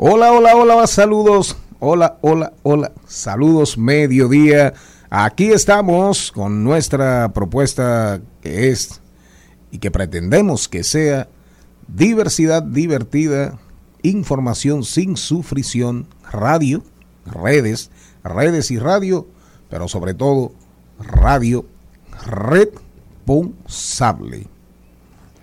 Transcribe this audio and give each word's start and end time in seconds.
Hola, 0.00 0.30
hola, 0.30 0.54
hola, 0.54 0.86
saludos. 0.86 1.56
Hola, 1.80 2.18
hola, 2.20 2.52
hola, 2.62 2.92
saludos, 3.08 3.76
mediodía. 3.76 4.72
Aquí 5.10 5.50
estamos 5.50 6.30
con 6.30 6.62
nuestra 6.62 7.32
propuesta 7.32 8.20
que 8.40 8.70
es 8.70 9.00
y 9.72 9.78
que 9.78 9.90
pretendemos 9.90 10.68
que 10.68 10.84
sea 10.84 11.28
diversidad 11.88 12.62
divertida, 12.62 13.58
información 14.04 14.84
sin 14.84 15.16
sufrición, 15.16 16.06
radio, 16.30 16.84
redes, 17.26 17.90
redes 18.22 18.70
y 18.70 18.78
radio, 18.78 19.26
pero 19.68 19.88
sobre 19.88 20.14
todo 20.14 20.52
radio 21.00 21.66
responsable. 22.24 24.46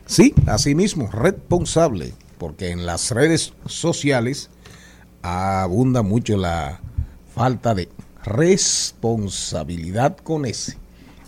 Sí, 0.05 0.33
así 0.47 0.75
mismo, 0.75 1.11
responsable 1.11 2.13
porque 2.37 2.71
en 2.71 2.85
las 2.85 3.11
redes 3.11 3.53
sociales 3.65 4.49
abunda 5.21 6.01
mucho 6.01 6.35
la 6.37 6.79
falta 7.33 7.73
de 7.73 7.89
responsabilidad 8.23 10.17
con 10.17 10.45
ese. 10.45 10.77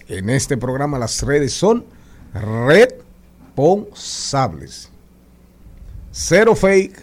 En 0.07 0.29
este 0.29 0.57
programa 0.57 0.99
las 0.99 1.23
redes 1.23 1.53
son 1.53 1.85
responsables. 2.33 4.89
Cero 6.11 6.55
fake, 6.55 6.97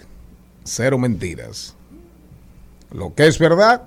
cero 0.64 0.98
mentiras. 0.98 1.74
Lo 2.90 3.14
que 3.14 3.26
es 3.26 3.38
verdad, 3.38 3.84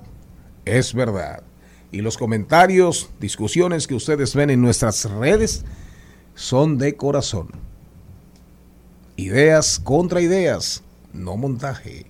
es 0.65 0.93
verdad. 0.93 1.43
Y 1.91 2.01
los 2.01 2.17
comentarios, 2.17 3.09
discusiones 3.19 3.87
que 3.87 3.95
ustedes 3.95 4.35
ven 4.35 4.49
en 4.49 4.61
nuestras 4.61 5.09
redes 5.09 5.63
son 6.35 6.77
de 6.77 6.95
corazón. 6.95 7.66
Ideas 9.19 9.79
contra 9.83 10.21
ideas, 10.21 10.83
no 11.11 11.37
montaje. 11.37 12.05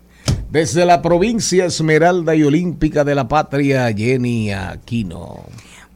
Desde 0.52 0.86
la 0.86 1.02
provincia 1.02 1.64
Esmeralda 1.64 2.36
y 2.36 2.44
Olímpica 2.44 3.06
de 3.06 3.16
la 3.16 3.30
Patria, 3.30 3.94
Jenny 3.96 4.52
Aquino. 4.52 5.46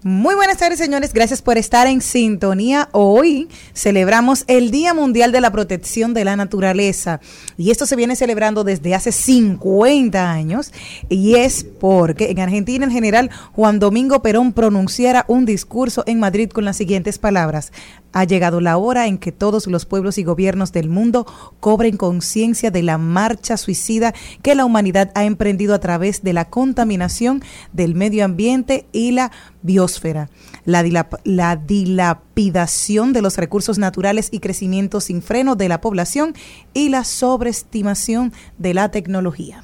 Muy 0.04 0.34
buenas 0.34 0.58
tardes, 0.58 0.80
señores. 0.80 1.14
Gracias 1.14 1.44
por 1.44 1.60
estar 1.60 1.86
en 1.86 2.02
sintonía. 2.02 2.90
Hoy 2.92 3.48
celebramos 3.76 4.46
el 4.48 4.72
Día 4.72 4.96
Mundial 4.96 5.32
de 5.32 5.42
la 5.42 5.52
Protección 5.52 6.16
de 6.16 6.26
la 6.26 6.36
Naturaleza. 6.36 7.20
Y 7.56 7.70
esto 7.70 7.86
se 7.86 7.96
viene 7.96 8.16
celebrando 8.16 8.64
desde 8.64 8.96
hace 8.96 9.12
50 9.12 10.32
años. 10.32 10.74
Y 11.08 11.36
es 11.36 11.64
porque 11.64 12.32
en 12.32 12.40
Argentina, 12.40 12.84
en 12.84 12.92
general, 12.92 13.30
Juan 13.52 13.78
Domingo 13.78 14.24
Perón 14.24 14.54
pronunciara 14.54 15.24
un 15.28 15.46
discurso 15.46 16.04
en 16.08 16.20
Madrid 16.20 16.50
con 16.50 16.66
las 16.66 16.78
siguientes 16.78 17.20
palabras. 17.20 17.72
Ha 18.12 18.24
llegado 18.24 18.60
la 18.60 18.78
hora 18.78 19.06
en 19.06 19.20
que 19.20 19.32
todos 19.32 19.68
los 19.68 19.86
pueblos 19.86 20.18
y 20.18 20.24
gobiernos 20.24 20.72
del 20.72 20.90
mundo 20.90 21.28
cobren 21.60 21.96
conciencia 21.96 22.72
de 22.72 22.82
la 22.82 22.98
marcha 22.98 23.56
suicida 23.56 24.14
que 24.42 24.56
la 24.56 24.66
humanidad 24.66 25.12
ha 25.14 25.26
emprendido 25.26 25.76
a 25.76 25.80
través 25.80 26.24
de 26.24 26.34
la 26.34 26.46
contaminación 26.46 27.44
del 27.72 27.94
medio 27.94 28.26
ambiente 28.26 28.86
y 28.92 29.12
la 29.12 29.32
biosfera, 29.62 30.30
la, 30.66 31.08
la 31.24 31.56
dilapidación 31.56 33.14
de 33.14 33.22
los 33.22 33.38
recursos 33.38 33.78
naturales 33.78 34.30
y 34.32 34.40
crecimiento 34.40 35.02
sin 35.02 35.22
freno 35.22 35.56
de 35.56 35.70
la 35.70 35.82
población 35.82 36.34
y 36.74 36.90
la 36.90 37.04
sobreestimación 37.04 38.34
de 38.58 38.74
la 38.74 38.92
tecnología. 38.92 39.64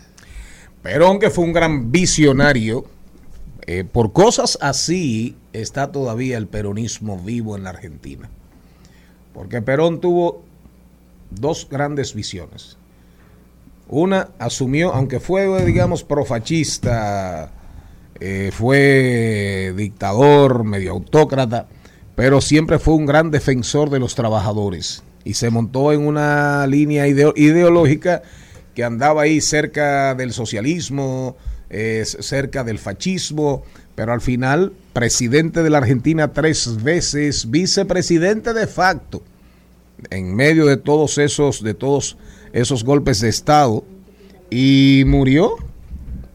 Perón, 0.81 1.19
que 1.19 1.29
fue 1.29 1.43
un 1.43 1.53
gran 1.53 1.91
visionario, 1.91 2.85
eh, 3.65 3.83
por 3.83 4.13
cosas 4.13 4.57
así 4.61 5.35
está 5.51 5.91
todavía 5.91 6.37
el 6.37 6.47
peronismo 6.47 7.17
vivo 7.19 7.57
en 7.57 7.63
la 7.63 7.71
Argentina. 7.71 8.29
Porque 9.33 9.61
Perón 9.61 9.99
tuvo 9.99 10.43
dos 11.29 11.67
grandes 11.69 12.13
visiones. 12.13 12.77
Una 13.89 14.29
asumió, 14.39 14.93
aunque 14.93 15.19
fue, 15.19 15.65
digamos, 15.65 16.03
profachista, 16.03 17.51
eh, 18.19 18.51
fue 18.53 19.73
dictador, 19.75 20.63
medio 20.63 20.91
autócrata, 20.91 21.67
pero 22.15 22.41
siempre 22.41 22.79
fue 22.79 22.95
un 22.95 23.05
gran 23.05 23.31
defensor 23.31 23.89
de 23.89 23.99
los 23.99 24.15
trabajadores. 24.15 25.03
Y 25.23 25.33
se 25.35 25.49
montó 25.49 25.91
en 25.91 26.05
una 26.07 26.65
línea 26.67 27.07
ideo 27.07 27.33
ideológica 27.35 28.23
que 28.73 28.83
andaba 28.83 29.23
ahí 29.23 29.41
cerca 29.41 30.15
del 30.15 30.33
socialismo, 30.33 31.35
eh, 31.69 32.03
cerca 32.05 32.63
del 32.63 32.79
fascismo, 32.79 33.63
pero 33.95 34.13
al 34.13 34.21
final 34.21 34.73
presidente 34.93 35.63
de 35.63 35.69
la 35.69 35.79
Argentina 35.79 36.31
tres 36.31 36.81
veces, 36.81 37.51
vicepresidente 37.51 38.53
de 38.53 38.67
facto, 38.67 39.21
en 40.09 40.35
medio 40.35 40.65
de 40.65 40.77
todos 40.77 41.17
esos, 41.17 41.61
de 41.61 41.73
todos 41.73 42.17
esos 42.53 42.83
golpes 42.83 43.19
de 43.19 43.29
Estado, 43.29 43.83
y 44.49 45.03
murió, 45.05 45.57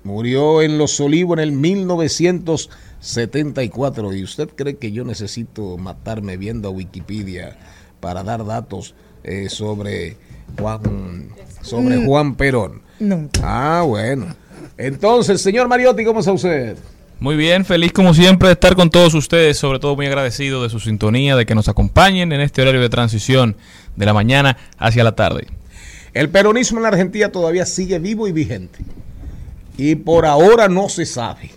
murió 0.05 0.63
en 0.63 0.79
Los 0.79 1.01
Olivos 1.01 1.39
en 1.39 1.43
el 1.45 1.53
1974. 1.53 4.15
¿Y 4.15 4.23
usted 4.23 4.49
cree 4.55 4.77
que 4.77 4.93
yo 4.93 5.05
necesito 5.05 5.77
matarme 5.79 6.37
viendo 6.37 6.69
a 6.69 6.73
Wikipedia 6.73 7.57
para 8.01 8.23
dar 8.23 8.45
datos 8.45 8.95
eh, 9.25 9.49
sobre 9.49 10.17
Juan, 10.59 11.29
sobre 11.63 11.99
Mm. 11.99 12.07
Juan 12.07 12.35
Perón? 12.35 12.83
Nunca. 13.01 13.41
Ah, 13.43 13.83
bueno. 13.83 14.27
Entonces, 14.79 15.41
señor 15.41 15.69
Mariotti, 15.69 16.05
¿cómo 16.05 16.21
está 16.21 16.33
usted? 16.33 16.77
Muy 17.21 17.37
bien, 17.37 17.65
feliz 17.65 17.93
como 17.93 18.15
siempre 18.15 18.49
de 18.49 18.55
estar 18.55 18.75
con 18.75 18.91
todos 18.91 19.15
ustedes, 19.15 19.57
sobre 19.57 19.79
todo 19.79 19.95
muy 19.95 20.07
agradecido 20.07 20.61
de 20.63 20.71
su 20.71 20.81
sintonía, 20.81 21.37
de 21.37 21.47
que 21.47 21.55
nos 21.55 21.69
acompañen 21.69 22.33
en 22.33 22.41
este 22.41 22.63
horario 22.63 22.81
de 22.81 22.89
transición 22.89 23.57
de 23.95 24.07
la 24.07 24.13
mañana 24.13 24.57
hacia 24.77 25.05
la 25.05 25.15
tarde. 25.15 25.47
El 26.15 26.31
peronismo 26.31 26.79
en 26.79 26.83
la 26.83 26.89
Argentina 26.89 27.31
todavía 27.31 27.65
sigue 27.65 28.01
vivo 28.01 28.27
y 28.27 28.33
vigente. 28.33 28.81
Y 29.83 29.97
por 29.97 30.27
ahora 30.27 30.69
no 30.69 30.89
se 30.89 31.05
sabe 31.05 31.51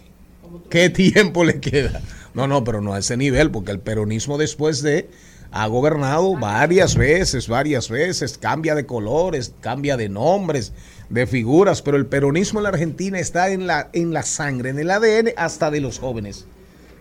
qué 0.71 0.89
tiempo 0.89 1.43
le 1.43 1.59
queda. 1.59 2.01
No, 2.33 2.47
no, 2.47 2.63
pero 2.63 2.81
no 2.81 2.95
a 2.95 2.99
ese 2.99 3.17
nivel, 3.17 3.51
porque 3.51 3.71
el 3.71 3.79
peronismo 3.79 4.39
después 4.39 4.81
de 4.81 5.07
ha 5.51 5.67
gobernado 5.67 6.35
varias 6.35 6.95
veces, 6.95 7.47
varias 7.47 7.87
veces, 7.87 8.39
cambia 8.39 8.73
de 8.73 8.87
colores, 8.87 9.53
cambia 9.61 9.95
de 9.95 10.09
nombres, 10.09 10.73
de 11.09 11.27
figuras, 11.27 11.83
pero 11.83 11.97
el 11.97 12.07
peronismo 12.07 12.59
en 12.59 12.63
la 12.63 12.69
Argentina 12.69 13.19
está 13.19 13.51
en 13.51 13.67
la, 13.67 13.89
en 13.93 14.11
la 14.11 14.23
sangre, 14.23 14.71
en 14.71 14.79
el 14.79 14.89
ADN 14.89 15.29
hasta 15.37 15.69
de 15.69 15.81
los 15.81 15.99
jóvenes, 15.99 16.47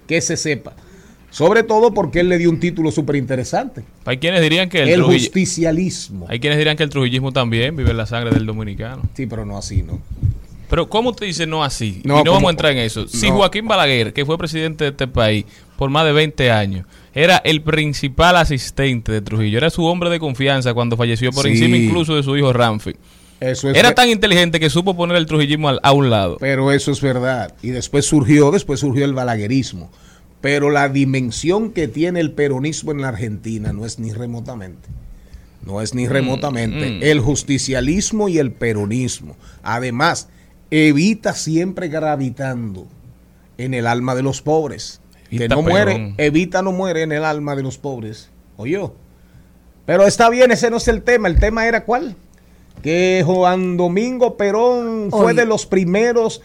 que 0.06 0.20
se 0.20 0.36
sepa. 0.36 0.76
Sobre 1.30 1.62
todo 1.62 1.94
porque 1.94 2.20
él 2.20 2.28
le 2.28 2.36
dio 2.36 2.50
un 2.50 2.60
título 2.60 2.92
súper 2.92 3.16
interesante. 3.16 3.82
Hay 4.04 4.18
quienes 4.18 4.42
dirían 4.42 4.68
que 4.68 4.82
el, 4.82 4.90
El 4.90 5.02
justicialismo. 5.02 6.26
hay 6.28 6.38
quienes 6.38 6.58
dirían 6.58 6.76
que 6.76 6.82
el 6.82 6.90
trujillismo 6.90 7.32
también 7.32 7.74
vive 7.74 7.92
en 7.92 7.96
la 7.96 8.04
sangre 8.06 8.30
del 8.30 8.44
dominicano. 8.44 9.02
Sí, 9.14 9.24
pero 9.26 9.46
no 9.46 9.56
así, 9.56 9.82
¿no? 9.82 10.00
Pero 10.74 10.88
¿cómo 10.88 11.10
usted 11.10 11.26
dice 11.26 11.46
no 11.46 11.62
así? 11.62 12.00
No, 12.04 12.14
y 12.14 12.18
no 12.18 12.24
como- 12.24 12.32
vamos 12.32 12.48
a 12.48 12.50
entrar 12.50 12.72
en 12.72 12.78
eso. 12.78 13.06
Si 13.06 13.28
no. 13.30 13.36
Joaquín 13.36 13.68
Balaguer, 13.68 14.12
que 14.12 14.26
fue 14.26 14.36
presidente 14.36 14.82
de 14.84 14.90
este 14.90 15.06
país 15.06 15.44
por 15.76 15.88
más 15.88 16.04
de 16.04 16.10
20 16.12 16.50
años, 16.50 16.84
era 17.14 17.36
el 17.44 17.62
principal 17.62 18.36
asistente 18.36 19.12
de 19.12 19.20
Trujillo, 19.20 19.58
era 19.58 19.70
su 19.70 19.84
hombre 19.84 20.10
de 20.10 20.18
confianza 20.18 20.74
cuando 20.74 20.96
falleció 20.96 21.30
por 21.30 21.44
Sí. 21.44 21.50
encima 21.52 21.76
incluso 21.76 22.16
de 22.16 22.24
su 22.24 22.36
hijo 22.36 22.52
Ramfi. 22.52 22.94
Eso 23.38 23.70
es 23.70 23.76
Era 23.76 23.94
tan 23.94 24.08
inteligente 24.08 24.58
que 24.58 24.68
supo 24.68 24.96
poner 24.96 25.16
el 25.16 25.26
trujillismo 25.26 25.68
al- 25.68 25.80
a 25.84 25.92
un 25.92 26.10
lado. 26.10 26.38
Pero 26.40 26.72
eso 26.72 26.90
es 26.90 27.00
verdad. 27.00 27.54
Y 27.62 27.68
después 27.68 28.04
surgió, 28.06 28.50
después 28.50 28.80
surgió 28.80 29.04
el 29.04 29.12
balaguerismo. 29.14 29.90
Pero 30.40 30.70
la 30.70 30.88
dimensión 30.88 31.70
que 31.70 31.86
tiene 31.86 32.18
el 32.18 32.32
peronismo 32.32 32.90
en 32.90 33.00
la 33.00 33.08
Argentina 33.08 33.72
no 33.72 33.86
es 33.86 33.98
ni 34.00 34.12
remotamente. 34.12 34.88
No 35.64 35.80
es 35.80 35.94
ni 35.94 36.06
remotamente. 36.08 36.90
mm. 36.90 37.02
El 37.02 37.20
justicialismo 37.20 38.28
y 38.28 38.38
el 38.38 38.50
peronismo. 38.52 39.36
Además, 39.62 40.28
evita 40.70 41.34
siempre 41.34 41.88
gravitando 41.88 42.86
en 43.58 43.74
el 43.74 43.86
alma 43.86 44.14
de 44.14 44.22
los 44.22 44.42
pobres. 44.42 45.00
que 45.28 45.36
Evita 45.36 45.54
no 45.56 45.62
muere, 45.62 46.14
evita 46.18 46.62
no 46.62 46.72
muere 46.72 47.02
en 47.02 47.12
el 47.12 47.24
alma 47.24 47.56
de 47.56 47.62
los 47.62 47.78
pobres. 47.78 48.30
Oyó. 48.56 48.94
Pero 49.86 50.06
está 50.06 50.30
bien, 50.30 50.50
ese 50.50 50.70
no 50.70 50.78
es 50.78 50.88
el 50.88 51.02
tema. 51.02 51.28
El 51.28 51.38
tema 51.38 51.66
era 51.66 51.84
cuál? 51.84 52.16
Que 52.82 53.22
Juan 53.24 53.76
Domingo 53.76 54.36
Perón 54.36 55.08
fue 55.10 55.26
Hoy. 55.26 55.34
de 55.34 55.46
los 55.46 55.66
primeros 55.66 56.42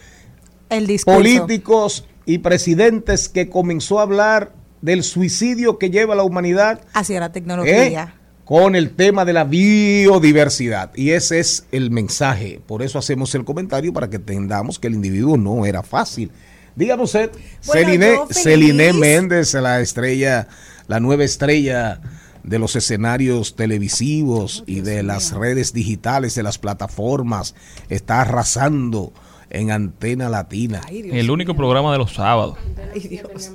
El 0.68 1.00
políticos 1.04 2.06
y 2.26 2.38
presidentes 2.38 3.28
que 3.28 3.48
comenzó 3.48 3.98
a 3.98 4.02
hablar 4.02 4.52
del 4.82 5.02
suicidio 5.02 5.78
que 5.78 5.90
lleva 5.90 6.14
la 6.14 6.22
humanidad 6.22 6.80
Hacia 6.94 7.20
la 7.20 7.32
¿eh? 7.64 8.08
Con 8.50 8.74
el 8.74 8.90
tema 8.90 9.24
de 9.24 9.32
la 9.32 9.44
biodiversidad. 9.44 10.90
Y 10.96 11.10
ese 11.10 11.38
es 11.38 11.66
el 11.70 11.92
mensaje. 11.92 12.60
Por 12.66 12.82
eso 12.82 12.98
hacemos 12.98 13.32
el 13.36 13.44
comentario 13.44 13.92
para 13.92 14.10
que 14.10 14.16
entendamos 14.16 14.80
que 14.80 14.88
el 14.88 14.94
individuo 14.94 15.36
no 15.36 15.64
era 15.66 15.84
fácil. 15.84 16.32
Dígame 16.74 17.04
usted, 17.04 17.30
Bueno, 17.64 17.86
Celine. 17.86 18.18
Celine 18.30 18.92
Méndez, 18.92 19.54
la 19.54 19.80
estrella, 19.80 20.48
la 20.88 20.98
nueva 20.98 21.22
estrella 21.22 22.00
de 22.42 22.58
los 22.58 22.74
escenarios 22.74 23.54
televisivos 23.54 24.64
y 24.66 24.80
de 24.80 25.04
las 25.04 25.30
redes 25.30 25.72
digitales, 25.72 26.34
de 26.34 26.42
las 26.42 26.58
plataformas, 26.58 27.54
está 27.88 28.22
arrasando 28.22 29.12
en 29.50 29.70
Antena 29.70 30.28
Latina. 30.28 30.80
Ay, 30.88 31.08
El 31.12 31.30
único 31.30 31.54
programa 31.54 31.92
de 31.92 31.98
los 31.98 32.14
sábados. 32.14 32.58
Ay, 32.92 33.00
Dios. 33.00 33.52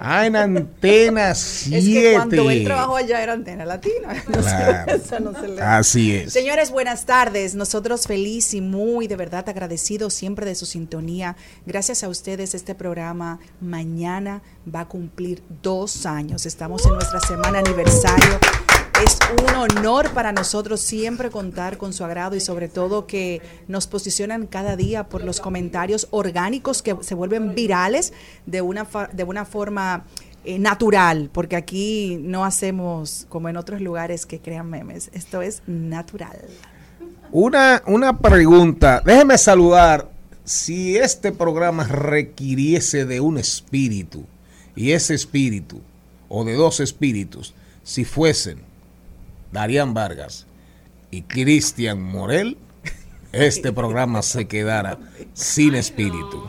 Ah, 0.00 0.26
en 0.26 0.36
Antena 0.36 1.34
7. 1.34 1.76
Es 1.78 1.84
que 1.84 2.12
cuando 2.14 2.50
él 2.50 2.64
trabajó 2.64 2.96
allá 2.96 3.22
era 3.22 3.32
antena 3.32 3.64
latina. 3.64 4.14
No 4.28 4.40
Claro. 4.40 4.92
eso 4.96 5.20
no 5.20 5.32
se 5.40 5.48
le- 5.48 5.62
Así 5.62 6.14
es. 6.14 6.32
Señores, 6.32 6.70
buenas 6.70 7.06
tardes. 7.06 7.54
Nosotros 7.54 8.06
feliz 8.06 8.54
y 8.54 8.60
muy 8.60 9.06
de 9.08 9.16
verdad 9.16 9.48
agradecidos 9.48 10.14
siempre 10.14 10.46
de 10.46 10.54
su 10.54 10.66
sintonía. 10.66 11.36
Gracias 11.66 12.02
a 12.04 12.08
ustedes 12.08 12.54
este 12.54 12.74
programa 12.74 13.38
mañana 13.60 14.42
va 14.72 14.80
a 14.80 14.88
cumplir 14.88 15.42
dos 15.62 16.06
años. 16.06 16.46
Estamos 16.46 16.84
en 16.86 16.92
nuestra 16.94 17.20
semana 17.20 17.58
aniversario. 17.60 18.38
Es 19.04 19.18
un 19.30 19.54
honor 19.54 20.10
para 20.14 20.32
nosotros 20.32 20.80
siempre 20.80 21.30
contar 21.30 21.76
con 21.76 21.92
su 21.92 22.02
agrado 22.02 22.34
y 22.34 22.40
sobre 22.40 22.68
todo 22.68 23.06
que 23.06 23.42
nos 23.68 23.86
posicionan 23.86 24.46
cada 24.46 24.74
día 24.74 25.04
por 25.04 25.22
los 25.22 25.38
comentarios 25.40 26.08
orgánicos 26.12 26.80
que 26.80 26.96
se 27.02 27.14
vuelven 27.14 27.54
virales 27.54 28.14
de 28.46 28.62
una, 28.62 28.86
de 29.12 29.24
una 29.24 29.44
forma 29.44 30.06
eh, 30.44 30.58
natural, 30.58 31.28
porque 31.30 31.56
aquí 31.56 32.18
no 32.22 32.46
hacemos 32.46 33.26
como 33.28 33.50
en 33.50 33.58
otros 33.58 33.82
lugares 33.82 34.24
que 34.24 34.40
crean 34.40 34.70
memes. 34.70 35.10
Esto 35.12 35.42
es 35.42 35.62
natural. 35.66 36.38
Una, 37.32 37.82
una 37.86 38.18
pregunta. 38.18 39.02
Déjeme 39.04 39.36
saludar. 39.36 40.08
Si 40.44 40.96
este 40.96 41.32
programa 41.32 41.84
requiriese 41.84 43.04
de 43.04 43.20
un 43.20 43.36
espíritu, 43.36 44.24
y 44.74 44.92
ese 44.92 45.14
espíritu, 45.14 45.82
o 46.28 46.44
de 46.44 46.54
dos 46.54 46.80
espíritus, 46.80 47.52
si 47.82 48.04
fuesen 48.04 48.65
Darían 49.56 49.94
Vargas 49.94 50.46
y 51.10 51.22
Cristian 51.22 51.98
Morel, 51.98 52.58
este 53.32 53.72
programa 53.72 54.20
se 54.20 54.46
quedara 54.46 54.98
sin 55.32 55.74
espíritu. 55.74 56.46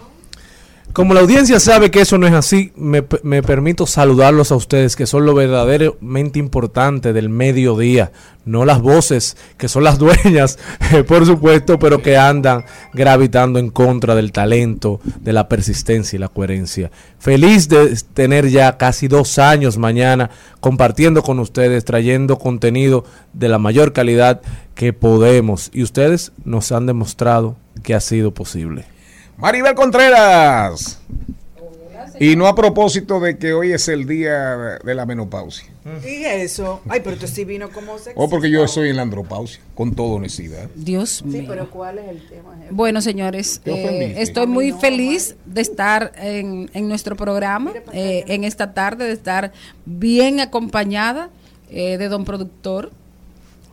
Como 0.97 1.13
la 1.13 1.19
audiencia 1.19 1.59
sabe 1.59 1.91
que 1.91 2.01
eso 2.01 2.17
no 2.17 2.25
es 2.25 2.33
así, 2.33 2.71
me, 2.75 3.03
permito 3.03 3.85
saludarlos 3.85 4.51
a 4.51 4.55
ustedes, 4.55 4.95
que 4.95 5.05
son 5.05 5.27
lo 5.27 5.35
verdaderamente 5.35 6.39
importante 6.39 7.13
del 7.13 7.29
mediodía, 7.29 8.11
no 8.45 8.65
las 8.65 8.81
voces, 8.81 9.37
que 9.59 9.67
son 9.67 9.83
las 9.83 9.99
dueñas, 9.99 10.57
eh, 10.91 11.03
por 11.03 11.27
supuesto, 11.27 11.77
pero 11.77 12.01
que 12.01 12.17
andan 12.17 12.65
gravitando 12.95 13.59
en 13.59 13.69
contra 13.69 14.15
del 14.15 14.31
talento, 14.31 14.99
de 15.21 15.33
la 15.33 15.47
persistencia 15.47 16.17
y 16.17 16.19
la 16.19 16.29
coherencia. 16.29 16.89
Feliz 17.19 17.69
de 17.69 17.95
tener 18.15 18.49
ya 18.49 18.77
casi 18.77 19.07
dos 19.07 19.37
años 19.37 19.77
mañana 19.77 20.31
compartiendo 20.61 21.21
con 21.21 21.37
ustedes, 21.37 21.85
trayendo 21.85 22.39
contenido 22.39 23.05
de 23.33 23.49
la 23.49 23.59
mayor 23.59 23.93
calidad 23.93 24.41
que 24.73 24.93
podemos. 24.93 25.69
Y 25.75 25.83
ustedes 25.83 26.31
nos 26.43 26.71
han 26.71 26.87
demostrado 26.87 27.55
que 27.83 27.93
ha 27.93 27.99
sido 27.99 28.33
posible. 28.33 28.96
Maribel 29.37 29.75
Contreras. 29.75 30.99
Y 32.19 32.35
no 32.35 32.47
a 32.47 32.55
propósito 32.55 33.19
de 33.19 33.37
que 33.37 33.53
hoy 33.53 33.71
es 33.73 33.87
el 33.89 34.07
día 34.07 34.79
de 34.83 34.95
la 34.95 35.05
menopausia. 35.05 35.67
Y 36.03 36.25
eso. 36.25 36.81
Ay, 36.89 37.01
pero 37.03 37.15
tú 37.15 37.27
sí 37.27 37.45
vino 37.45 37.69
como 37.69 37.95
sexy. 37.99 38.13
O 38.15 38.27
porque 38.27 38.49
yo 38.49 38.63
estoy 38.63 38.89
en 38.89 38.95
la 38.95 39.03
andropausia, 39.03 39.59
con 39.75 39.93
toda 39.93 40.15
honestidad. 40.15 40.67
Dios 40.73 41.17
Sí, 41.19 41.25
mío. 41.25 41.45
pero 41.47 41.69
¿cuál 41.69 41.99
es 41.99 42.09
el 42.09 42.27
tema? 42.27 42.55
Bueno, 42.71 43.01
señores, 43.01 43.61
eh, 43.65 44.15
estoy 44.17 44.47
muy 44.47 44.71
feliz 44.71 45.35
de 45.45 45.61
estar 45.61 46.11
en, 46.17 46.71
en 46.73 46.87
nuestro 46.89 47.15
programa, 47.15 47.71
eh, 47.93 48.23
en 48.27 48.43
esta 48.45 48.73
tarde, 48.73 49.05
de 49.05 49.13
estar 49.13 49.51
bien 49.85 50.39
acompañada 50.39 51.29
eh, 51.69 51.97
de 51.99 52.07
don 52.09 52.25
productor. 52.25 52.91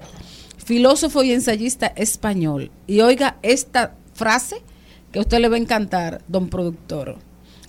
filósofo 0.66 1.24
y 1.24 1.32
ensayista 1.32 1.88
español. 1.96 2.72
Y 2.88 3.00
oiga 3.02 3.38
esta 3.44 3.96
frase 4.14 4.58
que 5.12 5.20
a 5.20 5.22
usted 5.22 5.40
le 5.40 5.48
va 5.48 5.56
a 5.56 5.60
encantar, 5.60 6.22
don 6.28 6.50
productor. 6.50 7.18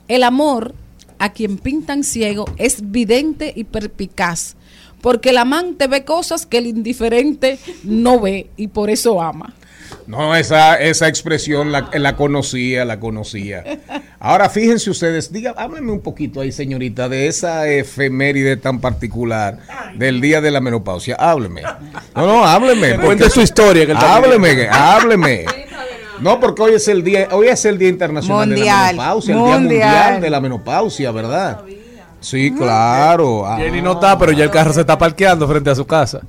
El 0.09 0.25
amor 0.25 0.75
a 1.19 1.33
quien 1.33 1.59
pintan 1.59 2.03
ciego 2.03 2.47
es 2.57 2.91
vidente 2.91 3.53
y 3.55 3.65
perpicaz, 3.65 4.57
porque 5.03 5.31
el 5.31 5.38
amante 5.38 5.87
ve 5.87 6.05
cosas 6.05 6.47
que 6.47 6.59
el 6.59 6.67
indiferente 6.67 7.59
no 7.85 8.19
ve 8.19 8.50
y 8.57 8.69
por 8.69 8.88
eso 8.91 9.21
ama. 9.21 9.55
No, 10.07 10.37
esa, 10.37 10.77
esa 10.77 11.09
expresión 11.09 11.73
la, 11.73 11.91
la 11.93 12.17
conocía, 12.17 12.85
la 12.85 13.01
conocía. 13.01 13.65
Ahora 14.21 14.49
fíjense 14.49 14.91
ustedes, 14.91 15.33
diga, 15.33 15.55
háblenme 15.57 15.93
un 15.93 16.01
poquito 16.01 16.41
ahí, 16.41 16.53
señorita, 16.53 17.09
de 17.09 17.27
esa 17.27 17.69
efeméride 17.69 18.57
tan 18.57 18.81
particular 18.81 19.59
del 19.97 20.21
día 20.21 20.41
de 20.41 20.51
la 20.51 20.61
menopausia. 20.61 21.17
Hábleme. 21.19 21.63
No, 22.15 22.27
no, 22.27 22.45
hábleme. 22.45 22.99
Cuente 22.99 23.29
su 23.31 23.41
historia, 23.41 23.85
que 23.87 23.93
Hábleme, 23.93 24.69
hábleme. 24.71 25.45
No, 26.21 26.41
porque 26.41 26.63
hoy 26.63 26.75
es 26.75 26.89
el 26.89 27.05
día, 27.05 27.29
hoy 27.33 27.49
es 27.49 27.65
el 27.65 27.77
día 27.77 27.89
internacional 27.89 28.49
de 28.49 28.57
la 28.57 28.63
Mundial, 28.63 28.87
menopausia, 28.97 29.35
el 29.35 29.39
día 29.45 29.59
mundial. 29.59 29.91
mundial 29.91 30.21
de 30.23 30.31
la 30.31 30.41
menopausia, 30.41 31.11
¿verdad? 31.11 31.61
Sí, 32.21 32.51
claro. 32.51 33.47
ah. 33.47 33.57
Jenny 33.59 33.83
no 33.83 33.93
está, 33.93 34.19
pero 34.19 34.33
ya 34.33 34.45
el 34.45 34.51
carro 34.51 34.73
se 34.73 34.81
está 34.81 34.99
parqueando 34.99 35.47
frente 35.47 35.71
a 35.71 35.75
su 35.75 35.87
casa. 35.87 36.21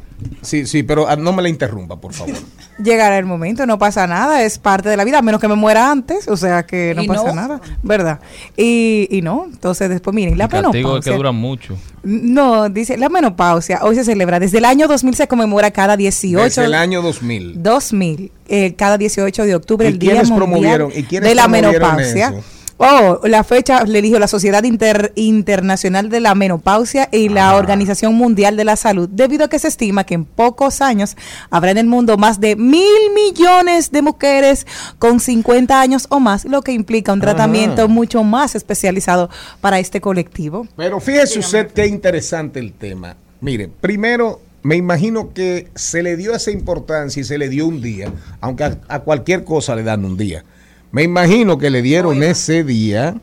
Sí, 0.42 0.66
sí, 0.66 0.84
pero 0.84 1.08
ah, 1.08 1.16
no 1.16 1.32
me 1.32 1.42
la 1.42 1.50
interrumpa, 1.50 1.96
por 2.00 2.14
favor. 2.14 2.36
Llegará 2.84 3.18
el 3.18 3.26
momento, 3.26 3.66
no 3.66 3.80
pasa 3.80 4.06
nada, 4.06 4.44
es 4.44 4.60
parte 4.60 4.88
de 4.90 4.98
la 4.98 5.04
vida, 5.04 5.18
a 5.18 5.22
menos 5.24 5.42
que 5.42 5.48
me 5.48 5.56
muera 5.56 5.90
antes, 5.90 6.28
o 6.28 6.38
sea 6.38 6.64
que 6.64 6.94
no 6.96 7.02
Y 7.02 7.08
pasa 7.08 7.24
no. 7.30 7.34
nada, 7.34 7.62
¿verdad? 7.82 8.20
Y, 8.56 9.08
y 9.10 9.22
no, 9.24 9.46
entonces 9.52 9.90
después 9.90 10.14
miren, 10.16 10.38
la 10.38 10.44
El 10.46 10.50
castigo 10.52 10.70
es 10.70 10.74
que 10.74 10.80
menopausia. 11.10 11.16
duran 11.16 11.36
mucho. 11.36 11.76
No, 12.04 12.70
dice, 12.70 12.98
la 12.98 13.10
menopausia 13.10 13.80
hoy 13.82 13.96
se 13.96 14.04
celebra, 14.04 14.40
desde 14.40 14.60
el 14.60 14.66
año 14.66 14.88
2000 14.88 15.16
se 15.16 15.28
conmemora 15.28 15.72
cada 15.72 15.98
18 15.98 16.44
Desde 16.44 16.66
el 16.66 16.76
año 16.76 17.02
2000. 17.02 17.64
2000, 17.64 18.32
eh, 18.48 18.76
cada 18.76 19.00
18 19.00 19.44
de 19.46 19.56
octubre, 19.56 19.88
¿Y 19.88 19.92
el 19.94 19.98
Día 20.00 20.24
Mundial 20.24 20.38
promovieron- 20.38 20.92
y 20.96 21.04
quiénes 21.04 21.30
de 21.30 21.36
la 21.36 21.44
promovieron 21.48 21.72
Menopausia. 21.82 22.28
eso? 22.30 22.44
Oh, 22.80 23.22
la 23.24 23.44
fecha 23.44 23.84
le 23.86 23.98
eligió 24.00 24.20
la 24.20 24.28
Sociedad 24.28 24.64
Inter- 24.64 25.12
Internacional 25.16 26.10
de 26.10 26.20
la 26.20 26.36
Menopausia 26.36 27.10
y 27.12 27.30
la 27.30 27.50
Ah. 27.50 27.56
Organización 27.56 28.14
Mundial 28.14 28.56
de 28.56 28.66
la 28.66 28.76
Salud, 28.76 29.10
debido 29.12 29.46
a 29.46 29.50
que 29.50 29.58
se 29.58 29.68
estima 29.68 30.04
que 30.04 30.14
en 30.14 30.26
pocos 30.26 30.80
años 30.82 31.18
habrá 31.50 31.72
en 31.72 31.80
el 31.80 31.88
mundo 31.88 32.18
más 32.18 32.40
de 32.40 32.56
mil 32.56 32.84
millones 33.16 33.90
de 33.90 34.04
mujeres 34.04 34.68
con 35.00 35.20
50 35.20 35.82
años 35.82 36.06
o 36.10 36.20
más, 36.20 36.46
lo 36.46 36.62
que 36.62 36.72
implica 36.72 37.14
un 37.14 37.20
Ajá. 37.24 37.32
tratamiento 37.34 37.88
mucho 37.88 38.24
más 38.24 38.54
especializado 38.54 39.30
para 39.60 39.80
este 39.80 40.00
colectivo. 40.00 40.68
Pero 40.78 41.00
fíjese 41.00 41.40
usted 41.40 41.72
qué 41.72 41.88
interesante 41.88 42.60
el 42.60 42.74
tema. 42.74 43.16
Mire, 43.42 43.70
primero, 43.82 44.40
me 44.62 44.76
imagino 44.76 45.34
que 45.34 45.68
se 45.74 46.04
le 46.04 46.16
dio 46.16 46.36
esa 46.36 46.52
importancia 46.52 47.22
y 47.22 47.24
se 47.24 47.40
le 47.40 47.50
dio 47.50 47.66
un 47.66 47.82
día, 47.82 48.12
aunque 48.40 48.66
a, 48.66 48.78
a 48.88 49.00
cualquier 49.00 49.44
cosa 49.44 49.76
le 49.76 49.82
dan 49.82 50.06
un 50.06 50.16
día. 50.16 50.44
Me 50.92 51.04
imagino 51.04 51.58
que 51.58 51.70
le 51.70 51.82
dieron 51.82 52.24
ese 52.24 52.64
día 52.64 53.16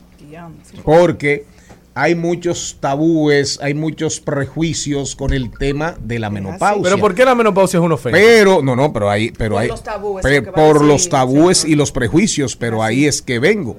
porque 0.83 1.45
hay 1.93 2.13
muchos 2.13 2.77
tabúes, 2.81 3.57
hay 3.61 3.73
muchos 3.73 4.19
prejuicios 4.19 5.15
con 5.15 5.33
el 5.33 5.49
tema 5.49 5.95
de 5.99 6.19
la 6.19 6.29
menopausia. 6.29 6.83
Pero 6.83 6.97
¿por 6.97 7.15
qué 7.15 7.23
la 7.23 7.35
menopausia 7.35 7.77
es 7.77 7.83
una 7.83 7.95
ofensa? 7.95 8.17
Pero, 8.17 8.61
no, 8.61 8.75
no, 8.75 8.91
pero 8.91 9.09
ahí, 9.09 9.31
pero 9.31 9.55
Por 9.55 9.65
los 9.67 9.83
tabúes, 9.83 10.25
a 10.25 10.51
por 10.51 10.73
decir, 10.73 10.87
los 10.87 11.09
tabúes 11.09 11.65
y 11.65 11.75
los 11.75 11.91
prejuicios, 11.93 12.57
pero 12.57 12.83
ahí 12.83 13.05
es 13.05 13.21
que 13.21 13.39
vengo. 13.39 13.77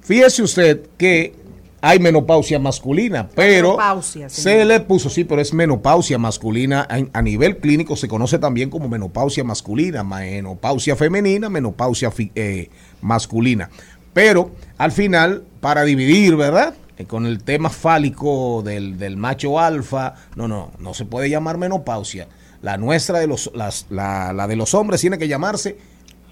Fíjese 0.00 0.42
usted 0.42 0.80
que 0.96 1.34
hay 1.80 1.98
menopausia 2.00 2.58
masculina, 2.58 3.28
pero 3.34 3.68
menopausia, 3.76 4.28
se 4.28 4.64
le 4.64 4.80
puso, 4.80 5.08
sí, 5.10 5.24
pero 5.24 5.40
es 5.40 5.52
menopausia 5.54 6.18
masculina. 6.18 6.86
A, 7.12 7.22
nivel 7.22 7.58
clínico 7.58 7.94
se 7.96 8.08
conoce 8.08 8.38
también 8.38 8.68
como 8.70 8.88
menopausia 8.88 9.44
masculina, 9.44 10.02
menopausia 10.02 10.96
femenina, 10.96 11.48
menopausia 11.48 12.12
eh, 12.34 12.68
masculina. 13.00 13.70
Pero 14.12 14.50
al 14.76 14.90
final, 14.92 15.44
para 15.60 15.84
dividir, 15.84 16.34
¿verdad? 16.36 16.74
Eh, 16.96 17.04
Con 17.04 17.26
el 17.26 17.44
tema 17.44 17.70
fálico 17.70 18.62
del, 18.64 18.98
del 18.98 19.16
macho 19.16 19.60
alfa, 19.60 20.14
no, 20.34 20.48
no, 20.48 20.72
no 20.80 20.94
se 20.94 21.04
puede 21.04 21.30
llamar 21.30 21.58
menopausia. 21.58 22.26
La 22.60 22.76
nuestra 22.76 23.20
de 23.20 23.28
los, 23.28 23.52
las- 23.54 23.86
la, 23.88 24.32
la 24.32 24.48
de 24.48 24.56
los 24.56 24.74
hombres 24.74 25.00
tiene 25.00 25.16
que 25.18 25.28
llamarse 25.28 25.78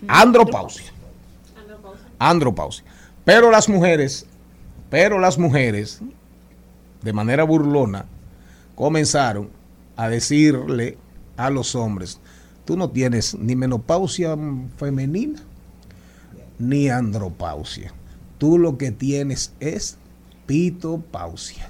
andropausia. 0.09 0.93
Andropausia. 2.19 2.85
Pero 3.25 3.51
las 3.51 3.69
mujeres, 3.69 4.27
pero 4.97 5.19
las 5.19 5.37
mujeres, 5.37 6.01
de 7.03 7.13
manera 7.13 7.45
burlona, 7.45 8.07
comenzaron 8.75 9.51
a 9.95 10.09
decirle 10.09 10.97
a 11.37 11.51
los 11.51 11.75
hombres, 11.75 12.19
tú 12.65 12.79
no 12.79 12.89
tienes 12.89 13.35
ni 13.35 13.55
menopausia 13.57 14.39
femenina 14.79 15.43
ni 16.59 16.89
andropausia. 16.89 17.93
Tú 18.39 18.57
lo 18.57 18.79
que 18.79 18.91
tienes 18.91 19.53
es 19.61 19.99
pitopausia. 20.47 21.69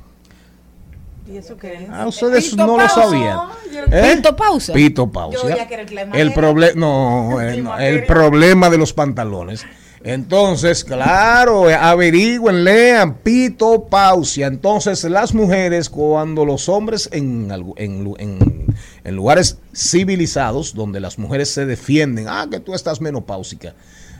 ¿Y 1.28 1.38
eso 1.38 1.56
qué 1.56 1.83
es? 1.83 1.90
Ah, 1.90 2.06
ustedes 2.06 2.56
no 2.56 2.78
lo 2.78 2.88
sabían. 2.88 3.40
¿Eh? 3.90 4.14
Pitopausa. 4.14 4.73
Pitopausia. 4.73 5.50
Yo 5.50 5.56
ya 5.56 5.66
que 5.66 5.75
era 5.75 5.83
el 5.83 5.99
El 6.14 6.78
no, 6.78 7.40
no, 7.40 7.80
el 7.80 8.06
problema 8.06 8.71
de 8.71 8.78
los 8.78 8.92
pantalones. 8.92 9.66
Entonces, 10.06 10.84
claro, 10.84 11.68
averigüen, 11.68 12.62
lean, 12.64 13.14
pitopausia. 13.18 14.46
Entonces, 14.46 15.02
las 15.04 15.34
mujeres, 15.34 15.90
cuando 15.90 16.44
los 16.44 16.68
hombres 16.68 17.08
en- 17.12 17.50
en 17.76 19.14
lugares 19.16 19.58
civilizados, 19.75 20.75
donde 20.75 21.00
las 21.00 21.18
mujeres 21.18 21.50
se 21.50 21.66
defienden, 21.66 22.26
ah, 22.28 22.46
que 22.50 22.60
tú 22.60 22.75
estás 22.75 23.00
menopáusica, 23.00 23.75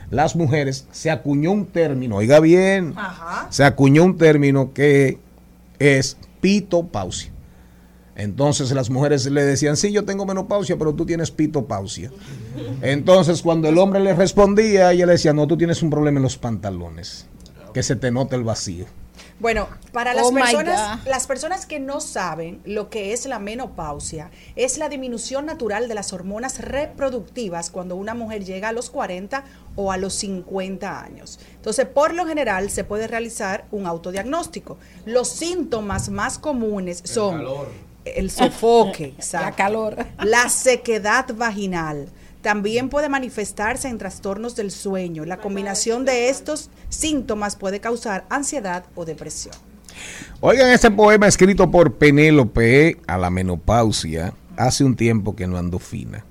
las 0.09 0.35
mujeres, 0.35 0.87
se 0.91 1.09
acuñó 1.11 1.51
un 1.51 1.65
término, 1.65 2.17
oiga 2.17 2.39
bien, 2.39 2.93
se 3.49 3.63
acuñó 3.63 4.03
un 4.03 4.17
término 4.17 4.73
que 4.73 5.17
es 5.79 6.17
pitopausia. 6.41 7.31
Entonces 8.17 8.71
las 8.71 8.89
mujeres 8.89 9.27
le 9.27 9.45
decían, 9.45 9.77
sí, 9.77 9.91
yo 9.91 10.03
tengo 10.03 10.25
menopausia, 10.25 10.75
pero 10.75 10.95
tú 10.95 11.05
tienes 11.05 11.29
pitopausia. 11.29 12.11
Entonces 12.81 13.43
cuando 13.43 13.69
el 13.69 13.77
hombre 13.77 13.99
le 13.99 14.15
respondía, 14.15 14.91
ella 14.91 15.05
le 15.05 15.11
decía, 15.13 15.33
no, 15.33 15.45
tú 15.45 15.55
tienes 15.55 15.83
un 15.83 15.91
problema 15.91 16.17
en 16.17 16.23
los 16.23 16.35
pantalones, 16.35 17.27
que 17.75 17.83
se 17.83 17.95
te 17.95 18.09
nota 18.09 18.35
el 18.35 18.43
vacío. 18.43 18.87
Bueno, 19.39 19.67
para 19.91 20.15
las 20.15 20.25
Oh 20.25 20.33
personas, 20.33 21.05
las 21.05 21.27
personas 21.27 21.67
que 21.67 21.79
no 21.79 22.01
saben 22.01 22.59
lo 22.65 22.89
que 22.89 23.13
es 23.13 23.27
la 23.27 23.37
menopausia, 23.37 24.31
es 24.55 24.79
la 24.79 24.89
disminución 24.89 25.45
natural 25.45 25.87
de 25.87 25.93
las 25.93 26.11
hormonas 26.11 26.59
reproductivas 26.59 27.69
cuando 27.69 27.95
una 27.95 28.15
mujer 28.15 28.43
llega 28.43 28.69
a 28.69 28.71
los 28.71 28.89
40 28.89 29.43
o 29.75 29.91
a 29.91 29.97
los 29.97 30.15
50 30.15 31.03
años. 31.03 31.39
Entonces, 31.53 31.85
por 31.85 32.15
lo 32.15 32.25
general, 32.25 32.71
se 32.71 32.83
puede 32.83 33.05
realizar 33.05 33.65
un 33.69 33.85
autodiagnóstico. 33.85 34.79
Los 35.05 35.29
síntomas 35.29 36.09
más 36.09 36.39
comunes 36.39 37.03
son 37.05 37.45
el 38.15 38.31
sofoque, 38.31 39.13
La 39.33 39.51
calor. 39.51 39.97
la 40.23 40.49
sequedad 40.49 41.27
vaginal. 41.35 42.09
También 42.41 42.87
puede 42.89 43.09
manifestarse 43.09 43.89
en 43.89 43.97
trastornos 43.97 44.55
del 44.55 44.71
sueño. 44.71 45.25
La 45.25 45.37
combinación 45.37 46.05
de 46.05 46.29
estos 46.29 46.69
síntomas 46.87 47.55
puede 47.55 47.79
causar 47.81 48.25
ansiedad 48.29 48.85
o 48.95 49.03
depresión. 49.05 49.55
Oigan 50.39 50.69
este 50.69 50.91
poema 50.91 51.27
escrito 51.27 51.69
por 51.71 51.95
Penélope 51.95 52.97
a 53.07 53.17
la 53.17 53.29
menopausia, 53.31 54.33
hace 54.55 54.83
un 54.83 54.95
tiempo 54.95 55.35
que 55.35 55.47
no 55.47 55.57
ando 55.57 55.79
fina, 55.79 56.23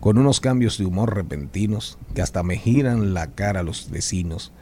con 0.00 0.16
unos 0.18 0.40
cambios 0.40 0.78
de 0.78 0.86
humor 0.86 1.14
repentinos 1.14 1.98
que 2.14 2.22
hasta 2.22 2.42
me 2.44 2.56
giran 2.56 3.12
la 3.12 3.26
cara 3.32 3.62
los 3.64 3.90
vecinos. 3.90 4.52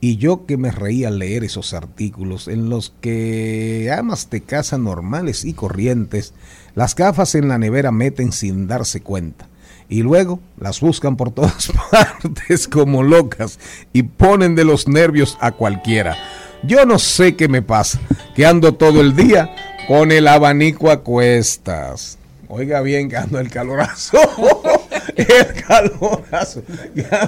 Y 0.00 0.16
yo 0.16 0.46
que 0.46 0.56
me 0.56 0.70
reía 0.70 1.08
al 1.08 1.18
leer 1.18 1.44
esos 1.44 1.74
artículos 1.74 2.48
en 2.48 2.70
los 2.70 2.94
que 3.02 3.94
amas 3.96 4.30
de 4.30 4.40
casa 4.40 4.78
normales 4.78 5.44
y 5.44 5.52
corrientes, 5.52 6.32
las 6.74 6.94
gafas 6.94 7.34
en 7.34 7.48
la 7.48 7.58
nevera 7.58 7.92
meten 7.92 8.32
sin 8.32 8.66
darse 8.66 9.02
cuenta. 9.02 9.48
Y 9.90 10.02
luego 10.02 10.40
las 10.58 10.80
buscan 10.80 11.16
por 11.16 11.30
todas 11.34 11.70
partes 11.90 12.66
como 12.66 13.02
locas 13.02 13.58
y 13.92 14.04
ponen 14.04 14.54
de 14.54 14.64
los 14.64 14.88
nervios 14.88 15.36
a 15.40 15.52
cualquiera. 15.52 16.16
Yo 16.62 16.86
no 16.86 16.98
sé 16.98 17.36
qué 17.36 17.48
me 17.48 17.60
pasa, 17.60 18.00
que 18.34 18.46
ando 18.46 18.74
todo 18.74 19.00
el 19.00 19.16
día 19.16 19.54
con 19.86 20.12
el 20.12 20.28
abanico 20.28 20.90
a 20.90 21.02
cuestas. 21.02 22.18
Oiga 22.48 22.80
bien 22.80 23.08
que 23.08 23.16
ando 23.16 23.38
el 23.38 23.50
calorazo. 23.50 24.18
el 25.16 25.62
calorazo. 25.66 26.62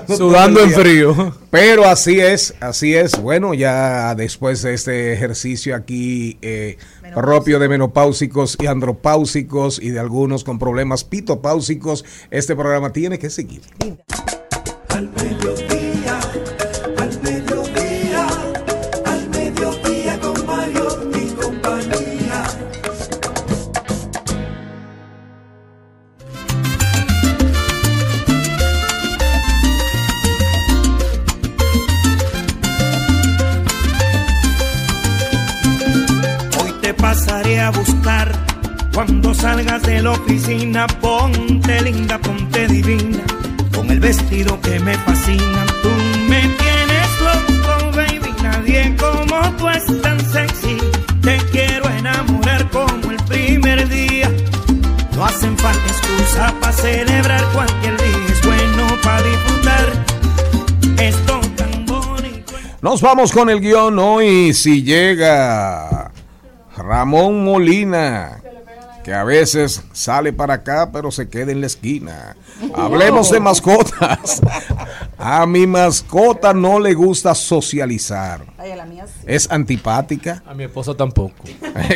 Sudando 0.09 0.63
el 0.63 0.71
en 0.71 0.75
frío. 0.75 1.37
Pero 1.51 1.85
así 1.85 2.21
es, 2.21 2.55
así 2.61 2.95
es. 2.95 3.21
Bueno, 3.21 3.55
ya 3.55 4.15
después 4.15 4.63
de 4.63 4.75
este 4.75 5.13
ejercicio 5.13 5.75
aquí 5.75 6.39
eh, 6.43 6.79
propio 7.15 7.59
de 7.59 7.69
menopáusicos 7.69 8.57
y 8.61 8.67
andropáusicos 8.67 9.81
y 9.81 9.91
de 9.91 10.01
algunos 10.01 10.45
con 10.45 10.59
problemas 10.59 11.05
pitopáusicos, 11.05 12.05
este 12.31 12.57
programa 12.57 12.93
tiene 12.93 13.19
que 13.19 13.31
seguir. 13.31 13.63
Al 14.89 15.09
pasaré 37.03 37.61
a 37.61 37.71
buscar. 37.71 38.33
Cuando 38.95 39.35
salgas 39.35 39.83
de 39.83 40.01
la 40.03 40.13
oficina, 40.13 40.87
ponte 40.87 41.83
linda, 41.83 42.17
ponte 42.19 42.69
divina. 42.69 43.23
Con 43.75 43.91
el 43.91 43.99
vestido 43.99 44.59
que 44.61 44.79
me 44.81 44.95
fascina. 44.99 45.67
Tú 45.83 45.91
me 46.31 46.41
tienes 46.61 47.11
loco, 47.27 47.97
baby. 47.97 48.33
Nadie 48.43 48.97
como 48.97 49.37
tú 49.59 49.69
es 49.69 49.85
tan 50.01 50.19
sexy. 50.31 50.79
Te 51.23 51.37
quiero 51.51 51.89
enamorar 51.99 52.71
como 52.71 53.11
el 53.11 53.23
primer 53.25 53.89
día. 53.89 54.31
No 55.17 55.25
hacen 55.25 55.59
falta 55.59 55.87
excusas 55.89 56.53
para 56.53 56.73
celebrar 56.73 57.45
cualquier 57.53 57.97
día. 57.97 58.27
Es 58.31 58.47
bueno 58.47 58.87
para 59.03 59.23
disfrutar. 59.23 59.87
Esto 60.99 61.41
tan 61.57 61.85
bonito. 61.85 62.53
Nos 62.81 63.01
vamos 63.01 63.33
con 63.33 63.51
el 63.51 63.61
guion 63.61 63.99
hoy. 63.99 64.55
Si 64.55 64.83
llega 64.83 66.02
Ramón 66.77 67.45
Molina, 67.45 68.43
que 69.05 69.13
a 69.13 69.25
veces 69.25 69.83
sale 69.93 70.33
para 70.33 70.55
acá, 70.55 70.91
pero 70.93 71.11
se 71.11 71.29
queda 71.29 71.53
en 71.53 71.61
la 71.61 71.67
esquina. 71.67 72.37
Hablemos 72.75 73.31
de 73.31 73.41
mascotas. 73.41 74.41
A 75.19 75.47
mi 75.47 75.67
mascota 75.67 76.55
no 76.55 76.79
le 76.79 76.95
gusta 76.95 77.35
socializar. 77.35 78.45
Es 79.27 79.51
antipática. 79.51 80.43
A 80.47 80.55
mi 80.55 80.65
esposa 80.65 80.95
tampoco. 80.95 81.45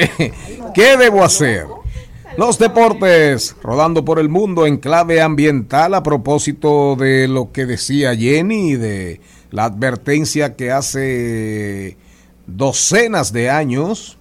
¿Qué 0.75 0.97
debo 0.97 1.25
hacer? 1.25 1.66
Los 2.37 2.59
deportes 2.59 3.56
rodando 3.62 4.04
por 4.04 4.18
el 4.18 4.28
mundo 4.28 4.66
en 4.66 4.76
clave 4.76 5.23
ambiental 5.23 5.95
a 5.95 6.02
propósito 6.02 6.95
de 6.97 7.28
lo 7.28 7.50
que 7.50 7.64
decía 7.64 8.14
Jenny 8.14 8.73
y 8.73 8.76
de 8.76 9.21
la 9.50 9.64
advertencia 9.64 10.54
que 10.54 10.71
hace 10.71 11.97
docenas 12.47 13.33
de 13.33 13.49
años 13.49 14.15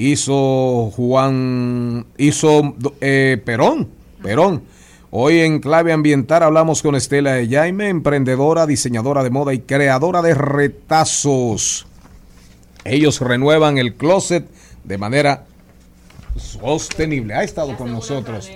hizo 0.00 0.90
Juan, 0.96 2.06
hizo 2.16 2.74
eh, 3.00 3.40
Perón, 3.44 3.88
Perón. 4.22 4.62
Hoy 5.10 5.40
en 5.40 5.60
clave 5.60 5.92
ambiental 5.92 6.42
hablamos 6.42 6.82
con 6.82 6.94
Estela 6.94 7.32
de 7.34 7.48
Jaime, 7.48 7.88
emprendedora, 7.88 8.66
diseñadora 8.66 9.22
de 9.22 9.30
moda 9.30 9.52
y 9.52 9.60
creadora 9.60 10.22
de 10.22 10.34
retazos. 10.34 11.86
Ellos 12.84 13.20
renuevan 13.20 13.76
el 13.76 13.94
closet 13.94 14.48
de 14.84 14.98
manera 14.98 15.44
sostenible. 16.36 17.34
Ha 17.34 17.42
estado 17.42 17.76
con 17.76 17.92
nosotros. 17.92 18.50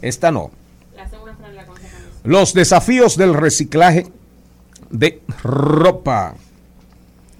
Esta 0.00 0.30
no. 0.30 0.50
Los 2.24 2.54
desafíos 2.54 3.16
del 3.16 3.34
reciclaje 3.34 4.06
de 4.90 5.20
ropa. 5.42 6.36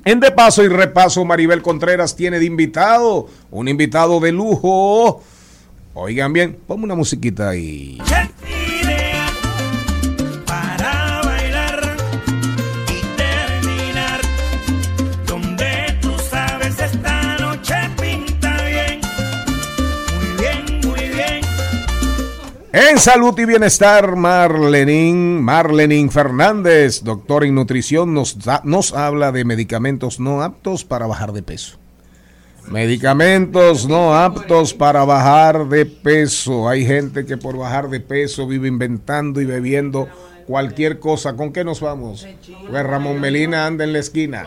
En 0.09 0.21
De 0.21 0.31
Paso 0.31 0.65
y 0.65 0.69
Repaso, 0.69 1.23
Maribel 1.27 1.61
Contreras 1.61 2.17
tiene 2.17 2.39
de 2.39 2.47
invitado, 2.47 3.29
un 3.51 3.69
invitado 3.69 4.21
de 4.21 4.33
lujo. 4.33 5.23
Oigan 5.93 6.33
bien, 6.33 6.57
ponme 6.67 6.85
una 6.85 6.95
musiquita 6.95 7.51
ahí. 7.51 7.99
En 22.81 22.97
salud 22.99 23.37
y 23.37 23.45
bienestar, 23.45 24.15
Marlenín, 24.15 25.43
Marlenín 25.43 26.13
Fernández, 26.13 27.03
doctor 27.03 27.45
en 27.45 27.57
nutrición, 27.57 28.15
nos, 28.15 28.39
nos 28.63 28.93
habla 28.93 29.33
de 29.33 29.45
medicamentos 29.45 30.21
no 30.21 30.43
aptos 30.43 30.85
para 30.85 31.09
bajar 31.09 31.33
de 31.33 31.43
peso. 31.43 31.77
Medicamentos 32.69 33.89
no 33.89 34.15
aptos 34.15 34.75
para 34.75 35.05
bajar 35.05 35.67
de 35.69 35.87
peso. 35.87 36.69
Hay 36.69 36.87
gente 36.87 37.27
que 37.27 37.37
por 37.37 37.57
bajar 37.57 37.91
de 37.91 37.99
peso 37.99 38.47
vive 38.47 38.69
inventando 38.69 39.41
y 39.41 39.45
bebiendo 39.45 40.09
cualquier 40.47 41.01
cosa. 41.01 41.35
¿Con 41.35 41.53
qué 41.53 41.65
nos 41.65 41.81
vamos? 41.81 42.29
Pues 42.71 42.83
Ramón 42.85 43.21
Melina 43.21 43.67
anda 43.67 43.83
en 43.83 43.93
la 43.93 43.99
esquina. 43.99 44.47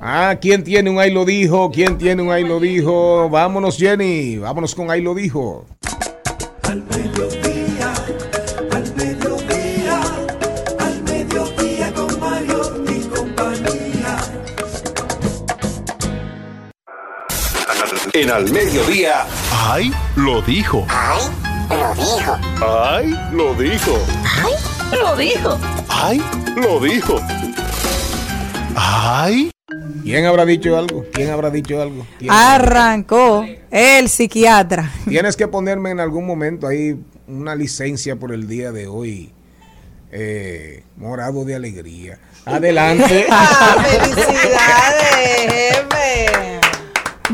Ah, 0.00 0.36
¿quién 0.40 0.62
tiene 0.62 0.88
un 0.88 1.00
ahí 1.00 1.12
lo 1.12 1.24
dijo? 1.24 1.72
¿Quién 1.72 1.98
tiene 1.98 2.22
un 2.22 2.30
ahí 2.30 2.44
lo 2.44 2.60
dijo? 2.60 3.28
Vámonos, 3.28 3.76
Jenny. 3.76 4.38
Vámonos 4.38 4.72
con 4.72 4.88
ahí 4.88 5.02
lo 5.02 5.16
dijo. 5.16 5.66
En 18.16 18.30
al 18.30 18.50
mediodía. 18.50 19.26
¡Ay! 19.52 19.92
Lo 20.16 20.40
dijo. 20.40 20.86
¡Ay! 20.88 21.20
Lo 21.68 21.94
dijo. 21.94 22.38
¡Ay! 22.64 23.14
Lo 23.30 23.54
dijo. 23.54 23.98
Lo 24.90 25.16
dijo. 25.16 25.58
¡Ay! 25.90 26.22
Lo 26.56 26.80
dijo. 26.80 27.20
¡Ay! 28.74 29.50
¿Quién 30.02 30.24
habrá 30.24 30.46
dicho 30.46 30.78
algo? 30.78 31.04
¿Quién 31.12 31.28
habrá 31.28 31.50
dicho 31.50 31.82
algo? 31.82 32.06
Arrancó 32.30 33.44
el 33.70 34.08
psiquiatra. 34.08 34.90
Tienes 35.06 35.36
que 35.36 35.46
ponerme 35.46 35.90
en 35.90 36.00
algún 36.00 36.26
momento 36.26 36.66
ahí 36.66 36.98
una 37.28 37.54
licencia 37.54 38.16
por 38.16 38.32
el 38.32 38.48
día 38.48 38.72
de 38.72 38.86
hoy. 38.86 39.30
Eh, 40.10 40.84
morado 40.96 41.44
de 41.44 41.54
alegría. 41.54 42.18
Adelante. 42.46 43.26
Ah, 43.30 43.76
¡Felicidades, 43.84 45.52
jefe! 45.52 46.45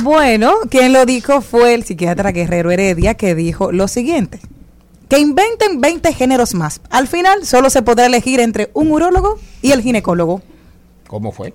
Bueno, 0.03 0.55
quien 0.69 0.93
lo 0.93 1.07
dijo 1.07 1.41
fue 1.41 1.75
el 1.75 1.85
psiquiatra 1.85 2.33
Guerrero 2.33 2.71
Heredia, 2.71 3.15
que 3.15 3.35
dijo 3.35 3.71
lo 3.73 3.87
siguiente. 3.89 4.41
Que 5.09 5.19
inventen 5.19 5.81
20 5.81 6.13
géneros 6.13 6.55
más. 6.55 6.81
Al 6.91 7.07
final 7.07 7.45
solo 7.47 7.71
se 7.71 7.83
podrá 7.83 8.07
elegir 8.07 8.41
entre 8.41 8.71
un 8.75 8.91
urólogo 8.91 9.39
y 9.61 9.73
el 9.73 9.83
ginecólogo. 9.83 10.43
¿Cómo 11.07 11.31
fue? 11.33 11.55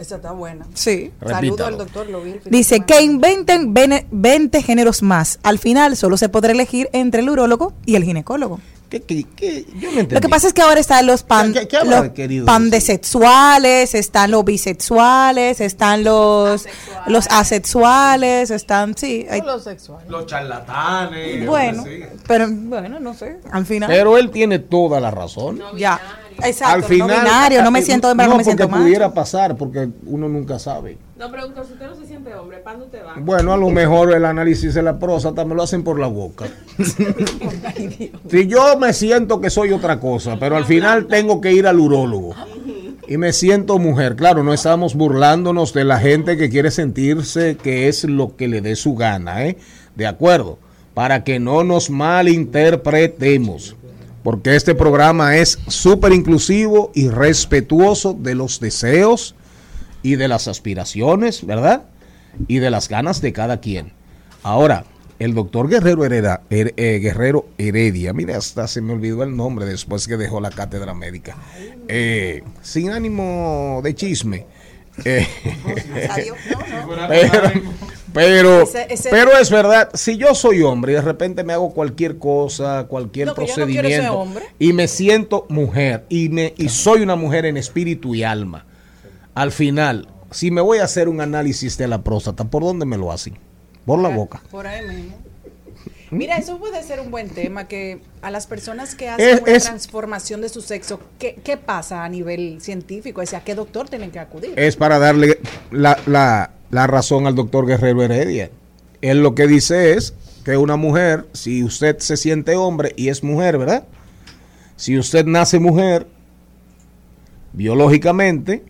Esa 0.00 0.16
está 0.16 0.32
buena. 0.32 0.66
Sí. 0.74 1.12
Saludo 1.24 1.66
al 1.66 1.78
doctor, 1.78 2.08
lo 2.10 2.20
vi 2.22 2.32
el 2.32 2.40
fin 2.40 2.50
de 2.50 2.58
Dice 2.58 2.80
que 2.80 3.00
inventen 3.02 3.72
vene- 3.72 4.06
20 4.10 4.60
géneros 4.62 5.02
más. 5.02 5.38
Al 5.44 5.58
final 5.60 5.96
solo 5.96 6.16
se 6.16 6.28
podrá 6.28 6.52
elegir 6.52 6.90
entre 6.92 7.20
el 7.22 7.30
urólogo 7.30 7.72
y 7.86 7.94
el 7.94 8.02
ginecólogo. 8.04 8.60
¿Qué, 8.94 9.02
qué, 9.02 9.26
qué? 9.34 9.66
Yo 9.74 9.90
no 9.90 10.00
entendí. 10.00 10.14
Lo 10.14 10.20
que 10.20 10.28
pasa 10.28 10.46
es 10.46 10.52
que 10.52 10.62
ahora 10.62 10.78
están 10.78 11.06
los 11.06 11.22
pan, 11.24 11.52
¿Qué- 11.52 11.68
los 11.84 12.44
pandesexuales, 12.44 13.94
están 13.94 14.30
los 14.30 14.44
bisexuales, 14.44 15.60
están 15.60 16.04
los 16.04 16.66
los 17.06 17.26
asexuales, 17.30 18.50
están 18.50 18.96
sí, 18.96 19.26
hay- 19.28 19.40
Lo 19.40 19.58
sexual. 19.58 20.04
Los 20.08 20.26
charlatanes. 20.26 21.46
bueno, 21.46 21.84
pero 22.28 22.46
bueno, 22.50 23.00
no 23.00 23.14
sé, 23.14 23.40
al 23.50 23.66
final 23.66 23.88
Pero 23.88 24.16
él 24.16 24.30
tiene 24.30 24.58
toda 24.60 25.00
la 25.00 25.10
razón. 25.10 25.60
ya. 25.76 26.00
Exacto, 26.42 26.74
Al 26.74 26.84
final. 26.84 27.08
no 27.08 27.14
binario, 27.20 27.62
no 27.62 27.70
me 27.70 27.78
eh, 27.78 27.82
siento 27.82 28.10
hembra, 28.10 28.26
no, 28.26 28.36
me 28.36 28.42
siento 28.44 28.68
macho. 28.68 28.82
pudiera 28.82 29.12
pasar, 29.14 29.56
porque 29.56 29.88
uno 30.06 30.28
nunca 30.28 30.58
sabe. 30.58 30.98
No, 31.24 31.30
pero 31.30 31.44
doctor, 31.44 31.66
si 31.66 31.72
usted 31.72 31.86
no 31.86 31.96
se 31.96 32.06
siente 32.06 32.34
hombre, 32.34 32.58
¿para 32.58 32.76
dónde 32.76 32.98
usted 32.98 33.06
va? 33.06 33.14
Bueno, 33.18 33.54
a 33.54 33.56
lo 33.56 33.70
mejor 33.70 34.12
el 34.12 34.26
análisis 34.26 34.74
de 34.74 34.82
la 34.82 34.98
próstata 34.98 35.42
me 35.46 35.54
lo 35.54 35.62
hacen 35.62 35.82
por 35.82 35.98
la 35.98 36.06
boca. 36.06 36.44
si 38.28 38.46
yo 38.46 38.78
me 38.78 38.92
siento 38.92 39.40
que 39.40 39.48
soy 39.48 39.72
otra 39.72 39.98
cosa, 39.98 40.38
pero 40.38 40.58
al 40.58 40.66
final 40.66 41.06
tengo 41.06 41.40
que 41.40 41.50
ir 41.52 41.66
al 41.66 41.80
urólogo 41.80 42.34
y 43.08 43.16
me 43.16 43.32
siento 43.32 43.78
mujer. 43.78 44.16
Claro, 44.16 44.44
no 44.44 44.52
estamos 44.52 44.96
burlándonos 44.96 45.72
de 45.72 45.84
la 45.84 45.98
gente 45.98 46.36
que 46.36 46.50
quiere 46.50 46.70
sentirse 46.70 47.56
que 47.56 47.88
es 47.88 48.04
lo 48.04 48.36
que 48.36 48.46
le 48.46 48.60
dé 48.60 48.76
su 48.76 48.94
gana, 48.94 49.46
¿eh? 49.46 49.56
De 49.94 50.06
acuerdo, 50.06 50.58
para 50.92 51.24
que 51.24 51.40
no 51.40 51.64
nos 51.64 51.88
malinterpretemos. 51.88 53.76
Porque 54.22 54.56
este 54.56 54.74
programa 54.74 55.38
es 55.38 55.58
súper 55.68 56.12
inclusivo 56.12 56.92
y 56.94 57.08
respetuoso 57.08 58.12
de 58.12 58.34
los 58.34 58.60
deseos 58.60 59.34
y 60.04 60.14
de 60.14 60.28
las 60.28 60.46
aspiraciones, 60.46 61.44
¿verdad? 61.44 61.82
Y 62.46 62.58
de 62.58 62.70
las 62.70 62.88
ganas 62.88 63.20
de 63.20 63.32
cada 63.32 63.58
quien. 63.60 63.92
Ahora, 64.44 64.84
el 65.18 65.34
doctor 65.34 65.68
Guerrero 65.68 66.04
Hereda, 66.04 66.42
Her- 66.50 66.74
eh, 66.76 66.98
Guerrero 67.00 67.46
Heredia, 67.58 68.12
mira, 68.12 68.36
hasta 68.36 68.68
se 68.68 68.80
me 68.80 68.92
olvidó 68.92 69.22
el 69.22 69.34
nombre 69.36 69.64
después 69.66 70.06
que 70.06 70.16
dejó 70.16 70.40
la 70.40 70.50
cátedra 70.50 70.92
médica. 70.94 71.36
Eh, 71.88 72.42
sin 72.62 72.90
ánimo 72.90 73.80
de 73.82 73.94
chisme. 73.94 74.46
eh, 75.04 75.26
pero, 77.08 77.40
pero, 78.12 78.68
pero 79.10 79.38
es 79.38 79.50
verdad, 79.50 79.90
si 79.94 80.16
yo 80.16 80.34
soy 80.34 80.62
hombre 80.62 80.92
y 80.92 80.94
de 80.96 81.00
repente 81.02 81.42
me 81.44 81.52
hago 81.52 81.72
cualquier 81.72 82.18
cosa, 82.18 82.86
cualquier 82.88 83.26
No, 83.26 83.32
no 83.32 83.36
procedimiento 83.36 84.18
hombre. 84.18 84.44
y 84.58 84.72
me 84.72 84.86
siento 84.88 85.46
mujer 85.48 86.04
y 86.08 86.28
me 86.28 86.54
y 86.56 86.68
soy 86.68 87.00
una 87.02 87.16
mujer 87.16 87.44
en 87.46 87.56
espíritu 87.56 88.14
y 88.14 88.22
alma, 88.22 88.66
al 89.34 89.52
final, 89.52 90.08
si 90.30 90.50
me 90.50 90.60
voy 90.60 90.78
a 90.78 90.84
hacer 90.84 91.08
un 91.08 91.20
análisis 91.20 91.76
de 91.78 91.88
la 91.88 92.02
próstata, 92.02 92.44
¿por 92.44 92.62
dónde 92.62 92.86
me 92.86 92.96
lo 92.96 93.12
hacen? 93.12 93.36
Por 93.84 93.98
la 94.00 94.08
boca. 94.08 94.40
Por 94.50 94.66
ahí 94.66 94.86
mismo. 94.86 95.16
Mira, 96.10 96.36
eso 96.36 96.58
puede 96.58 96.80
ser 96.84 97.00
un 97.00 97.10
buen 97.10 97.28
tema 97.28 97.66
que 97.66 98.00
a 98.22 98.30
las 98.30 98.46
personas 98.46 98.94
que 98.94 99.06
Es- 99.06 99.12
hacen 99.12 99.42
una 99.42 99.52
es- 99.52 99.64
transformación 99.64 100.40
de 100.42 100.48
su 100.48 100.60
sexo, 100.60 101.00
¿qué, 101.18 101.34
qué 101.42 101.56
pasa 101.56 102.04
a 102.04 102.08
nivel 102.08 102.58
científico? 102.60 103.24
Sea, 103.26 103.40
¿a 103.40 103.44
qué 103.44 103.54
doctor 103.54 103.88
tienen 103.88 104.10
que 104.12 104.20
acudir? 104.20 104.52
Es 104.56 104.76
para 104.76 104.98
darle 105.00 105.38
la, 105.72 105.98
la- 106.06 106.52
la 106.70 106.86
razón 106.86 107.26
al 107.26 107.34
doctor 107.34 107.66
Guerrero 107.66 108.02
Heredia. 108.02 108.50
Él 109.02 109.22
lo 109.22 109.34
que 109.34 109.46
dice 109.48 109.94
es 109.94 110.14
que 110.44 110.56
una 110.56 110.76
mujer, 110.76 111.26
si 111.32 111.64
usted 111.64 111.98
se 111.98 112.16
siente 112.16 112.54
hombre 112.54 112.92
y 112.96 113.08
es 113.08 113.24
mujer, 113.24 113.58
¿verdad? 113.58 113.84
Si 114.76 114.96
usted 114.98 115.24
nace 115.26 115.58
mujer 115.58 116.06
biológicamente 117.52 118.62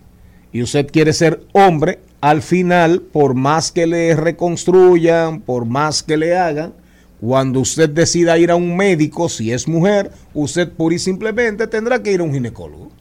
y 0.55 0.63
usted 0.63 0.87
quiere 0.87 1.13
ser 1.13 1.43
hombre, 1.51 1.99
al 2.21 2.41
final, 2.41 3.03
por 3.03 3.35
más 3.35 3.73
que 3.73 3.89
le 3.89 4.15
reconstruyan, 4.15 5.41
por 5.41 5.65
más 5.65 6.05
que 6.05 6.17
le 6.17 6.39
hagan, 6.39 6.73
cuando 7.21 7.59
usted 7.59 7.91
decida 7.91 8.39
ir 8.39 8.53
a 8.53 8.57
un 8.57 8.77
médico, 8.77 9.29
si 9.29 9.51
es 9.51 9.67
mujer, 9.67 10.13
usted 10.33 10.71
pura 10.71 10.95
y 10.95 11.01
simplemente 11.01 11.67
tendrá 11.67 12.01
que 12.05 12.13
ir 12.13 12.21
a 12.21 12.23
un 12.23 12.33
ginecólogo. 12.33 12.93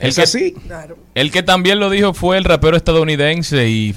El 0.00 0.08
Es 0.08 0.16
que, 0.16 0.22
así. 0.22 0.54
el 1.14 1.30
que 1.30 1.44
también 1.44 1.78
lo 1.78 1.88
dijo 1.88 2.14
fue 2.14 2.36
el 2.36 2.42
rapero 2.42 2.76
estadounidense 2.76 3.68
y 3.68 3.94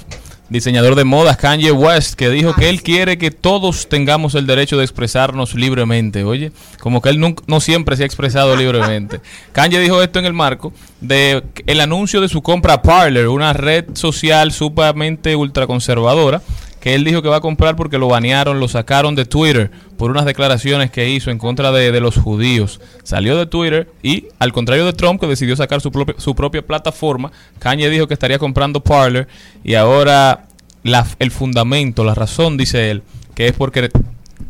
diseñador 0.48 0.94
de 0.94 1.04
modas 1.04 1.36
Kanye 1.36 1.72
West, 1.72 2.14
que 2.14 2.30
dijo 2.30 2.54
que 2.54 2.68
él 2.70 2.82
quiere 2.82 3.18
que 3.18 3.30
todos 3.30 3.88
tengamos 3.88 4.34
el 4.34 4.46
derecho 4.46 4.76
de 4.78 4.84
expresarnos 4.84 5.54
libremente. 5.54 6.24
Oye, 6.24 6.52
como 6.80 7.02
que 7.02 7.10
él 7.10 7.20
nunca- 7.20 7.42
no 7.46 7.60
siempre 7.60 7.96
se 7.96 8.02
ha 8.02 8.06
expresado 8.06 8.56
libremente. 8.56 9.20
Kanye 9.52 9.78
dijo 9.78 10.02
esto 10.02 10.18
en 10.18 10.24
el 10.24 10.32
marco 10.32 10.72
de 11.00 11.42
el 11.66 11.80
anuncio 11.80 12.20
de 12.20 12.28
su 12.28 12.42
compra 12.42 12.74
a 12.74 12.82
Parler, 12.82 13.28
una 13.28 13.52
red 13.52 13.84
social 13.94 14.52
sumamente 14.52 15.36
ultraconservadora 15.36 16.42
que 16.80 16.94
él 16.94 17.04
dijo 17.04 17.22
que 17.22 17.28
va 17.28 17.36
a 17.36 17.40
comprar 17.40 17.74
porque 17.76 17.98
lo 17.98 18.08
banearon, 18.08 18.60
lo 18.60 18.68
sacaron 18.68 19.14
de 19.14 19.24
Twitter 19.24 19.70
por 19.96 20.10
unas 20.10 20.24
declaraciones 20.24 20.90
que 20.90 21.08
hizo 21.10 21.30
en 21.30 21.38
contra 21.38 21.72
de, 21.72 21.90
de 21.92 22.00
los 22.00 22.16
judíos. 22.16 22.80
Salió 23.02 23.36
de 23.36 23.46
Twitter 23.46 23.90
y, 24.02 24.26
al 24.38 24.52
contrario 24.52 24.86
de 24.86 24.92
Trump, 24.92 25.20
que 25.20 25.26
decidió 25.26 25.56
sacar 25.56 25.80
su, 25.80 25.90
propia- 25.90 26.14
su 26.18 26.34
propia 26.34 26.62
plataforma, 26.66 27.32
Kanye 27.58 27.90
dijo 27.90 28.06
que 28.06 28.14
estaría 28.14 28.38
comprando 28.38 28.80
Parler 28.80 29.26
y 29.64 29.74
ahora 29.74 30.46
la- 30.84 31.06
el 31.18 31.30
fundamento, 31.30 32.04
la 32.04 32.14
razón, 32.14 32.56
dice 32.56 32.90
él, 32.90 33.02
que 33.34 33.46
es 33.48 33.52
porque 33.52 33.90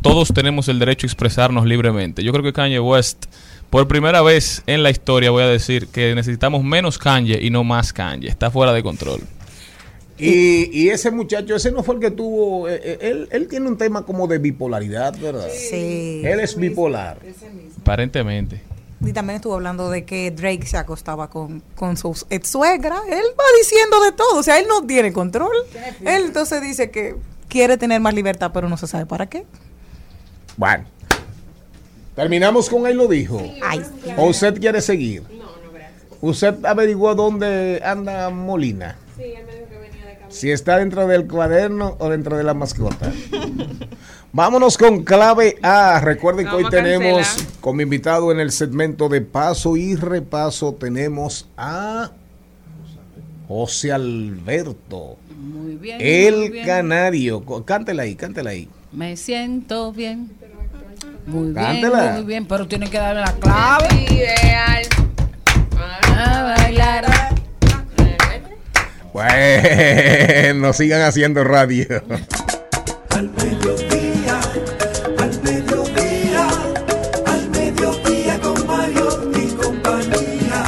todos 0.02 0.28
tenemos 0.34 0.68
el 0.68 0.78
derecho 0.78 1.06
a 1.06 1.08
expresarnos 1.08 1.66
libremente. 1.66 2.22
Yo 2.22 2.32
creo 2.32 2.44
que 2.44 2.52
Kanye 2.52 2.78
West, 2.78 3.24
por 3.70 3.88
primera 3.88 4.20
vez 4.22 4.62
en 4.66 4.82
la 4.82 4.90
historia, 4.90 5.30
voy 5.30 5.42
a 5.42 5.48
decir 5.48 5.88
que 5.88 6.14
necesitamos 6.14 6.62
menos 6.62 6.98
Kanye 6.98 7.38
y 7.42 7.50
no 7.50 7.64
más 7.64 7.92
Kanye. 7.94 8.28
Está 8.28 8.50
fuera 8.50 8.72
de 8.72 8.82
control. 8.82 9.20
Y, 10.18 10.68
y 10.72 10.88
ese 10.88 11.10
muchacho, 11.10 11.54
ese 11.54 11.70
no 11.70 11.82
fue 11.82 11.94
el 11.96 12.00
que 12.00 12.10
tuvo. 12.10 12.68
eh, 12.68 12.80
eh, 12.82 12.98
él, 13.02 13.28
él 13.30 13.48
tiene 13.48 13.68
un 13.68 13.76
tema 13.78 14.04
como 14.04 14.26
de 14.26 14.38
bipolaridad, 14.38 15.16
¿verdad? 15.18 15.48
Sí. 15.52 16.22
Él 16.24 16.40
es 16.40 16.56
bipolar. 16.56 17.18
Aparentemente. 17.80 18.60
Y 19.00 19.12
también 19.12 19.36
estuvo 19.36 19.54
hablando 19.54 19.90
de 19.90 20.04
que 20.04 20.32
Drake 20.32 20.66
se 20.66 20.76
acostaba 20.76 21.30
con, 21.30 21.62
con 21.76 21.96
su 21.96 22.20
ex 22.30 22.48
suegra. 22.48 22.96
Él 23.08 23.22
va 23.38 23.44
diciendo 23.58 24.00
de 24.02 24.10
todo. 24.12 24.38
O 24.38 24.42
sea, 24.42 24.58
él 24.58 24.66
no 24.68 24.84
tiene 24.84 25.12
control. 25.12 25.52
Él 26.04 26.24
entonces 26.26 26.60
dice 26.62 26.90
que 26.90 27.14
quiere 27.48 27.76
tener 27.76 28.00
más 28.00 28.12
libertad, 28.12 28.50
pero 28.52 28.68
no 28.68 28.76
se 28.76 28.88
sabe 28.88 29.06
para 29.06 29.26
qué. 29.28 29.44
Bueno. 30.56 30.84
Terminamos 32.16 32.68
con 32.68 32.88
él 32.88 32.96
lo 32.96 33.06
dijo. 33.06 33.40
Ay, 33.62 33.82
¿O 34.16 34.26
usted 34.26 34.58
quiere 34.58 34.80
seguir? 34.80 35.22
¿Usted 36.20 36.64
averiguó 36.64 37.14
dónde 37.14 37.80
anda 37.84 38.28
Molina? 38.30 38.96
Sí, 39.16 39.34
Si 40.28 40.50
está 40.50 40.78
dentro 40.78 41.06
del 41.06 41.26
cuaderno 41.26 41.96
o 41.98 42.08
dentro 42.10 42.36
de 42.36 42.44
la 42.44 42.54
mascota. 42.54 43.10
Vámonos 44.32 44.76
con 44.76 45.04
clave 45.04 45.56
A. 45.62 46.00
Recuerden 46.00 46.46
que 46.46 46.54
hoy 46.54 46.62
Vamos 46.64 46.70
tenemos 46.70 47.46
como 47.60 47.80
invitado 47.80 48.30
en 48.30 48.40
el 48.40 48.52
segmento 48.52 49.08
de 49.08 49.22
paso 49.22 49.76
y 49.76 49.94
repaso 49.96 50.74
tenemos 50.74 51.48
a 51.56 52.10
José 53.48 53.92
Alberto, 53.92 55.16
Muy 55.40 55.76
bien. 55.76 55.96
muy 55.96 56.06
el 56.06 56.50
bien. 56.50 56.66
canario. 56.66 57.42
Cántela 57.64 58.02
ahí, 58.02 58.14
cántela 58.14 58.50
ahí. 58.50 58.68
Me 58.92 59.16
siento 59.16 59.92
bien. 59.92 60.30
Muy 61.26 61.52
Cántela. 61.54 62.00
bien, 62.02 62.14
muy 62.14 62.24
bien, 62.24 62.46
pero 62.46 62.66
tiene 62.68 62.88
que 62.90 62.98
darle 62.98 63.20
la 63.22 63.32
clave. 63.32 64.06
Ideal. 64.10 64.82
A 66.16 66.54
bailar. 66.58 67.04
Bueno, 69.12 70.72
sigan 70.72 71.02
haciendo 71.02 71.44
radio. 71.44 71.86
Al 73.10 73.30
mediodía, 73.30 74.40
al 75.18 75.42
mediodía, 75.42 76.48
al 77.26 77.50
mediodía 77.50 78.40
con 78.40 78.66
Mario 78.66 79.30
y 79.34 79.46
compañía. 79.54 80.64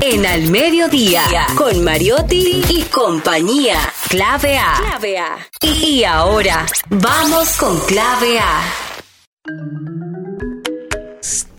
En 0.00 0.26
Al 0.26 0.50
Mediodía, 0.50 1.22
con 1.56 1.84
Mariotti 1.84 2.64
y 2.68 2.82
compañía. 2.84 3.78
Clave 4.08 4.58
A. 4.58 4.74
Clave 4.80 5.18
A. 5.18 5.38
Y 5.62 6.04
ahora, 6.04 6.66
vamos 6.88 7.56
con 7.56 7.78
Clave 7.80 8.38
A. 8.38 10.07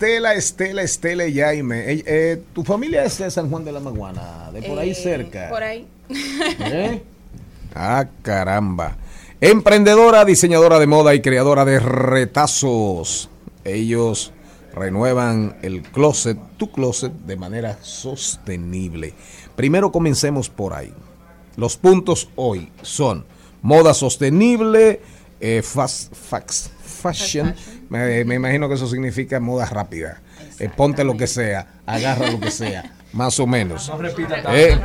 Estela, 0.00 0.32
Estela, 0.32 0.82
Estela 0.82 1.26
y 1.26 1.34
Jaime. 1.38 1.92
Eh, 1.92 2.02
eh, 2.06 2.42
¿Tu 2.54 2.64
familia 2.64 3.04
es 3.04 3.18
de 3.18 3.30
San 3.30 3.50
Juan 3.50 3.66
de 3.66 3.72
la 3.72 3.80
Maguana? 3.80 4.50
¿De 4.50 4.62
por 4.62 4.78
ahí 4.78 4.92
Eh, 4.92 4.94
cerca? 4.94 5.50
Por 5.50 5.62
ahí. 5.62 5.86
Ah, 7.74 8.06
caramba. 8.22 8.96
Emprendedora, 9.42 10.24
diseñadora 10.24 10.78
de 10.78 10.86
moda 10.86 11.14
y 11.14 11.20
creadora 11.20 11.64
de 11.66 11.78
retazos. 11.80 13.28
Ellos 13.62 14.32
renuevan 14.74 15.56
el 15.62 15.82
closet, 15.82 16.36
tu 16.56 16.72
closet, 16.72 17.12
de 17.12 17.36
manera 17.36 17.78
sostenible. 17.82 19.12
Primero 19.54 19.92
comencemos 19.92 20.48
por 20.48 20.72
ahí. 20.72 20.92
Los 21.56 21.76
puntos 21.76 22.30
hoy 22.36 22.70
son 22.82 23.24
moda 23.62 23.92
sostenible, 23.94 25.00
eh, 25.40 25.60
fast, 25.62 26.12
fax- 26.14 26.70
fashion. 27.00 27.54
Me, 27.88 28.24
me 28.24 28.34
imagino 28.36 28.68
que 28.68 28.74
eso 28.74 28.86
significa 28.86 29.40
moda 29.40 29.66
rápida. 29.66 30.20
Eh, 30.58 30.68
ponte 30.74 31.02
lo 31.04 31.16
que 31.16 31.26
sea, 31.26 31.66
agarra 31.86 32.30
lo 32.30 32.38
que 32.38 32.50
sea, 32.50 32.92
más 33.12 33.40
o 33.40 33.46
menos. 33.46 33.90
Eh, 34.52 34.78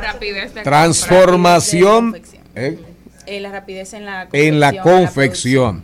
transformación 0.64 2.12
Rapidez 2.12 2.24
de 2.24 2.32
confección. 2.32 2.46
eh, 2.54 2.78
Eh, 3.26 3.40
la 3.40 3.50
rapidez 3.50 3.92
en 3.92 4.04
la 4.04 4.28
en 4.32 4.60
la 4.60 4.80
confección 4.82 5.82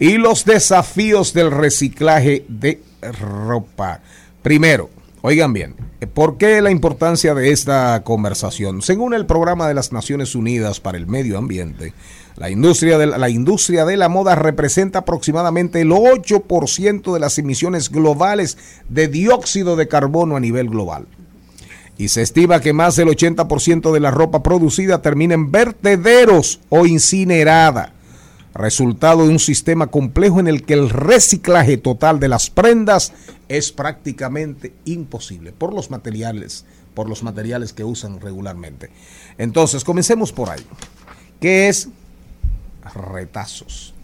y 0.00 0.16
los 0.16 0.44
desafíos 0.44 1.32
del 1.34 1.50
reciclaje 1.50 2.44
de 2.48 2.80
ropa. 3.20 4.00
Primero, 4.42 4.88
oigan 5.22 5.52
bien, 5.52 5.74
¿por 6.14 6.38
qué 6.38 6.60
la 6.62 6.70
importancia 6.70 7.34
de 7.34 7.50
esta 7.52 8.02
conversación? 8.04 8.80
Según 8.82 9.12
el 9.14 9.26
programa 9.26 9.68
de 9.68 9.74
las 9.74 9.92
Naciones 9.92 10.34
Unidas 10.34 10.80
para 10.80 10.96
el 10.98 11.06
Medio 11.06 11.36
Ambiente, 11.36 11.92
la 12.38 12.50
industria 12.50 12.98
de 12.98 13.06
la, 13.06 13.28
industria 13.28 13.84
de 13.84 13.96
la 13.96 14.08
moda 14.08 14.36
representa 14.36 15.00
aproximadamente 15.00 15.80
el 15.80 15.90
8% 15.90 17.12
de 17.12 17.20
las 17.20 17.36
emisiones 17.38 17.90
globales 17.90 18.56
de 18.88 19.08
dióxido 19.08 19.74
de 19.74 19.88
carbono 19.88 20.36
a 20.36 20.40
nivel 20.40 20.68
global 20.68 21.06
y 21.98 22.08
se 22.08 22.22
estima 22.22 22.60
que 22.60 22.72
más 22.72 22.94
del 22.94 23.08
80% 23.08 23.92
de 23.92 23.98
la 23.98 24.12
ropa 24.12 24.40
producida 24.44 25.02
termina 25.02 25.34
en 25.34 25.50
vertederos 25.50 26.60
o 26.68 26.86
incinerada, 26.86 27.92
resultado 28.54 29.24
de 29.24 29.30
un 29.30 29.40
sistema 29.40 29.88
complejo 29.88 30.38
en 30.38 30.46
el 30.46 30.62
que 30.62 30.74
el 30.74 30.90
reciclaje 30.90 31.76
total 31.76 32.20
de 32.20 32.28
las 32.28 32.50
prendas 32.50 33.12
es 33.48 33.72
prácticamente 33.72 34.72
imposible 34.84 35.50
por 35.50 35.74
los 35.74 35.90
materiales, 35.90 36.64
por 36.94 37.08
los 37.08 37.24
materiales 37.24 37.72
que 37.72 37.82
usan 37.82 38.20
regularmente. 38.20 38.90
Entonces, 39.36 39.82
comencemos 39.82 40.30
por 40.30 40.50
ahí. 40.50 40.62
¿Qué 41.40 41.68
es 41.68 41.88
retazos? 42.94 43.94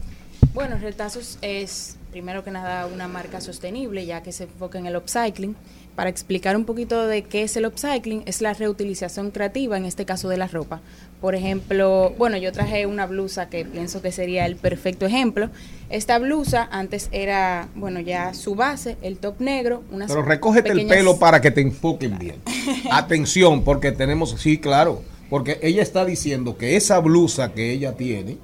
Bueno, 0.55 0.79
Retazos 0.79 1.39
es, 1.43 1.97
primero 2.13 2.45
que 2.45 2.53
nada, 2.53 2.87
una 2.87 3.09
marca 3.09 3.41
sostenible, 3.41 4.07
ya 4.07 4.23
que 4.23 4.31
se 4.31 4.45
enfoca 4.45 4.79
en 4.79 4.87
el 4.87 4.97
upcycling. 4.97 5.57
Para 5.97 6.11
explicar 6.11 6.57
un 6.57 6.65
poquito 6.65 7.07
de 7.07 7.23
qué 7.23 7.43
es 7.43 7.57
el 7.57 7.67
upcycling, 7.67 8.23
es 8.27 8.41
la 8.41 8.53
reutilización 8.53 9.31
creativa, 9.31 9.77
en 9.77 9.85
este 9.85 10.05
caso 10.05 10.29
de 10.29 10.37
la 10.37 10.47
ropa. 10.47 10.81
Por 11.21 11.35
ejemplo, 11.35 12.15
bueno, 12.19 12.37
yo 12.37 12.53
traje 12.53 12.87
una 12.87 13.07
blusa 13.07 13.49
que 13.49 13.65
pienso 13.65 14.03
que 14.03 14.13
sería 14.13 14.47
el 14.47 14.57
perfecto 14.57 15.07
ejemplo. 15.07 15.51
Esta 15.91 16.19
blusa 16.19 16.69
antes 16.71 17.09
era, 17.11 17.69
bueno, 17.75 18.01
ya 18.01 18.35
su 18.35 18.55
base, 18.55 18.97
el 19.03 19.19
top 19.19 19.41
negro, 19.41 19.83
unas 19.91 20.09
Pero 20.09 20.23
recógete 20.23 20.71
el 20.71 20.87
pelo 20.87 21.19
para 21.19 21.41
que 21.41 21.51
te 21.51 21.61
enfoquen 21.61 22.19
bien. 22.19 22.37
Atención, 22.93 23.65
porque 23.65 23.91
tenemos, 23.93 24.37
sí, 24.39 24.59
claro, 24.59 25.03
porque 25.31 25.59
ella 25.63 25.83
está 25.83 26.05
diciendo 26.05 26.57
que 26.57 26.77
esa 26.77 26.99
blusa 27.01 27.53
que 27.53 27.73
ella 27.73 27.93
tiene 27.93 28.39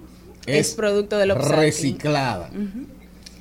es, 0.58 0.68
Es 0.70 0.74
producto 0.74 1.16
del 1.18 1.32
upcycling. 1.32 1.56
reciclada. 1.60 2.50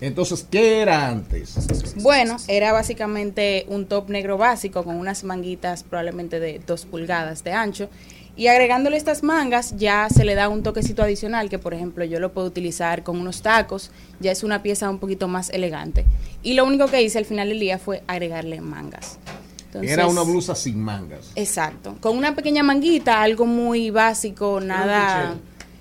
Entonces, 0.02 0.46
¿qué 0.50 0.82
era 0.82 1.10
antes? 1.10 1.56
Bueno, 1.98 2.38
era 2.48 2.72
básicamente 2.72 3.66
un 3.68 3.86
top 3.86 4.10
negro 4.10 4.38
básico 4.38 4.84
con 4.84 4.96
unas 4.96 5.24
manguitas 5.26 5.84
probablemente 5.84 6.40
de 6.40 6.62
2 6.66 6.86
pulgadas 6.86 7.44
de 7.44 7.52
ancho. 7.52 7.90
Y 8.38 8.48
agregándole 8.48 8.96
estas 8.96 9.24
mangas 9.24 9.76
ya 9.76 10.08
se 10.10 10.24
le 10.24 10.36
da 10.36 10.48
un 10.48 10.64
toquecito 10.64 11.04
adicional 11.04 11.50
que 11.50 11.60
por 11.60 11.74
ejemplo 11.74 12.06
yo 12.06 12.22
lo 12.22 12.32
puedo 12.32 12.48
utilizar 12.48 13.04
con 13.04 13.20
unos 13.20 13.42
tacos, 13.42 13.92
ya 14.22 14.32
es 14.32 14.44
una 14.44 14.64
pieza 14.64 14.90
un 14.90 15.00
poquito 15.00 15.28
más 15.28 15.50
elegante. 15.50 16.06
Y 16.42 16.54
lo 16.54 16.64
único 16.66 16.88
que 16.88 17.02
hice 17.02 17.18
al 17.18 17.26
final 17.26 17.50
del 17.50 17.60
día 17.60 17.78
fue 17.78 18.02
agregarle 18.08 18.62
mangas. 18.62 19.18
Entonces- 19.66 19.92
era 19.92 20.08
una 20.08 20.22
blusa 20.22 20.56
sin 20.56 20.80
mangas. 20.80 21.32
Exacto, 21.36 21.98
con 22.00 22.18
una 22.18 22.34
pequeña 22.34 22.64
manguita, 22.64 23.22
algo 23.22 23.46
muy 23.46 23.90
básico, 23.90 24.62
nada... 24.62 25.36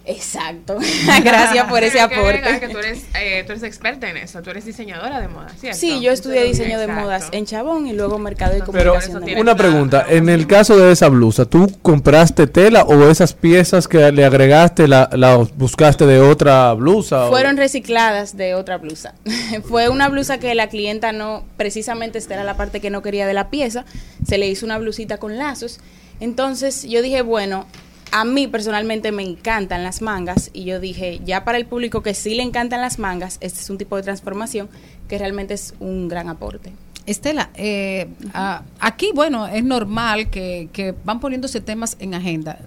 Exacto. 0.08 0.78
Gracias 1.24 1.66
por 1.68 1.82
ese 1.84 1.98
Pero 2.08 2.26
hay 2.26 2.40
que 2.40 2.46
aporte. 2.48 2.60
que 2.60 2.68
tú 2.72 2.78
eres, 2.78 3.02
eh, 3.14 3.44
tú 3.46 3.52
eres 3.52 3.62
experta 3.62 4.08
en 4.08 4.16
eso, 4.16 4.40
tú 4.42 4.50
eres 4.50 4.64
diseñadora 4.64 5.20
de 5.20 5.28
moda, 5.28 5.50
¿cierto? 5.60 5.78
Sí, 5.78 6.00
yo 6.00 6.10
estudié 6.12 6.44
diseño 6.44 6.78
de 6.78 6.84
Exacto. 6.84 7.02
modas 7.04 7.28
en 7.32 7.44
Chabón 7.46 7.86
y 7.86 7.92
luego 7.92 8.18
mercado 8.18 8.56
y 8.56 8.60
Pero 8.72 8.92
comunicación. 8.94 9.24
de 9.24 9.40
una 9.40 9.54
pregunta, 9.54 10.06
en 10.08 10.28
el 10.28 10.46
caso 10.46 10.76
de 10.78 10.92
esa 10.92 11.08
blusa, 11.08 11.44
¿tú 11.44 11.70
compraste 11.82 12.46
tela 12.46 12.84
o 12.84 13.08
esas 13.10 13.34
piezas 13.34 13.86
que 13.86 14.10
le 14.10 14.24
agregaste 14.24 14.88
la, 14.88 15.10
la 15.12 15.36
buscaste 15.36 16.06
de 16.06 16.20
otra 16.20 16.72
blusa? 16.72 17.26
o- 17.26 17.30
Fueron 17.30 17.56
recicladas 17.58 18.36
de 18.36 18.54
otra 18.54 18.78
blusa. 18.78 19.14
Fue 19.68 19.88
una 19.90 20.08
blusa 20.08 20.38
que 20.38 20.54
la 20.54 20.68
clienta 20.68 21.12
no, 21.12 21.44
precisamente 21.58 22.16
esta 22.18 22.34
era 22.34 22.44
la 22.44 22.56
parte 22.56 22.80
que 22.80 22.88
no 22.90 23.02
quería 23.02 23.26
de 23.26 23.34
la 23.34 23.50
pieza, 23.50 23.84
se 24.26 24.38
le 24.38 24.48
hizo 24.48 24.64
una 24.64 24.78
blusita 24.78 25.18
con 25.18 25.36
lazos. 25.36 25.80
Entonces 26.20 26.82
yo 26.84 27.02
dije, 27.02 27.22
bueno, 27.22 27.66
a 28.12 28.24
mí 28.24 28.46
personalmente 28.46 29.12
me 29.12 29.22
encantan 29.22 29.82
las 29.84 30.02
mangas 30.02 30.50
y 30.52 30.64
yo 30.64 30.80
dije, 30.80 31.20
ya 31.24 31.44
para 31.44 31.58
el 31.58 31.66
público 31.66 32.02
que 32.02 32.14
sí 32.14 32.34
le 32.34 32.42
encantan 32.42 32.80
las 32.80 32.98
mangas, 32.98 33.38
este 33.40 33.60
es 33.60 33.70
un 33.70 33.78
tipo 33.78 33.96
de 33.96 34.02
transformación 34.02 34.68
que 35.08 35.18
realmente 35.18 35.54
es 35.54 35.74
un 35.80 36.08
gran 36.08 36.28
aporte. 36.28 36.72
Estela, 37.06 37.48
eh, 37.54 38.06
a- 38.34 38.62
aquí, 38.80 39.12
bueno, 39.14 39.46
es 39.46 39.64
normal 39.64 40.28
que, 40.28 40.68
que 40.72 40.94
van 41.04 41.20
poniéndose 41.20 41.60
temas 41.62 41.96
en 42.00 42.12
agenda. 42.14 42.58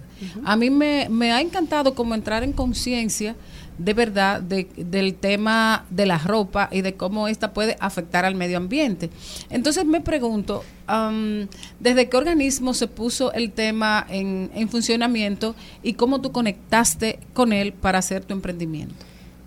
A 0.44 0.56
mí 0.56 0.68
me, 0.70 1.08
me 1.10 1.32
ha 1.32 1.40
encantado 1.40 1.94
como 1.94 2.14
entrar 2.14 2.42
en 2.44 2.52
conciencia 2.52 3.34
de 3.78 3.94
verdad 3.94 4.40
de- 4.40 4.68
del 4.76 5.14
tema 5.14 5.84
de 5.90 6.06
la 6.06 6.18
ropa 6.18 6.68
y 6.72 6.82
de 6.82 6.94
cómo 6.94 7.28
esta 7.28 7.52
puede 7.52 7.76
afectar 7.80 8.24
al 8.24 8.34
medio 8.34 8.56
ambiente. 8.58 9.10
Entonces 9.50 9.84
me 9.84 10.00
pregunto, 10.00 10.62
am, 10.86 11.48
¿desde 11.80 12.08
qué 12.08 12.16
organismo 12.16 12.74
se 12.74 12.86
puso 12.88 13.32
el 13.32 13.50
tema 13.52 14.06
en, 14.08 14.50
en 14.54 14.68
funcionamiento 14.68 15.54
y 15.82 15.94
cómo 15.94 16.20
tú 16.20 16.32
conectaste 16.32 17.18
con 17.34 17.52
él 17.52 17.72
para 17.72 17.98
hacer 17.98 18.24
tu 18.24 18.34
emprendimiento? 18.34 18.94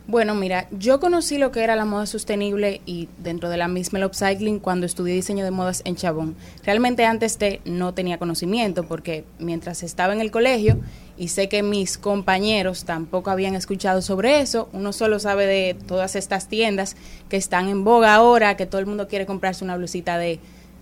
Bueno, 0.07 0.35
mira, 0.35 0.67
yo 0.69 0.99
conocí 0.99 1.39
lo 1.39 1.51
que 1.51 1.63
era 1.63 1.75
la 1.75 1.83
moda 1.83 2.05
sostenible 2.05 2.79
y 2.85 3.09
dentro 3.17 3.49
de 3.49 3.57
la 3.57 3.67
misma 3.67 3.97
el 3.97 4.05
upcycling 4.05 4.59
cuando 4.59 4.85
estudié 4.85 5.15
diseño 5.15 5.43
de 5.43 5.49
modas 5.49 5.81
en 5.83 5.95
Chabón. 5.95 6.35
Realmente 6.63 7.05
antes 7.05 7.39
de 7.39 7.59
no 7.65 7.95
tenía 7.95 8.19
conocimiento 8.19 8.83
porque 8.83 9.23
mientras 9.39 9.81
estaba 9.81 10.13
en 10.13 10.21
el 10.21 10.29
colegio 10.29 10.79
y 11.17 11.29
sé 11.29 11.49
que 11.49 11.63
mis 11.63 11.97
compañeros 11.97 12.85
tampoco 12.85 13.31
habían 13.31 13.55
escuchado 13.55 14.03
sobre 14.03 14.41
eso, 14.41 14.69
uno 14.73 14.93
solo 14.93 15.17
sabe 15.17 15.47
de 15.47 15.75
todas 15.87 16.15
estas 16.15 16.47
tiendas 16.49 16.95
que 17.27 17.37
están 17.37 17.67
en 17.67 17.83
boga 17.83 18.13
ahora, 18.13 18.57
que 18.57 18.67
todo 18.67 18.77
el 18.77 18.85
mundo 18.85 19.07
quiere 19.07 19.25
comprarse 19.25 19.63
una 19.63 19.75
blusita 19.75 20.19
de 20.19 20.39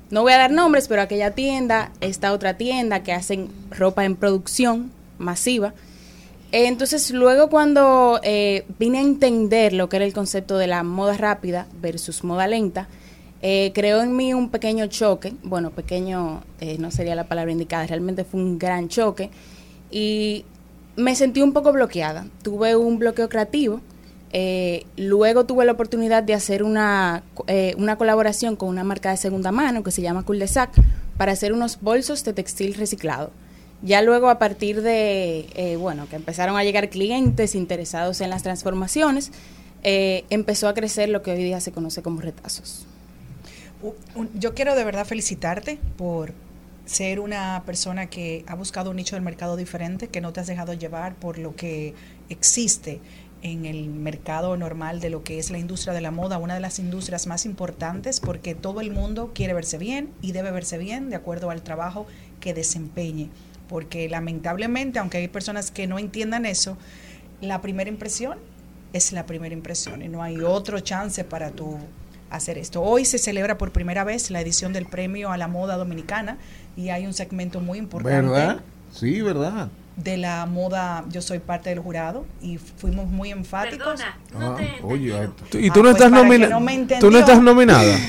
no 0.09 0.21
voy 0.21 0.33
a 0.33 0.37
dar 0.37 0.51
nombres, 0.51 0.89
pero 0.89 1.01
aquella 1.01 1.31
tienda, 1.31 1.93
esta 2.01 2.33
otra 2.33 2.57
tienda 2.57 3.03
que 3.03 3.13
hacen 3.13 3.49
ropa 3.71 4.03
en 4.03 4.17
producción 4.17 4.91
masiva. 5.17 5.73
Entonces, 6.55 7.09
luego 7.09 7.49
cuando 7.49 8.19
eh, 8.21 8.63
vine 8.77 8.99
a 8.99 9.01
entender 9.01 9.73
lo 9.73 9.89
que 9.89 9.95
era 9.95 10.05
el 10.05 10.13
concepto 10.13 10.59
de 10.59 10.67
la 10.67 10.83
moda 10.83 11.17
rápida 11.17 11.65
versus 11.81 12.23
moda 12.23 12.45
lenta, 12.45 12.87
eh, 13.41 13.71
creó 13.73 14.03
en 14.03 14.15
mí 14.15 14.35
un 14.35 14.49
pequeño 14.49 14.85
choque. 14.85 15.33
Bueno, 15.41 15.71
pequeño 15.71 16.43
eh, 16.61 16.77
no 16.77 16.91
sería 16.91 17.15
la 17.15 17.23
palabra 17.23 17.51
indicada, 17.51 17.87
realmente 17.87 18.23
fue 18.23 18.39
un 18.39 18.59
gran 18.59 18.87
choque. 18.87 19.31
Y 19.89 20.45
me 20.95 21.15
sentí 21.15 21.41
un 21.41 21.53
poco 21.53 21.73
bloqueada. 21.73 22.27
Tuve 22.43 22.75
un 22.75 22.99
bloqueo 22.99 23.29
creativo. 23.29 23.81
Eh, 24.31 24.85
luego 24.95 25.45
tuve 25.47 25.65
la 25.65 25.71
oportunidad 25.71 26.21
de 26.21 26.35
hacer 26.35 26.61
una, 26.61 27.23
eh, 27.47 27.73
una 27.79 27.97
colaboración 27.97 28.55
con 28.55 28.69
una 28.69 28.83
marca 28.83 29.09
de 29.09 29.17
segunda 29.17 29.51
mano 29.51 29.81
que 29.83 29.89
se 29.89 30.03
llama 30.03 30.23
Cul 30.23 30.37
de 30.37 30.47
Sac 30.47 30.71
para 31.17 31.31
hacer 31.31 31.51
unos 31.51 31.81
bolsos 31.81 32.23
de 32.23 32.33
textil 32.33 32.75
reciclado. 32.75 33.31
Ya 33.83 34.01
luego 34.01 34.29
a 34.29 34.39
partir 34.39 34.81
de, 34.81 35.49
eh, 35.55 35.75
bueno, 35.75 36.07
que 36.07 36.15
empezaron 36.15 36.55
a 36.55 36.63
llegar 36.63 36.89
clientes 36.89 37.53
interesados 37.53 38.21
en 38.21 38.29
las 38.29 38.41
transformaciones, 38.41 39.31
eh, 39.83 40.23
empezó 40.29 40.69
a 40.69 40.73
crecer 40.73 41.09
lo 41.09 41.21
que 41.21 41.31
hoy 41.31 41.43
día 41.43 41.59
se 41.59 41.73
conoce 41.73 42.01
como 42.01 42.21
retazos. 42.21 42.85
Yo 44.35 44.53
quiero 44.53 44.75
de 44.75 44.85
verdad 44.85 45.05
felicitarte 45.05 45.77
por 45.97 46.33
ser 46.85 47.19
una 47.19 47.63
persona 47.65 48.05
que 48.05 48.45
ha 48.47 48.55
buscado 48.55 48.89
un 48.91 48.95
nicho 48.95 49.17
del 49.17 49.23
mercado 49.23 49.57
diferente, 49.57 50.07
que 50.07 50.21
no 50.21 50.31
te 50.31 50.39
has 50.39 50.47
dejado 50.47 50.73
llevar 50.73 51.15
por 51.15 51.37
lo 51.37 51.53
que 51.53 51.93
existe 52.29 53.01
en 53.41 53.65
el 53.65 53.89
mercado 53.89 54.55
normal 54.55 55.01
de 55.01 55.09
lo 55.09 55.23
que 55.23 55.39
es 55.39 55.51
la 55.51 55.59
industria 55.59 55.93
de 55.93 55.99
la 55.99 56.11
moda, 56.11 56.37
una 56.37 56.53
de 56.53 56.61
las 56.61 56.79
industrias 56.79 57.27
más 57.27 57.45
importantes 57.45 58.21
porque 58.21 58.55
todo 58.55 58.79
el 58.79 58.91
mundo 58.91 59.31
quiere 59.35 59.53
verse 59.53 59.77
bien 59.77 60.09
y 60.21 60.31
debe 60.31 60.51
verse 60.51 60.77
bien 60.77 61.09
de 61.09 61.17
acuerdo 61.17 61.49
al 61.49 61.61
trabajo 61.61 62.07
que 62.39 62.53
desempeñe. 62.53 63.29
Porque 63.73 64.07
lamentablemente, 64.07 64.99
aunque 64.99 65.17
hay 65.17 65.27
personas 65.27 65.71
que 65.71 65.87
no 65.87 65.97
entiendan 65.97 66.45
eso, 66.45 66.77
la 67.41 67.59
primera 67.59 67.89
impresión 67.89 68.37
es 68.93 69.11
la 69.13 69.25
primera 69.25 69.51
impresión 69.51 70.03
y 70.03 70.09
no 70.09 70.21
hay 70.21 70.41
otro 70.41 70.79
chance 70.81 71.23
para 71.23 71.49
tú 71.49 71.79
hacer 72.29 72.59
esto. 72.59 72.83
Hoy 72.83 73.03
se 73.03 73.17
celebra 73.17 73.57
por 73.57 73.71
primera 73.71 74.03
vez 74.03 74.29
la 74.29 74.41
edición 74.41 74.73
del 74.73 74.85
premio 74.85 75.31
a 75.31 75.37
la 75.37 75.47
moda 75.47 75.75
dominicana 75.75 76.37
y 76.77 76.89
hay 76.89 77.07
un 77.07 77.13
segmento 77.13 77.61
muy 77.61 77.79
importante 77.79 78.21
¿Verdad? 78.21 78.61
Sí, 78.91 79.23
verdad. 79.23 79.69
De 79.95 80.17
la 80.17 80.45
moda. 80.45 81.05
Yo 81.09 81.21
soy 81.21 81.39
parte 81.39 81.69
del 81.69 81.79
jurado 81.79 82.25
y 82.41 82.57
fuimos 82.57 83.07
muy 83.07 83.29
enfáticos. 83.31 84.01
Ah, 84.35 84.57
oye. 84.81 85.29
¿Y 85.53 85.69
tú 85.69 85.81
Ah, 85.81 85.83
no 85.83 85.91
pues 85.91 85.93
estás 85.95 86.11
no 86.11 86.21
¿Tú 86.21 86.59
no 86.59 86.69
entendió. 86.71 87.19
estás 87.19 87.41
nominada? 87.41 87.83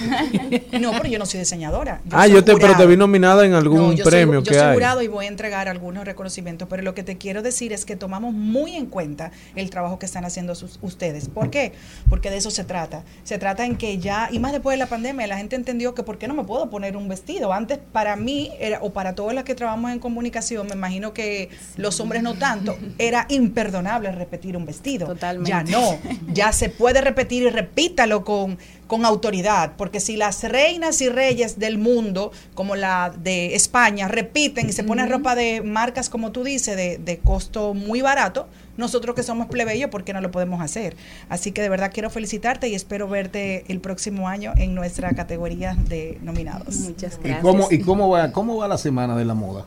No, 0.80 0.90
pero 0.92 1.08
yo 1.08 1.18
no 1.18 1.26
soy 1.26 1.40
diseñadora. 1.40 2.00
ah, 2.10 2.24
soy 2.24 2.32
yo 2.34 2.44
te, 2.44 2.56
pero 2.56 2.76
te 2.76 2.86
vi 2.86 2.96
nominada 2.96 3.44
en 3.46 3.54
algún 3.54 3.78
No, 3.78 3.92
yo 3.92 4.02
soy- 4.04 4.10
premio 4.10 4.40
yo 4.40 4.44
que 4.44 4.54
soy 4.54 4.62
hay. 4.68 4.74
jurado 4.74 5.02
y 5.02 5.08
voy 5.08 5.26
a 5.26 5.28
entregar 5.28 5.68
algunos 5.68 6.04
reconocimientos, 6.04 6.66
pero 6.68 6.82
lo 6.82 6.94
que 6.94 7.02
te 7.02 7.16
quiero 7.16 7.42
decir 7.42 7.72
es 7.72 7.84
que 7.84 7.96
tomamos 7.96 8.32
muy 8.34 8.74
en 8.76 8.86
cuenta 8.86 9.30
el 9.54 9.70
trabajo 9.70 9.98
que 9.98 10.06
están 10.06 10.24
haciendo 10.24 10.54
sus- 10.54 10.78
ustedes. 10.82 11.28
¿Por 11.28 11.50
qué? 11.50 11.72
Porque 12.08 12.30
de 12.30 12.38
eso 12.38 12.50
se 12.50 12.64
trata. 12.64 13.02
Se 13.22 13.38
trata 13.38 13.64
en 13.64 13.76
que 13.76 13.98
ya, 13.98 14.28
y 14.32 14.38
más 14.40 14.52
después 14.52 14.74
de 14.74 14.78
la 14.78 14.86
pandemia, 14.86 15.26
la 15.26 15.36
gente 15.36 15.54
entendió 15.56 15.94
que 15.94 16.02
por 16.02 16.18
qué 16.18 16.26
no 16.28 16.34
me 16.34 16.44
puedo 16.44 16.70
poner 16.70 16.96
un 16.96 17.08
vestido. 17.08 17.52
Antes, 17.52 17.78
para 17.92 18.16
mí, 18.16 18.50
era, 18.58 18.78
o 18.82 18.92
para 18.92 19.14
todos 19.14 19.32
los 19.34 19.44
que 19.44 19.54
trabajamos 19.54 19.92
en 19.92 19.98
comunicación, 20.00 20.66
me 20.66 20.74
imagino 20.74 21.12
que 21.12 21.50
los 21.76 22.00
hombres 22.00 22.22
no 22.22 22.34
tanto, 22.34 22.76
era 22.98 23.26
imperdonable 23.28 24.12
repetir 24.12 24.56
un 24.56 24.66
vestido. 24.66 25.06
Totalmente. 25.06 25.50
Ya 25.50 25.62
no, 25.64 25.98
ya 26.32 26.52
se 26.52 26.68
puede 26.68 27.00
repetir 27.00 27.44
y 27.44 27.50
repítalo 27.50 28.24
con, 28.24 28.58
con 28.86 29.04
autoridad, 29.04 29.72
porque 29.76 30.00
si 30.00 30.16
las 30.16 30.42
reinas 30.44 31.00
y 31.00 31.08
reyes 31.08 31.58
del 31.58 31.78
mundo, 31.78 32.32
como 32.54 32.76
la 32.76 33.12
de 33.16 33.54
España, 33.54 34.08
repiten 34.08 34.68
y 34.68 34.72
se 34.72 34.84
ponen 34.84 35.08
ropa 35.08 35.34
de 35.34 35.62
marcas, 35.62 36.08
como 36.08 36.32
tú 36.32 36.44
dices, 36.44 36.76
de, 36.76 36.98
de 36.98 37.18
costo 37.18 37.74
muy 37.74 38.02
barato, 38.02 38.46
nosotros 38.76 39.14
que 39.14 39.22
somos 39.22 39.46
plebeyos, 39.46 39.90
¿por 39.90 40.04
qué 40.04 40.12
no 40.12 40.20
lo 40.20 40.30
podemos 40.30 40.60
hacer? 40.60 40.96
Así 41.28 41.52
que 41.52 41.62
de 41.62 41.68
verdad 41.68 41.90
quiero 41.92 42.10
felicitarte 42.10 42.68
y 42.68 42.74
espero 42.74 43.08
verte 43.08 43.64
el 43.68 43.80
próximo 43.80 44.28
año 44.28 44.52
en 44.56 44.74
nuestra 44.74 45.12
categoría 45.12 45.76
de 45.88 46.18
nominados. 46.22 46.76
Muchas 46.80 47.18
¿Y 47.22 47.34
cómo, 47.40 47.68
y 47.70 47.80
cómo 47.80 48.08
va, 48.08 48.32
cómo 48.32 48.56
va 48.56 48.68
la 48.68 48.78
semana 48.78 49.16
de 49.16 49.24
la 49.24 49.34
moda? 49.34 49.64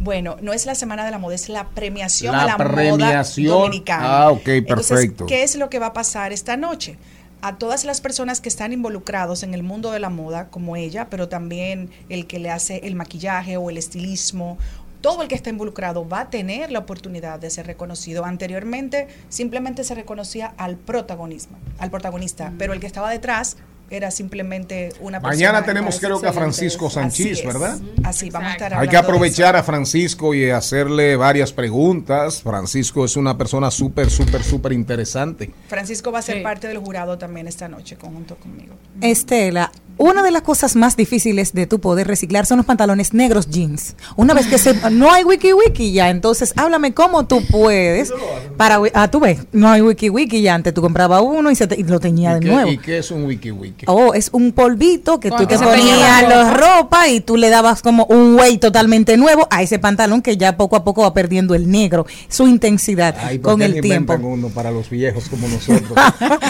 Bueno, 0.00 0.36
no 0.42 0.52
es 0.52 0.66
la 0.66 0.74
Semana 0.74 1.04
de 1.04 1.10
la 1.10 1.18
Moda, 1.18 1.34
es 1.34 1.48
la 1.48 1.68
premiación 1.70 2.32
La 2.34 2.42
a 2.42 2.46
la 2.46 2.56
premiación. 2.56 3.46
moda 3.48 3.58
dominicana. 3.64 4.22
Ah, 4.24 4.30
ok, 4.30 4.48
Entonces, 4.48 4.88
perfecto. 4.88 5.26
¿qué 5.26 5.42
es 5.42 5.56
lo 5.56 5.70
que 5.70 5.78
va 5.78 5.86
a 5.86 5.92
pasar 5.92 6.32
esta 6.32 6.56
noche? 6.56 6.96
A 7.42 7.56
todas 7.58 7.84
las 7.84 8.00
personas 8.00 8.40
que 8.40 8.48
están 8.48 8.72
involucrados 8.72 9.42
en 9.42 9.52
el 9.54 9.62
mundo 9.62 9.90
de 9.90 10.00
la 10.00 10.08
moda, 10.10 10.48
como 10.48 10.76
ella, 10.76 11.08
pero 11.10 11.28
también 11.28 11.90
el 12.08 12.26
que 12.26 12.38
le 12.38 12.50
hace 12.50 12.80
el 12.84 12.94
maquillaje 12.94 13.56
o 13.56 13.68
el 13.70 13.76
estilismo, 13.78 14.56
todo 15.02 15.20
el 15.22 15.28
que 15.28 15.34
está 15.34 15.50
involucrado 15.50 16.08
va 16.08 16.20
a 16.20 16.30
tener 16.30 16.70
la 16.72 16.78
oportunidad 16.78 17.38
de 17.38 17.50
ser 17.50 17.66
reconocido. 17.66 18.24
Anteriormente 18.24 19.08
simplemente 19.28 19.84
se 19.84 19.94
reconocía 19.94 20.54
al 20.56 20.76
protagonismo, 20.76 21.58
al 21.78 21.90
protagonista, 21.90 22.52
pero 22.58 22.72
el 22.72 22.80
que 22.80 22.86
estaba 22.86 23.10
detrás 23.10 23.58
era 23.90 24.10
simplemente 24.10 24.92
una 25.00 25.20
persona. 25.20 25.36
Mañana 25.36 25.64
tenemos 25.64 25.98
creo 26.00 26.20
que 26.20 26.26
a. 26.26 26.32
Francisco 26.32 26.88
es. 26.88 27.44
¿verdad? 27.44 27.78
Así, 28.02 28.30
vamos 28.30 28.50
a 28.50 28.52
estar 28.52 28.74
Hay 28.74 28.88
que 28.88 28.96
aprovechar 28.96 29.56
a 29.56 29.62
Francisco 29.62 30.34
y 30.34 30.50
hacerle 30.50 31.16
varias 31.16 31.52
preguntas. 31.52 32.42
Francisco 32.42 33.04
es 33.04 33.16
una 33.16 33.36
persona 33.36 33.70
súper, 33.70 34.10
súper, 34.10 34.42
súper 34.42 34.72
interesante. 34.72 35.50
Francisco 35.68 36.12
va 36.12 36.20
a 36.20 36.22
ser 36.22 36.42
parte 36.42 36.68
del 36.68 36.78
jurado 36.78 37.18
también 37.18 37.46
esta 37.48 37.68
noche, 37.68 37.96
conjunto 37.96 38.36
conmigo. 38.36 38.74
Estela, 39.00 39.70
una 39.96 40.22
de 40.22 40.30
las 40.30 40.42
cosas 40.42 40.74
más 40.76 40.96
difíciles 40.96 41.52
de 41.52 41.66
tu 41.66 41.78
poder 41.80 42.06
reciclar 42.08 42.46
son 42.46 42.56
los 42.58 42.66
pantalones 42.66 43.14
negros 43.14 43.48
jeans. 43.48 43.94
Una 44.16 44.34
vez 44.34 44.46
que 44.48 44.58
se, 44.58 44.74
no 44.90 45.12
hay 45.12 45.24
wiki 45.24 45.52
wiki 45.52 45.92
ya, 45.92 46.10
entonces 46.10 46.52
háblame 46.56 46.92
cómo 46.94 47.26
tú 47.26 47.42
puedes 47.46 48.12
para 48.56 48.80
ah 48.94 49.08
tú 49.10 49.20
ves, 49.20 49.40
no 49.52 49.68
hay 49.70 49.82
wiki 49.82 50.10
wiki 50.10 50.42
ya, 50.42 50.54
antes 50.54 50.74
tú 50.74 50.82
comprabas 50.82 51.22
uno 51.24 51.50
y, 51.50 51.54
se 51.56 51.66
te- 51.66 51.78
y 51.78 51.84
lo 51.84 52.00
teñía 52.00 52.32
¿Y 52.32 52.34
de 52.34 52.40
qué, 52.40 52.46
nuevo. 52.50 52.70
y 52.70 52.78
qué 52.78 52.98
es 52.98 53.10
un 53.10 53.24
wiki 53.24 53.50
wiki? 53.52 53.86
Oh, 53.88 54.14
es 54.14 54.30
un 54.32 54.52
polvito 54.52 55.20
que 55.20 55.30
tú 55.30 55.46
te 55.46 55.58
ponías 55.58 56.22
la 56.22 56.28
la 56.28 56.50
ropa 56.54 57.08
y 57.08 57.20
tú 57.20 57.36
le 57.36 57.48
dabas 57.50 57.80
como 57.82 58.04
un 58.06 58.34
weight 58.36 58.60
totalmente 58.60 59.16
nuevo 59.16 59.46
a 59.50 59.62
ese 59.62 59.78
pantalón 59.78 60.22
que 60.22 60.36
ya 60.36 60.56
poco 60.56 60.76
a 60.76 60.84
poco 60.84 61.02
va 61.02 61.14
perdiendo 61.14 61.54
el 61.54 61.70
negro, 61.70 62.06
su 62.28 62.48
intensidad 62.48 63.14
Ay, 63.22 63.38
¿por 63.38 63.52
con 63.52 63.62
el 63.62 63.80
tiempo. 63.80 64.14
uno 64.14 64.48
para 64.48 64.70
los 64.70 64.90
viejos 64.90 65.28
como 65.28 65.46
nosotros. 65.48 65.92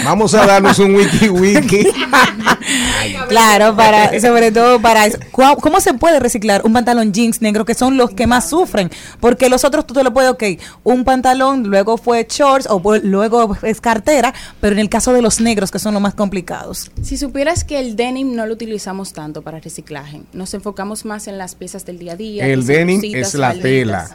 Vamos 0.05 0.33
a 0.35 0.47
darnos 0.47 0.79
un 0.79 0.95
wiki 0.95 1.29
wiki. 1.29 1.89
Claro, 3.35 3.75
para, 3.77 4.21
sobre 4.21 4.53
todo 4.53 4.81
para 4.81 5.07
eso. 5.07 5.19
¿Cuá- 5.33 5.57
¿Cómo 5.57 5.81
se 5.81 5.95
puede 5.95 6.21
reciclar 6.21 6.63
un 6.65 6.73
pantalón 6.73 7.13
jeans 7.13 7.43
negro 7.43 7.65
que 7.65 7.75
son 7.75 7.97
los 7.97 8.11
que 8.11 8.27
más 8.27 8.49
sufren? 8.49 8.91
Porque 9.21 9.49
los 9.49 9.65
otros 9.65 9.87
tú 9.87 9.95
te 9.95 10.05
lo 10.05 10.13
puedes, 10.15 10.31
ok, 10.31 10.43
un 10.85 11.05
pantalón, 11.05 11.65
luego 11.65 11.97
fue 11.97 12.27
shorts 12.29 12.69
o 12.71 12.81
pues, 12.81 13.03
luego 13.03 13.57
es 13.63 13.81
cartera, 13.81 14.33
pero 14.61 14.75
en 14.75 14.79
el 14.81 14.89
caso 14.89 15.13
de 15.13 15.21
los 15.23 15.41
negros 15.41 15.71
que 15.71 15.79
son 15.79 15.95
los 15.95 16.03
más 16.03 16.15
complicados. 16.15 16.91
Si 17.03 17.17
supieras 17.17 17.65
que 17.65 17.81
el 17.81 17.97
denim 17.97 18.35
no 18.37 18.47
lo 18.47 18.53
utilizamos 18.55 19.13
tanto 19.13 19.43
para 19.43 19.59
reciclaje, 19.61 20.23
nos 20.33 20.55
enfocamos 20.55 21.05
más 21.05 21.27
en 21.27 21.39
las 21.39 21.55
piezas 21.57 21.85
del 21.85 21.99
día 21.99 22.13
a 22.13 22.17
día. 22.17 22.47
El 22.47 22.65
denim 22.67 23.01
es 23.15 23.35
la 23.35 23.53
tela. 23.55 24.09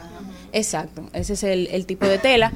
Exacto, 0.52 1.04
ese 1.12 1.34
es 1.34 1.42
el, 1.44 1.66
el 1.68 1.86
tipo 1.86 2.06
de 2.06 2.18
tela. 2.18 2.52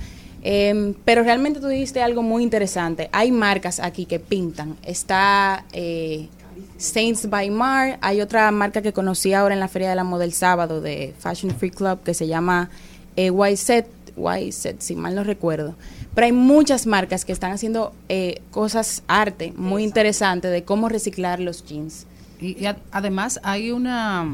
Em, 0.47 0.95
pero 1.07 1.23
realmente 1.23 1.59
tú 1.59 1.69
dijiste 1.69 2.03
algo 2.03 2.23
muy 2.23 2.43
interesante. 2.43 3.09
Hay 3.13 3.33
marcas 3.33 3.81
aquí 3.81 4.05
que 4.05 4.19
pintan. 4.21 4.77
Está 4.85 5.65
eh, 5.73 6.29
Saints 6.77 7.29
by 7.29 7.51
Mar. 7.51 7.99
Hay 8.01 8.21
otra 8.21 8.51
marca 8.51 8.83
que 8.83 8.93
conocí 8.93 9.33
ahora 9.33 9.55
en 9.55 9.61
la 9.61 9.69
Feria 9.69 9.91
de 9.91 9.97
la 9.97 10.05
Moda 10.05 10.25
el 10.25 10.33
sábado 10.33 10.81
de 10.81 11.15
Fashion 11.19 11.55
Free 11.57 11.71
Club 11.71 12.03
que 12.03 12.15
se 12.15 12.27
llama 12.27 12.71
eh, 13.17 13.31
YZ, 13.31 13.87
YZ, 14.17 14.75
si 14.79 14.97
mal 14.97 15.15
no 15.15 15.25
recuerdo. 15.25 15.77
Pero 16.15 16.27
hay 16.27 16.33
muchas 16.33 16.87
marcas 16.87 17.25
que 17.25 17.33
están 17.33 17.53
haciendo 17.53 17.93
eh, 18.09 18.41
cosas, 18.51 19.03
arte 19.07 19.53
muy 19.57 19.83
interesante 19.83 20.49
de 20.49 20.65
cómo 20.65 20.89
reciclar 20.89 21.41
los 21.41 21.65
jeans. 21.65 22.07
Y, 22.41 22.57
además 22.91 23.41
hay 23.43 23.71
una 23.71 24.27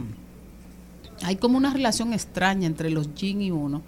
hay 1.22 1.37
como 1.37 1.59
una 1.59 1.72
relación 1.72 2.12
extraña 2.14 2.66
entre 2.66 2.90
los 2.90 3.14
jeans 3.14 3.42
y 3.42 3.50
uno 3.50 3.83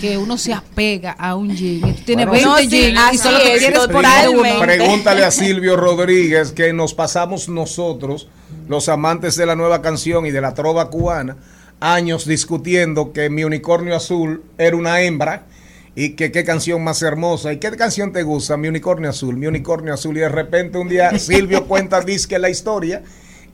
que 0.00 0.16
uno 0.16 0.38
se 0.38 0.52
apega 0.52 1.12
a 1.12 1.34
un 1.34 1.54
jean 1.54 1.94
tú 1.94 2.02
tienes 2.04 2.26
Bueno, 2.26 2.54
20 2.54 2.64
no, 2.64 2.70
sí, 2.70 2.76
jeans 2.76 2.94
y 2.94 2.96
así 2.96 3.18
solo 3.18 3.38
te 3.38 3.54
es, 3.54 3.58
quieres 3.58 3.78
totalmente. 3.78 4.50
uno 4.50 4.60
Pregúntale 4.60 5.24
a 5.24 5.30
Silvio 5.30 5.76
Rodríguez 5.76 6.52
que 6.52 6.72
nos 6.72 6.94
pasamos 6.94 7.48
nosotros, 7.48 8.28
los 8.68 8.88
amantes 8.88 9.36
de 9.36 9.46
la 9.46 9.54
nueva 9.54 9.82
canción 9.82 10.24
y 10.26 10.30
de 10.30 10.40
la 10.40 10.54
trova 10.54 10.88
cubana, 10.88 11.36
años 11.80 12.26
discutiendo 12.26 13.12
que 13.12 13.28
mi 13.28 13.44
unicornio 13.44 13.94
azul 13.96 14.42
era 14.56 14.76
una 14.76 15.00
hembra 15.00 15.46
y 15.94 16.10
que 16.10 16.32
qué 16.32 16.44
canción 16.44 16.82
más 16.82 17.02
hermosa 17.02 17.52
y 17.52 17.58
qué 17.58 17.70
canción 17.72 18.12
te 18.12 18.22
gusta, 18.22 18.56
mi 18.56 18.68
unicornio 18.68 19.10
azul, 19.10 19.36
mi 19.36 19.46
unicornio 19.46 19.92
azul 19.92 20.16
y 20.16 20.20
de 20.20 20.28
repente 20.28 20.78
un 20.78 20.88
día 20.88 21.18
Silvio 21.18 21.64
cuenta 21.68 22.00
disque 22.00 22.38
la 22.38 22.48
historia 22.48 23.02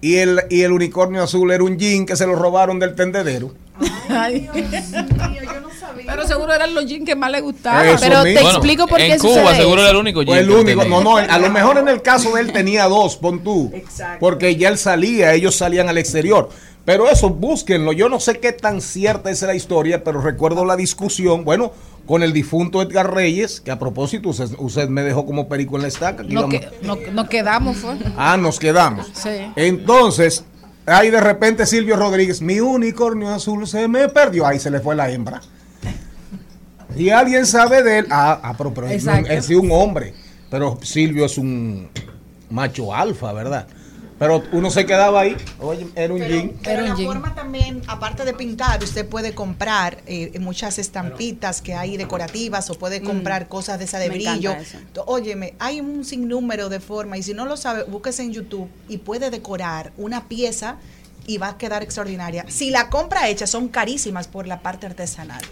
y 0.01 0.17
el, 0.17 0.43
y 0.51 0.63
el 0.63 0.71
unicornio 0.71 1.23
azul 1.23 1.51
era 1.51 1.65
un 1.65 1.77
jean 1.79 2.07
que 2.07 2.15
se 2.15 2.27
lo 2.27 2.37
robaron 2.37 2.79
del 2.79 2.95
tendedero. 2.95 3.53
Ay. 4.09 4.49
Pero 6.09 6.27
seguro 6.27 6.53
eran 6.55 6.75
los 6.75 6.87
jeans 6.87 7.05
que 7.05 7.15
más 7.15 7.31
le 7.31 7.41
gustaban 7.41 7.87
Eso 7.87 7.99
Pero 8.01 8.23
te 8.23 8.35
explico 8.35 8.87
por 8.87 8.99
qué 8.99 9.13
en 9.13 9.19
Cuba 9.19 9.35
sucede 9.43 9.57
seguro 9.57 9.75
eso. 9.77 9.81
era 9.83 9.91
el 9.91 9.97
único 9.97 10.21
O 10.21 10.23
jean 10.25 10.39
el 10.39 10.47
que 10.49 10.53
él 10.55 10.61
único, 10.61 10.85
no, 10.85 11.03
no, 11.03 11.17
a 11.17 11.39
lo 11.39 11.51
mejor 11.51 11.79
en 11.79 11.89
el 11.89 12.03
caso 12.03 12.35
de 12.35 12.41
él 12.43 12.53
tenía 12.53 12.85
dos, 12.87 13.17
pon 13.17 13.45
tú, 13.45 13.71
porque 14.21 14.57
ya 14.57 14.69
él 14.69 14.79
salía, 14.79 15.35
ellos 15.35 15.57
salían 15.57 15.89
al 15.89 15.99
exterior. 15.99 16.49
Pero 16.85 17.07
eso, 17.11 17.29
búsquenlo. 17.29 17.93
Yo 17.93 18.09
no 18.09 18.19
sé 18.19 18.39
qué 18.41 18.53
tan 18.53 18.81
cierta 18.81 19.31
es 19.31 19.43
la 19.43 19.55
historia, 19.55 20.03
pero 20.03 20.23
recuerdo 20.23 20.65
la 20.65 20.75
discusión, 20.75 21.45
bueno, 21.45 21.71
con 22.07 22.23
el 22.23 22.33
difunto 22.33 22.81
Edgar 22.81 23.13
Reyes, 23.13 23.61
que 23.61 23.71
a 23.71 23.79
propósito, 23.79 24.31
usted, 24.31 24.49
usted 24.57 24.89
me 24.89 25.03
dejó 25.03 25.27
como 25.27 25.49
perico 25.51 25.77
en 25.77 25.83
la 25.83 25.89
estaca. 25.89 26.23
nos, 26.23 26.49
que- 26.49 26.67
nos- 26.81 26.99
nos 27.13 27.29
quedamos 27.29 27.77
fue 27.77 27.95
Ah, 28.17 28.39
nos 28.39 28.59
quedamos. 28.59 29.07
Sí. 29.13 29.29
Entonces, 29.57 30.45
ahí 30.87 31.11
de 31.11 31.21
repente 31.21 31.67
Silvio 31.67 31.95
Rodríguez, 31.97 32.41
mi 32.41 32.59
unicornio 32.61 33.29
azul 33.29 33.67
se 33.67 33.87
me 33.87 34.09
perdió. 34.09 34.47
Ahí 34.47 34.59
se 34.59 34.71
le 34.71 34.81
fue 34.81 34.97
la 34.97 35.11
hembra. 35.11 35.43
Y 36.97 37.11
alguien 37.11 37.47
sabe 37.47 37.83
de 37.83 37.99
él. 37.99 38.07
Ah, 38.11 38.41
ah, 38.43 38.55
pero, 38.57 38.73
pero 38.73 38.87
es, 38.87 39.05
un, 39.05 39.11
Exacto. 39.11 39.33
es 39.33 39.49
un 39.51 39.71
hombre. 39.71 40.15
Pero 40.51 40.79
Silvio 40.83 41.27
es 41.27 41.39
un 41.39 41.89
macho 42.51 42.95
alfa, 42.95 43.33
¿verdad? 43.33 43.67
Pero 44.19 44.43
uno 44.51 44.69
se 44.71 44.85
quedaba 44.85 45.21
ahí. 45.21 45.37
Oye, 45.61 45.87
era 45.95 46.13
un 46.13 46.21
jean. 46.21 46.53
Pero 46.65 46.83
la 46.83 46.97
forma 46.97 47.35
también, 47.37 47.83
aparte 47.87 48.25
de 48.25 48.35
pintar, 48.35 48.83
usted 48.83 49.07
puede 49.07 49.33
comprar 49.33 49.99
eh, 50.07 50.37
muchas 50.41 50.79
estampitas 50.79 51.63
que 51.63 51.75
hay 51.75 51.97
decorativas 51.97 52.69
o 52.71 52.75
puede 52.75 53.01
comprar 53.01 53.49
cosas 53.49 53.79
de 53.79 53.85
esa 53.85 54.01
de 54.01 54.09
Me 54.09 54.17
brillo. 54.17 54.57
Óyeme, 55.07 55.55
hay 55.61 55.81
un 55.81 56.05
sinnúmero 56.05 56.69
de 56.69 56.81
formas 56.81 57.21
y 57.21 57.23
si 57.23 57.35
no 57.35 57.47
lo 57.47 57.57
sabe, 57.57 57.85
búsquese 57.85 58.25
en 58.25 58.33
YouTube 58.33 58.69
y 58.89 58.99
puede 58.99 59.31
decorar 59.31 59.93
una 59.97 60.27
pieza 60.27 60.79
y 61.29 61.37
va 61.37 61.51
a 61.51 61.59
quedar 61.59 61.83
extraordinaria. 61.83 62.47
Si 62.49 62.71
la 62.71 62.89
compra 62.89 63.29
hecha 63.29 63.47
son 63.47 63.69
carísimas 63.69 64.27
por 64.27 64.47
la 64.47 64.63
parte 64.63 64.87
artesanal. 64.87 65.43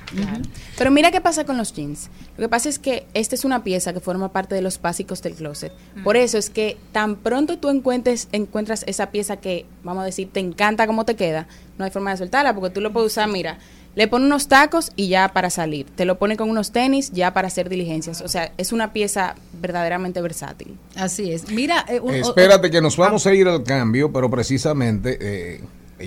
Pero 0.79 0.91
mira 0.91 1.11
qué 1.11 1.21
pasa 1.21 1.45
con 1.45 1.59
los 1.59 1.75
jeans. 1.75 2.09
Lo 2.39 2.45
que 2.45 2.49
pasa 2.49 2.71
es 2.71 2.79
que 2.79 3.07
esta 3.12 3.35
es 3.35 3.45
una 3.45 3.62
pieza 3.62 3.93
que 3.93 4.01
forma 4.01 4.33
parte 4.33 4.55
de 4.55 4.62
los 4.62 4.81
básicos 4.81 5.21
del 5.23 5.35
closet. 5.35 5.73
Por 6.03 6.17
eso 6.17 6.39
es 6.39 6.49
que 6.49 6.79
tan 6.93 7.17
pronto 7.17 7.59
tú 7.59 7.69
encuentres, 7.69 8.29
encuentras 8.33 8.85
esa 8.87 9.11
pieza 9.11 9.37
que, 9.37 9.67
vamos 9.85 10.03
a 10.03 10.07
decir, 10.07 10.31
te 10.33 10.41
encanta 10.41 10.87
cómo 10.87 11.05
te 11.05 11.15
queda, 11.15 11.47
no 11.77 11.85
hay 11.85 11.91
forma 11.91 12.11
de 12.11 12.17
soltarla 12.17 12.55
porque 12.55 12.71
tú 12.71 12.81
lo 12.81 12.91
puedes 12.91 13.12
usar, 13.12 13.29
mira, 13.29 13.59
le 13.96 14.06
pones 14.06 14.26
unos 14.26 14.46
tacos 14.46 14.92
y 14.94 15.09
ya 15.09 15.32
para 15.32 15.50
salir. 15.50 15.87
Te 15.96 16.04
lo 16.04 16.18
pone 16.18 16.37
con 16.37 16.48
unos 16.50 16.70
tenis 16.70 17.11
ya 17.12 17.32
para 17.35 17.48
hacer 17.48 17.68
diligencias. 17.68 18.20
O 18.20 18.28
sea, 18.28 18.52
es 18.59 18.70
una 18.72 18.92
pieza 18.92 19.35
verdaderamente 19.61 20.20
versátil. 20.22 20.76
así 20.94 21.32
es 21.32 21.50
mira 21.50 21.85
eh, 21.88 21.98
un- 21.98 22.14
Espérate 22.14 22.70
que 22.70 22.80
nos 22.80 22.96
vamos 22.96 23.26
a 23.26 23.35
ir 23.35 23.48
al 23.48 23.64
cambio, 23.64 24.12
pero 24.12 24.30
precisamente 24.30 25.18
eh, 25.20 25.61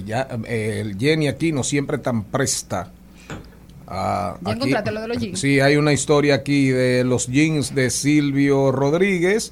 ya, 0.06 0.28
eh, 0.47 0.78
el 0.82 0.97
Jenny 0.97 1.28
aquí 1.28 1.52
no 1.52 1.63
siempre 1.63 1.97
tan 1.97 2.23
presta. 2.23 2.91
a- 3.91 4.38
¿Ya 4.41 4.52
aquí- 4.52 4.91
lo 4.91 5.02
de 5.02 5.08
los 5.08 5.17
jeans? 5.17 5.39
Sí, 5.39 5.60
hay 5.60 5.75
una 5.75 5.91
historia 5.93 6.36
aquí 6.36 6.69
de 6.69 7.04
los 7.04 7.25
jeans 7.28 7.73
de 7.73 7.89
Silvio 7.89 8.71
Rodríguez, 8.71 9.52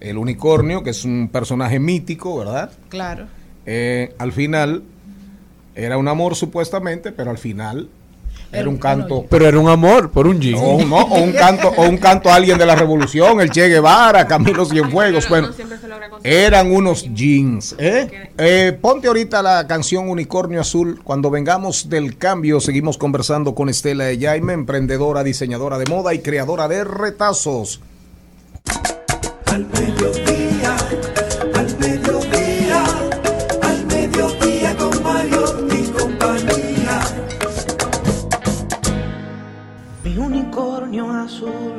el 0.00 0.18
unicornio, 0.18 0.82
que 0.82 0.90
es 0.90 1.06
un 1.06 1.30
personaje 1.32 1.78
mítico, 1.80 2.36
¿verdad? 2.38 2.70
claro 2.90 3.26
Eh, 3.70 4.14
al 4.18 4.32
final 4.32 4.82
era 5.84 5.96
un 5.98 6.08
amor 6.08 6.34
supuestamente, 6.36 7.12
pero 7.12 7.30
al 7.30 7.38
final 7.38 7.88
era, 8.50 8.60
Era 8.60 8.68
un 8.70 8.74
un- 8.76 8.80
canto. 8.80 9.26
Pero 9.28 9.46
era 9.46 9.58
un 9.58 9.68
amor 9.68 10.10
por 10.10 10.26
un 10.26 10.40
jean. 10.40 10.58
O, 10.58 10.76
un- 10.76 10.88
no, 10.88 10.96
o 10.96 11.20
un 11.22 11.32
canto, 11.32 11.68
o 11.76 11.82
un 11.86 11.98
canto 11.98 12.30
a 12.30 12.34
alguien 12.36 12.56
de 12.56 12.64
la 12.64 12.74
revolución, 12.74 13.40
el 13.42 13.50
Che 13.50 13.68
Guevara, 13.68 14.26
Camilo 14.26 14.64
Cienfuegos, 14.64 15.28
bueno, 15.28 15.48
eran 16.24 16.72
unos 16.72 17.04
jeans. 17.14 17.76
¿eh? 17.78 18.30
Eh, 18.38 18.78
ponte 18.80 19.06
ahorita 19.08 19.42
la 19.42 19.66
canción 19.66 20.08
Unicornio 20.08 20.60
Azul. 20.62 21.00
Cuando 21.04 21.28
vengamos 21.30 21.90
del 21.90 22.16
cambio, 22.16 22.58
seguimos 22.60 22.96
conversando 22.96 23.54
con 23.54 23.68
Estela 23.68 24.04
de 24.04 24.18
Jaime, 24.18 24.54
emprendedora, 24.54 25.22
diseñadora 25.24 25.76
de 25.76 25.84
moda 25.86 26.14
y 26.14 26.20
creadora 26.20 26.68
de 26.68 26.84
retazos. 26.84 27.80
Al 29.46 29.66
mediodía, 29.66 30.37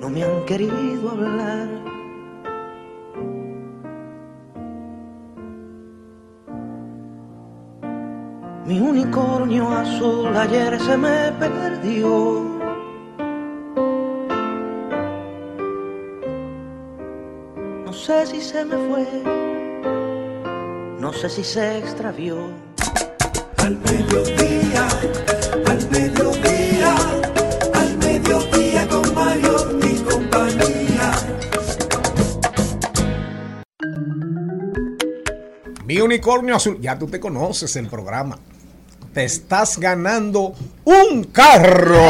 no 0.00 0.08
me 0.10 0.22
han 0.22 0.44
querido 0.44 1.10
hablar. 1.10 1.68
Mi 8.66 8.80
unicornio 8.80 9.68
azul 9.70 10.34
ayer 10.34 10.80
se 10.80 10.96
me 10.96 11.32
perdió. 11.32 12.42
No 17.84 17.92
sé 17.92 18.26
si 18.26 18.40
se 18.40 18.64
me 18.64 18.76
fue, 18.88 19.06
no 20.98 21.12
sé 21.12 21.28
si 21.28 21.44
se 21.44 21.78
extravió. 21.78 22.36
Al 23.58 23.76
mediodía, 23.78 24.88
al 25.66 25.90
mediodía, 25.90 26.63
Mi 35.94 36.00
unicornio 36.00 36.56
azul, 36.56 36.78
ya 36.80 36.98
tú 36.98 37.06
te 37.06 37.20
conoces 37.20 37.76
el 37.76 37.86
programa. 37.86 38.36
Te 39.12 39.22
estás 39.22 39.78
ganando 39.78 40.52
un 40.82 41.22
carro. 41.22 42.02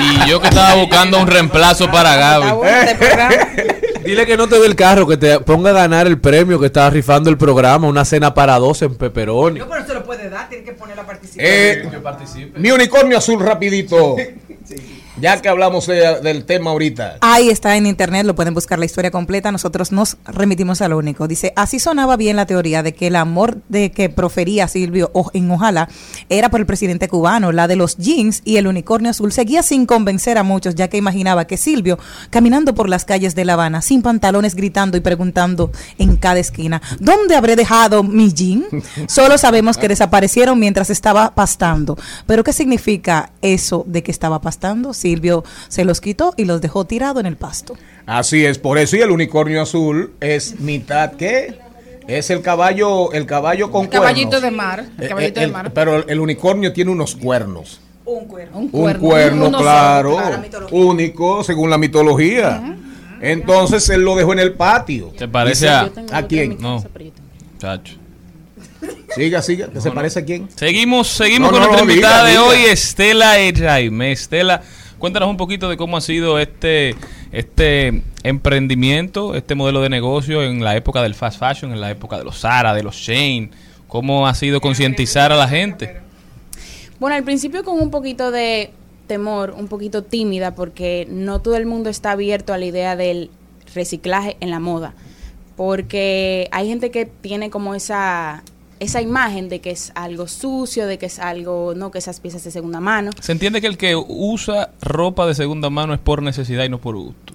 Y 0.00 0.28
yo 0.28 0.40
que 0.40 0.48
estaba 0.48 0.74
buscando 0.74 1.20
un 1.20 1.28
reemplazo 1.28 1.88
para 1.88 2.16
Gaby. 2.16 2.66
Este. 2.66 4.00
Dile 4.04 4.26
que 4.26 4.36
no 4.36 4.48
te 4.48 4.58
dé 4.58 4.66
el 4.66 4.74
carro, 4.74 5.06
que 5.06 5.16
te 5.16 5.38
ponga 5.38 5.70
a 5.70 5.72
ganar 5.72 6.08
el 6.08 6.18
premio 6.18 6.58
que 6.58 6.66
está 6.66 6.90
rifando 6.90 7.30
el 7.30 7.38
programa, 7.38 7.86
una 7.86 8.04
cena 8.04 8.34
para 8.34 8.58
dos 8.58 8.82
en 8.82 8.96
Pepperoni. 8.96 9.60
No, 9.60 9.68
pero 9.68 9.86
se 9.86 9.94
lo 9.94 10.02
puede 10.02 10.28
dar, 10.28 10.48
tiene 10.48 10.64
que 10.64 10.72
poner 10.72 10.96
la 10.96 11.06
participación. 11.06 11.46
Eh, 11.48 12.52
mi 12.56 12.72
unicornio 12.72 13.18
azul 13.18 13.38
rapidito. 13.38 14.16
Ya 15.20 15.40
que 15.42 15.48
hablamos 15.50 15.86
de- 15.86 16.20
del 16.22 16.44
tema 16.44 16.70
ahorita. 16.70 17.18
Ahí 17.20 17.50
está 17.50 17.76
en 17.76 17.84
internet, 17.86 18.24
lo 18.24 18.34
pueden 18.34 18.54
buscar 18.54 18.78
la 18.78 18.86
historia 18.86 19.10
completa. 19.10 19.52
Nosotros 19.52 19.92
nos 19.92 20.16
remitimos 20.24 20.80
a 20.80 20.88
lo 20.88 20.96
único. 20.96 21.28
Dice, 21.28 21.52
así 21.54 21.78
sonaba 21.78 22.16
bien 22.16 22.34
la 22.36 22.46
teoría 22.46 22.82
de 22.82 22.94
que 22.94 23.08
el 23.08 23.16
amor 23.16 23.58
de 23.68 23.90
que 23.90 24.08
profería 24.08 24.68
Silvio 24.68 25.10
o- 25.12 25.30
en 25.34 25.50
Ojalá 25.50 25.88
era 26.30 26.48
por 26.50 26.60
el 26.60 26.66
presidente 26.66 27.08
cubano. 27.08 27.52
La 27.52 27.68
de 27.68 27.76
los 27.76 27.98
jeans 27.98 28.40
y 28.46 28.56
el 28.56 28.66
unicornio 28.66 29.10
azul 29.10 29.32
seguía 29.32 29.62
sin 29.62 29.84
convencer 29.84 30.38
a 30.38 30.42
muchos, 30.44 30.74
ya 30.76 30.88
que 30.88 30.96
imaginaba 30.96 31.46
que 31.46 31.58
Silvio, 31.58 31.98
caminando 32.30 32.74
por 32.74 32.88
las 32.88 33.04
calles 33.04 33.34
de 33.34 33.44
La 33.44 33.52
Habana, 33.52 33.82
sin 33.82 34.00
pantalones, 34.00 34.54
gritando 34.54 34.96
y 34.96 35.00
preguntando 35.00 35.72
en 35.98 36.16
cada 36.16 36.38
esquina, 36.40 36.80
¿dónde 37.00 37.36
habré 37.36 37.54
dejado 37.54 38.02
mi 38.02 38.32
jean? 38.32 38.64
Solo 39.08 39.36
sabemos 39.36 39.76
que 39.76 39.88
desaparecieron 39.88 40.58
mientras 40.58 40.88
estaba 40.88 41.34
pastando. 41.34 41.98
Pero 42.26 42.42
¿qué 42.44 42.54
significa 42.54 43.30
eso 43.42 43.84
de 43.86 44.02
que 44.02 44.10
estaba 44.10 44.40
pastando? 44.40 44.94
Silvio 45.02 45.44
se 45.68 45.84
los 45.84 46.00
quitó 46.00 46.32
y 46.36 46.44
los 46.46 46.60
dejó 46.60 46.84
tirado 46.86 47.20
en 47.20 47.26
el 47.26 47.36
pasto. 47.36 47.74
Así 48.06 48.44
es, 48.46 48.58
por 48.58 48.78
eso 48.78 48.96
y 48.96 49.00
el 49.00 49.10
unicornio 49.10 49.60
azul 49.62 50.12
es 50.20 50.58
mitad 50.60 51.12
¿qué? 51.12 51.58
Es 52.08 52.30
el 52.30 52.40
caballo, 52.42 53.12
el 53.12 53.26
caballo 53.26 53.70
con 53.70 53.84
El 53.84 53.90
caballito 53.90 54.30
cuernos. 54.30 54.42
de 54.50 54.56
mar. 54.56 54.84
El 54.98 55.04
Eh, 55.04 55.08
caballito 55.08 55.40
eh, 55.40 55.46
de 55.46 55.52
mar. 55.52 55.70
Pero 55.72 56.08
el 56.08 56.18
unicornio 56.20 56.72
tiene 56.72 56.90
unos 56.90 57.14
cuernos. 57.14 57.80
Un 58.04 58.24
cuerno. 58.26 58.58
Un 58.58 58.68
cuerno, 58.94 59.46
Uno 59.46 59.58
solo, 59.58 59.62
claro, 59.70 60.16
claro. 60.16 60.66
único 60.72 61.44
según 61.44 61.70
la 61.70 61.78
mitología. 61.78 62.76
Entonces 63.20 63.88
él 63.90 64.00
lo 64.02 64.16
dejó 64.16 64.32
en 64.32 64.40
el 64.40 64.54
patio. 64.54 65.12
¿Te 65.16 65.28
parece 65.28 65.68
a- 65.68 65.88
¿A 66.10 66.26
quién? 66.26 66.56
No. 66.60 66.84
Chacho. 67.58 67.94
Siga, 69.14 69.40
siga. 69.42 69.68
¿Que 69.68 69.80
se 69.80 69.90
parece 69.92 70.18
a 70.20 70.24
quién? 70.24 70.48
Seguimos, 70.56 71.06
seguimos 71.08 71.52
No, 71.52 71.58
con 71.58 71.60
no, 71.60 71.66
nuestra 71.68 71.88
invitada 71.92 72.24
diga, 72.26 72.26
de 72.26 72.30
diga. 72.32 72.42
hoy, 72.66 72.70
Estela 72.72 73.34
Jaime. 73.56 74.10
Estela, 74.12 74.62
cuéntanos 75.02 75.28
un 75.28 75.36
poquito 75.36 75.68
de 75.68 75.76
cómo 75.76 75.96
ha 75.96 76.00
sido 76.00 76.38
este, 76.38 76.94
este 77.32 78.04
emprendimiento, 78.22 79.34
este 79.34 79.56
modelo 79.56 79.82
de 79.82 79.88
negocio 79.88 80.44
en 80.44 80.62
la 80.62 80.76
época 80.76 81.02
del 81.02 81.16
fast 81.16 81.40
fashion, 81.40 81.72
en 81.72 81.80
la 81.80 81.90
época 81.90 82.18
de 82.18 82.22
los 82.22 82.38
Zara, 82.38 82.72
de 82.72 82.84
los 82.84 82.94
Shane. 82.94 83.50
¿Cómo 83.88 84.28
ha 84.28 84.34
sido 84.36 84.60
concientizar 84.60 85.32
a 85.32 85.34
la 85.34 85.48
gente? 85.48 85.96
Bueno, 87.00 87.16
al 87.16 87.24
principio 87.24 87.64
con 87.64 87.80
un 87.82 87.90
poquito 87.90 88.30
de 88.30 88.70
temor, 89.08 89.56
un 89.58 89.66
poquito 89.66 90.04
tímida, 90.04 90.54
porque 90.54 91.08
no 91.10 91.40
todo 91.40 91.56
el 91.56 91.66
mundo 91.66 91.90
está 91.90 92.12
abierto 92.12 92.52
a 92.52 92.58
la 92.58 92.66
idea 92.66 92.94
del 92.94 93.28
reciclaje 93.74 94.36
en 94.38 94.52
la 94.52 94.60
moda. 94.60 94.94
Porque 95.56 96.48
hay 96.52 96.68
gente 96.68 96.92
que 96.92 97.06
tiene 97.06 97.50
como 97.50 97.74
esa, 97.74 98.44
esa 98.82 99.00
imagen 99.00 99.48
de 99.48 99.60
que 99.60 99.70
es 99.70 99.92
algo 99.94 100.26
sucio, 100.28 100.86
de 100.86 100.98
que 100.98 101.06
es 101.06 101.18
algo, 101.18 101.72
no, 101.76 101.90
que 101.90 101.98
esas 101.98 102.20
piezas 102.20 102.42
de 102.44 102.50
segunda 102.50 102.80
mano. 102.80 103.10
Se 103.20 103.32
entiende 103.32 103.60
que 103.60 103.66
el 103.66 103.78
que 103.78 103.94
usa 103.96 104.70
ropa 104.82 105.26
de 105.26 105.34
segunda 105.34 105.70
mano 105.70 105.94
es 105.94 106.00
por 106.00 106.22
necesidad 106.22 106.64
y 106.64 106.68
no 106.68 106.78
por 106.78 106.96
gusto. 106.96 107.32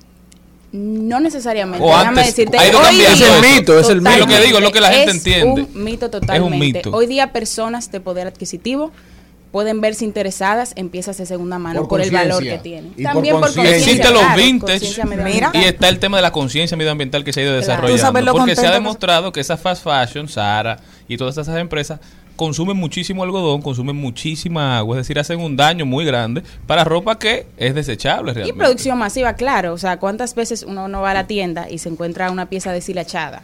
No 0.74 1.20
necesariamente. 1.22 1.84
O 1.84 1.88
Déjame 1.90 2.08
antes, 2.10 2.26
decirte, 2.36 2.58
ha 2.58 2.68
ido 2.68 2.78
hoy 2.80 2.86
cambiando 2.86 3.16
día-. 3.26 3.26
Es 3.40 3.44
el 3.46 3.56
mito, 3.60 3.80
es 3.80 3.90
el 3.90 4.02
mito. 4.02 4.10
Totalmente. 4.10 4.14
Es 4.14 4.20
lo 4.20 4.28
que 4.28 4.46
digo, 4.46 4.58
es 4.58 4.64
lo 4.66 4.72
que 4.72 4.82
la 4.82 4.92
gente 4.92 5.10
Es 5.12 5.18
entiende. 5.18 5.62
un 5.74 5.84
mito 5.84 6.06
Es 6.08 6.14
un 6.14 6.20
totalmente. 6.22 6.58
mito. 6.78 6.92
Hoy 6.92 7.08
día 7.08 7.32
personas 7.32 7.92
de 7.92 8.00
poder 8.02 8.28
adquisitivo 8.28 8.92
pueden 9.52 9.82
verse 9.82 10.06
interesadas 10.06 10.74
en 10.76 10.90
piezas 10.90 11.18
de 11.18 11.26
segunda 11.26 11.58
mano 11.60 11.82
por, 11.82 11.90
Por 11.90 12.02
el 12.02 12.12
valor 12.12 12.44
que 12.44 12.58
tienen. 12.60 12.94
Y 12.98 13.04
También 13.04 13.40
por. 13.40 13.50
Existen 13.60 14.14
los 14.14 14.22
claro, 14.22 14.38
vintage 14.42 15.06
medioambiental. 15.06 15.56
y 15.62 15.66
está 15.66 15.90
el 15.90 16.00
tema 16.00 16.18
de 16.18 16.24
la 16.24 16.32
conciencia 16.32 16.76
medioambiental 16.78 17.24
que 17.24 17.34
se 17.34 17.42
ha 17.42 17.44
ido 17.44 17.62
Claro. 17.62 17.88
desarrollando. 17.88 18.34
Porque 18.34 18.56
se 18.56 18.68
ha 18.68 18.72
demostrado 18.72 19.32
que 19.32 19.40
esas 19.40 19.60
fast 19.60 19.84
fashion, 19.84 20.28
Zara 20.28 20.78
y 21.08 21.18
todas 21.18 21.38
esas 21.38 21.58
empresas 21.58 22.00
consumen 22.36 22.78
muchísimo 22.78 23.24
algodón, 23.24 23.64
consumen 23.64 23.96
muchísima 23.96 24.78
agua, 24.78 24.96
es 24.98 25.00
decir, 25.08 25.18
hacen 25.18 25.40
un 25.40 25.56
daño 25.58 25.88
muy 25.88 26.06
grande 26.06 26.44
para 26.68 26.84
ropa 26.84 27.18
que 27.18 27.48
es 27.58 27.74
desechable 27.74 28.32
Y 28.32 28.36
realmente. 28.36 28.60
producción 28.60 28.98
masiva, 29.00 29.34
claro. 29.34 29.74
O 29.74 29.78
sea, 29.80 29.98
¿cuántas 29.98 30.36
veces 30.36 30.62
uno 30.62 30.88
no 30.88 31.02
va 31.02 31.12
a 31.12 31.14
la 31.16 31.26
tienda 31.26 31.68
y 31.68 31.80
se 31.80 31.90
encuentra 31.90 32.30
una 32.30 32.46
pieza 32.48 32.72
deshilachada, 32.72 33.42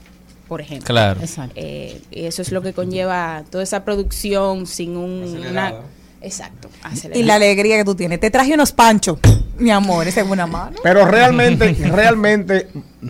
por 0.48 0.62
ejemplo? 0.62 0.86
Claro. 0.86 1.20
Eh, 1.56 2.02
y 2.12 2.26
eso 2.26 2.42
es 2.42 2.52
lo 2.52 2.62
que 2.62 2.74
conlleva 2.74 3.44
toda 3.50 3.64
esa 3.64 3.84
producción 3.84 4.68
sin 4.68 4.98
un... 4.98 5.46
Una, 5.50 5.74
exacto. 6.22 6.70
Y 7.14 7.24
la 7.24 7.36
alegría 7.36 7.78
que 7.78 7.86
tú 7.86 7.96
tienes. 7.96 8.20
Te 8.20 8.30
traje 8.30 8.54
unos 8.54 8.72
panchos, 8.72 9.20
mi 9.58 9.72
amor, 9.72 10.08
esa 10.08 10.22
es 10.22 10.28
buena 10.28 10.48
mano. 10.48 10.78
Pero 10.84 11.06
realmente, 11.06 11.74
realmente 11.74 12.68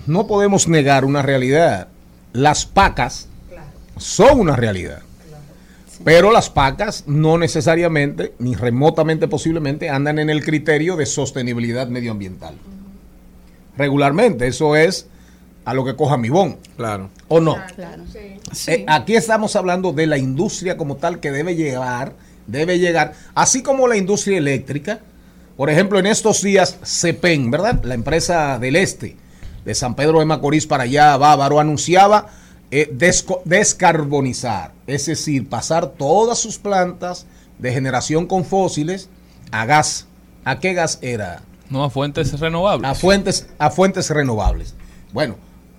no 0.07 0.27
podemos 0.27 0.67
negar 0.67 1.05
una 1.05 1.21
realidad. 1.21 1.87
Las 2.33 2.65
pacas 2.65 3.27
son 3.97 4.39
una 4.39 4.55
realidad. 4.55 5.01
Pero 6.03 6.31
las 6.31 6.49
pacas 6.49 7.05
no 7.07 7.37
necesariamente, 7.37 8.33
ni 8.39 8.55
remotamente 8.55 9.27
posiblemente, 9.27 9.89
andan 9.89 10.19
en 10.19 10.29
el 10.29 10.43
criterio 10.43 10.97
de 10.97 11.05
sostenibilidad 11.05 11.87
medioambiental. 11.87 12.55
Regularmente, 13.77 14.47
eso 14.47 14.75
es 14.75 15.07
a 15.65 15.73
lo 15.73 15.85
que 15.85 15.95
coja 15.95 16.17
mi 16.17 16.29
bon. 16.29 16.57
Claro. 16.77 17.09
¿O 17.27 17.39
no? 17.39 17.55
Claro. 17.75 18.03
Eh, 18.67 18.85
aquí 18.87 19.15
estamos 19.15 19.55
hablando 19.55 19.91
de 19.93 20.07
la 20.07 20.17
industria 20.17 20.77
como 20.77 20.97
tal 20.97 21.19
que 21.19 21.31
debe 21.31 21.55
llegar, 21.55 22.13
debe 22.47 22.79
llegar, 22.79 23.13
así 23.35 23.61
como 23.63 23.87
la 23.87 23.97
industria 23.97 24.37
eléctrica. 24.37 24.99
Por 25.57 25.69
ejemplo, 25.69 25.99
en 25.99 26.07
estos 26.07 26.41
días, 26.41 26.77
CEPEN, 26.83 27.51
¿verdad? 27.51 27.83
La 27.83 27.93
empresa 27.93 28.57
del 28.59 28.75
este, 28.75 29.15
de 29.63 29.75
San 29.75 29.95
Pedro 29.95 30.19
de 30.19 30.25
Macorís 30.25 30.65
para 30.65 30.83
allá, 30.83 31.15
Bávaro, 31.17 31.59
anunciaba 31.59 32.27
eh, 32.71 32.89
desco- 32.91 33.41
descarbonizar, 33.45 34.71
es 34.87 35.05
decir, 35.05 35.47
pasar 35.47 35.89
todas 35.91 36.39
sus 36.39 36.57
plantas 36.57 37.27
de 37.59 37.71
generación 37.71 38.25
con 38.25 38.45
fósiles 38.45 39.09
a 39.51 39.65
gas. 39.65 40.07
¿A 40.43 40.59
qué 40.59 40.73
gas 40.73 40.97
era? 41.01 41.41
No, 41.69 41.83
a 41.83 41.89
fuentes 41.89 42.37
renovables. 42.39 42.89
A 42.89 42.95
fuentes, 42.95 43.47
a 43.59 43.69
fuentes 43.69 44.09
renovables. 44.09 44.73
Bueno, 45.13 45.35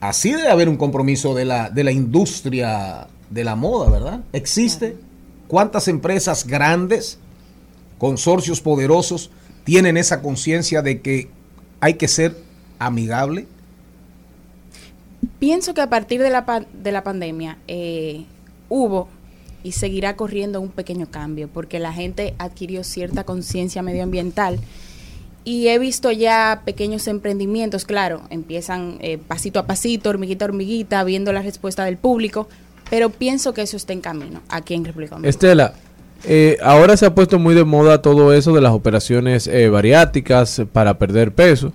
así 0.08 0.32
debe 0.32 0.48
haber 0.48 0.68
un 0.68 0.76
compromiso 0.76 1.34
de 1.34 1.44
la, 1.44 1.70
de 1.70 1.84
la 1.84 1.92
industria 1.92 3.06
de 3.30 3.44
la 3.44 3.56
moda, 3.56 3.90
¿verdad? 3.90 4.20
¿Existe? 4.32 4.96
¿Cuántas 5.48 5.88
empresas 5.88 6.46
grandes, 6.46 7.18
consorcios 7.98 8.60
poderosos, 8.60 9.30
tienen 9.64 9.96
esa 9.96 10.20
conciencia 10.20 10.82
de 10.82 11.00
que 11.00 11.30
hay 11.80 11.94
que 11.94 12.08
ser 12.08 12.36
amigable? 12.78 13.46
Pienso 15.38 15.72
que 15.74 15.80
a 15.80 15.88
partir 15.88 16.20
de 16.20 16.30
la, 16.30 16.66
de 16.72 16.92
la 16.92 17.02
pandemia 17.02 17.58
eh, 17.66 18.24
hubo 18.68 19.08
y 19.62 19.72
seguirá 19.72 20.16
corriendo 20.16 20.60
un 20.60 20.68
pequeño 20.68 21.06
cambio 21.10 21.48
porque 21.48 21.78
la 21.78 21.92
gente 21.92 22.34
adquirió 22.38 22.84
cierta 22.84 23.24
conciencia 23.24 23.82
medioambiental 23.82 24.60
y 25.44 25.68
he 25.68 25.78
visto 25.78 26.10
ya 26.10 26.62
pequeños 26.64 27.06
emprendimientos, 27.06 27.84
claro, 27.84 28.22
empiezan 28.30 28.98
eh, 29.00 29.18
pasito 29.18 29.58
a 29.58 29.66
pasito, 29.66 30.10
hormiguita 30.10 30.44
a 30.44 30.48
hormiguita, 30.48 31.04
viendo 31.04 31.32
la 31.32 31.42
respuesta 31.42 31.84
del 31.84 31.98
público, 31.98 32.48
pero 32.90 33.10
pienso 33.10 33.52
que 33.52 33.62
eso 33.62 33.76
está 33.76 33.92
en 33.92 34.00
camino 34.00 34.40
aquí 34.48 34.74
en 34.74 34.84
República 34.84 35.16
Dominicana. 35.16 35.30
Estela, 35.30 35.74
eh, 36.26 36.56
ahora 36.62 36.96
se 36.96 37.04
ha 37.06 37.14
puesto 37.14 37.38
muy 37.38 37.54
de 37.54 37.64
moda 37.64 38.00
todo 38.00 38.32
eso 38.32 38.54
de 38.54 38.62
las 38.62 38.72
operaciones 38.72 39.46
eh, 39.46 39.68
bariátricas 39.68 40.62
para 40.72 40.98
perder 40.98 41.32
peso. 41.32 41.72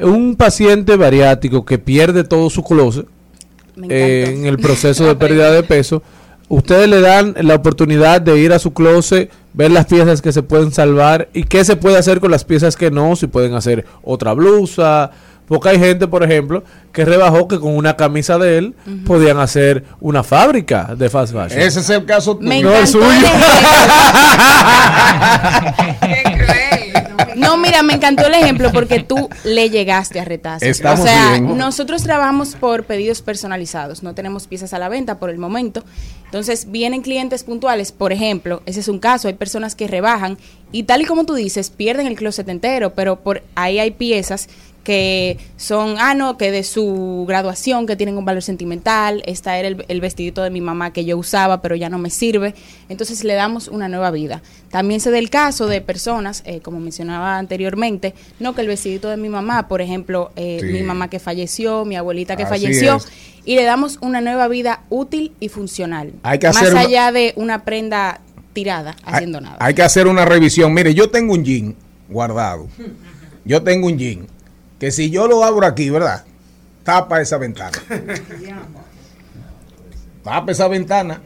Un 0.00 0.36
paciente 0.36 0.96
bariátrico 0.96 1.66
que 1.66 1.78
pierde 1.78 2.24
todo 2.24 2.48
su 2.48 2.62
closet 2.62 3.06
eh, 3.90 4.34
en 4.34 4.46
el 4.46 4.58
proceso 4.58 5.04
de 5.08 5.16
pérdida 5.16 5.50
de 5.52 5.62
peso, 5.62 6.02
ustedes 6.48 6.88
le 6.88 7.00
dan 7.00 7.34
la 7.42 7.54
oportunidad 7.54 8.22
de 8.22 8.38
ir 8.38 8.52
a 8.52 8.58
su 8.58 8.72
closet, 8.72 9.30
ver 9.54 9.70
las 9.70 9.86
piezas 9.86 10.22
que 10.22 10.32
se 10.32 10.42
pueden 10.42 10.72
salvar 10.72 11.28
y 11.32 11.44
qué 11.44 11.64
se 11.64 11.76
puede 11.76 11.98
hacer 11.98 12.20
con 12.20 12.30
las 12.30 12.44
piezas 12.44 12.76
que 12.76 12.90
no, 12.90 13.16
si 13.16 13.26
pueden 13.26 13.54
hacer 13.54 13.84
otra 14.02 14.32
blusa. 14.32 15.10
Porque 15.46 15.70
hay 15.70 15.78
gente, 15.78 16.06
por 16.06 16.22
ejemplo, 16.22 16.62
que 16.92 17.04
rebajó 17.04 17.48
que 17.48 17.58
con 17.58 17.76
una 17.76 17.96
camisa 17.96 18.38
de 18.38 18.58
él 18.58 18.74
podían 19.04 19.38
hacer 19.38 19.84
una 20.00 20.22
fábrica 20.22 20.94
de 20.96 21.10
fast 21.10 21.34
fashion. 21.34 21.60
Ese 21.60 21.80
es 21.80 21.90
el 21.90 22.06
caso 22.06 22.38
Me 22.40 22.62
no 22.62 22.72
el 22.74 22.86
suyo. 22.86 23.04
el 26.00 27.36
No, 27.36 27.56
mira, 27.58 27.82
me 27.82 27.94
encantó 27.94 28.26
el 28.26 28.34
ejemplo 28.34 28.70
porque 28.72 29.00
tú 29.00 29.28
le 29.44 29.68
llegaste 29.68 30.20
a. 30.20 30.22
Estamos 30.60 31.00
o 31.00 31.02
sea, 31.04 31.32
bien. 31.32 31.58
nosotros 31.58 32.02
trabajamos 32.02 32.54
por 32.54 32.84
pedidos 32.84 33.20
personalizados, 33.20 34.02
no 34.02 34.14
tenemos 34.14 34.46
piezas 34.46 34.72
a 34.72 34.78
la 34.78 34.88
venta 34.88 35.18
por 35.18 35.28
el 35.28 35.38
momento. 35.38 35.84
Entonces, 36.32 36.70
vienen 36.70 37.02
clientes 37.02 37.44
puntuales, 37.44 37.92
por 37.92 38.10
ejemplo, 38.10 38.62
ese 38.64 38.80
es 38.80 38.88
un 38.88 39.00
caso, 39.00 39.28
hay 39.28 39.34
personas 39.34 39.74
que 39.74 39.86
rebajan 39.86 40.38
y 40.72 40.84
tal 40.84 41.02
y 41.02 41.04
como 41.04 41.26
tú 41.26 41.34
dices, 41.34 41.68
pierden 41.68 42.06
el 42.06 42.16
closet 42.16 42.48
entero, 42.48 42.94
pero 42.94 43.20
por 43.20 43.42
ahí 43.54 43.78
hay 43.78 43.90
piezas 43.90 44.48
que 44.84 45.38
son, 45.56 45.94
ah, 45.98 46.14
no, 46.14 46.36
que 46.36 46.50
de 46.50 46.64
su 46.64 47.24
graduación, 47.28 47.86
que 47.86 47.94
tienen 47.96 48.18
un 48.18 48.24
valor 48.24 48.42
sentimental, 48.42 49.22
esta 49.26 49.56
era 49.58 49.68
el, 49.68 49.84
el 49.88 50.00
vestidito 50.00 50.42
de 50.42 50.50
mi 50.50 50.60
mamá 50.60 50.92
que 50.92 51.04
yo 51.04 51.16
usaba, 51.16 51.62
pero 51.62 51.76
ya 51.76 51.88
no 51.88 51.98
me 51.98 52.10
sirve, 52.10 52.54
entonces 52.88 53.22
le 53.24 53.34
damos 53.34 53.68
una 53.68 53.88
nueva 53.88 54.10
vida. 54.10 54.42
También 54.70 55.00
se 55.00 55.10
da 55.10 55.18
el 55.18 55.30
caso 55.30 55.66
de 55.68 55.80
personas, 55.80 56.42
eh, 56.46 56.60
como 56.60 56.80
mencionaba 56.80 57.38
anteriormente, 57.38 58.14
no 58.40 58.54
que 58.54 58.62
el 58.62 58.66
vestidito 58.68 59.08
de 59.08 59.16
mi 59.16 59.28
mamá, 59.28 59.68
por 59.68 59.80
ejemplo, 59.82 60.32
eh, 60.36 60.58
Sí. 60.60 60.66
mi 60.66 60.82
mamá 60.82 61.08
que 61.08 61.18
falleció, 61.20 61.84
mi 61.84 61.94
abuelita 61.96 62.36
que 62.36 62.42
Así 62.42 62.50
falleció, 62.50 62.96
es. 62.96 63.08
y 63.44 63.54
le 63.54 63.64
damos 63.64 63.98
una 64.00 64.20
nueva 64.20 64.48
vida 64.48 64.82
útil 64.90 65.32
y 65.40 65.48
funcional. 65.48 66.12
Hay 66.24 66.38
que 66.40 66.48
Más 66.48 66.56
hacer 66.56 66.72
una- 66.72 66.80
allá 66.80 67.12
de 67.12 67.32
una 67.36 67.64
prenda 67.64 68.20
tirada, 68.52 68.96
haciendo 69.04 69.40
nada. 69.40 69.56
Hay 69.60 69.74
que 69.74 69.82
hacer 69.82 70.06
una 70.08 70.24
revisión. 70.24 70.74
Mire, 70.74 70.92
yo 70.94 71.08
tengo 71.10 71.32
un 71.34 71.44
jean 71.44 71.74
guardado. 72.08 72.68
Yo 73.44 73.62
tengo 73.62 73.86
un 73.86 73.98
jean 73.98 74.26
que 74.82 74.90
si 74.90 75.10
yo 75.10 75.28
lo 75.28 75.44
abro 75.44 75.64
aquí, 75.64 75.90
¿verdad? 75.90 76.24
Tapa 76.82 77.20
esa 77.20 77.38
ventana. 77.38 77.78
Tapa 80.24 80.50
esa 80.50 80.66
ventana. 80.66 81.22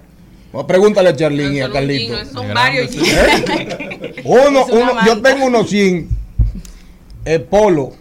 Pregúntale 0.69 1.09
a 1.09 1.17
Charlene 1.17 1.57
y 1.57 1.61
a 1.63 1.73
Carlito. 1.73 2.23
Son 2.27 2.53
varios 2.53 2.91
jeans. 2.91 3.09
¿Eh? 3.09 4.15
Uno, 4.25 4.67
uno, 4.67 5.07
yo 5.07 5.23
tengo 5.23 5.47
unos 5.47 5.71
jeans 5.71 6.07
eh, 7.25 7.39
polo, 7.39 7.95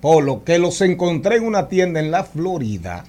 polo, 0.00 0.42
que 0.42 0.58
los 0.58 0.80
encontré 0.80 1.36
en 1.36 1.44
una 1.44 1.68
tienda 1.68 2.00
en 2.00 2.10
la 2.10 2.24
Florida. 2.24 3.04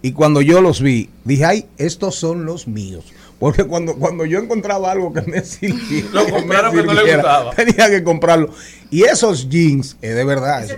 Y 0.00 0.12
cuando 0.12 0.40
yo 0.40 0.62
los 0.62 0.80
vi, 0.80 1.10
dije, 1.22 1.44
ay, 1.44 1.66
estos 1.76 2.14
son 2.14 2.46
los 2.46 2.66
míos. 2.66 3.04
Porque 3.38 3.64
cuando, 3.64 3.94
cuando 3.96 4.24
yo 4.24 4.38
encontraba 4.40 4.90
algo 4.90 5.12
que 5.12 5.22
me 5.22 5.40
sirviera, 5.44 6.08
Lo 6.12 6.28
compraron 6.28 6.74
que 6.74 6.82
no 6.82 6.92
le 6.92 7.14
gustaba. 7.14 7.54
Tenía 7.54 7.88
que 7.90 8.02
comprarlo. 8.02 8.50
Y 8.90 9.02
esos 9.04 9.48
jeans, 9.48 9.96
es 10.02 10.14
de 10.16 10.24
verdad. 10.24 10.64
eso- 10.64 10.76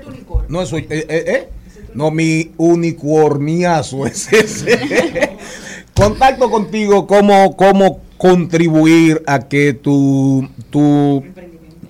no, 0.48 0.60
eso, 0.62 0.76
eh, 0.76 0.86
eh, 0.90 1.06
eh, 1.08 1.48
no, 1.94 2.10
mi 2.10 2.52
unicorniazo 2.58 4.06
es 4.06 4.32
ese. 4.32 5.36
Contacto 5.94 6.50
contigo, 6.50 7.06
cómo, 7.06 7.56
cómo 7.56 8.00
contribuir 8.18 9.22
a 9.26 9.40
que 9.48 9.72
tu, 9.72 10.48
tu, 10.70 11.24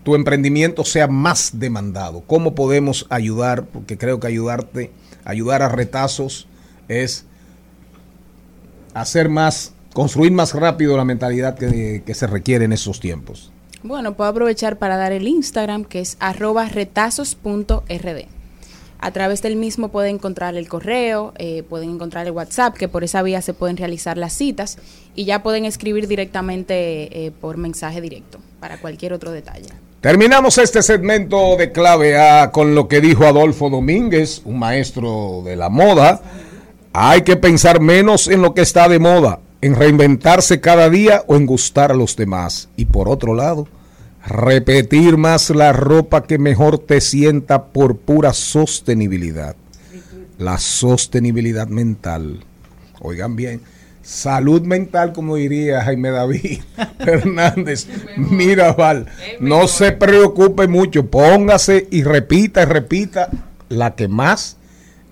tu 0.05 0.15
emprendimiento 0.15 0.85
sea 0.85 1.09
más 1.09 1.51
demandado. 1.59 2.23
¿Cómo 2.27 2.55
podemos 2.55 3.07
ayudar? 3.11 3.65
Porque 3.67 3.99
creo 3.99 4.21
que 4.21 4.29
ayudarte, 4.29 4.93
ayudar 5.25 5.63
a 5.63 5.69
retazos 5.69 6.47
es 6.89 7.25
hacer 8.95 9.29
más, 9.29 9.73
construir 9.93 10.33
más 10.33 10.55
rápido 10.55 10.97
la 10.97 11.05
mentalidad 11.05 11.57
que, 11.57 12.03
que 12.05 12.15
se 12.15 12.27
requiere 12.27 12.65
en 12.65 12.73
esos 12.73 13.01
tiempos. 13.01 13.53
Bueno, 13.83 14.15
puedo 14.15 14.29
aprovechar 14.29 14.77
para 14.77 14.97
dar 14.97 15.13
el 15.13 15.27
Instagram, 15.27 15.85
que 15.85 16.01
es 16.01 16.17
arroba 16.21 16.67
retazos.rd. 16.67 18.27
A 19.03 19.13
través 19.13 19.41
del 19.41 19.57
mismo 19.57 19.89
pueden 19.89 20.17
encontrar 20.17 20.57
el 20.57 20.69
correo, 20.69 21.33
eh, 21.39 21.63
pueden 21.63 21.89
encontrar 21.89 22.27
el 22.27 22.33
WhatsApp, 22.33 22.77
que 22.77 22.87
por 22.87 23.03
esa 23.03 23.23
vía 23.23 23.41
se 23.41 23.55
pueden 23.55 23.79
realizar 23.79 24.19
las 24.19 24.35
citas 24.35 24.77
y 25.15 25.25
ya 25.25 25.43
pueden 25.43 25.65
escribir 25.65 26.07
directamente 26.07 27.27
eh, 27.27 27.31
por 27.31 27.57
mensaje 27.57 28.03
directo 28.03 28.39
para 28.61 28.79
cualquier 28.79 29.15
otro 29.15 29.33
detalle. 29.33 29.71
Terminamos 30.03 30.59
este 30.59 30.83
segmento 30.83 31.57
de 31.57 31.73
clave 31.73 32.19
A 32.19 32.51
con 32.51 32.75
lo 32.75 32.89
que 32.89 33.01
dijo 33.01 33.25
Adolfo 33.25 33.71
Domínguez, 33.71 34.43
un 34.45 34.59
maestro 34.59 35.43
de 35.47 35.57
la 35.57 35.71
moda. 35.71 36.21
Hay 36.93 37.23
que 37.23 37.37
pensar 37.37 37.81
menos 37.81 38.29
en 38.29 38.43
lo 38.43 38.53
que 38.53 38.61
está 38.61 38.87
de 38.89 38.99
moda, 38.99 39.41
en 39.63 39.75
reinventarse 39.75 40.61
cada 40.61 40.89
día 40.89 41.23
o 41.27 41.37
en 41.37 41.47
gustar 41.47 41.93
a 41.93 41.97
los 41.97 42.17
demás. 42.17 42.69
Y 42.77 42.87
por 42.87 43.09
otro 43.09 43.35
lado, 43.35 43.69
repetir 44.27 45.17
más 45.17 45.51
la 45.51 45.73
ropa 45.73 46.25
que 46.25 46.39
mejor 46.39 46.79
te 46.79 47.01
sienta 47.01 47.67
por 47.67 47.97
pura 47.97 48.33
sostenibilidad. 48.33 49.57
La 50.39 50.59
sostenibilidad 50.59 51.69
mental. 51.69 52.45
Oigan 53.01 53.37
bien, 53.37 53.61
salud 54.03 54.63
mental, 54.63 55.13
como 55.13 55.37
diría 55.37 55.83
Jaime 55.83 56.11
David 56.11 56.61
Fernández 56.99 57.87
Mirabal. 58.17 59.07
No 59.39 59.69
se 59.69 59.93
preocupe 59.93 60.67
mucho, 60.67 61.07
póngase 61.07 61.87
y 61.91 62.03
repita 62.03 62.63
y 62.63 62.67
repita 62.67 63.29
la 63.69 63.95
que 63.95 64.09
más 64.09 64.57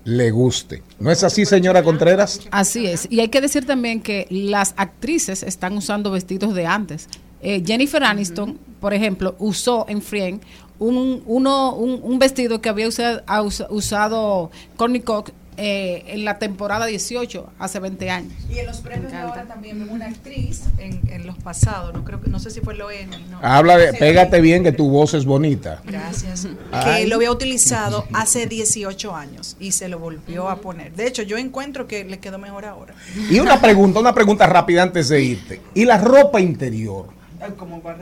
le 0.08 0.30
guste. 0.30 0.82
¿No 0.98 1.10
es 1.10 1.22
así, 1.22 1.44
señora 1.44 1.82
Contreras? 1.82 2.40
Así 2.50 2.86
es. 2.86 3.06
Y 3.10 3.20
hay 3.20 3.28
que 3.28 3.42
decir 3.42 3.66
también 3.66 4.00
que 4.00 4.26
las 4.30 4.72
actrices 4.78 5.42
están 5.42 5.76
usando 5.76 6.10
vestidos 6.10 6.54
de 6.54 6.64
antes. 6.64 7.08
Eh, 7.42 7.62
Jennifer 7.64 8.02
Aniston, 8.02 8.58
por 8.80 8.94
ejemplo, 8.94 9.36
usó 9.38 9.84
en 9.88 10.00
Friend 10.00 10.40
un, 10.78 11.22
uno, 11.26 11.74
un, 11.74 12.00
un 12.02 12.18
vestido 12.18 12.62
que 12.62 12.70
había 12.70 12.88
usado, 12.88 13.22
usado 13.68 14.50
Courtney 14.76 15.02
Cox 15.02 15.32
eh, 15.60 16.04
en 16.06 16.24
la 16.24 16.38
temporada 16.38 16.86
18, 16.86 17.50
hace 17.58 17.80
20 17.80 18.10
años. 18.10 18.32
Y 18.48 18.58
en 18.58 18.66
los 18.66 18.78
premios 18.78 19.10
de 19.10 19.18
ahora 19.18 19.44
también 19.44 19.88
una 19.90 20.06
actriz 20.06 20.62
en, 20.78 21.00
en 21.10 21.26
los 21.26 21.36
pasados, 21.38 21.92
no 21.92 22.04
creo 22.04 22.20
que 22.20 22.30
no 22.30 22.38
sé 22.38 22.50
si 22.50 22.60
fue 22.60 22.76
lo 22.76 22.92
Emmy, 22.92 23.16
no. 23.28 23.40
Habla 23.42 23.76
de, 23.76 23.92
pégate 23.92 24.40
bien 24.40 24.62
que 24.62 24.70
tu 24.70 24.88
voz 24.88 25.14
es 25.14 25.24
bonita. 25.24 25.82
Gracias. 25.84 26.46
Ay. 26.70 27.02
Que 27.02 27.08
lo 27.08 27.16
había 27.16 27.32
utilizado 27.32 28.06
hace 28.12 28.46
18 28.46 29.16
años 29.16 29.56
y 29.58 29.72
se 29.72 29.88
lo 29.88 29.98
volvió 29.98 30.48
a 30.48 30.60
poner. 30.60 30.94
De 30.94 31.08
hecho, 31.08 31.22
yo 31.22 31.36
encuentro 31.36 31.88
que 31.88 32.04
le 32.04 32.20
quedó 32.20 32.38
mejor 32.38 32.64
ahora. 32.64 32.94
Y 33.28 33.40
una 33.40 33.60
pregunta, 33.60 33.98
una 33.98 34.14
pregunta 34.14 34.46
rápida 34.46 34.84
antes 34.84 35.08
de 35.08 35.20
irte. 35.22 35.60
¿Y 35.74 35.84
la 35.84 35.98
ropa 35.98 36.40
interior? 36.40 37.17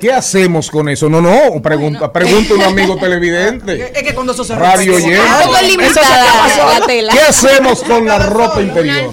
¿Qué 0.01 0.13
hacemos 0.13 0.71
con 0.71 0.89
eso? 0.89 1.09
No, 1.09 1.21
no, 1.21 1.61
pregunta, 1.63 2.13
pregunta 2.13 2.55
un 2.55 2.63
amigo 2.63 2.97
televidente. 2.97 3.93
Es 3.97 4.03
que 4.03 4.15
cuando 4.15 4.33
eso 4.33 4.45
se 4.45 4.55
Radio 4.55 4.93
rompe, 4.93 5.07
oyente. 5.07 5.23
¿Qué 7.13 7.21
hacemos 7.29 7.83
con 7.83 8.07
la 8.07 8.19
ropa 8.19 8.63
interior? 8.63 9.13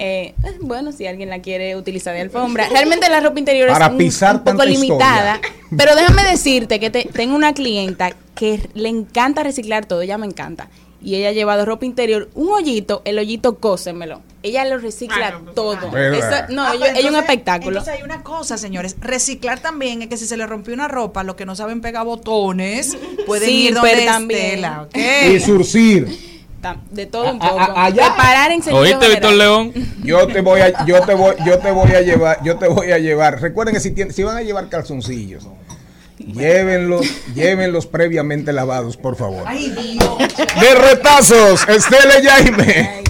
Eh, 0.00 0.34
eh, 0.44 0.58
bueno, 0.60 0.92
si 0.92 1.06
alguien 1.06 1.28
la 1.28 1.40
quiere 1.40 1.74
utilizar 1.74 2.14
de 2.14 2.20
alfombra. 2.20 2.68
Realmente 2.68 3.08
la 3.08 3.20
ropa 3.20 3.38
interior 3.40 3.68
Para 3.68 3.86
es 3.86 3.92
un, 3.92 3.98
pisar 3.98 4.36
un 4.36 4.44
poco 4.44 4.64
limitada. 4.64 5.36
historia. 5.36 5.54
Pero 5.76 5.96
déjame 5.96 6.22
decirte 6.24 6.78
que 6.78 6.90
te- 6.90 7.08
tengo 7.12 7.34
una 7.34 7.52
clienta 7.52 8.12
que 8.36 8.60
le 8.74 8.88
encanta 8.88 9.42
reciclar 9.42 9.86
todo, 9.86 10.02
ella 10.02 10.16
me 10.16 10.26
encanta. 10.26 10.68
Y 11.02 11.16
ella 11.16 11.30
ha 11.30 11.32
llevado 11.32 11.64
ropa 11.64 11.84
interior, 11.84 12.28
un 12.34 12.48
hoyito, 12.50 13.02
el 13.04 13.18
hoyito 13.18 13.56
cósemelo. 13.58 14.22
Ella 14.42 14.64
lo 14.66 14.78
recicla 14.78 15.40
todo. 15.54 15.90
¿Verdad? 15.90 16.44
Eso- 16.46 16.52
no, 16.54 16.62
Ah, 16.64 16.70
ella, 16.70 16.78
pues 16.78 16.90
ella 16.90 16.98
es 17.00 17.04
un 17.04 17.08
entonces- 17.08 17.20
espectáculo. 17.30 17.78
Entonces 17.78 17.94
hay 17.94 18.02
una 18.02 18.22
cosa, 18.22 18.56
señores. 18.56 18.96
Reciclar 19.00 19.58
también 19.60 20.02
es 20.02 20.08
que 20.08 20.16
si 20.16 20.26
se 20.26 20.36
le 20.36 20.46
rompió 20.46 20.74
una 20.74 20.86
ropa, 20.86 21.24
los 21.24 21.34
que 21.34 21.44
no 21.44 21.56
saben 21.56 21.80
pegar 21.80 22.04
botones, 22.04 22.96
pueden 23.26 23.48
Sí, 23.48 23.68
ir 23.68 23.74
donde 23.74 23.90
pero 23.90 24.04
también. 24.12 24.40
Estela, 24.46 24.82
¿ok? 24.82 24.96
Y 25.34 25.40
surcir. 25.40 26.28
De 26.90 27.06
todo 27.06 27.30
un 27.32 27.42
A- 27.42 27.48
poco. 27.50 27.60
a- 27.60 27.84
allá. 27.86 28.06
Preparar 28.14 28.50
en 28.52 28.62
sentido 28.62 28.78
¿Oíste, 28.82 29.08
Víctor. 29.08 29.32
León? 29.32 29.72
Yo 30.04 30.26
te 30.26 30.40
voy 30.40 30.60
a, 30.60 30.84
yo 30.86 31.00
te 31.02 31.14
voy, 31.14 31.34
yo 31.46 31.58
te 31.58 31.70
voy 31.70 31.92
a 31.92 32.00
llevar, 32.00 32.38
yo 32.44 32.56
te 32.58 32.68
voy 32.68 32.90
a 32.92 32.98
llevar. 32.98 33.40
Recuerden 33.40 33.74
que 33.74 33.80
si, 33.80 33.92
tienen- 33.92 34.12
si 34.12 34.22
van 34.24 34.36
a 34.36 34.42
llevar 34.42 34.68
calzoncillos, 34.68 35.46
llévenlos, 36.18 37.06
llévenlos 37.34 37.86
previamente 37.86 38.52
lavados, 38.52 38.96
por 38.96 39.16
favor. 39.16 39.44
Ay, 39.46 39.70
Dios. 39.70 40.18
De 40.60 40.74
retazos, 40.74 41.66
Estela 41.68 42.18
y 42.20 42.26
Jaime. 42.26 43.04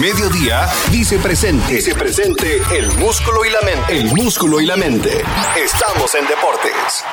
Mediodía 0.00 0.66
dice 0.90 1.18
presente. 1.18 1.74
Dice 1.74 1.94
presente 1.94 2.46
el 2.74 2.86
músculo 2.98 3.44
y 3.44 3.50
la 3.50 3.60
mente. 3.60 3.98
El 3.98 4.06
músculo 4.14 4.58
y 4.58 4.64
la 4.64 4.74
mente. 4.74 5.10
Estamos 5.62 6.14
en 6.14 6.26
deportes. 6.26 7.04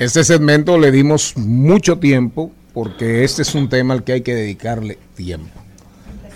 Este 0.00 0.24
segmento 0.24 0.76
le 0.76 0.90
dimos 0.90 1.36
mucho 1.36 2.00
tiempo 2.00 2.50
porque 2.74 3.22
este 3.22 3.42
es 3.42 3.54
un 3.54 3.68
tema 3.68 3.94
al 3.94 4.02
que 4.02 4.14
hay 4.14 4.22
que 4.22 4.34
dedicarle 4.34 4.98
tiempo. 5.14 5.65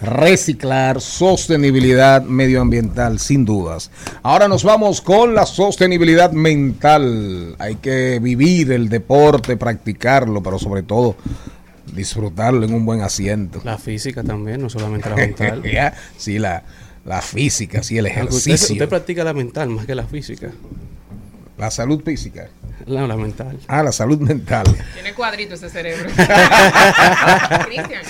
Reciclar, 0.00 1.00
sostenibilidad 1.00 2.22
medioambiental, 2.22 3.18
sin 3.18 3.44
dudas. 3.44 3.90
Ahora 4.22 4.48
nos 4.48 4.64
vamos 4.64 5.00
con 5.00 5.34
la 5.34 5.44
sostenibilidad 5.44 6.32
mental. 6.32 7.54
Hay 7.58 7.76
que 7.76 8.18
vivir 8.20 8.72
el 8.72 8.88
deporte, 8.88 9.56
practicarlo, 9.56 10.42
pero 10.42 10.58
sobre 10.58 10.82
todo 10.82 11.16
disfrutarlo 11.92 12.64
en 12.64 12.72
un 12.72 12.86
buen 12.86 13.02
asiento. 13.02 13.60
La 13.64 13.76
física 13.76 14.22
también, 14.22 14.62
no 14.62 14.70
solamente 14.70 15.10
la 15.10 15.16
mental. 15.16 15.62
Sí, 16.16 16.38
la, 16.38 16.62
la 17.04 17.20
física, 17.20 17.82
sí, 17.82 17.98
el 17.98 18.06
ejercicio. 18.06 18.54
Usted, 18.54 18.72
usted 18.72 18.88
practica 18.88 19.22
la 19.24 19.34
mental 19.34 19.68
más 19.68 19.84
que 19.84 19.94
la 19.94 20.06
física. 20.06 20.50
La 21.58 21.70
salud 21.70 22.02
física. 22.02 22.48
La, 22.86 23.06
la 23.06 23.16
mental. 23.16 23.58
Ah, 23.68 23.82
la 23.82 23.92
salud 23.92 24.18
mental. 24.18 24.64
Tiene 24.94 25.12
cuadrito 25.12 25.54
ese 25.56 25.68
cerebro. 25.68 26.08
Cristian. 27.66 28.02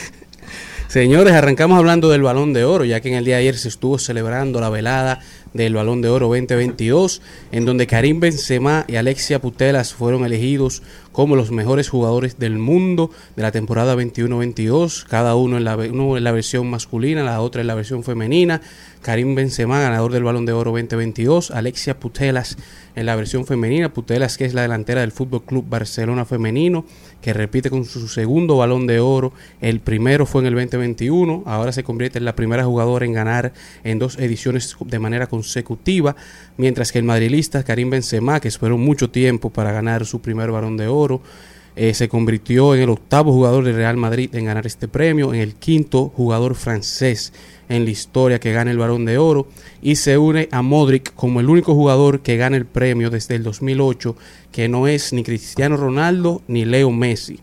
Señores, 0.91 1.35
arrancamos 1.35 1.79
hablando 1.79 2.11
del 2.11 2.23
Balón 2.23 2.53
de 2.53 2.65
Oro, 2.65 2.85
ya 2.85 3.01
que 3.01 3.11
en 3.11 3.15
el 3.15 3.25
día 3.25 3.37
de 3.37 3.43
ayer 3.43 3.57
se 3.57 3.69
estuvo 3.69 3.97
celebrando 3.97 4.61
la 4.61 4.71
velada 4.71 5.21
del 5.55 5.75
Balón 5.75 6.01
de 6.03 6.09
Oro 6.09 6.29
2022, 6.29 7.23
en 7.53 7.65
donde 7.65 7.87
Karim 7.87 8.21
Benzema 8.21 8.85
y 8.89 8.97
Alexia 8.97 9.41
Putelas 9.41 9.95
fueron 9.95 10.25
elegidos 10.25 10.83
como 11.13 11.37
los 11.37 11.51
mejores 11.51 11.89
jugadores 11.89 12.39
del 12.39 12.59
mundo 12.59 13.11
de 13.37 13.43
la 13.43 13.53
temporada 13.53 13.97
21-22, 13.97 15.05
cada 15.07 15.35
uno 15.35 15.57
en, 15.57 15.65
la, 15.65 16.33
versión 16.33 16.71
masculina, 16.71 17.23
la 17.25 17.41
otra 17.41 17.61
en 17.61 17.67
la 17.67 17.75
versión 17.75 18.05
femenina. 18.05 18.61
Karim 19.03 19.35
Benzema, 19.35 19.81
ganador 19.81 20.13
del 20.13 20.25
Balón 20.25 20.45
de 20.45 20.53
Oro 20.53 20.73
2022, 20.73 21.53
Alexia 21.53 21.99
Putelas 21.99 22.59
en 22.95 23.07
la 23.07 23.17
versión 23.17 23.47
femenina, 23.47 23.95
Putelas 23.95 24.37
que 24.37 24.45
es 24.45 24.53
la 24.53 24.61
delantera 24.63 25.01
del 25.01 25.11
Fútbol 25.11 25.43
Club 25.43 25.65
Barcelona 25.69 26.27
femenino, 26.27 26.85
que 27.23 27.33
repite 27.33 27.71
con 27.71 27.87
su 27.87 28.09
segundo 28.09 28.59
Balón 28.59 28.87
de 28.87 29.01
Oro, 29.01 29.33
el 29.63 29.81
primero 29.81 30.27
fue 30.27 30.43
en 30.43 30.49
el 30.49 30.55
2021, 30.55 31.45
ahora 31.47 31.73
se 31.73 31.83
convierte 31.83 32.19
en 32.19 32.27
la 32.27 32.37
primera 32.37 32.65
jugadora 32.65 33.07
en 33.07 33.15
ganar 33.15 33.55
en 33.85 33.99
dos 33.99 34.19
ediciones 34.19 34.77
de 34.85 34.99
manera 34.99 35.29
consecutiva, 35.29 35.40
mientras 36.57 36.93
que 36.93 36.99
el 36.99 37.05
madrilista 37.05 37.63
Karim 37.63 37.91
Benzema, 37.91 38.41
que 38.41 38.49
esperó 38.49 38.79
mucho 38.79 39.11
tiempo 39.11 39.51
para 39.51 39.73
ganar 39.73 40.07
su 40.07 40.21
primer 40.21 40.51
Balón 40.51 40.77
de 40.77 40.89
Oro, 40.89 41.21
eh, 41.77 41.95
se 41.95 42.09
convirtió 42.09 42.75
en 42.75 42.83
el 42.83 42.91
octavo 42.91 43.33
jugador 43.33 43.65
del 43.65 43.77
Real 43.77 43.97
Madrid 43.97 44.35
en 44.35 44.47
ganar 44.47 44.67
este 44.67 44.89
premio, 44.89 45.33
en 45.33 45.41
el 45.41 45.55
quinto 45.55 46.09
jugador 46.09 46.57
francés 46.57 47.33
en 47.69 47.85
la 47.85 47.91
historia 47.91 48.41
que 48.41 48.53
gana 48.53 48.73
el 48.73 48.79
Balón 48.79 49.05
de 49.05 49.17
Oro 49.17 49.47
y 49.81 49.97
se 49.97 50.19
une 50.19 50.49
a 50.51 50.61
Modric 50.61 51.15
como 51.15 51.39
el 51.39 51.49
único 51.49 51.75
jugador 51.75 52.21
que 52.21 52.37
gana 52.37 52.57
el 52.57 52.67
premio 52.67 53.09
desde 53.09 53.37
el 53.37 53.45
2008 53.45 54.17
que 54.51 54.69
no 54.69 54.89
es 54.89 55.13
ni 55.13 55.23
Cristiano 55.23 55.77
Ronaldo 55.77 56.43
ni 56.49 56.65
Leo 56.65 56.91
Messi. 56.91 57.39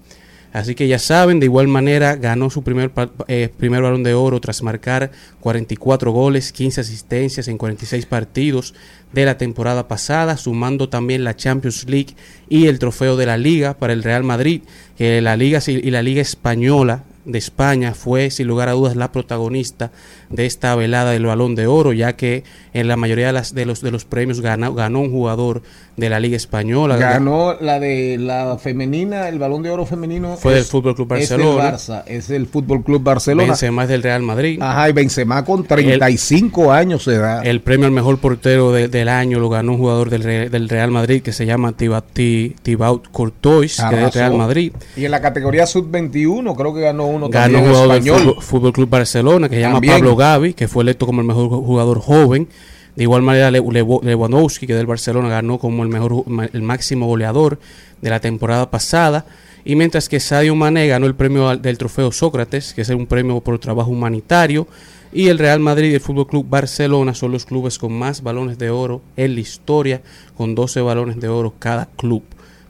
Así 0.53 0.75
que 0.75 0.87
ya 0.87 0.97
saben, 0.97 1.39
de 1.39 1.45
igual 1.45 1.67
manera 1.67 2.15
ganó 2.15 2.49
su 2.49 2.63
primer, 2.63 2.91
eh, 3.27 3.49
primer 3.57 3.81
balón 3.81 4.03
de 4.03 4.13
oro 4.13 4.39
tras 4.39 4.63
marcar 4.63 5.11
44 5.41 6.11
goles, 6.11 6.51
15 6.51 6.81
asistencias 6.81 7.47
en 7.47 7.57
46 7.57 8.05
partidos 8.05 8.73
de 9.13 9.25
la 9.25 9.37
temporada 9.37 9.87
pasada, 9.87 10.37
sumando 10.37 10.89
también 10.89 11.23
la 11.23 11.35
Champions 11.35 11.87
League 11.89 12.15
y 12.49 12.67
el 12.67 12.79
trofeo 12.79 13.17
de 13.17 13.25
la 13.25 13.37
Liga 13.37 13.77
para 13.77 13.93
el 13.93 14.03
Real 14.03 14.23
Madrid, 14.23 14.61
que 14.97 15.21
la 15.21 15.35
Liga 15.37 15.59
y 15.67 15.91
la 15.91 16.01
Liga 16.01 16.21
Española 16.21 17.03
de 17.27 17.37
España 17.37 17.93
fue 17.93 18.31
sin 18.31 18.47
lugar 18.47 18.69
a 18.69 18.71
dudas 18.71 18.95
la 18.95 19.11
protagonista 19.11 19.91
de 20.29 20.45
esta 20.45 20.75
velada 20.75 21.11
del 21.11 21.25
Balón 21.25 21.55
de 21.55 21.67
Oro, 21.67 21.93
ya 21.93 22.15
que 22.15 22.43
en 22.73 22.87
la 22.87 22.95
mayoría 22.97 23.27
de, 23.27 23.33
las, 23.33 23.53
de, 23.55 23.65
los, 23.65 23.81
de 23.81 23.91
los 23.91 24.05
premios 24.05 24.41
ganó, 24.41 24.73
ganó 24.73 24.99
un 24.99 25.11
jugador 25.11 25.61
de 25.95 26.09
la 26.09 26.19
Liga 26.19 26.35
Española. 26.37 26.97
Ganó 26.97 27.55
la 27.59 27.79
de 27.79 28.17
la 28.19 28.57
femenina, 28.59 29.29
el 29.29 29.39
balón 29.39 29.63
de 29.63 29.69
oro 29.71 29.85
femenino. 29.85 30.35
Fue 30.37 30.53
del 30.53 30.63
Fútbol 30.63 30.95
Club 30.95 31.11
Es 31.13 31.29
Barcelona. 31.29 31.71
Barça, 31.73 32.03
es 32.05 32.29
el 32.29 32.45
Fútbol 32.45 32.83
Club 32.83 33.01
Barcelona. 33.01 33.47
Benzema 33.47 33.83
es 33.83 33.89
del 33.89 34.03
Real 34.03 34.21
Madrid. 34.21 34.59
Ajá, 34.61 34.89
y 34.89 34.93
Benzema 34.93 35.43
con 35.43 35.63
35 35.65 36.71
años 36.71 37.05
de 37.05 37.15
edad. 37.15 37.45
El 37.45 37.61
premio 37.61 37.85
al 37.87 37.91
mejor 37.93 38.19
portero 38.19 38.71
de- 38.71 38.87
del 38.89 39.09
año 39.09 39.39
lo 39.39 39.49
ganó 39.49 39.71
un 39.73 39.77
jugador 39.79 40.09
del, 40.09 40.51
del 40.51 40.69
Real 40.69 40.91
Madrid 40.91 41.21
que 41.21 41.31
se 41.31 41.45
llama 41.45 41.71
Thibaut, 41.71 42.05
Thibaut 42.13 43.07
Courtois, 43.11 43.77
que 43.77 43.95
es 43.95 44.01
del. 44.01 44.11
Real 44.11 44.37
Madrid. 44.37 44.73
Y 44.95 45.05
en 45.05 45.11
la 45.11 45.21
categoría 45.21 45.65
sub-21 45.65 46.55
creo 46.55 46.73
que 46.73 46.81
ganó 46.81 47.05
uno 47.07 47.29
Ganó 47.29 47.53
también 47.59 47.63
un 47.63 47.69
jugador 47.69 48.03
del. 48.03 48.13
Fútbol, 48.13 48.43
Fútbol 48.43 48.73
Club 48.73 48.89
Barcelona 48.89 49.49
que 49.49 49.55
se 49.55 49.61
llama. 49.61 49.81
Pablo 49.81 50.15
Gavi, 50.17 50.53
que 50.53 50.67
fue 50.67 50.83
electo 50.83 51.05
como 51.05 51.21
el 51.21 51.27
mejor 51.27 51.47
ju- 51.49 51.65
jugador 51.65 51.99
joven. 52.01 52.49
De 52.97 53.03
igual 53.03 53.21
manera, 53.21 53.49
Lewandowski, 53.51 54.67
que 54.67 54.73
del 54.73 54.87
Barcelona, 54.87 55.29
ganó 55.29 55.59
como 55.59 55.83
el 55.83 55.89
mejor 55.89 56.23
el 56.51 56.61
máximo 56.63 57.05
goleador 57.05 57.59
de 58.01 58.09
la 58.09 58.19
temporada 58.19 58.69
pasada. 58.71 59.25
Y 59.63 59.75
mientras 59.75 60.09
que 60.09 60.19
Sadio 60.19 60.55
Mané 60.55 60.87
ganó 60.87 61.05
el 61.05 61.15
premio 61.15 61.55
del 61.57 61.77
trofeo 61.77 62.11
Sócrates, 62.11 62.73
que 62.73 62.81
es 62.81 62.89
un 62.89 63.05
premio 63.05 63.39
por 63.41 63.59
trabajo 63.59 63.91
humanitario. 63.91 64.67
Y 65.13 65.27
el 65.29 65.39
Real 65.39 65.59
Madrid 65.59 65.91
y 65.91 65.93
el 65.95 65.99
Fútbol 66.01 66.27
Club 66.27 66.47
Barcelona 66.49 67.13
son 67.13 67.31
los 67.31 67.45
clubes 67.45 67.77
con 67.77 67.93
más 67.93 68.21
balones 68.23 68.57
de 68.57 68.69
oro 68.69 69.01
en 69.15 69.35
la 69.35 69.39
historia, 69.41 70.01
con 70.35 70.53
12 70.53 70.81
balones 70.81 71.19
de 71.19 71.27
oro 71.29 71.53
cada 71.59 71.85
club. 71.97 72.23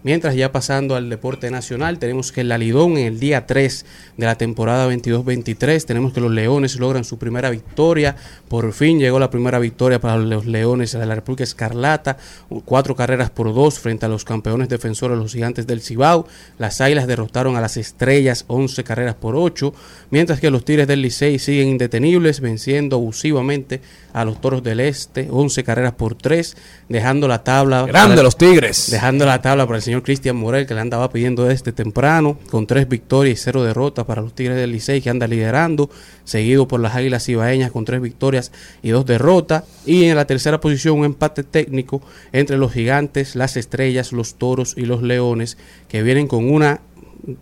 Mientras 0.07 0.35
ya 0.35 0.53
pasando 0.53 0.95
al 0.95 1.09
deporte 1.09 1.51
nacional, 1.51 1.99
tenemos 1.99 2.31
que 2.31 2.45
la 2.45 2.57
Lidón 2.57 2.93
en 2.93 3.07
el 3.07 3.19
día 3.19 3.45
3 3.45 3.85
de 4.15 4.25
la 4.25 4.37
temporada 4.37 4.89
22-23, 4.89 5.83
tenemos 5.83 6.13
que 6.13 6.21
los 6.21 6.31
Leones 6.31 6.79
logran 6.79 7.03
su 7.03 7.19
primera 7.19 7.49
victoria. 7.49 8.15
Por 8.47 8.71
fin 8.71 8.99
llegó 8.99 9.19
la 9.19 9.29
primera 9.29 9.59
victoria 9.59 9.99
para 9.99 10.15
los 10.15 10.45
Leones 10.45 10.93
de 10.93 11.05
la 11.05 11.15
República 11.15 11.43
Escarlata, 11.43 12.15
cuatro 12.63 12.95
carreras 12.95 13.31
por 13.31 13.53
dos 13.53 13.79
frente 13.79 14.05
a 14.05 14.09
los 14.09 14.23
campeones 14.23 14.69
defensores, 14.69 15.17
los 15.17 15.33
gigantes 15.33 15.67
del 15.67 15.81
Cibao. 15.81 16.25
Las 16.57 16.79
Águilas 16.79 17.05
derrotaron 17.05 17.57
a 17.57 17.61
las 17.61 17.75
Estrellas 17.75 18.45
11 18.47 18.85
carreras 18.85 19.15
por 19.15 19.35
8, 19.35 19.73
mientras 20.09 20.39
que 20.39 20.49
los 20.49 20.63
Tigres 20.63 20.87
del 20.87 21.01
Licey 21.01 21.37
siguen 21.37 21.67
indetenibles, 21.67 22.39
venciendo 22.39 22.95
abusivamente 22.95 23.81
a 24.21 24.25
los 24.25 24.41
Toros 24.41 24.63
del 24.63 24.79
Este 24.79 25.27
11 25.29 25.63
carreras 25.63 25.93
por 25.93 26.15
3, 26.15 26.55
dejando 26.89 27.27
la 27.27 27.43
tabla. 27.43 27.85
Grande 27.85 28.15
para- 28.15 28.23
los 28.23 28.37
Tigres. 28.37 28.89
Dejando 28.91 29.25
la 29.25 29.41
tabla 29.41 29.65
para 29.65 29.77
el 29.77 29.83
señor 29.83 30.03
Cristian 30.03 30.35
Morel, 30.35 30.65
que 30.65 30.73
le 30.73 30.81
andaba 30.81 31.09
pidiendo 31.09 31.43
desde 31.45 31.71
temprano, 31.71 32.37
con 32.49 32.67
tres 32.67 32.87
victorias 32.89 33.39
y 33.39 33.43
cero 33.43 33.63
derrotas 33.63 34.05
para 34.05 34.21
los 34.21 34.33
Tigres 34.33 34.57
del 34.57 34.71
Licey, 34.71 35.01
que 35.01 35.09
anda 35.09 35.27
liderando, 35.27 35.89
seguido 36.23 36.67
por 36.67 36.79
las 36.79 36.95
Águilas 36.95 37.27
Ibaeñas 37.29 37.71
con 37.71 37.85
tres 37.85 38.01
victorias 38.01 38.51
y 38.83 38.89
dos 38.89 39.05
derrotas. 39.05 39.63
Y 39.85 40.05
en 40.05 40.15
la 40.15 40.25
tercera 40.25 40.59
posición, 40.59 40.97
un 40.99 41.05
empate 41.05 41.43
técnico 41.43 42.01
entre 42.31 42.57
los 42.57 42.73
Gigantes, 42.73 43.35
las 43.35 43.55
Estrellas, 43.57 44.11
los 44.11 44.35
Toros 44.35 44.73
y 44.77 44.81
los 44.85 45.01
Leones, 45.03 45.57
que 45.87 46.03
vienen 46.03 46.27
con 46.27 46.49
una 46.51 46.81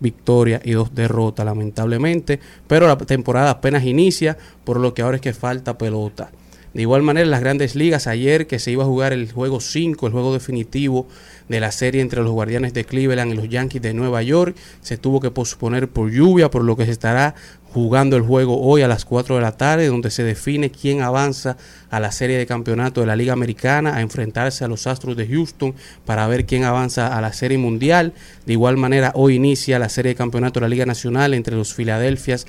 victoria 0.00 0.60
y 0.64 0.72
dos 0.72 0.94
derrotas, 0.94 1.44
lamentablemente. 1.46 2.40
Pero 2.66 2.86
la 2.86 2.96
temporada 2.98 3.50
apenas 3.50 3.84
inicia, 3.84 4.36
por 4.64 4.80
lo 4.80 4.94
que 4.94 5.02
ahora 5.02 5.16
es 5.16 5.20
que 5.22 5.32
falta 5.32 5.78
pelota. 5.78 6.30
De 6.76 6.82
igual 6.82 7.02
manera, 7.02 7.26
las 7.26 7.40
grandes 7.40 7.74
ligas, 7.74 8.06
ayer 8.06 8.46
que 8.46 8.58
se 8.58 8.70
iba 8.70 8.82
a 8.82 8.86
jugar 8.86 9.14
el 9.14 9.32
juego 9.32 9.60
5, 9.60 10.08
el 10.08 10.12
juego 10.12 10.34
definitivo 10.34 11.08
de 11.48 11.58
la 11.58 11.72
serie 11.72 12.02
entre 12.02 12.22
los 12.22 12.32
Guardianes 12.32 12.74
de 12.74 12.84
Cleveland 12.84 13.32
y 13.32 13.34
los 13.34 13.48
Yankees 13.48 13.80
de 13.80 13.94
Nueva 13.94 14.22
York, 14.22 14.54
se 14.82 14.98
tuvo 14.98 15.18
que 15.18 15.30
posponer 15.30 15.88
por 15.88 16.10
lluvia, 16.10 16.50
por 16.50 16.64
lo 16.64 16.76
que 16.76 16.84
se 16.84 16.90
estará 16.90 17.34
jugando 17.72 18.16
el 18.16 18.22
juego 18.22 18.60
hoy 18.60 18.82
a 18.82 18.88
las 18.88 19.06
4 19.06 19.36
de 19.36 19.40
la 19.40 19.52
tarde, 19.52 19.86
donde 19.86 20.10
se 20.10 20.22
define 20.22 20.70
quién 20.70 21.00
avanza 21.00 21.56
a 21.88 21.98
la 21.98 22.12
serie 22.12 22.36
de 22.36 22.44
campeonato 22.44 23.00
de 23.00 23.06
la 23.06 23.16
Liga 23.16 23.32
Americana, 23.32 23.96
a 23.96 24.02
enfrentarse 24.02 24.62
a 24.62 24.68
los 24.68 24.86
Astros 24.86 25.16
de 25.16 25.26
Houston 25.26 25.74
para 26.04 26.26
ver 26.28 26.44
quién 26.44 26.64
avanza 26.64 27.16
a 27.16 27.22
la 27.22 27.32
serie 27.32 27.56
mundial. 27.56 28.12
De 28.44 28.52
igual 28.52 28.76
manera, 28.76 29.12
hoy 29.14 29.36
inicia 29.36 29.78
la 29.78 29.88
serie 29.88 30.10
de 30.10 30.16
campeonato 30.16 30.60
de 30.60 30.66
la 30.66 30.68
Liga 30.68 30.84
Nacional 30.84 31.32
entre 31.32 31.56
los 31.56 31.72
Philadelphias 31.72 32.46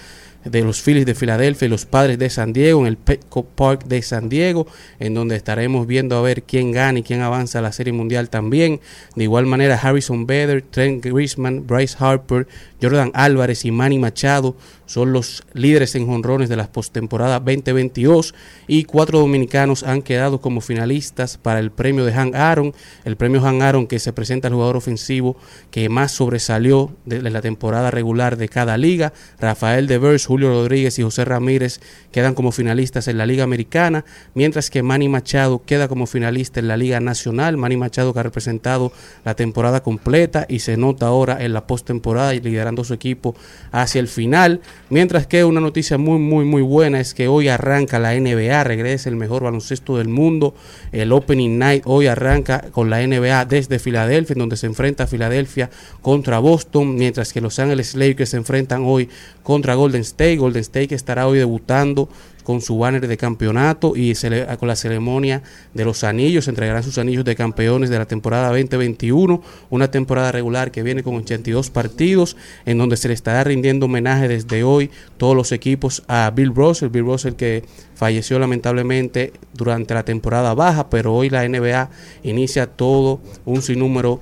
de 0.51 0.61
los 0.63 0.81
Phillies 0.81 1.05
de 1.05 1.15
Filadelfia 1.15 1.65
y 1.65 1.69
los 1.69 1.85
Padres 1.85 2.19
de 2.19 2.29
San 2.29 2.53
Diego 2.53 2.81
en 2.81 2.87
el 2.87 2.97
Petco 2.97 3.43
Park 3.45 3.85
de 3.85 4.01
San 4.01 4.29
Diego, 4.29 4.67
en 4.99 5.13
donde 5.13 5.35
estaremos 5.35 5.87
viendo 5.87 6.17
a 6.17 6.21
ver 6.21 6.43
quién 6.43 6.71
gana 6.71 6.99
y 6.99 7.03
quién 7.03 7.21
avanza 7.21 7.59
a 7.59 7.61
la 7.61 7.71
Serie 7.71 7.93
Mundial 7.93 8.29
también. 8.29 8.79
De 9.15 9.23
igual 9.23 9.45
manera, 9.45 9.79
Harrison 9.81 10.25
Bader, 10.25 10.61
Trent 10.61 11.03
Griezmann, 11.05 11.65
Bryce 11.65 11.95
Harper, 11.99 12.47
Jordan 12.81 13.11
Álvarez 13.13 13.65
y 13.65 13.71
Manny 13.71 13.99
Machado 13.99 14.55
son 14.85 15.11
los 15.11 15.43
líderes 15.53 15.95
en 15.95 16.07
jonrones 16.07 16.47
de 16.47 16.55
la 16.55 16.71
postemporada 16.71 17.39
2022 17.39 18.33
y 18.67 18.85
cuatro 18.85 19.19
dominicanos 19.19 19.83
han 19.83 20.01
quedado 20.01 20.39
como 20.39 20.61
finalistas 20.61 21.37
para 21.37 21.59
el 21.59 21.71
premio 21.71 22.05
de 22.05 22.13
Han 22.13 22.35
Aaron, 22.35 22.73
el 23.03 23.17
premio 23.17 23.45
Han 23.45 23.61
Aaron 23.61 23.87
que 23.87 23.99
se 23.99 24.13
presenta 24.13 24.47
al 24.47 24.53
jugador 24.53 24.77
ofensivo 24.77 25.35
que 25.71 25.89
más 25.89 26.11
sobresalió 26.11 26.95
de 27.05 27.21
la 27.21 27.41
temporada 27.41 27.91
regular 27.91 28.37
de 28.37 28.47
cada 28.47 28.77
liga. 28.77 29.13
Rafael 29.39 29.87
Devers, 29.87 30.25
Julio 30.25 30.49
Rodríguez 30.49 30.97
y 30.99 31.03
José 31.03 31.25
Ramírez 31.25 31.81
quedan 32.11 32.33
como 32.33 32.51
finalistas 32.51 33.07
en 33.07 33.17
la 33.17 33.25
Liga 33.25 33.43
Americana, 33.43 34.05
mientras 34.33 34.69
que 34.69 34.83
Manny 34.83 35.09
Machado 35.09 35.63
queda 35.65 35.87
como 35.87 36.05
finalista 36.05 36.59
en 36.59 36.67
la 36.67 36.77
Liga 36.77 36.99
Nacional. 36.99 37.57
Manny 37.57 37.77
Machado 37.77 38.13
que 38.13 38.19
ha 38.19 38.23
representado 38.23 38.91
la 39.25 39.35
temporada 39.35 39.83
completa 39.83 40.45
y 40.47 40.59
se 40.59 40.77
nota 40.77 41.07
ahora 41.07 41.43
en 41.43 41.53
la 41.53 41.67
postemporada 41.67 42.33
y 42.33 42.39
liderando 42.39 42.66
su 42.83 42.93
equipo 42.93 43.35
hacia 43.71 43.99
el 43.99 44.07
final. 44.07 44.61
Mientras 44.89 45.27
que 45.27 45.43
una 45.43 45.61
noticia 45.61 45.97
muy, 45.97 46.19
muy, 46.19 46.45
muy 46.45 46.61
buena 46.61 46.99
es 46.99 47.13
que 47.13 47.27
hoy 47.27 47.47
arranca 47.47 47.99
la 47.99 48.13
NBA, 48.13 48.63
regresa 48.63 49.09
el 49.09 49.15
mejor 49.15 49.43
baloncesto 49.43 49.97
del 49.97 50.09
mundo. 50.09 50.53
El 50.91 51.11
Opening 51.11 51.57
Night 51.57 51.83
hoy 51.85 52.07
arranca 52.07 52.65
con 52.71 52.89
la 52.89 53.05
NBA 53.05 53.45
desde 53.45 53.79
Filadelfia, 53.79 54.33
en 54.33 54.39
donde 54.39 54.57
se 54.57 54.67
enfrenta 54.67 55.07
Filadelfia 55.07 55.69
contra 56.01 56.39
Boston, 56.39 56.95
mientras 56.95 57.33
que 57.33 57.41
Los 57.41 57.59
Ángeles 57.59 57.95
Lakers 57.95 58.29
se 58.29 58.37
enfrentan 58.37 58.83
hoy 58.85 59.09
contra 59.43 59.75
Golden 59.75 60.01
State. 60.01 60.37
Golden 60.37 60.61
State 60.61 60.89
que 60.89 60.95
estará 60.95 61.27
hoy 61.27 61.37
debutando 61.37 62.09
con 62.47 62.61
su 62.61 62.77
banner 62.77 63.09
de 63.09 63.17
campeonato 63.17 63.91
y 63.93 64.13
con 64.57 64.69
la 64.69 64.77
ceremonia 64.77 65.43
de 65.73 65.83
los 65.83 66.05
anillos. 66.05 66.45
Se 66.45 66.51
entregarán 66.51 66.81
sus 66.81 66.97
anillos 66.97 67.25
de 67.25 67.35
campeones 67.35 67.89
de 67.89 67.97
la 67.97 68.05
temporada 68.05 68.47
2021, 68.47 69.41
una 69.69 69.91
temporada 69.91 70.31
regular 70.31 70.71
que 70.71 70.81
viene 70.81 71.03
con 71.03 71.15
82 71.15 71.69
partidos, 71.71 72.37
en 72.65 72.77
donde 72.77 72.95
se 72.95 73.09
le 73.09 73.15
estará 73.15 73.43
rindiendo 73.43 73.87
homenaje 73.87 74.29
desde 74.29 74.63
hoy 74.63 74.91
todos 75.17 75.35
los 75.35 75.51
equipos 75.51 76.03
a 76.07 76.31
Bill 76.33 76.55
Russell, 76.55 76.87
Bill 76.87 77.03
Russell 77.03 77.33
que 77.33 77.65
falleció 77.95 78.39
lamentablemente 78.39 79.33
durante 79.53 79.93
la 79.93 80.05
temporada 80.05 80.53
baja, 80.53 80.89
pero 80.89 81.13
hoy 81.13 81.29
la 81.29 81.45
NBA 81.45 81.89
inicia 82.23 82.65
todo 82.65 83.19
un 83.43 83.61
sinnúmero 83.61 84.21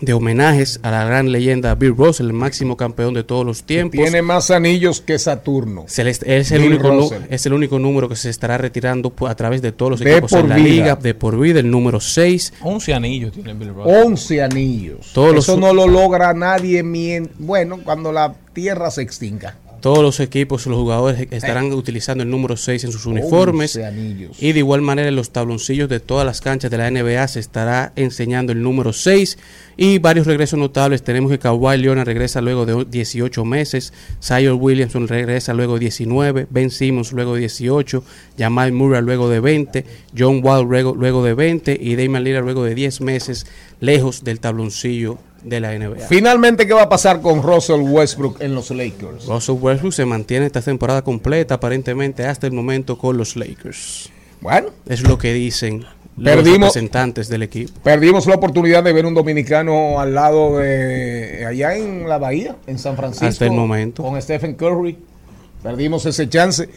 de 0.00 0.12
homenajes 0.12 0.78
a 0.82 0.90
la 0.90 1.04
gran 1.04 1.32
leyenda 1.32 1.74
Bill 1.74 1.96
Russell, 1.96 2.26
el 2.26 2.32
máximo 2.34 2.76
campeón 2.76 3.14
de 3.14 3.24
todos 3.24 3.46
los 3.46 3.62
tiempos. 3.64 3.98
Tiene 4.00 4.20
más 4.22 4.50
anillos 4.50 5.00
que 5.00 5.18
Saturno. 5.18 5.84
Se 5.88 6.04
le- 6.04 6.10
es, 6.10 6.22
el 6.52 6.62
Bill 6.62 6.72
único, 6.74 6.90
Russell. 6.90 7.22
es 7.30 7.46
el 7.46 7.52
único 7.54 7.78
número 7.78 8.08
que 8.08 8.16
se 8.16 8.28
estará 8.30 8.58
retirando 8.58 9.12
a 9.26 9.34
través 9.34 9.62
de 9.62 9.72
todos 9.72 9.90
los 9.92 10.00
De 10.00 10.12
equipos 10.12 10.30
por 10.32 10.40
en 10.40 10.48
la 10.50 10.56
vida. 10.56 10.68
liga, 10.68 10.96
de 10.96 11.14
por 11.14 11.38
vida, 11.40 11.60
el 11.60 11.70
número 11.70 12.00
6. 12.00 12.52
11 12.62 12.92
anillos 12.94 13.32
tiene 13.32 13.54
Bill 13.54 13.72
Russell. 13.74 14.02
11 14.04 14.42
anillos. 14.42 15.10
Todos 15.14 15.34
los- 15.34 15.48
Eso 15.48 15.56
no 15.58 15.72
lo 15.72 15.86
logra 15.88 16.34
nadie, 16.34 16.82
mien- 16.82 17.30
bueno, 17.38 17.80
cuando 17.82 18.12
la 18.12 18.34
tierra 18.52 18.90
se 18.90 19.02
extinga. 19.02 19.56
Todos 19.86 20.02
los 20.02 20.18
equipos, 20.18 20.66
los 20.66 20.78
jugadores 20.78 21.28
estarán 21.30 21.72
utilizando 21.72 22.24
el 22.24 22.28
número 22.28 22.56
6 22.56 22.82
en 22.82 22.90
sus 22.90 23.06
uniformes. 23.06 23.76
11 23.76 23.86
anillos. 23.86 24.42
Y 24.42 24.50
de 24.50 24.58
igual 24.58 24.82
manera 24.82 25.08
en 25.08 25.14
los 25.14 25.30
tabloncillos 25.30 25.88
de 25.88 26.00
todas 26.00 26.26
las 26.26 26.40
canchas 26.40 26.72
de 26.72 26.78
la 26.78 26.90
NBA 26.90 27.28
se 27.28 27.38
estará 27.38 27.92
enseñando 27.94 28.50
el 28.50 28.64
número 28.64 28.92
6 28.92 29.38
y 29.76 30.00
varios 30.00 30.26
regresos 30.26 30.58
notables. 30.58 31.04
Tenemos 31.04 31.30
que 31.30 31.38
Kawhi 31.38 31.78
Leonard 31.78 32.04
regresa 32.04 32.40
luego 32.40 32.66
de 32.66 32.84
18 32.84 33.44
meses, 33.44 33.92
Zion 34.20 34.58
Williamson 34.60 35.06
regresa 35.06 35.54
luego 35.54 35.74
de 35.74 35.80
19, 35.82 36.48
Ben 36.50 36.70
Simmons 36.72 37.12
luego 37.12 37.34
de 37.34 37.42
18, 37.42 38.02
Jamal 38.36 38.72
Murray 38.72 39.02
luego 39.02 39.28
de 39.28 39.38
20, 39.38 39.84
John 40.18 40.40
Wall 40.42 40.66
luego, 40.66 40.96
luego 40.96 41.22
de 41.22 41.34
20 41.34 41.78
y 41.80 41.94
Damian 41.94 42.24
Lillard 42.24 42.42
luego 42.42 42.64
de 42.64 42.74
10 42.74 43.02
meses 43.02 43.46
lejos 43.78 44.24
del 44.24 44.40
tabloncillo 44.40 45.20
de 45.46 45.60
la 45.60 45.72
NBA. 45.78 46.06
Finalmente, 46.08 46.66
¿qué 46.66 46.74
va 46.74 46.82
a 46.82 46.88
pasar 46.88 47.20
con 47.20 47.40
Russell 47.42 47.80
Westbrook 47.80 48.40
en 48.40 48.54
los 48.54 48.70
Lakers? 48.70 49.26
Russell 49.26 49.54
Westbrook 49.60 49.92
se 49.92 50.04
mantiene 50.04 50.46
esta 50.46 50.60
temporada 50.60 51.02
completa 51.02 51.54
aparentemente 51.54 52.26
hasta 52.26 52.48
el 52.48 52.52
momento 52.52 52.98
con 52.98 53.16
los 53.16 53.36
Lakers. 53.36 54.10
Bueno, 54.40 54.68
Es 54.86 55.02
lo 55.02 55.16
que 55.16 55.32
dicen 55.32 55.86
los 56.16 56.44
representantes 56.44 57.28
del 57.28 57.44
equipo. 57.44 57.72
Perdimos 57.82 58.26
la 58.26 58.34
oportunidad 58.34 58.82
de 58.82 58.92
ver 58.92 59.06
un 59.06 59.14
dominicano 59.14 60.00
al 60.00 60.14
lado 60.14 60.58
de 60.58 61.44
allá 61.46 61.76
en 61.76 62.08
la 62.08 62.18
bahía, 62.18 62.56
en 62.66 62.78
San 62.78 62.96
Francisco. 62.96 63.26
Hasta 63.26 63.44
el 63.44 63.52
momento. 63.52 64.02
Con 64.02 64.20
Stephen 64.20 64.54
Curry. 64.54 64.98
Perdimos 65.62 66.06
ese 66.06 66.28
chance. 66.28 66.68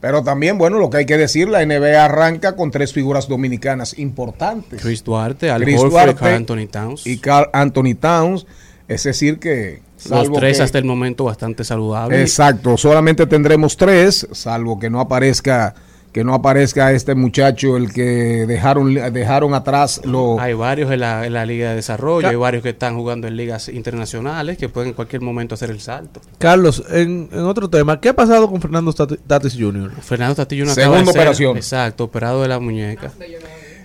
Pero 0.00 0.22
también, 0.22 0.58
bueno, 0.58 0.78
lo 0.78 0.90
que 0.90 0.98
hay 0.98 1.06
que 1.06 1.16
decir, 1.16 1.48
la 1.48 1.64
NBA 1.64 2.04
arranca 2.04 2.54
con 2.54 2.70
tres 2.70 2.92
figuras 2.92 3.26
dominicanas 3.28 3.98
importantes. 3.98 4.80
Chris 4.80 5.02
Duarte, 5.02 5.50
Al 5.50 5.62
Chris 5.62 5.80
y 5.82 5.90
Karl 5.90 6.16
Anthony 6.34 6.66
Towns. 6.70 7.06
Y 7.06 7.18
Carl 7.18 7.50
Anthony 7.52 7.94
Towns. 7.98 8.46
Es 8.86 9.02
decir 9.04 9.38
que... 9.40 9.82
los 9.96 10.04
salvo 10.04 10.38
tres 10.38 10.58
que- 10.58 10.62
hasta 10.62 10.78
el 10.78 10.84
momento 10.84 11.24
bastante 11.24 11.64
saludables. 11.64 12.20
Exacto, 12.20 12.76
solamente 12.76 13.26
tendremos 13.26 13.76
tres, 13.76 14.28
salvo 14.32 14.78
que 14.78 14.88
no 14.88 15.00
aparezca 15.00 15.74
que 16.18 16.24
no 16.24 16.34
aparezca 16.34 16.90
este 16.92 17.14
muchacho 17.14 17.76
el 17.76 17.92
que 17.92 18.44
dejaron 18.46 18.92
dejaron 19.12 19.54
atrás 19.54 20.00
los 20.04 20.40
Hay 20.40 20.52
varios 20.54 20.90
en 20.90 20.98
la, 21.00 21.24
en 21.24 21.32
la 21.32 21.46
Liga 21.46 21.70
de 21.70 21.76
Desarrollo, 21.76 22.22
Ca- 22.22 22.30
hay 22.30 22.36
varios 22.36 22.62
que 22.64 22.70
están 22.70 22.96
jugando 22.96 23.28
en 23.28 23.36
ligas 23.36 23.68
internacionales 23.68 24.58
que 24.58 24.68
pueden 24.68 24.88
en 24.88 24.94
cualquier 24.94 25.22
momento 25.22 25.54
hacer 25.54 25.70
el 25.70 25.80
salto. 25.80 26.20
Carlos, 26.38 26.82
en, 26.90 27.28
en 27.32 27.40
otro 27.40 27.70
tema, 27.70 28.00
¿qué 28.00 28.08
ha 28.08 28.16
pasado 28.16 28.50
con 28.50 28.60
Fernando 28.60 28.92
Tati- 28.92 29.18
Tatis 29.26 29.54
Jr.? 29.58 29.92
Fernando 30.02 30.34
Tatillo 30.34 30.64
no 30.64 30.74
Segunda 30.74 30.96
acaba 30.98 31.06
de 31.06 31.12
ser- 31.12 31.20
operación. 31.20 31.56
Exacto, 31.56 32.04
operado 32.04 32.42
de 32.42 32.48
la 32.48 32.58
muñeca. 32.58 33.12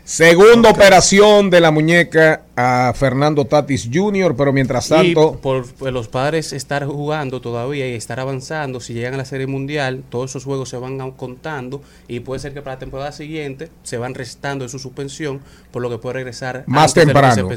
Segunda 0.03 0.69
operación 0.69 1.49
de 1.49 1.61
la 1.61 1.71
muñeca 1.71 2.41
a 2.55 2.93
Fernando 2.95 3.45
Tatis 3.45 3.89
Jr., 3.91 4.35
pero 4.35 4.53
mientras 4.53 4.87
Y 4.87 4.89
tanto 4.89 5.39
por, 5.39 5.65
por 5.73 5.91
los 5.91 6.07
padres 6.07 6.53
estar 6.53 6.85
jugando 6.85 7.41
todavía 7.41 7.87
y 7.87 7.93
estar 7.93 8.19
avanzando, 8.19 8.79
si 8.79 8.93
llegan 8.93 9.15
a 9.15 9.17
la 9.17 9.25
Serie 9.25 9.47
Mundial, 9.47 10.03
todos 10.09 10.31
esos 10.31 10.43
juegos 10.43 10.69
se 10.69 10.77
van 10.77 11.11
contando 11.11 11.81
y 12.07 12.19
puede 12.19 12.39
ser 12.39 12.53
que 12.53 12.61
para 12.61 12.75
la 12.75 12.79
temporada 12.79 13.11
siguiente 13.11 13.69
se 13.83 13.97
van 13.97 14.13
restando 14.13 14.65
de 14.65 14.69
su 14.69 14.79
suspensión, 14.79 15.41
por 15.71 15.81
lo 15.81 15.89
que 15.89 15.97
puede 15.97 16.13
regresar 16.13 16.63
más 16.67 16.93
temprano. 16.93 17.49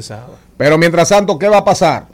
Pero 0.56 0.78
mientras 0.78 1.08
tanto, 1.08 1.38
¿qué 1.38 1.48
va 1.48 1.58
a 1.58 1.64
pasar? 1.64 2.06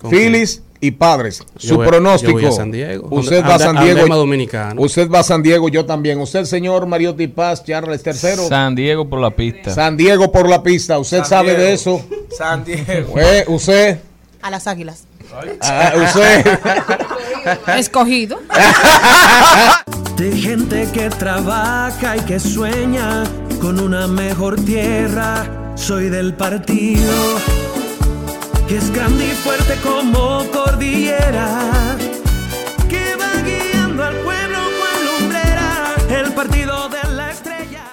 ¿Con 0.00 0.10
Phillies 0.10 0.62
y 0.80 0.92
Padres. 0.92 1.42
Yo 1.58 1.68
Su 1.68 1.76
voy- 1.76 1.86
pronóstico. 1.88 2.32
yo 2.40 2.46
voy 2.48 2.54
a 2.54 2.56
San 2.56 2.70
Diego. 2.70 3.08
Usted 3.10 3.42
va 3.44 3.54
a 3.56 3.58
San 3.58 3.76
Diego. 3.84 4.14
dominicano. 4.16 4.80
Usted 4.80 5.10
va 5.10 5.20
a 5.20 5.22
San 5.22 5.42
Diego, 5.42 5.68
yo 5.68 5.84
también. 5.84 6.18
Usted, 6.20 6.44
señor 6.44 6.86
Mariotti 6.86 7.28
Paz, 7.28 7.62
Charles 7.64 8.02
III. 8.04 8.48
San 8.48 8.74
Diego 8.74 9.08
por 9.08 9.20
la 9.20 9.30
pista. 9.30 9.70
San 9.74 9.96
Diego 9.96 10.32
por 10.32 10.48
la 10.48 10.62
pista. 10.62 10.98
¿Usted 10.98 11.18
San 11.18 11.26
sabe 11.26 11.54
de 11.54 11.72
eso? 11.74 12.04
San 12.36 12.64
Diego. 12.64 13.18
Eh, 13.18 13.44
¿Usted? 13.48 13.98
A 14.42 14.50
las 14.50 14.66
águilas. 14.66 15.04
Ah, 15.60 15.92
¿Usted? 16.02 16.58
Escogido. 17.78 18.38
De 20.16 20.32
gente 20.36 20.88
que 20.92 21.08
trabaja 21.10 22.16
y 22.16 22.20
que 22.20 22.38
sueña 22.40 23.24
con 23.60 23.80
una 23.80 24.06
mejor 24.06 24.56
tierra. 24.64 25.72
Soy 25.76 26.08
del 26.10 26.34
partido 26.34 27.12
que 28.70 28.76
es 28.76 28.92
grande 28.92 29.26
y 29.26 29.30
fuerte 29.30 29.74
como 29.82 30.48
cordillera. 30.52 31.96
Que 32.88 33.16
va 33.16 33.42
guiando 33.42 34.04
al 34.04 34.14
pueblo 34.18 34.58
cual 34.78 35.06
lumbrera. 35.06 35.94
El 36.08 36.32
partido 36.34 36.88
de 36.88 37.02
la 37.16 37.30
estrella. 37.32 37.84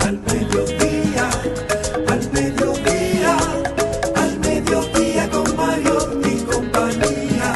Al 0.00 0.18
mediodía, 0.18 1.30
al 2.08 2.32
mediodía, 2.32 3.36
al 4.16 4.38
mediodía 4.40 5.30
con 5.30 5.56
Mario 5.56 6.20
y 6.24 6.40
compañía. 6.42 7.54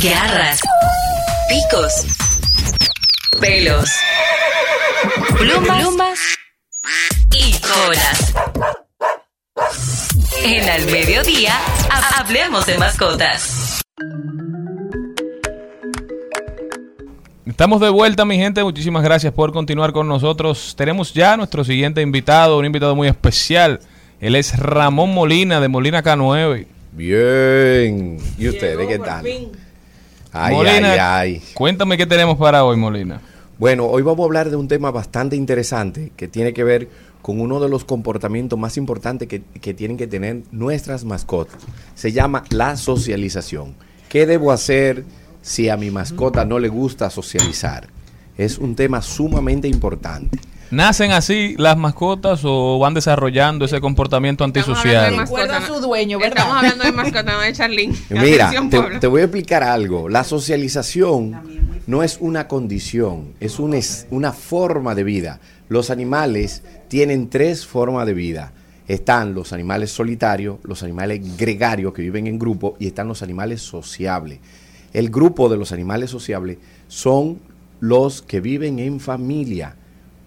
Garras, 0.00 0.60
picos, 1.48 1.92
pelos, 3.40 3.90
plumas, 5.40 5.78
plumas 5.78 6.18
y 7.32 7.58
colas. 7.58 8.81
En 10.44 10.68
Al 10.68 10.86
Mediodía, 10.86 11.52
ha- 11.90 12.20
hablemos 12.20 12.64
de 12.66 12.78
mascotas. 12.78 13.80
Estamos 17.44 17.80
de 17.82 17.90
vuelta, 17.90 18.24
mi 18.24 18.36
gente. 18.38 18.64
Muchísimas 18.64 19.02
gracias 19.02 19.32
por 19.32 19.52
continuar 19.52 19.92
con 19.92 20.08
nosotros. 20.08 20.74
Tenemos 20.76 21.12
ya 21.12 21.36
nuestro 21.36 21.64
siguiente 21.64 22.00
invitado, 22.00 22.58
un 22.58 22.64
invitado 22.64 22.96
muy 22.96 23.08
especial. 23.08 23.80
Él 24.20 24.36
es 24.36 24.58
Ramón 24.58 25.12
Molina 25.12 25.60
de 25.60 25.68
Molina 25.68 26.02
K9. 26.02 26.66
Bien. 26.92 28.18
¿Y 28.38 28.48
ustedes 28.48 28.86
qué 28.88 28.98
tal? 28.98 29.26
Ay, 30.32 30.54
Molina, 30.54 30.92
ay, 30.92 30.98
ay. 31.34 31.42
cuéntame 31.52 31.98
qué 31.98 32.06
tenemos 32.06 32.38
para 32.38 32.64
hoy, 32.64 32.76
Molina. 32.78 33.20
Bueno, 33.58 33.84
hoy 33.86 34.02
vamos 34.02 34.24
a 34.24 34.26
hablar 34.26 34.48
de 34.50 34.56
un 34.56 34.66
tema 34.66 34.90
bastante 34.90 35.36
interesante 35.36 36.10
que 36.16 36.26
tiene 36.26 36.54
que 36.54 36.64
ver 36.64 36.88
con 37.22 37.40
uno 37.40 37.60
de 37.60 37.68
los 37.68 37.84
comportamientos 37.84 38.58
más 38.58 38.76
importantes 38.76 39.28
que, 39.28 39.42
que 39.42 39.72
tienen 39.72 39.96
que 39.96 40.06
tener 40.06 40.42
nuestras 40.50 41.04
mascotas. 41.04 41.56
Se 41.94 42.12
llama 42.12 42.44
la 42.50 42.76
socialización. 42.76 43.74
¿Qué 44.08 44.26
debo 44.26 44.52
hacer 44.52 45.04
si 45.40 45.68
a 45.68 45.76
mi 45.76 45.90
mascota 45.90 46.44
no 46.44 46.58
le 46.58 46.68
gusta 46.68 47.08
socializar? 47.08 47.88
Es 48.36 48.58
un 48.58 48.74
tema 48.74 49.00
sumamente 49.00 49.68
importante. 49.68 50.38
¿Nacen 50.72 51.12
así 51.12 51.54
las 51.58 51.76
mascotas 51.76 52.40
o 52.44 52.78
van 52.78 52.94
desarrollando 52.94 53.66
ese 53.66 53.78
comportamiento 53.80 54.42
antisocial? 54.42 55.18
Recuerda 55.18 55.58
a 55.58 55.66
su 55.66 55.80
dueño, 55.80 56.18
¿verdad? 56.18 56.38
Estamos 56.38 56.56
hablando 56.56 56.84
de 56.84 56.92
mascota, 56.92 57.22
no 57.24 57.40
de 57.40 57.52
Charlene. 57.52 57.94
Mira, 58.08 58.50
te, 58.70 58.80
te 58.98 59.06
voy 59.06 59.20
a 59.20 59.24
explicar 59.24 59.62
algo. 59.62 60.08
La 60.08 60.24
socialización 60.24 61.62
no 61.86 62.02
es 62.02 62.16
una 62.20 62.48
condición, 62.48 63.34
es, 63.38 63.58
un, 63.58 63.74
es 63.74 64.06
una 64.10 64.32
forma 64.32 64.94
de 64.94 65.04
vida. 65.04 65.40
Los 65.68 65.90
animales 65.90 66.62
tienen 66.92 67.30
tres 67.30 67.64
formas 67.64 68.04
de 68.04 68.12
vida. 68.12 68.52
Están 68.86 69.32
los 69.32 69.54
animales 69.54 69.90
solitarios, 69.90 70.58
los 70.62 70.82
animales 70.82 71.38
gregarios 71.38 71.94
que 71.94 72.02
viven 72.02 72.26
en 72.26 72.38
grupo 72.38 72.76
y 72.78 72.86
están 72.86 73.08
los 73.08 73.22
animales 73.22 73.62
sociables. 73.62 74.40
El 74.92 75.08
grupo 75.08 75.48
de 75.48 75.56
los 75.56 75.72
animales 75.72 76.10
sociables 76.10 76.58
son 76.88 77.38
los 77.80 78.20
que 78.20 78.40
viven 78.40 78.78
en 78.78 79.00
familia. 79.00 79.74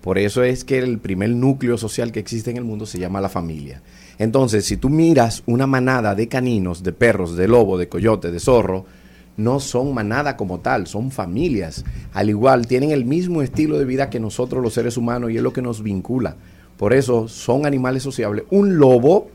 Por 0.01 0.17
eso 0.17 0.41
es 0.41 0.63
que 0.63 0.79
el 0.79 0.97
primer 0.97 1.29
núcleo 1.29 1.77
social 1.77 2.11
que 2.11 2.19
existe 2.19 2.49
en 2.49 2.57
el 2.57 2.63
mundo 2.63 2.87
se 2.87 2.97
llama 2.97 3.21
la 3.21 3.29
familia. 3.29 3.83
Entonces, 4.17 4.65
si 4.65 4.77
tú 4.77 4.89
miras 4.89 5.43
una 5.45 5.67
manada 5.67 6.15
de 6.15 6.27
caninos, 6.27 6.81
de 6.81 6.93
perros, 6.93 7.37
de 7.37 7.47
lobo, 7.47 7.77
de 7.77 7.89
coyote, 7.89 8.31
de 8.31 8.39
zorro, 8.39 8.87
no 9.37 9.59
son 9.59 9.93
manada 9.93 10.35
como 10.35 10.61
tal, 10.61 10.87
son 10.87 11.11
familias. 11.11 11.85
Al 12.11 12.27
igual, 12.31 12.65
tienen 12.65 12.89
el 12.89 13.05
mismo 13.05 13.43
estilo 13.43 13.77
de 13.77 13.85
vida 13.85 14.09
que 14.09 14.19
nosotros 14.19 14.63
los 14.63 14.73
seres 14.73 14.97
humanos 14.97 15.29
y 15.29 15.37
es 15.37 15.43
lo 15.43 15.53
que 15.53 15.61
nos 15.61 15.83
vincula. 15.83 16.37
Por 16.77 16.93
eso 16.93 17.27
son 17.27 17.65
animales 17.65 18.03
sociables. 18.03 18.45
Un 18.49 18.77
lobo, 18.77 19.29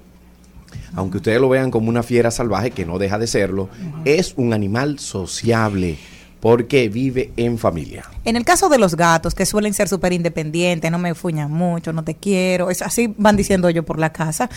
aunque 0.95 1.19
ustedes 1.19 1.41
lo 1.41 1.49
vean 1.49 1.71
como 1.71 1.89
una 1.89 2.03
fiera 2.03 2.31
salvaje, 2.31 2.71
que 2.71 2.85
no 2.85 2.99
deja 2.99 3.19
de 3.19 3.27
serlo, 3.27 3.69
es 4.05 4.35
un 4.37 4.53
animal 4.53 4.99
sociable 4.99 5.99
porque 6.41 6.89
vive 6.89 7.33
en 7.37 7.59
familia. 7.59 8.05
En 8.25 8.37
el 8.37 8.45
caso 8.45 8.69
de 8.69 8.79
los 8.79 8.97
gatos, 8.97 9.35
que 9.35 9.47
suelen 9.47 9.75
ser 9.75 9.89
súper 9.89 10.13
independientes, 10.13 10.91
no 10.91 10.99
me 10.99 11.15
fuñan 11.15 11.51
mucho, 11.51 11.93
no 11.93 12.03
te 12.03 12.15
quiero, 12.15 12.71
es 12.71 12.83
así 12.83 13.15
van 13.19 13.37
diciendo 13.37 13.69
yo 13.71 13.83
por 13.83 13.99
la 13.99 14.11
casa, 14.13 14.49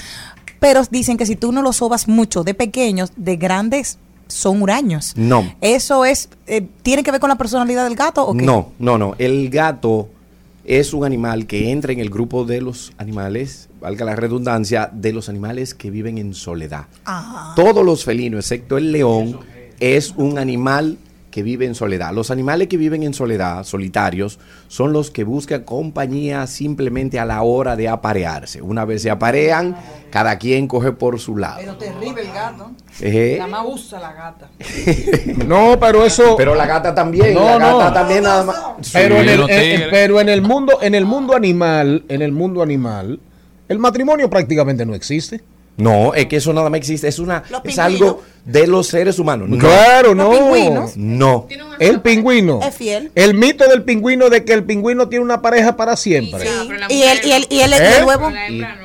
pero 0.59 0.81
dicen 0.89 1.17
que 1.17 1.25
si 1.25 1.35
tú 1.35 1.51
no 1.51 1.61
los 1.61 1.77
sobas 1.77 2.07
mucho 2.07 2.43
de 2.43 2.53
pequeños, 2.53 3.11
de 3.17 3.35
grandes 3.35 3.97
son 4.27 4.61
huraños. 4.61 5.13
No. 5.15 5.53
¿Eso 5.59 6.05
es, 6.05 6.29
eh, 6.47 6.65
tiene 6.81 7.03
que 7.03 7.11
ver 7.11 7.19
con 7.19 7.29
la 7.29 7.35
personalidad 7.35 7.83
del 7.83 7.95
gato 7.95 8.25
o 8.25 8.33
qué? 8.33 8.45
No, 8.45 8.71
no, 8.79 8.97
no. 8.97 9.15
El 9.17 9.49
gato 9.49 10.09
es 10.65 10.93
un 10.93 11.03
animal 11.05 11.45
que 11.45 11.71
entra 11.71 11.91
en 11.91 11.99
el 11.99 12.09
grupo 12.09 12.45
de 12.45 12.61
los 12.61 12.93
animales, 12.97 13.69
valga 13.81 14.05
la 14.05 14.15
redundancia, 14.15 14.89
de 14.93 15.11
los 15.11 15.29
animales 15.29 15.73
que 15.73 15.89
viven 15.89 16.17
en 16.17 16.33
soledad. 16.33 16.85
Ah. 17.05 17.53
Todos 17.55 17.85
los 17.85 18.05
felinos, 18.05 18.39
excepto 18.39 18.77
el 18.77 18.91
león, 18.91 19.39
es 19.79 20.13
un 20.15 20.37
animal 20.37 20.97
que 21.33 21.41
vive 21.41 21.65
en 21.65 21.73
soledad. 21.73 22.13
Los 22.13 22.29
animales 22.29 22.67
que 22.67 22.77
viven 22.77 23.01
en 23.01 23.15
soledad, 23.15 23.63
solitarios, 23.63 24.37
son 24.67 24.93
los 24.93 25.09
que 25.09 25.23
buscan 25.23 25.63
compañía 25.63 26.45
simplemente 26.45 27.19
a 27.19 27.25
la 27.25 27.41
hora 27.41 27.75
de 27.75 27.89
aparearse. 27.89 28.61
Una 28.61 28.85
vez 28.85 29.01
se 29.01 29.09
aparean, 29.09 29.75
cada 30.11 30.37
quien 30.37 30.67
coge 30.67 30.91
por 30.91 31.19
su 31.19 31.35
lado. 31.35 31.57
Pero 31.57 31.75
terrible 31.75 32.21
el 32.21 32.31
gato. 32.31 32.71
Eh. 33.01 33.37
La 33.39 33.47
más 33.47 33.65
usa 33.65 33.99
la 33.99 34.13
gata. 34.13 34.49
No, 35.47 35.79
pero 35.79 36.05
eso. 36.05 36.35
Pero 36.37 36.53
la 36.53 36.67
gata 36.67 36.93
también. 36.93 37.33
No, 37.33 37.45
la 37.45 37.57
gata 37.57 37.85
no. 37.85 37.93
también 37.93 38.23
nada 38.23 38.43
más. 38.43 38.91
Pero, 38.93 39.15
en 39.15 39.29
el, 39.29 39.89
pero 39.89 40.21
en 40.21 40.29
el 40.29 40.43
mundo, 40.43 40.77
en 40.81 40.93
el 40.93 41.05
mundo 41.05 41.35
animal, 41.35 42.05
en 42.09 42.21
el 42.21 42.31
mundo 42.31 42.61
animal, 42.61 43.19
el 43.67 43.79
matrimonio 43.79 44.29
prácticamente 44.29 44.85
no 44.85 44.93
existe. 44.93 45.41
No, 45.75 46.13
es 46.13 46.27
que 46.27 46.35
eso 46.35 46.53
nada 46.53 46.69
más 46.69 46.77
existe. 46.77 47.07
Es 47.07 47.17
una, 47.17 47.43
Los 47.49 47.61
es 47.65 47.79
algo 47.79 48.21
de 48.45 48.67
los 48.67 48.87
seres 48.87 49.17
humanos. 49.17 49.49
No. 49.49 49.57
Claro, 49.57 50.13
no. 50.13 50.31
No. 50.95 51.47
El 51.79 52.01
pingüino. 52.01 52.59
Es 52.61 52.75
fiel. 52.75 53.11
El 53.15 53.33
mito 53.33 53.67
del 53.67 53.81
pingüino 53.81 54.29
de 54.29 54.45
que 54.45 54.53
el 54.53 54.63
pingüino 54.65 55.09
tiene 55.09 55.25
una 55.25 55.41
pareja 55.41 55.75
para 55.75 55.95
siempre. 55.95 56.45
Y 56.89 57.01
el, 57.01 57.25
y 57.25 57.31
el, 57.31 57.47
y 57.49 57.59
el, 57.61 57.71
y 57.71 57.73
¿Eh? 57.73 57.97
el 57.97 58.05
huevo. 58.05 58.31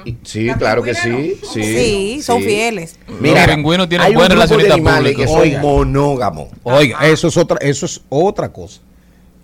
Y- 0.06 0.16
sí, 0.22 0.48
claro 0.58 0.82
que 0.82 0.94
sí. 0.94 1.38
Sí, 1.52 1.62
Sí, 1.62 2.22
son 2.22 2.42
fieles. 2.42 2.96
Mira, 3.20 3.46
Los 3.46 3.56
pingüinos 3.56 3.88
tienen 3.88 4.14
buena 4.14 4.28
de 4.28 4.34
relacionista 4.34 4.74
animales 4.74 5.14
que 5.16 5.26
son 5.26 5.40
Oiga. 5.40 5.60
monógamos. 5.60 6.48
Oiga, 6.62 7.06
eso 7.06 7.28
es 7.28 7.36
otra, 7.36 7.58
eso 7.60 7.84
es 7.84 8.00
otra 8.08 8.50
cosa. 8.50 8.80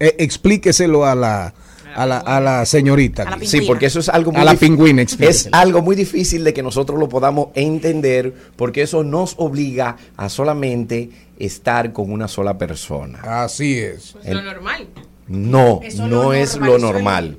Eh, 0.00 0.16
explíqueselo 0.18 1.04
a 1.04 1.14
la, 1.14 1.54
a 1.94 2.06
la, 2.06 2.18
a 2.18 2.40
la 2.40 2.66
señorita. 2.66 3.38
Sí, 3.42 3.62
porque 3.62 3.86
eso 3.86 4.00
es 4.00 4.08
algo 4.08 4.32
muy 4.32 4.40
A 4.40 4.44
la 4.44 4.54
pingüina, 4.54 5.02
Es 5.02 5.48
algo 5.52 5.82
muy 5.82 5.96
difícil 5.96 6.44
de 6.44 6.52
que 6.52 6.62
nosotros 6.62 6.98
lo 6.98 7.08
podamos 7.08 7.48
entender 7.54 8.34
porque 8.56 8.82
eso 8.82 9.04
nos 9.04 9.34
obliga 9.38 9.96
a 10.16 10.28
solamente 10.28 11.10
estar 11.38 11.92
con 11.92 12.12
una 12.12 12.28
sola 12.28 12.58
persona. 12.58 13.20
Así 13.44 13.78
es. 13.78 14.12
Pues 14.12 14.34
lo 14.34 14.42
normal. 14.42 14.88
No, 15.26 15.80
Eso 15.82 16.06
no 16.06 16.24
lo 16.24 16.32
es 16.34 16.56
normal, 16.56 16.70
lo 16.70 16.78
normal. 16.78 17.38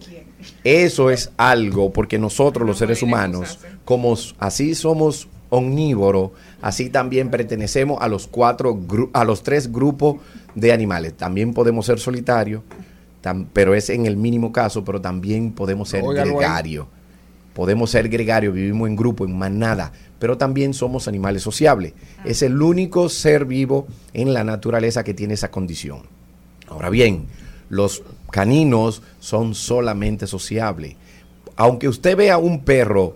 Eso 0.63 1.11
es 1.11 1.31
algo 1.37 1.91
porque 1.93 2.17
nosotros 2.17 2.67
los 2.67 2.77
seres 2.77 3.03
humanos, 3.03 3.59
como 3.83 4.17
así 4.39 4.75
somos 4.75 5.27
omnívoros, 5.49 6.31
así 6.61 6.89
también 6.89 7.29
pertenecemos 7.29 8.01
a 8.01 8.07
los 8.07 8.27
cuatro 8.27 8.79
a 9.13 9.23
los 9.23 9.43
tres 9.43 9.71
grupos 9.71 10.17
de 10.55 10.71
animales. 10.71 11.15
También 11.15 11.53
podemos 11.53 11.85
ser 11.85 11.99
solitarios, 11.99 12.63
tam- 13.25 13.47
pero 13.51 13.73
es 13.73 13.89
en 13.89 14.05
el 14.05 14.15
mínimo 14.17 14.51
caso, 14.51 14.85
pero 14.85 15.01
también 15.01 15.51
podemos 15.51 15.89
ser 15.89 16.03
Óigalo 16.03 16.29
ahí. 16.31 16.37
gregarios. 16.37 16.85
Podemos 17.53 17.89
ser 17.89 18.09
gregarios, 18.09 18.53
vivimos 18.53 18.87
en 18.89 18.95
grupo, 18.95 19.25
en 19.25 19.37
manada, 19.37 19.91
pero 20.19 20.37
también 20.37 20.73
somos 20.73 21.07
animales 21.07 21.41
sociables. 21.41 21.93
Es 22.25 22.41
el 22.41 22.61
único 22.61 23.07
ser 23.09 23.45
vivo 23.45 23.87
en 24.13 24.33
la 24.33 24.43
naturaleza 24.43 25.03
que 25.03 25.13
tiene 25.13 25.33
esa 25.35 25.49
condición. 25.51 25.99
Ahora 26.67 26.89
bien, 26.89 27.25
los 27.69 28.03
caninos 28.29 29.01
son 29.19 29.55
solamente 29.55 30.27
sociables. 30.27 30.95
Aunque 31.55 31.87
usted 31.87 32.17
vea 32.17 32.37
un 32.37 32.63
perro 32.65 33.15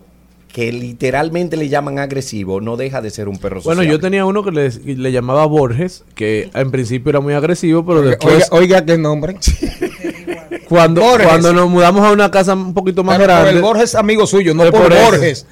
que 0.50 0.72
literalmente 0.72 1.56
le 1.58 1.68
llaman 1.68 1.98
agresivo, 1.98 2.60
no 2.62 2.76
deja 2.78 3.00
de 3.02 3.10
ser 3.10 3.28
un 3.28 3.36
perro 3.36 3.60
Bueno, 3.62 3.82
sociable. 3.82 3.90
yo 3.92 4.00
tenía 4.00 4.24
uno 4.24 4.42
que 4.42 4.50
le, 4.50 4.70
le 4.96 5.12
llamaba 5.12 5.44
Borges, 5.46 6.02
que 6.14 6.50
en 6.54 6.70
principio 6.72 7.10
era 7.10 7.20
muy 7.20 7.34
agresivo, 7.34 7.84
pero 7.84 8.00
después, 8.02 8.48
Oiga, 8.50 8.78
oiga 8.80 8.84
qué 8.86 8.96
nombre. 8.98 9.36
cuando, 10.70 11.00
Borges. 11.00 11.26
cuando 11.26 11.52
nos 11.52 11.68
mudamos 11.68 12.06
a 12.06 12.12
una 12.12 12.30
casa 12.30 12.54
un 12.54 12.72
poquito 12.72 13.02
más 13.02 13.18
Pero 13.18 13.32
por 13.32 13.40
grande... 13.40 13.56
el 13.56 13.62
Borges 13.62 13.94
amigo 13.96 14.24
suyo, 14.24 14.54
no 14.54 14.62
por, 14.70 14.88
por. 14.88 14.94
Borges. 14.94 15.44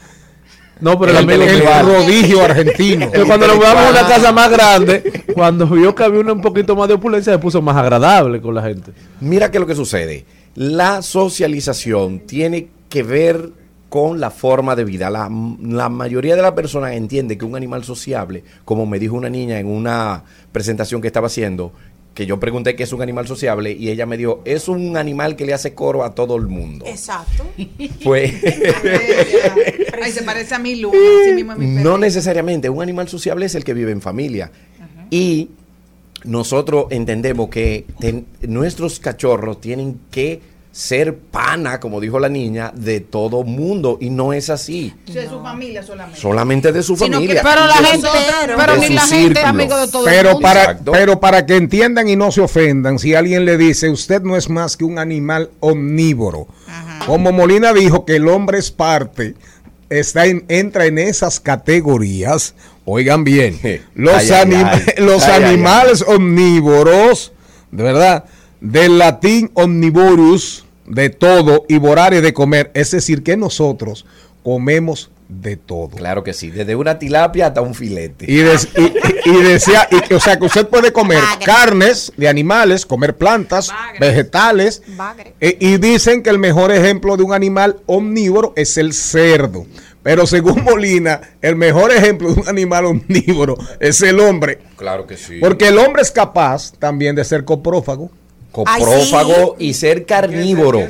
No, 0.81 0.97
pero 0.97 1.19
el, 1.19 1.29
El 1.29 1.63
prodigio 1.63 2.45
argentino. 2.45 3.11
Que 3.11 3.25
cuando 3.25 3.49
nos 3.49 3.57
mudamos 3.57 3.83
a 3.85 3.91
una 3.91 4.07
casa 4.07 4.31
más 4.31 4.49
grande, 4.49 5.25
cuando 5.35 5.67
vio 5.67 5.93
que 5.93 6.05
había 6.05 6.21
una 6.21 6.33
un 6.33 6.41
poquito 6.41 6.77
más 6.77 6.87
de 6.87 6.95
opulencia, 6.95 7.33
se 7.33 7.39
puso 7.41 7.61
más 7.61 7.77
agradable 7.77 8.41
con 8.41 8.55
la 8.55 8.63
gente. 8.63 8.93
Mira 9.21 9.51
qué 9.51 9.57
es 9.59 9.61
lo 9.61 9.67
que 9.67 9.75
sucede. 9.75 10.25
La 10.55 11.03
socialización 11.03 12.21
tiene 12.21 12.69
que 12.89 13.03
ver 13.03 13.51
con 13.89 14.21
la 14.21 14.31
forma 14.31 14.77
de 14.77 14.85
vida. 14.85 15.11
La, 15.11 15.29
la 15.63 15.89
mayoría 15.89 16.37
de 16.37 16.43
las 16.43 16.53
personas 16.53 16.93
entiende 16.93 17.37
que 17.37 17.45
un 17.45 17.57
animal 17.57 17.83
sociable, 17.83 18.45
como 18.65 18.87
me 18.87 19.01
dijo 19.01 19.17
una 19.17 19.31
niña 19.31 19.59
en 19.59 19.67
una 19.67 20.23
presentación 20.53 21.01
que 21.01 21.09
estaba 21.09 21.27
haciendo, 21.27 21.73
que 22.19 22.27
yo 22.27 22.41
pregunté 22.41 22.75
qué 22.75 22.83
es 22.83 22.93
un 22.93 23.01
animal 23.01 23.29
sociable 23.29 23.71
y 23.71 23.91
ella 23.91 24.05
me 24.05 24.17
dijo, 24.17 24.43
es 24.45 24.67
un 24.67 24.97
animal 24.97 25.37
que 25.37 25.47
le 25.47 25.55
hace 25.55 25.73
coro 25.73 26.03
a 26.03 26.17
todo 26.17 26.35
el 26.35 26.49
mundo. 26.49 26.85
Exacto. 26.85 27.47
Pues 28.03 28.35
Ay, 30.03 30.11
se 30.11 30.25
parece 30.25 30.57
a 30.57 30.59
mi 30.59 30.75
luna, 30.75 30.99
así 31.23 31.33
mismo 31.33 31.53
es 31.53 31.59
mi 31.59 31.67
perro. 31.77 31.91
no 31.91 31.97
necesariamente, 31.99 32.69
un 32.69 32.83
animal 32.83 33.09
sociable 33.09 33.47
es 33.47 33.55
el 33.55 33.63
que 33.63 33.73
vive 33.73 33.93
en 33.93 34.01
familia. 34.01 34.51
Y 35.11 35.51
nosotros 36.25 36.87
entendemos 36.91 37.51
que 37.51 37.87
ten- 38.01 38.27
nuestros 38.43 38.99
cachorros 38.99 39.61
tienen 39.61 40.01
que 40.11 40.41
ser 40.71 41.17
pana, 41.17 41.81
como 41.81 42.01
dijo 42.01 42.21
la 42.21 42.29
niña, 42.29 42.71
de 42.75 43.01
todo 43.01 43.43
mundo. 43.43 43.99
Y 44.01 44.11
no 44.11 44.33
es 44.33 44.49
así. 44.51 44.95
De 45.07 45.29
su 45.29 45.41
familia 45.43 45.83
solamente. 45.83 46.21
Solamente 46.21 46.73
de 46.73 46.83
su 46.83 46.97
Sino 46.97 47.19
que- 47.19 47.27
familia. 47.27 47.43
pero 47.43 47.65
y 47.65 47.67
la 47.67 47.75
gente- 47.89 48.07
su- 48.07 48.57
pero 48.57 48.77
ni 48.77 48.81
la 48.81 48.87
gente 48.87 48.97
es 48.97 49.03
círculo. 49.09 49.47
amigo 49.47 49.77
de 49.79 49.89
todo 49.89 50.07
el 50.07 50.15
Pero 50.15 50.33
mundo. 50.35 50.43
para, 50.47 50.61
Exacto. 50.63 50.93
pero 50.93 51.21
para 51.21 51.47
que 51.47 51.57
entiendan 51.57 52.09
y 52.09 52.17
no 52.17 52.31
se 52.31 52.41
ofendan, 52.43 52.99
si 52.99 53.15
alguien 53.15 53.45
le 53.45 53.57
dice, 53.57 53.89
usted 53.91 54.23
no 54.23 54.37
es 54.37 54.49
más 54.49 54.77
que 54.77 54.85
un 54.85 54.99
animal 54.99 55.51
omnívoro. 55.61 56.47
Como 57.07 57.33
Molina 57.33 57.73
dijo 57.73 58.05
que 58.05 58.17
el 58.17 58.29
hombre 58.29 58.59
es 58.59 58.71
parte, 58.71 59.35
está 59.89 60.27
en- 60.27 60.45
entra 60.49 60.85
en 60.87 60.99
esas 60.99 61.41
categorías. 61.41 62.55
Oigan 62.85 63.25
bien, 63.25 63.59
los, 63.95 64.15
Ay, 64.15 64.29
anim- 64.29 64.65
ay. 64.71 64.83
los 64.99 65.23
Ay, 65.25 65.31
ay, 65.35 65.43
ay. 65.43 65.55
animales 65.55 66.05
omnívoros, 66.07 67.33
de 67.71 67.83
verdad, 67.83 68.25
del 68.61 68.99
latín 68.99 69.51
omnivorus, 69.55 70.65
de 70.87 71.11
todo, 71.11 71.65
y 71.69 71.79
vorare 71.79 72.21
de 72.21 72.33
comer, 72.33 72.71
es 72.75 72.91
decir, 72.91 73.23
que 73.23 73.37
nosotros 73.37 74.07
comemos 74.43 75.11
de 75.29 75.57
todo. 75.59 75.89
Claro 75.91 76.25
que 76.25 76.33
sí, 76.33 76.51
desde 76.51 76.75
una 76.75 76.99
tilapia 76.99 77.49
hasta 77.49 77.61
un 77.61 77.75
filete. 77.75 78.25
Y, 78.27 78.37
des- 78.39 78.69
y- 78.79 78.81
y- 79.29 79.31
y 79.39 79.43
decía, 79.43 79.87
y 79.91 80.01
que, 80.01 80.15
o 80.15 80.21
sea, 80.21 80.39
que 80.39 80.47
usted 80.47 80.67
puede 80.69 80.91
comer 80.91 81.21
carnes 81.45 82.11
de 82.17 82.29
animales, 82.29 82.87
comer 82.87 83.15
plantas, 83.17 83.71
vegetales. 84.01 84.83
eh, 85.41 85.59
y 85.61 85.77
dicen 85.77 86.23
que 86.23 86.31
el 86.31 86.39
mejor 86.39 86.73
ejemplo 86.73 87.19
de 87.19 87.25
un 87.25 87.35
animal 87.35 87.77
omnívoro 87.85 88.55
es 88.57 88.79
el 88.79 88.95
cerdo. 88.95 89.67
Pero 90.03 90.27
según 90.27 90.65
Molina, 90.65 91.21
el 91.43 91.57
mejor 91.57 91.91
ejemplo 91.93 92.33
de 92.33 92.41
un 92.41 92.49
animal 92.49 92.87
omnívoro 92.87 93.59
es 93.81 94.01
el 94.01 94.21
hombre. 94.21 94.61
Claro 94.77 95.07
que 95.07 95.19
sí. 95.19 95.39
Porque 95.41 95.69
el 95.69 95.77
hombre 95.77 96.01
es 96.01 96.11
capaz 96.11 96.73
también 96.79 97.15
de 97.17 97.25
ser 97.25 97.45
coprófago. 97.45 98.11
Coprófago 98.51 99.57
y 99.59 99.75
ser 99.75 100.05
carnívoro. 100.07 100.81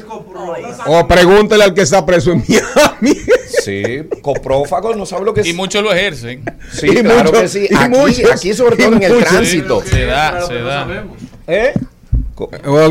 O 0.86 1.06
pregúntele 1.06 1.64
al 1.64 1.74
que 1.74 1.82
está 1.82 2.04
preso 2.06 2.32
en 2.32 2.44
Miami. 2.48 3.18
Sí, 3.64 3.82
coprófago, 4.22 4.94
no 4.94 5.04
sabe 5.04 5.24
lo 5.24 5.34
que 5.34 5.40
es. 5.42 5.46
Y 5.48 5.52
muchos 5.52 5.82
lo 5.82 5.92
ejercen. 5.92 6.42
Sí, 6.72 6.86
Y 6.88 6.94
claro 7.02 7.24
muchos- 7.32 7.40
que 7.42 7.48
sí. 7.48 7.68
Aquí, 7.76 7.98
muchos- 7.98 8.30
aquí 8.32 8.54
sobre 8.54 8.76
todo 8.76 8.92
en 8.94 9.02
el 9.02 9.18
tránsito. 9.24 9.82
Se 9.84 10.04
da, 10.06 10.46
se 10.46 10.54
da. 10.54 11.04
¿Eh? 11.46 11.72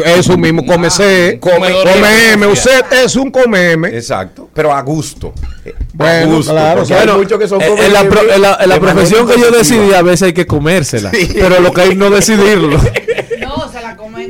Eso 0.06 0.38
mismo, 0.38 0.66
cómese. 0.66 1.40
comedor 1.40 1.88
Comeme, 1.88 2.46
de- 2.48 2.52
usted 2.52 2.82
es 3.04 3.16
un 3.16 3.32
comeme. 3.32 3.88
Exacto, 3.96 4.50
pero 4.54 4.74
a 4.74 4.82
gusto. 4.82 5.34
Eh, 5.64 5.74
Bueno, 5.94 6.34
a 6.34 6.36
gusto, 6.36 6.52
claro, 6.52 6.84
hay 7.14 7.18
muchos 7.18 7.40
que 7.40 7.48
son 7.48 7.62
Eh, 7.62 7.74
en 7.86 7.94
la, 7.94 8.04
pro- 8.04 8.30
en 8.30 8.42
la- 8.42 8.58
en 8.62 8.80
profesión 8.82 9.26
que 9.28 9.40
yo 9.40 9.50
decidí, 9.50 9.94
a 9.94 10.02
veces 10.02 10.24
hay 10.24 10.34
que 10.34 10.46
comérsela. 10.46 11.12
Pero 11.12 11.62
lo 11.62 11.72
que 11.72 11.82
hay 11.82 11.96
no 11.96 12.10
decidirlo. 12.10 12.78
No, 13.40 13.72
se 13.72 13.82
la 13.82 13.96
comen 13.96 14.30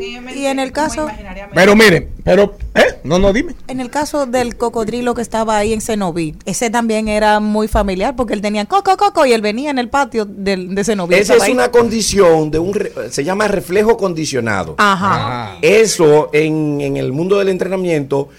en 0.51 0.59
el 0.59 0.71
caso, 0.71 1.07
Pero 1.53 1.75
miren, 1.75 2.09
pero, 2.23 2.55
¿eh? 2.75 2.99
No, 3.03 3.19
no, 3.19 3.31
dime. 3.31 3.55
En 3.67 3.79
el 3.79 3.89
caso 3.89 4.25
del 4.25 4.57
cocodrilo 4.57 5.13
que 5.13 5.21
estaba 5.21 5.57
ahí 5.57 5.71
en 5.73 5.81
Cenoví, 5.81 6.35
ese 6.45 6.69
también 6.69 7.07
era 7.07 7.39
muy 7.39 7.67
familiar 7.67 8.15
porque 8.15 8.33
él 8.33 8.41
tenía 8.41 8.65
coco, 8.65 8.97
coco 8.97 9.25
y 9.25 9.33
él 9.33 9.41
venía 9.41 9.69
en 9.69 9.79
el 9.79 9.87
patio 9.89 10.25
del, 10.25 10.75
de 10.75 10.83
Cenoví. 10.83 11.15
Esa 11.15 11.35
es 11.35 11.43
ahí. 11.43 11.53
una 11.53 11.71
condición 11.71 12.51
de 12.51 12.59
un 12.59 12.73
re- 12.73 12.91
se 13.11 13.23
llama 13.23 13.47
reflejo 13.47 13.95
condicionado. 13.97 14.75
Ajá. 14.77 15.57
Eso 15.61 16.29
en, 16.33 16.81
en 16.81 16.97
el 16.97 17.11
mundo 17.13 17.37
del 17.39 17.49
entrenamiento 17.49 18.29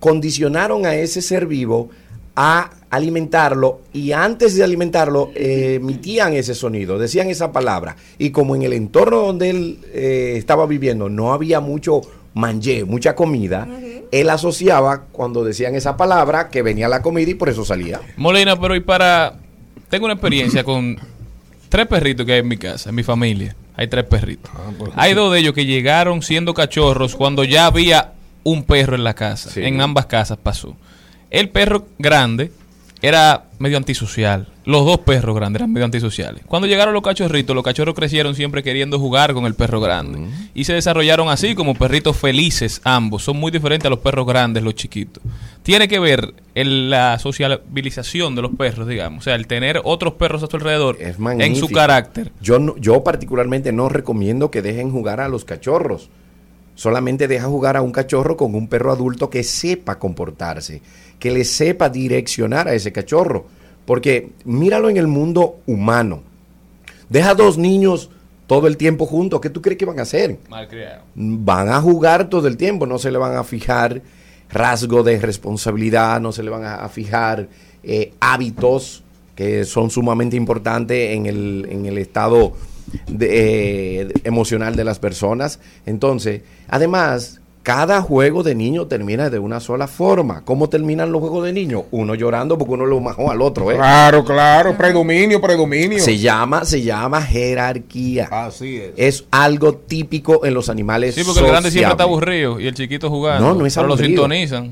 condicionaron 0.00 0.86
a 0.86 0.94
ese 0.94 1.22
ser 1.22 1.46
vivo 1.46 1.90
a 2.36 2.70
alimentarlo 2.90 3.80
y 3.92 4.12
antes 4.12 4.54
de 4.54 4.62
alimentarlo 4.62 5.32
eh, 5.34 5.78
emitían 5.80 6.34
ese 6.34 6.54
sonido, 6.54 6.98
decían 6.98 7.28
esa 7.28 7.50
palabra. 7.50 7.96
Y 8.18 8.30
como 8.30 8.54
en 8.54 8.62
el 8.62 8.74
entorno 8.74 9.18
donde 9.18 9.50
él 9.50 9.78
eh, 9.92 10.34
estaba 10.36 10.66
viviendo 10.66 11.08
no 11.08 11.32
había 11.32 11.60
mucho 11.60 12.02
mangé, 12.34 12.84
mucha 12.84 13.14
comida, 13.14 13.66
él 14.12 14.28
asociaba 14.30 15.04
cuando 15.10 15.42
decían 15.42 15.74
esa 15.74 15.96
palabra 15.96 16.50
que 16.50 16.60
venía 16.60 16.86
la 16.86 17.00
comida 17.00 17.30
y 17.30 17.34
por 17.34 17.48
eso 17.48 17.64
salía. 17.64 18.00
Molina, 18.16 18.60
pero 18.60 18.76
y 18.76 18.80
para... 18.80 19.38
Tengo 19.88 20.04
una 20.04 20.14
experiencia 20.14 20.62
con 20.62 20.96
tres 21.70 21.86
perritos 21.86 22.26
que 22.26 22.32
hay 22.32 22.40
en 22.40 22.48
mi 22.48 22.58
casa, 22.58 22.90
en 22.90 22.94
mi 22.94 23.02
familia. 23.02 23.56
Hay 23.76 23.88
tres 23.88 24.04
perritos. 24.04 24.50
Hay 24.96 25.14
dos 25.14 25.32
de 25.32 25.38
ellos 25.38 25.54
que 25.54 25.64
llegaron 25.64 26.22
siendo 26.22 26.52
cachorros 26.54 27.14
cuando 27.14 27.44
ya 27.44 27.66
había 27.66 28.12
un 28.42 28.64
perro 28.64 28.96
en 28.96 29.04
la 29.04 29.14
casa. 29.14 29.50
Sí. 29.50 29.62
En 29.62 29.80
ambas 29.80 30.06
casas 30.06 30.38
pasó. 30.42 30.76
El 31.38 31.50
perro 31.50 31.86
grande 31.98 32.50
era 33.02 33.44
medio 33.58 33.76
antisocial. 33.76 34.48
Los 34.64 34.84
dos 34.86 34.98
perros 35.00 35.36
grandes 35.36 35.60
eran 35.60 35.72
medio 35.72 35.84
antisociales. 35.84 36.42
Cuando 36.46 36.66
llegaron 36.66 36.94
los 36.94 37.02
cachorritos, 37.02 37.54
los 37.54 37.62
cachorros 37.64 37.94
crecieron 37.94 38.34
siempre 38.34 38.62
queriendo 38.62 38.98
jugar 38.98 39.34
con 39.34 39.44
el 39.44 39.54
perro 39.54 39.80
grande. 39.80 40.18
Y 40.54 40.64
se 40.64 40.72
desarrollaron 40.72 41.28
así 41.28 41.54
como 41.54 41.74
perritos 41.74 42.16
felices 42.16 42.80
ambos. 42.84 43.22
Son 43.22 43.36
muy 43.36 43.52
diferentes 43.52 43.86
a 43.86 43.90
los 43.90 43.98
perros 43.98 44.26
grandes, 44.26 44.62
los 44.62 44.74
chiquitos. 44.74 45.22
Tiene 45.62 45.88
que 45.88 45.98
ver 46.00 46.32
en 46.54 46.88
la 46.90 47.18
sociabilización 47.18 48.34
de 48.34 48.42
los 48.42 48.52
perros, 48.56 48.88
digamos. 48.88 49.20
O 49.20 49.22
sea, 49.24 49.34
el 49.34 49.46
tener 49.46 49.80
otros 49.84 50.14
perros 50.14 50.42
a 50.42 50.46
su 50.46 50.56
alrededor 50.56 50.96
en 51.44 51.54
su 51.56 51.66
carácter. 51.74 52.32
Yo, 52.40 52.58
no- 52.58 52.76
yo 52.78 53.04
particularmente 53.04 53.72
no 53.72 53.88
recomiendo 53.90 54.50
que 54.50 54.62
dejen 54.62 54.90
jugar 54.90 55.20
a 55.20 55.28
los 55.28 55.44
cachorros. 55.44 56.08
Solamente 56.76 57.26
deja 57.26 57.46
jugar 57.46 57.76
a 57.76 57.82
un 57.82 57.90
cachorro 57.90 58.36
con 58.36 58.54
un 58.54 58.68
perro 58.68 58.92
adulto 58.92 59.30
que 59.30 59.42
sepa 59.42 59.98
comportarse, 59.98 60.82
que 61.18 61.30
le 61.30 61.44
sepa 61.44 61.88
direccionar 61.88 62.68
a 62.68 62.74
ese 62.74 62.92
cachorro. 62.92 63.46
Porque 63.86 64.30
míralo 64.44 64.90
en 64.90 64.98
el 64.98 65.06
mundo 65.06 65.60
humano. 65.66 66.22
Deja 67.08 67.34
dos 67.34 67.56
niños 67.56 68.10
todo 68.46 68.66
el 68.66 68.76
tiempo 68.76 69.06
juntos. 69.06 69.40
¿Qué 69.40 69.48
tú 69.48 69.62
crees 69.62 69.78
que 69.78 69.86
van 69.86 69.98
a 69.98 70.02
hacer? 70.02 70.38
Malcriado. 70.50 71.02
van 71.14 71.70
a 71.70 71.80
jugar 71.80 72.28
todo 72.28 72.46
el 72.46 72.58
tiempo, 72.58 72.86
no 72.86 72.98
se 72.98 73.10
le 73.10 73.16
van 73.16 73.36
a 73.36 73.44
fijar 73.44 74.02
rasgo 74.50 75.02
de 75.02 75.18
responsabilidad, 75.18 76.20
no 76.20 76.30
se 76.30 76.42
le 76.42 76.50
van 76.50 76.64
a, 76.64 76.88
fijar 76.90 77.48
eh, 77.82 78.12
hábitos 78.20 79.02
que 79.34 79.64
son 79.64 79.90
sumamente 79.90 80.36
importantes 80.36 81.16
en 81.16 81.26
el, 81.26 81.66
en 81.70 81.86
el 81.86 81.98
estado 81.98 82.52
de, 83.06 84.02
eh, 84.02 84.08
emocional 84.24 84.76
de 84.76 84.84
las 84.84 84.98
personas. 84.98 85.60
Entonces, 85.86 86.42
además, 86.68 87.40
cada 87.66 88.00
juego 88.00 88.44
de 88.44 88.54
niño 88.54 88.86
termina 88.86 89.28
de 89.28 89.40
una 89.40 89.58
sola 89.58 89.88
forma. 89.88 90.44
¿Cómo 90.44 90.68
terminan 90.68 91.10
los 91.10 91.20
juegos 91.20 91.44
de 91.46 91.52
niños? 91.52 91.82
Uno 91.90 92.14
llorando 92.14 92.56
porque 92.56 92.74
uno 92.74 92.86
lo 92.86 93.00
majó 93.00 93.28
al 93.28 93.42
otro. 93.42 93.72
¿eh? 93.72 93.74
Claro, 93.74 94.24
claro, 94.24 94.76
predominio, 94.76 95.40
predominio. 95.40 95.98
Se 95.98 96.16
llama, 96.16 96.64
se 96.64 96.82
llama 96.82 97.20
jerarquía. 97.22 98.28
Así 98.30 98.76
es. 98.76 98.92
Es 98.96 99.24
algo 99.32 99.74
típico 99.74 100.46
en 100.46 100.54
los 100.54 100.68
animales 100.68 101.16
Sí, 101.16 101.24
porque 101.24 101.40
el 101.40 101.48
grande 101.48 101.72
siempre 101.72 101.90
está 101.90 102.04
aburrido 102.04 102.60
y 102.60 102.68
el 102.68 102.74
chiquito 102.74 103.10
jugando. 103.10 103.44
No, 103.48 103.54
no 103.58 103.66
es 103.66 103.76
Ahora 103.76 103.88
lo 103.88 103.94
aburrido. 103.94 104.22
sintonizan. 104.22 104.70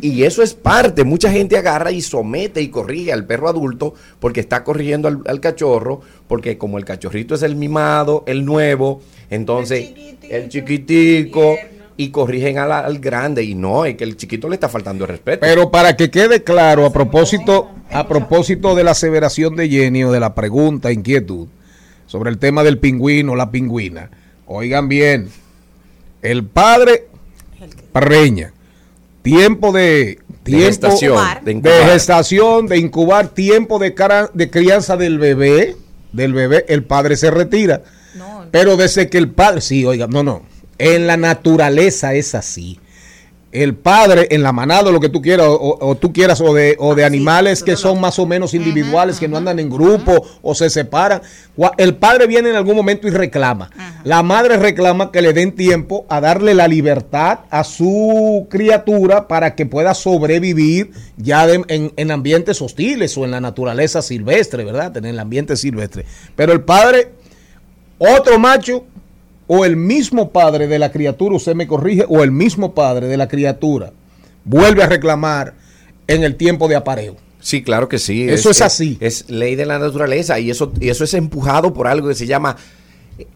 Y 0.00 0.24
eso 0.24 0.42
es 0.42 0.52
parte. 0.52 1.04
Mucha 1.04 1.30
gente 1.30 1.56
agarra 1.56 1.92
y 1.92 2.02
somete 2.02 2.60
y 2.60 2.70
corrige 2.70 3.12
al 3.12 3.24
perro 3.24 3.48
adulto 3.50 3.94
porque 4.18 4.40
está 4.40 4.64
corrigiendo 4.64 5.06
al, 5.06 5.20
al 5.26 5.38
cachorro, 5.38 6.00
porque 6.26 6.58
como 6.58 6.78
el 6.78 6.84
cachorrito 6.84 7.36
es 7.36 7.44
el 7.44 7.54
mimado, 7.54 8.24
el 8.26 8.44
nuevo, 8.44 9.00
entonces 9.30 9.92
el 10.28 10.48
chiquitico 10.48 11.56
y 11.96 12.08
corrigen 12.10 12.58
al, 12.58 12.72
al 12.72 12.98
grande 12.98 13.42
y 13.44 13.54
no, 13.54 13.84
es 13.84 13.96
que 13.96 14.04
el 14.04 14.16
chiquito 14.16 14.48
le 14.48 14.54
está 14.54 14.68
faltando 14.68 15.04
el 15.04 15.10
respeto. 15.10 15.40
Pero 15.40 15.70
para 15.70 15.96
que 15.96 16.10
quede 16.10 16.42
claro, 16.42 16.86
a 16.86 16.92
propósito, 16.92 17.70
a 17.90 18.08
propósito 18.08 18.74
de 18.74 18.84
la 18.84 18.92
aseveración 18.92 19.56
de 19.56 19.68
Jenny 19.68 20.04
o 20.04 20.12
de 20.12 20.20
la 20.20 20.34
pregunta, 20.34 20.90
inquietud, 20.92 21.48
sobre 22.06 22.30
el 22.30 22.38
tema 22.38 22.62
del 22.64 22.78
pingüino, 22.78 23.36
la 23.36 23.50
pingüina, 23.50 24.10
oigan 24.46 24.88
bien, 24.88 25.28
el 26.22 26.44
padre 26.44 27.06
preña, 27.92 28.52
tiempo 29.22 29.72
de 29.72 30.18
tiempo 30.42 30.66
gestación, 30.66 31.16
de 31.42 31.44
de, 31.44 31.52
incubar. 31.52 31.90
gestación, 31.92 32.66
de 32.66 32.78
incubar, 32.78 33.28
tiempo 33.28 33.78
de, 33.78 33.94
cara- 33.94 34.30
de 34.34 34.50
crianza 34.50 34.96
del 34.96 35.18
bebé, 35.18 35.76
del 36.12 36.32
bebé, 36.32 36.64
el 36.68 36.84
padre 36.84 37.16
se 37.16 37.30
retira. 37.30 37.82
Pero 38.50 38.76
desde 38.76 39.08
que 39.08 39.16
el 39.18 39.30
padre, 39.30 39.60
sí, 39.62 39.84
oiga, 39.86 40.06
no, 40.06 40.22
no, 40.22 40.42
en 40.78 41.06
la 41.06 41.16
naturaleza 41.16 42.14
es 42.14 42.34
así. 42.34 42.78
El 43.50 43.74
padre 43.74 44.28
en 44.30 44.42
la 44.42 44.50
manada, 44.50 44.90
lo 44.90 44.98
que 44.98 45.10
tú 45.10 45.20
quieras, 45.20 45.46
o, 45.46 45.76
o 45.78 45.94
tú 45.94 46.10
quieras, 46.10 46.40
o 46.40 46.54
de, 46.54 46.74
o 46.78 46.94
de 46.94 47.04
animales 47.04 47.62
que 47.62 47.76
son 47.76 48.00
más 48.00 48.18
o 48.18 48.24
menos 48.24 48.54
individuales, 48.54 49.20
que 49.20 49.28
no 49.28 49.36
andan 49.36 49.58
en 49.58 49.68
grupo 49.68 50.26
o 50.40 50.54
se 50.54 50.70
separan. 50.70 51.20
El 51.76 51.96
padre 51.96 52.26
viene 52.26 52.48
en 52.48 52.56
algún 52.56 52.74
momento 52.76 53.06
y 53.08 53.10
reclama. 53.10 53.70
La 54.04 54.22
madre 54.22 54.56
reclama 54.56 55.12
que 55.12 55.20
le 55.20 55.34
den 55.34 55.52
tiempo 55.52 56.06
a 56.08 56.22
darle 56.22 56.54
la 56.54 56.66
libertad 56.66 57.40
a 57.50 57.62
su 57.62 58.46
criatura 58.48 59.28
para 59.28 59.54
que 59.54 59.66
pueda 59.66 59.92
sobrevivir 59.92 60.90
ya 61.18 61.46
de- 61.46 61.62
en, 61.68 61.92
en 61.94 62.10
ambientes 62.10 62.62
hostiles 62.62 63.18
o 63.18 63.26
en 63.26 63.32
la 63.32 63.40
naturaleza 63.42 64.00
silvestre, 64.00 64.64
¿verdad? 64.64 64.96
En 64.96 65.04
el 65.04 65.18
ambiente 65.18 65.58
silvestre. 65.58 66.06
Pero 66.36 66.54
el 66.54 66.62
padre 66.62 67.10
otro 67.98 68.38
macho 68.38 68.86
o 69.46 69.64
el 69.64 69.76
mismo 69.76 70.30
padre 70.30 70.66
de 70.66 70.78
la 70.78 70.92
criatura, 70.92 71.36
usted 71.36 71.54
me 71.54 71.66
corrige, 71.66 72.04
o 72.08 72.22
el 72.22 72.30
mismo 72.30 72.74
padre 72.74 73.08
de 73.08 73.16
la 73.16 73.28
criatura 73.28 73.92
vuelve 74.44 74.82
a 74.82 74.86
reclamar 74.86 75.54
en 76.06 76.24
el 76.24 76.36
tiempo 76.36 76.68
de 76.68 76.76
apareo. 76.76 77.16
Sí, 77.40 77.62
claro 77.62 77.88
que 77.88 77.98
sí. 77.98 78.28
Eso 78.28 78.50
es 78.50 78.60
así. 78.62 78.96
Es, 79.00 79.28
ley 79.28 79.56
de 79.56 79.66
la 79.66 79.78
naturaleza 79.78 80.38
y 80.38 80.50
eso, 80.50 80.72
y 80.80 80.88
eso 80.88 81.04
es 81.04 81.14
empujado 81.14 81.74
por 81.74 81.88
algo 81.88 82.08
que 82.08 82.14
se 82.14 82.26
llama 82.26 82.56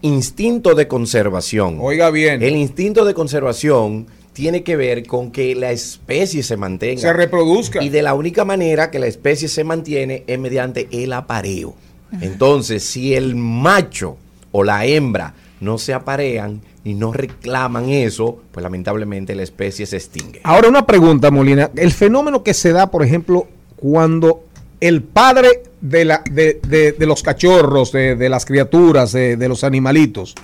instinto 0.02 0.74
de 0.74 0.86
conservación. 0.86 1.78
Oiga 1.80 2.11
bien. 2.11 2.42
El 2.42 2.57
instinto 2.57 3.04
de 3.04 3.14
conservación 3.14 4.07
tiene 4.32 4.62
que 4.62 4.76
ver 4.76 5.07
con 5.07 5.32
que 5.32 5.54
la 5.54 5.72
especie 5.72 6.42
se 6.42 6.57
mantenga. 6.57 7.00
Se 7.00 7.12
reproduzca. 7.12 7.82
Y 7.82 7.88
de 7.88 8.02
la 8.02 8.14
única 8.14 8.44
manera 8.44 8.90
que 8.90 8.98
la 8.98 9.07
especie 9.07 9.48
se 9.48 9.64
mantiene 9.64 10.24
es 10.26 10.38
mediante 10.38 10.88
el 10.92 11.12
apareo. 11.12 11.74
Entonces, 12.20 12.84
si 12.84 13.14
el 13.14 13.34
macho 13.34 14.16
o 14.52 14.62
la 14.62 14.86
hembra 14.86 15.34
no 15.66 15.76
se 15.78 15.92
aparean 15.92 16.62
y 16.84 16.94
no 16.94 17.12
reclaman 17.12 17.90
eso, 17.90 18.38
pues 18.52 18.62
lamentablemente 18.62 19.34
la 19.34 19.42
especie 19.42 19.84
se 19.84 19.96
extingue. 19.96 20.40
Ahora 20.44 20.68
una 20.68 20.86
pregunta, 20.86 21.30
Molina. 21.30 21.70
El 21.76 21.92
fenómeno 21.92 22.42
que 22.42 22.54
se 22.54 22.72
da, 22.72 22.90
por 22.90 23.02
ejemplo, 23.04 23.46
cuando 23.76 24.44
el 24.80 25.02
padre 25.02 25.64
de, 25.80 26.04
la, 26.04 26.22
de, 26.30 26.60
de- 26.66 26.92
de 26.92 27.06
los 27.06 27.22
cachorros, 27.22 27.92
de, 27.92 28.14
de 28.16 28.28
las 28.28 28.44
criaturas, 28.46 29.12
de, 29.12 29.36
de 29.36 29.48
los 29.48 29.64
animalitos, 29.64 30.34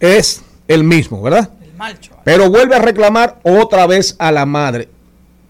es 0.00 0.42
el 0.68 0.84
mismo, 0.84 1.20
¿verdad? 1.22 1.50
Pero 2.24 2.50
vuelve 2.50 2.76
a 2.76 2.78
reclamar 2.78 3.40
otra 3.42 3.86
vez 3.86 4.16
a 4.18 4.32
la 4.32 4.46
madre. 4.46 4.88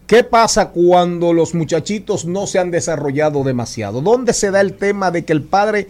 ¿Qué 0.07 0.23
pasa 0.23 0.69
cuando 0.71 1.33
los 1.33 1.55
muchachitos 1.55 2.25
no 2.27 2.47
se 2.47 2.59
han 2.59 2.71
desarrollado 2.71 3.43
demasiado? 3.43 4.01
¿Dónde 4.03 4.33
se 4.33 4.51
da 4.51 4.61
el 4.61 4.75
tema 4.75 5.11
de 5.11 5.25
que 5.25 5.33
el 5.33 5.43
padre 5.43 5.89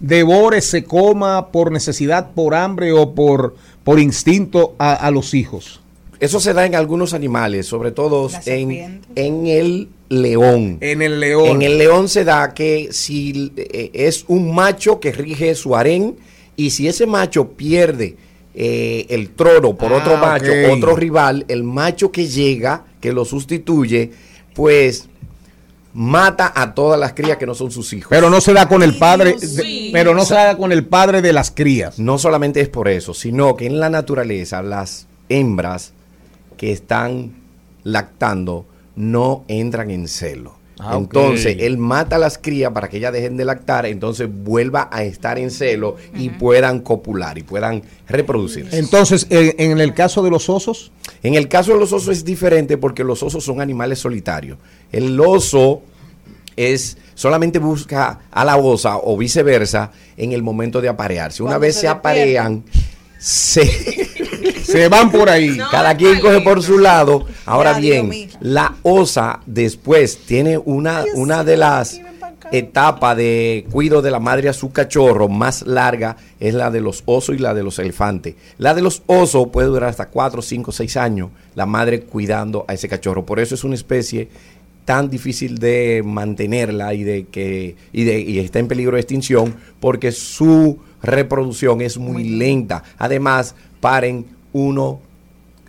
devore, 0.00 0.60
se 0.60 0.84
coma 0.84 1.48
por 1.52 1.72
necesidad, 1.72 2.30
por 2.32 2.54
hambre 2.54 2.92
o 2.92 3.14
por, 3.14 3.56
por 3.84 3.98
instinto 3.98 4.74
a, 4.78 4.94
a 4.94 5.10
los 5.10 5.34
hijos? 5.34 5.80
Eso 6.18 6.40
se 6.40 6.54
da 6.54 6.64
en 6.64 6.74
algunos 6.74 7.12
animales, 7.12 7.66
sobre 7.66 7.90
todo 7.92 8.30
en, 8.46 9.02
en 9.16 9.46
el 9.46 9.88
león. 10.08 10.78
En 10.80 11.02
el 11.02 11.20
león. 11.20 11.46
En 11.48 11.62
el 11.62 11.76
león 11.76 12.08
se 12.08 12.24
da 12.24 12.54
que 12.54 12.88
si 12.90 13.52
eh, 13.56 13.90
es 13.92 14.24
un 14.28 14.54
macho 14.54 14.98
que 14.98 15.12
rige 15.12 15.54
su 15.54 15.76
harén 15.76 16.16
y 16.56 16.70
si 16.70 16.88
ese 16.88 17.04
macho 17.06 17.48
pierde 17.50 18.16
eh, 18.54 19.04
el 19.10 19.28
trono 19.30 19.76
por 19.76 19.92
Ah, 19.92 19.96
otro 19.98 20.16
macho, 20.16 20.50
ok. 20.50 20.72
otro 20.78 20.96
rival, 20.96 21.44
el 21.48 21.62
macho 21.64 22.10
que 22.10 22.26
llega, 22.26 22.86
que 22.98 23.12
lo 23.12 23.26
sustituye, 23.26 24.10
pues 24.54 25.10
mata 25.98 26.52
a 26.54 26.74
todas 26.74 27.00
las 27.00 27.14
crías 27.14 27.38
que 27.38 27.46
no 27.46 27.54
son 27.54 27.70
sus 27.70 27.90
hijos. 27.94 28.10
Pero 28.10 28.28
no 28.28 28.42
se 28.42 28.52
da 28.52 28.68
con 28.68 28.82
el 28.82 28.98
padre, 28.98 29.32
de- 29.32 29.90
pero 29.94 30.14
no 30.14 30.26
se 30.26 30.34
da 30.34 30.56
con 30.56 30.70
el 30.70 30.84
padre 30.84 31.22
de 31.22 31.32
las 31.32 31.50
crías. 31.50 31.98
No 31.98 32.18
solamente 32.18 32.60
es 32.60 32.68
por 32.68 32.86
eso, 32.88 33.14
sino 33.14 33.56
que 33.56 33.64
en 33.66 33.80
la 33.80 33.88
naturaleza 33.88 34.62
las 34.62 35.06
hembras 35.30 35.92
que 36.58 36.70
están 36.70 37.32
lactando 37.82 38.66
no 38.94 39.44
entran 39.48 39.90
en 39.90 40.06
celo. 40.08 40.56
Ah, 40.78 40.96
entonces, 40.98 41.56
él 41.60 41.78
mata 41.78 42.16
a 42.16 42.18
las 42.18 42.36
crías 42.36 42.70
para 42.72 42.88
que 42.88 42.98
ellas 42.98 43.12
dejen 43.12 43.36
de 43.36 43.46
lactar, 43.46 43.86
entonces 43.86 44.28
vuelva 44.30 44.90
a 44.92 45.04
estar 45.04 45.38
en 45.38 45.50
celo 45.50 45.96
y 46.14 46.28
puedan 46.28 46.80
copular 46.80 47.38
y 47.38 47.42
puedan 47.42 47.82
reproducirse. 48.06 48.78
Entonces, 48.78 49.26
en, 49.30 49.54
en 49.58 49.80
el 49.80 49.94
caso 49.94 50.22
de 50.22 50.30
los 50.30 50.50
osos, 50.50 50.92
En 51.22 51.34
el 51.34 51.48
caso 51.48 51.72
de 51.72 51.80
los 51.80 51.92
osos 51.92 52.16
es 52.18 52.24
diferente 52.24 52.76
porque 52.76 53.02
los 53.04 53.22
osos 53.22 53.42
son 53.42 53.60
animales 53.60 53.98
solitarios. 53.98 54.58
El 54.92 55.18
oso 55.18 55.82
es 56.56 56.96
solamente 57.14 57.58
busca 57.58 58.20
a 58.30 58.44
la 58.44 58.56
osa 58.56 58.98
o 58.98 59.16
viceversa 59.16 59.92
en 60.16 60.32
el 60.32 60.42
momento 60.42 60.80
de 60.80 60.88
aparearse. 60.88 61.42
Una 61.42 61.58
vez 61.58 61.74
se 61.74 61.82
se, 61.82 61.88
aparean, 61.88 62.64
se, 63.18 63.62
se 64.66 64.88
van 64.88 65.10
por 65.10 65.30
ahí. 65.30 65.58
Cada 65.70 65.96
quien 65.96 66.20
coge 66.20 66.40
por 66.40 66.62
su 66.62 66.78
lado. 66.78 67.24
Ahora 67.44 67.74
Ya, 67.74 67.78
bien, 67.78 68.28
la 68.40 68.76
osa 68.82 69.40
después 69.46 70.18
tiene 70.18 70.58
una, 70.58 71.04
una 71.14 71.44
de 71.44 71.56
las 71.56 72.00
etapas 72.52 73.16
de 73.16 73.66
cuido 73.70 74.02
de 74.02 74.10
la 74.10 74.20
madre 74.20 74.48
a 74.48 74.52
su 74.52 74.70
cachorro 74.70 75.28
más 75.28 75.62
larga 75.62 76.16
es 76.38 76.54
la 76.54 76.70
de 76.70 76.80
los 76.80 77.02
osos 77.06 77.34
y 77.34 77.38
la 77.38 77.54
de 77.54 77.62
los 77.62 77.78
elefantes. 77.78 78.34
La 78.58 78.74
de 78.74 78.82
los 78.82 79.02
osos 79.06 79.48
puede 79.48 79.68
durar 79.68 79.90
hasta 79.90 80.08
4, 80.08 80.42
5, 80.42 80.72
6 80.72 80.96
años 80.96 81.30
la 81.54 81.66
madre 81.66 82.02
cuidando 82.02 82.64
a 82.68 82.74
ese 82.74 82.88
cachorro. 82.88 83.24
Por 83.24 83.40
eso 83.40 83.54
es 83.54 83.64
una 83.64 83.74
especie 83.74 84.28
tan 84.84 85.10
difícil 85.10 85.58
de 85.58 86.02
mantenerla 86.04 86.94
y 86.94 87.02
de 87.02 87.26
que 87.26 87.74
y, 87.92 88.04
de, 88.04 88.20
y 88.20 88.38
está 88.38 88.60
en 88.60 88.68
peligro 88.68 88.94
de 88.94 89.00
extinción 89.00 89.56
porque 89.80 90.12
su 90.12 90.78
reproducción 91.02 91.80
es 91.80 91.98
muy 91.98 92.24
lenta. 92.24 92.84
Además, 92.98 93.54
paren 93.80 94.35
uno, 94.56 95.00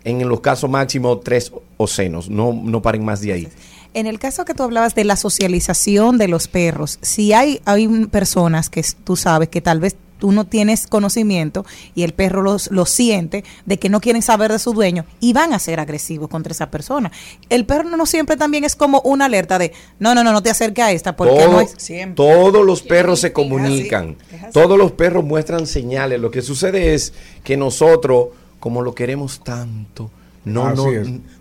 en 0.03 0.27
los 0.29 0.39
casos 0.39 0.69
máximos, 0.69 1.19
tres 1.23 1.51
ocenos, 1.75 2.29
no, 2.29 2.53
no 2.53 2.81
paren 2.81 3.03
más 3.03 3.19
de 3.21 3.33
ahí. 3.33 3.47
En 3.93 4.05
el 4.07 4.19
caso 4.19 4.45
que 4.45 4.53
tú 4.53 4.63
hablabas 4.63 4.95
de 4.95 5.03
la 5.03 5.15
socialización 5.17 6.17
de 6.17 6.27
los 6.27 6.47
perros, 6.47 6.99
si 7.01 7.33
hay, 7.33 7.61
hay 7.65 7.87
personas 8.07 8.69
que 8.69 8.85
tú 9.03 9.15
sabes 9.15 9.49
que 9.49 9.59
tal 9.61 9.79
vez 9.79 9.95
tú 10.19 10.31
no 10.31 10.45
tienes 10.45 10.87
conocimiento 10.87 11.63
y 11.93 12.01
el 12.03 12.13
perro 12.13 12.41
los, 12.41 12.71
lo 12.71 12.85
siente 12.85 13.43
de 13.65 13.77
que 13.77 13.89
no 13.89 14.01
quieren 14.01 14.21
saber 14.23 14.51
de 14.51 14.57
su 14.59 14.73
dueño 14.73 15.05
y 15.19 15.33
van 15.33 15.53
a 15.53 15.59
ser 15.59 15.79
agresivos 15.79 16.27
contra 16.29 16.53
esa 16.53 16.71
persona. 16.71 17.11
El 17.49 17.65
perro 17.65 17.89
no 17.95 18.05
siempre 18.05 18.35
también 18.35 18.63
es 18.63 18.75
como 18.75 19.01
una 19.01 19.25
alerta 19.25 19.59
de 19.59 19.73
no, 19.99 20.15
no, 20.15 20.23
no, 20.23 20.31
no 20.31 20.41
te 20.41 20.49
acerques 20.49 20.83
a 20.85 20.91
esta 20.91 21.15
porque 21.15 21.35
Todo- 21.35 21.51
no 21.51 21.61
es... 21.61 21.75
todos 22.15 22.65
los 22.65 22.81
perros 22.81 23.19
se 23.19 23.31
comunican, 23.33 24.15
todos 24.53 24.77
los 24.77 24.91
perros 24.93 25.23
muestran 25.23 25.67
señales. 25.67 26.19
Lo 26.19 26.31
que 26.31 26.41
sucede 26.41 26.93
es 26.95 27.13
que 27.43 27.55
nosotros, 27.57 28.29
como 28.59 28.81
lo 28.81 28.93
queremos 28.93 29.39
tanto, 29.43 30.09
no, 30.45 30.73
no, 30.73 30.85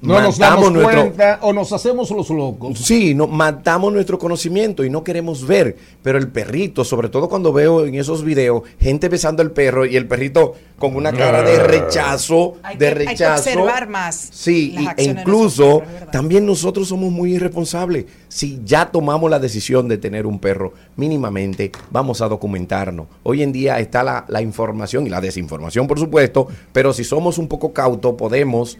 no 0.02 0.20
nos 0.20 0.36
damos 0.36 0.72
cuenta 0.72 1.38
o 1.42 1.52
nos 1.52 1.72
hacemos 1.72 2.10
los 2.10 2.28
locos. 2.30 2.76
Sí, 2.80 3.14
no, 3.14 3.28
matamos 3.28 3.92
nuestro 3.92 4.18
conocimiento 4.18 4.82
y 4.84 4.90
no 4.90 5.04
queremos 5.04 5.46
ver. 5.46 5.76
Pero 6.02 6.18
el 6.18 6.26
perrito, 6.26 6.84
sobre 6.84 7.08
todo 7.08 7.28
cuando 7.28 7.52
veo 7.52 7.86
en 7.86 7.94
esos 7.94 8.24
videos 8.24 8.62
gente 8.80 9.08
besando 9.08 9.42
al 9.42 9.52
perro 9.52 9.86
y 9.86 9.94
el 9.96 10.08
perrito 10.08 10.54
con 10.76 10.96
una 10.96 11.12
cara 11.12 11.42
de 11.42 11.56
rechazo, 11.62 12.54
Hay 12.64 12.76
de 12.76 12.78
que- 12.80 12.86
hay 12.86 12.94
que 12.94 13.04
rechazo. 13.10 13.42
observar 13.50 13.88
más 13.88 14.28
Sí, 14.32 14.72
las 14.72 14.94
y- 14.98 15.02
e 15.02 15.04
incluso 15.04 15.80
perros, 15.80 16.10
también 16.10 16.44
nosotros 16.44 16.88
somos 16.88 17.12
muy 17.12 17.34
irresponsables. 17.34 18.06
Si 18.36 18.60
ya 18.66 18.90
tomamos 18.92 19.30
la 19.30 19.38
decisión 19.38 19.88
de 19.88 19.96
tener 19.96 20.26
un 20.26 20.38
perro, 20.38 20.74
mínimamente 20.96 21.72
vamos 21.90 22.20
a 22.20 22.28
documentarnos. 22.28 23.06
Hoy 23.22 23.42
en 23.42 23.50
día 23.50 23.80
está 23.80 24.04
la, 24.28 24.42
información 24.42 25.06
y 25.06 25.08
la 25.08 25.22
desinformación, 25.22 25.86
por 25.86 25.98
supuesto, 25.98 26.46
pero 26.70 26.92
si 26.92 27.02
somos 27.02 27.38
un 27.38 27.48
poco 27.48 27.72
cautos, 27.72 28.14
podemos 28.16 28.76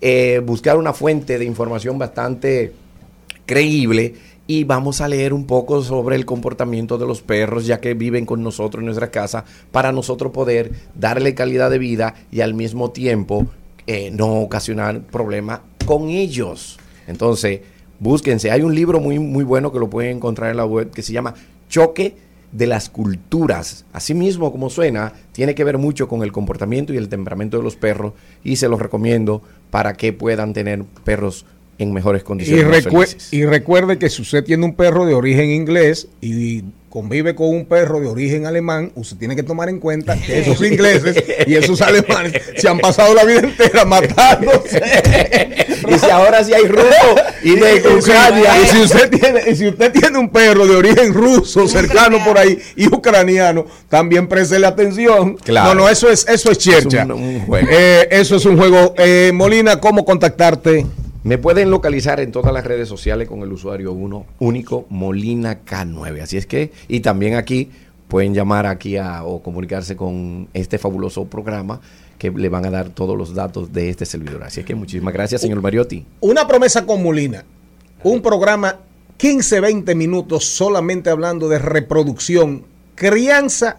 eh, 0.00 0.40
buscar 0.46 0.76
una 0.76 0.92
fuente 0.92 1.40
de 1.40 1.44
información 1.44 1.98
bastante 1.98 2.72
creíble 3.46 4.14
y 4.46 4.62
vamos 4.62 5.00
a 5.00 5.08
leer 5.08 5.32
un 5.32 5.44
poco 5.44 5.82
sobre 5.82 6.14
el 6.14 6.24
comportamiento 6.24 6.96
de 6.96 7.08
los 7.08 7.20
perros 7.20 7.66
ya 7.66 7.80
que 7.80 7.94
viven 7.94 8.24
con 8.24 8.44
nosotros 8.44 8.80
en 8.80 8.86
nuestra 8.86 9.10
casa 9.10 9.44
para 9.72 9.90
nosotros 9.90 10.30
poder 10.30 10.70
darle 10.94 11.34
calidad 11.34 11.68
de 11.68 11.78
vida 11.78 12.14
y 12.30 12.42
al 12.42 12.54
mismo 12.54 12.92
tiempo 12.92 13.48
eh, 13.88 14.12
no 14.12 14.34
ocasionar 14.34 15.00
problemas 15.00 15.62
con 15.84 16.10
ellos. 16.10 16.78
Entonces, 17.08 17.60
búsquense. 18.04 18.52
Hay 18.52 18.62
un 18.62 18.74
libro 18.74 19.00
muy, 19.00 19.18
muy 19.18 19.42
bueno 19.42 19.72
que 19.72 19.80
lo 19.80 19.90
pueden 19.90 20.18
encontrar 20.18 20.50
en 20.50 20.58
la 20.58 20.66
web 20.66 20.90
que 20.90 21.02
se 21.02 21.12
llama 21.12 21.34
Choque 21.68 22.14
de 22.52 22.66
las 22.66 22.90
culturas. 22.90 23.86
Así 23.92 24.14
mismo 24.14 24.52
como 24.52 24.70
suena, 24.70 25.14
tiene 25.32 25.54
que 25.54 25.64
ver 25.64 25.78
mucho 25.78 26.06
con 26.06 26.22
el 26.22 26.30
comportamiento 26.30 26.92
y 26.92 26.98
el 26.98 27.08
temperamento 27.08 27.56
de 27.56 27.64
los 27.64 27.76
perros 27.76 28.12
y 28.44 28.56
se 28.56 28.68
los 28.68 28.78
recomiendo 28.78 29.42
para 29.70 29.94
que 29.94 30.12
puedan 30.12 30.52
tener 30.52 30.84
perros 31.02 31.46
en 31.78 31.92
mejores 31.92 32.22
condiciones. 32.22 32.86
y 33.30 33.44
recuerde 33.44 33.98
que 33.98 34.08
si 34.10 34.22
usted 34.22 34.44
tiene 34.44 34.64
un 34.64 34.74
perro 34.74 35.06
de 35.06 35.14
origen 35.14 35.50
inglés 35.50 36.08
y 36.20 36.62
convive 36.88 37.34
con 37.34 37.48
un 37.48 37.64
perro 37.66 37.98
de 37.98 38.06
origen 38.06 38.46
alemán, 38.46 38.92
usted 38.94 39.16
tiene 39.16 39.34
que 39.34 39.42
tomar 39.42 39.68
en 39.68 39.80
cuenta 39.80 40.16
que 40.16 40.38
esos 40.42 40.62
ingleses 40.64 41.24
y 41.44 41.54
esos 41.56 41.80
alemanes 41.82 42.40
se 42.56 42.68
han 42.68 42.78
pasado 42.78 43.12
la 43.14 43.24
vida 43.24 43.40
entera 43.40 43.84
matándose. 43.84 44.80
y 45.88 45.98
si 45.98 46.06
ahora 46.10 46.44
sí 46.44 46.52
hay 46.54 46.66
ruso 46.68 47.16
y 47.42 47.56
de 47.56 47.82
Ucrania. 47.98 48.62
y 48.62 48.66
si 48.68 48.80
usted 48.82 49.10
tiene, 49.10 49.40
y 49.50 49.56
si 49.56 49.66
usted 49.66 49.90
tiene 49.92 50.16
un 50.18 50.28
perro 50.30 50.68
de 50.68 50.76
origen 50.76 51.12
ruso 51.12 51.66
cercano 51.66 52.24
por 52.24 52.38
ahí 52.38 52.58
y 52.76 52.86
ucraniano, 52.86 53.66
también 53.88 54.28
préstele 54.28 54.66
atención. 54.68 55.34
Claro. 55.38 55.74
No, 55.74 55.80
no, 55.82 55.88
eso 55.88 56.08
es, 56.08 56.24
eso 56.28 56.52
es 56.52 56.58
chercha. 56.58 57.00
Es 57.02 57.04
un- 57.06 57.12
un 57.12 57.40
juego. 57.40 57.68
Eh, 57.72 58.06
eso 58.12 58.36
es 58.36 58.44
un 58.46 58.56
juego. 58.56 58.94
Eh, 58.98 59.32
Molina, 59.34 59.80
¿cómo 59.80 60.04
contactarte? 60.04 60.86
Me 61.24 61.38
pueden 61.38 61.70
localizar 61.70 62.20
en 62.20 62.32
todas 62.32 62.52
las 62.52 62.64
redes 62.64 62.86
sociales 62.86 63.26
con 63.26 63.40
el 63.40 63.50
usuario 63.50 63.92
uno 63.94 64.26
único 64.40 64.84
Molina 64.90 65.64
K9. 65.64 66.20
Así 66.20 66.36
es 66.36 66.44
que, 66.44 66.70
y 66.86 67.00
también 67.00 67.36
aquí 67.36 67.70
pueden 68.08 68.34
llamar 68.34 68.66
aquí 68.66 68.98
a, 68.98 69.24
o 69.24 69.42
comunicarse 69.42 69.96
con 69.96 70.48
este 70.52 70.76
fabuloso 70.76 71.24
programa 71.24 71.80
que 72.18 72.30
le 72.30 72.50
van 72.50 72.66
a 72.66 72.70
dar 72.70 72.90
todos 72.90 73.16
los 73.16 73.34
datos 73.34 73.72
de 73.72 73.88
este 73.88 74.04
servidor. 74.04 74.42
Así 74.42 74.60
es 74.60 74.66
que 74.66 74.74
muchísimas 74.74 75.14
gracias, 75.14 75.40
señor 75.40 75.62
Mariotti. 75.62 76.04
Una 76.20 76.46
promesa 76.46 76.84
con 76.84 77.02
Molina. 77.02 77.42
Un 78.02 78.20
programa 78.20 78.80
15, 79.16 79.60
20 79.60 79.94
minutos 79.94 80.44
solamente 80.44 81.08
hablando 81.08 81.48
de 81.48 81.58
reproducción, 81.58 82.66
crianza 82.96 83.78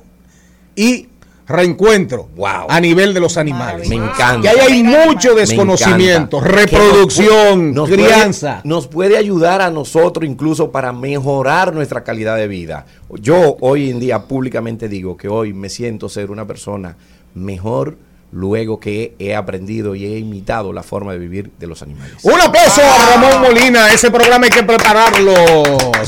y 0.76 1.10
reencuentro 1.48 2.30
a 2.68 2.80
nivel 2.80 3.14
de 3.14 3.20
los 3.20 3.38
animales. 3.38 3.88
Me 3.90 3.96
encanta. 3.96 4.42
Que 4.42 4.50
ahí 4.50 4.58
hay 4.60 4.84
mucho 4.84 5.36
desconocimiento, 5.36 6.40
reproducción, 6.42 7.70
Que 7.70 7.76
nos 7.76 7.90
puede- 7.90 8.04
crianza. 8.04 8.62
Nos 8.64 8.88
puede, 8.88 9.18
ayudar 9.18 9.62
a 9.62 9.70
nosotros 9.72 10.28
incluso 10.30 10.72
para 10.72 10.92
mejorar 10.92 11.74
nuestra 11.74 12.04
calidad 12.04 12.36
de 12.38 12.48
vida. 12.48 12.86
Yo 13.22 13.58
hoy 13.62 13.90
en 13.90 14.00
día 14.00 14.24
públicamente 14.24 14.88
digo 14.90 15.16
que 15.18 15.28
hoy 15.30 15.54
me 15.54 15.70
siento 15.70 16.10
ser 16.10 16.32
una 16.32 16.46
persona 16.46 16.98
mejor 17.34 17.98
luego 18.36 18.82
que 18.82 19.16
he 19.18 19.34
aprendido 19.34 19.96
y 19.96 20.06
he 20.06 20.18
imitado 20.20 20.74
la 20.74 20.84
forma 20.84 21.14
de 21.14 21.20
vivir 21.20 21.52
de 21.58 21.68
los 21.68 21.82
animales. 21.82 22.16
Un 22.22 22.40
aplauso 22.42 22.82
a 22.84 23.12
Ramón 23.16 23.42
Molina. 23.42 23.94
Ese 23.94 24.12
programa 24.12 24.44
hay 24.46 24.52
que 24.52 24.62
prepararlo. 24.64 25.34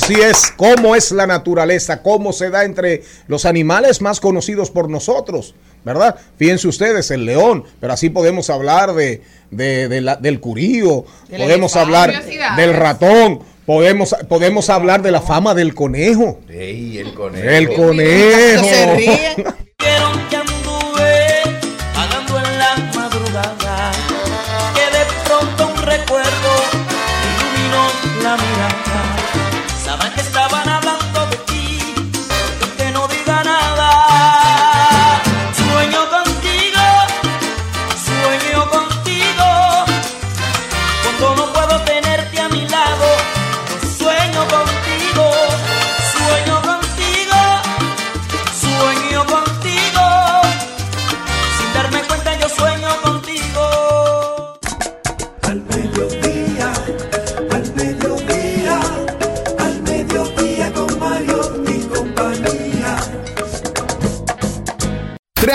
Si 0.05 0.13
es 0.15 0.51
cómo 0.57 0.93
es 0.97 1.11
la 1.13 1.25
naturaleza, 1.25 2.03
cómo 2.03 2.33
se 2.33 2.49
da 2.49 2.65
entre 2.65 3.01
los 3.27 3.45
animales 3.45 4.01
más 4.01 4.19
conocidos 4.19 4.71
por 4.71 4.89
nosotros, 4.89 5.55
¿verdad? 5.85 6.17
Fíjense 6.37 6.67
ustedes, 6.67 7.09
el 7.11 7.25
león, 7.25 7.63
pero 7.79 7.93
así 7.93 8.09
podemos 8.09 8.49
hablar 8.49 8.93
de, 8.93 9.21
de- 9.49 9.87
de 9.87 10.01
la- 10.01 10.17
del 10.17 10.41
curío, 10.41 11.05
podemos 11.29 11.77
hablar 11.77 12.11
del 12.57 12.73
ratón, 12.73 13.39
podemos, 13.65 14.13
podemos 14.27 14.69
hablar 14.69 15.01
de 15.01 15.11
la 15.11 15.21
fama 15.21 15.53
del 15.55 15.73
conejo. 15.73 16.41
Ey, 16.49 16.97
el 16.97 17.13
conejo. 17.13 17.47
El 17.49 17.73
conejo. 17.73 18.97
Que 18.97 19.45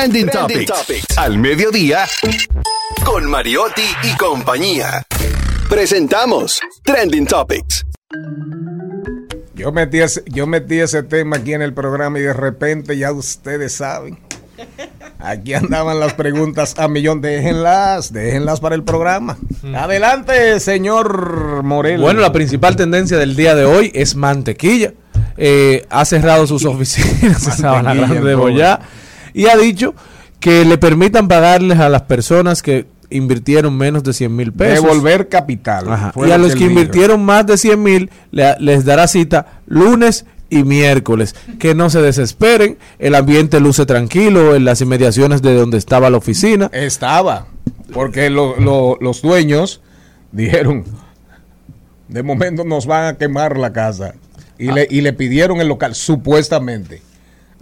Trending, 0.03 0.30
Topics. 0.30 1.16
Al 1.16 1.39
mediodía 1.39 2.05
con 3.05 3.24
Mariotti 3.31 3.85
y 4.02 4.16
compañía. 4.16 5.06
Presentamos 5.68 6.60
Trending 6.82 7.24
Topics. 7.24 7.86
Yo 9.55 9.70
metí, 9.70 10.01
ese, 10.01 10.24
yo 10.26 10.48
metí 10.48 10.81
ese 10.81 11.05
tema 11.05 11.36
aquí 11.36 11.55
en 11.55 11.62
el 11.62 11.72
programa 11.72 12.18
y 12.18 12.22
de 12.22 12.32
repente 12.32 12.98
ya 12.98 13.12
ustedes 13.12 13.74
saben. 13.74 14.18
Aquí 15.20 15.55
andaban 15.55 16.01
las 16.01 16.14
preguntas 16.14 16.74
a 16.78 16.89
millón. 16.89 17.20
Déjenlas, 17.20 18.12
déjenlas 18.12 18.59
para 18.59 18.74
el 18.74 18.82
programa. 18.82 19.39
Adelante, 19.72 20.59
señor 20.59 21.62
Morel. 21.62 22.01
Bueno, 22.01 22.20
la 22.20 22.32
principal 22.32 22.74
tendencia 22.74 23.18
del 23.18 23.36
día 23.36 23.55
de 23.55 23.66
hoy 23.66 23.93
es 23.94 24.16
mantequilla. 24.16 24.94
Eh, 25.36 25.86
ha 25.90 26.05
cerrado 26.05 26.48
sus 26.48 26.64
oficinas 26.64 27.22
en 27.47 27.55
Sabana 27.55 27.94
Grande 27.94 28.20
de 28.20 28.35
Boyá 28.35 28.81
y 29.34 29.46
ha 29.46 29.56
dicho 29.56 29.94
que 30.40 30.64
le 30.64 30.78
permitan 30.78 31.28
pagarles 31.28 31.78
a 31.78 31.88
las 31.88 32.02
personas 32.02 32.62
que 32.62 32.86
invirtieron 33.10 33.76
menos 33.76 34.02
de 34.04 34.12
100 34.12 34.34
mil 34.34 34.52
pesos. 34.52 34.82
Devolver 34.82 35.28
capital. 35.28 35.90
Ajá. 35.92 36.12
Y 36.16 36.30
a 36.30 36.38
lo 36.38 36.44
los 36.48 36.54
que 36.56 36.64
invirtieron 36.64 37.24
más 37.24 37.46
de 37.46 37.56
100 37.59 37.82
mil 37.82 38.10
le- 38.30 38.56
les 38.59 38.84
dará 38.84 39.06
cita 39.06 39.60
lunes 39.66 40.24
y 40.48 40.64
miércoles. 40.64 41.34
Que 41.59 41.74
no 41.74 41.90
se 41.90 42.00
desesperen, 42.02 42.78
el 42.98 43.14
ambiente 43.14 43.60
luce 43.60 43.86
tranquilo 43.86 44.54
en 44.56 44.64
las 44.64 44.80
inmediaciones 44.80 45.42
de 45.42 45.54
donde 45.54 45.78
estaba 45.78 46.10
la 46.10 46.16
oficina. 46.16 46.70
Estaba, 46.72 47.46
porque 47.92 48.30
lo- 48.30 48.59
lo- 48.59 48.96
los 49.00 49.20
dueños 49.22 49.80
dijeron, 50.32 50.84
de 52.09 52.22
momento 52.22 52.64
nos 52.64 52.86
van 52.86 53.04
a 53.06 53.18
quemar 53.18 53.59
la 53.59 53.72
casa. 53.72 54.14
Y, 54.59 54.70
le, 54.70 54.86
y 54.90 55.00
le 55.00 55.12
pidieron 55.12 55.60
el 55.60 55.68
local, 55.68 55.94
supuestamente. 55.94 57.02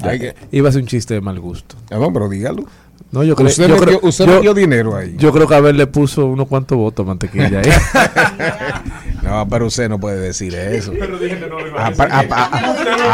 Que- 0.03 0.35
Iba 0.53 0.69
a 0.69 0.73
ser 0.73 0.83
un 0.83 0.87
chiste 0.89 1.15
de 1.15 1.21
mal 1.21 1.39
gusto. 1.41 1.77
Ah, 1.91 1.97
no, 1.99 2.13
pero 2.13 2.29
dígalo. 2.29 2.65
No, 3.13 3.25
yo 3.25 3.35
creo, 3.35 3.49
Usted 3.49 3.67
yo 3.67 3.75
metió- 3.75 3.85
creo- 3.99 4.01
usted 4.09 4.25
yo- 4.27 4.35
metió 4.35 4.55
dinero 4.55 4.97
ahí. 4.97 5.17
Yo 5.19 5.33
creo 5.33 5.49
que 5.49 5.55
a 5.57 5.61
ver 5.61 5.75
le 5.75 5.89
puso 5.89 6.27
unos 6.27 6.47
cuantos 6.47 6.79
votos 6.79 7.05
a 7.05 7.09
mantequilla 7.09 7.61
ahí. 7.61 7.71
No, 9.23 9.47
pero 9.49 9.67
usted 9.67 9.89
no 9.89 10.01
puede 10.01 10.19
decir 10.19 10.55
eso. 10.55 10.93
A- 11.77 11.87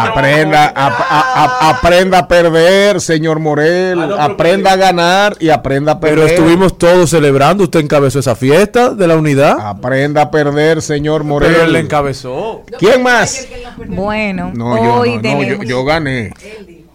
aprenda, 0.08 0.66
ap- 0.66 1.00
a- 1.00 1.34
a- 1.44 1.70
aprenda 1.70 2.18
a 2.20 2.28
perder, 2.28 3.00
señor 3.00 3.38
Morel. 3.40 4.00
aprenda 4.18 4.72
a 4.72 4.76
ganar 4.76 5.36
y 5.40 5.48
aprenda 5.50 5.92
a 5.92 6.00
perder. 6.00 6.16
Pero 6.18 6.26
estuvimos 6.28 6.78
todos 6.78 7.10
celebrando. 7.10 7.64
Usted 7.64 7.80
encabezó 7.80 8.18
esa 8.20 8.36
fiesta 8.36 8.90
de 8.90 9.06
la 9.06 9.16
unidad. 9.16 9.58
Aprenda 9.60 10.22
a 10.22 10.30
perder, 10.30 10.80
señor 10.80 11.24
Morel. 11.24 11.52
Pero 11.52 11.64
él 11.64 11.72
le 11.72 11.80
encabezó. 11.80 12.62
¿Quién 12.78 13.02
más? 13.02 13.46
Bueno, 13.88 14.52
No, 14.54 14.76
yo, 14.76 14.94
hoy 14.94 15.08
no, 15.10 15.16
no, 15.16 15.22
yo, 15.42 15.48
tenemos 15.48 15.66
yo 15.66 15.84
gané. 15.84 16.32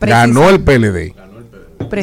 Ganó 0.02 0.50
el 0.50 0.64
PLD. 0.64 1.14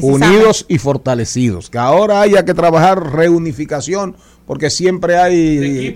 Unidos 0.02 0.66
y 0.68 0.78
fortalecidos. 0.78 1.70
Que 1.70 1.78
ahora 1.78 2.20
haya 2.20 2.44
que 2.44 2.54
trabajar 2.54 3.12
reunificación 3.12 4.16
porque 4.48 4.70
siempre 4.70 5.16
hay... 5.18 5.94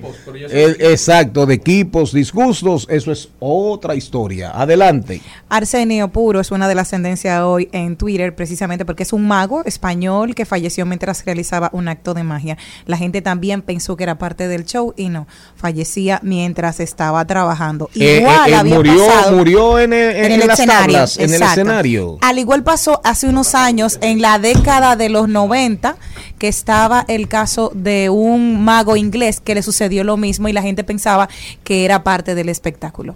Eh, 0.51 0.77
exacto, 0.79 1.47
de 1.47 1.55
equipos, 1.55 2.12
disgustos. 2.12 2.87
Eso 2.89 3.11
es 3.11 3.31
otra 3.41 3.95
historia. 3.97 4.53
Adelante. 4.55 5.20
Arsenio 5.49 6.09
Puro 6.09 6.39
es 6.39 6.51
una 6.53 6.69
de 6.69 6.74
las 6.74 6.91
tendencias 6.91 7.41
hoy 7.43 7.69
en 7.73 7.97
Twitter, 7.97 8.35
precisamente 8.35 8.85
porque 8.85 9.03
es 9.03 9.12
un 9.12 9.27
mago 9.27 9.65
español 9.65 10.35
que 10.35 10.45
falleció 10.45 10.87
mientras 10.87 11.24
realizaba 11.24 11.70
un 11.73 11.89
acto 11.89 12.15
de 12.15 12.23
magia. 12.23 12.59
La 12.87 12.97
gente 12.97 13.23
también 13.23 13.62
pensó 13.62 13.97
que 13.97 14.05
era 14.05 14.19
parte 14.19 14.47
del 14.49 14.65
show 14.66 14.93
y 14.97 15.09
no, 15.09 15.27
fallecía 15.57 16.20
mientras 16.23 16.79
estaba 16.79 17.24
trabajando. 17.27 17.89
Eh, 17.95 18.19
Igual 18.20 18.49
eh, 18.51 18.53
eh, 18.53 18.55
había 18.57 18.74
murió, 18.77 19.07
pasado 19.07 19.37
murió 19.37 19.79
en, 19.79 19.93
el- 19.95 20.16
en- 20.16 20.33
en 20.33 20.47
las 20.47 20.65
tablas, 20.65 21.16
en 21.19 21.33
el 21.33 21.43
escenario. 21.43 22.19
Al 22.20 22.39
igual 22.39 22.62
pasó 22.62 23.01
hace 23.03 23.27
unos 23.27 23.55
años, 23.55 23.99
en 24.03 24.20
la 24.20 24.39
década 24.39 24.95
de 24.97 25.09
los 25.09 25.27
90, 25.29 25.97
que 26.43 26.48
estaba 26.48 27.05
el 27.06 27.28
caso 27.28 27.70
de 27.73 28.10
un 28.10 28.64
mago 28.64 28.97
inglés 28.97 29.39
que 29.39 29.55
le 29.55 29.62
sucedió 29.62 30.02
lo 30.02 30.16
mismo 30.16 30.48
y 30.48 30.52
la 30.52 30.60
gente 30.60 30.82
pensaba 30.82 31.28
que 31.62 31.85
era 31.85 32.02
parte 32.02 32.35
del 32.35 32.48
espectáculo. 32.48 33.14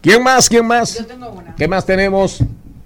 ¿Quién 0.00 0.22
más? 0.22 0.48
¿Quién 0.48 0.64
más? 0.64 1.04
¿Qué 1.56 1.66
más 1.66 1.84
tenemos? 1.84 2.38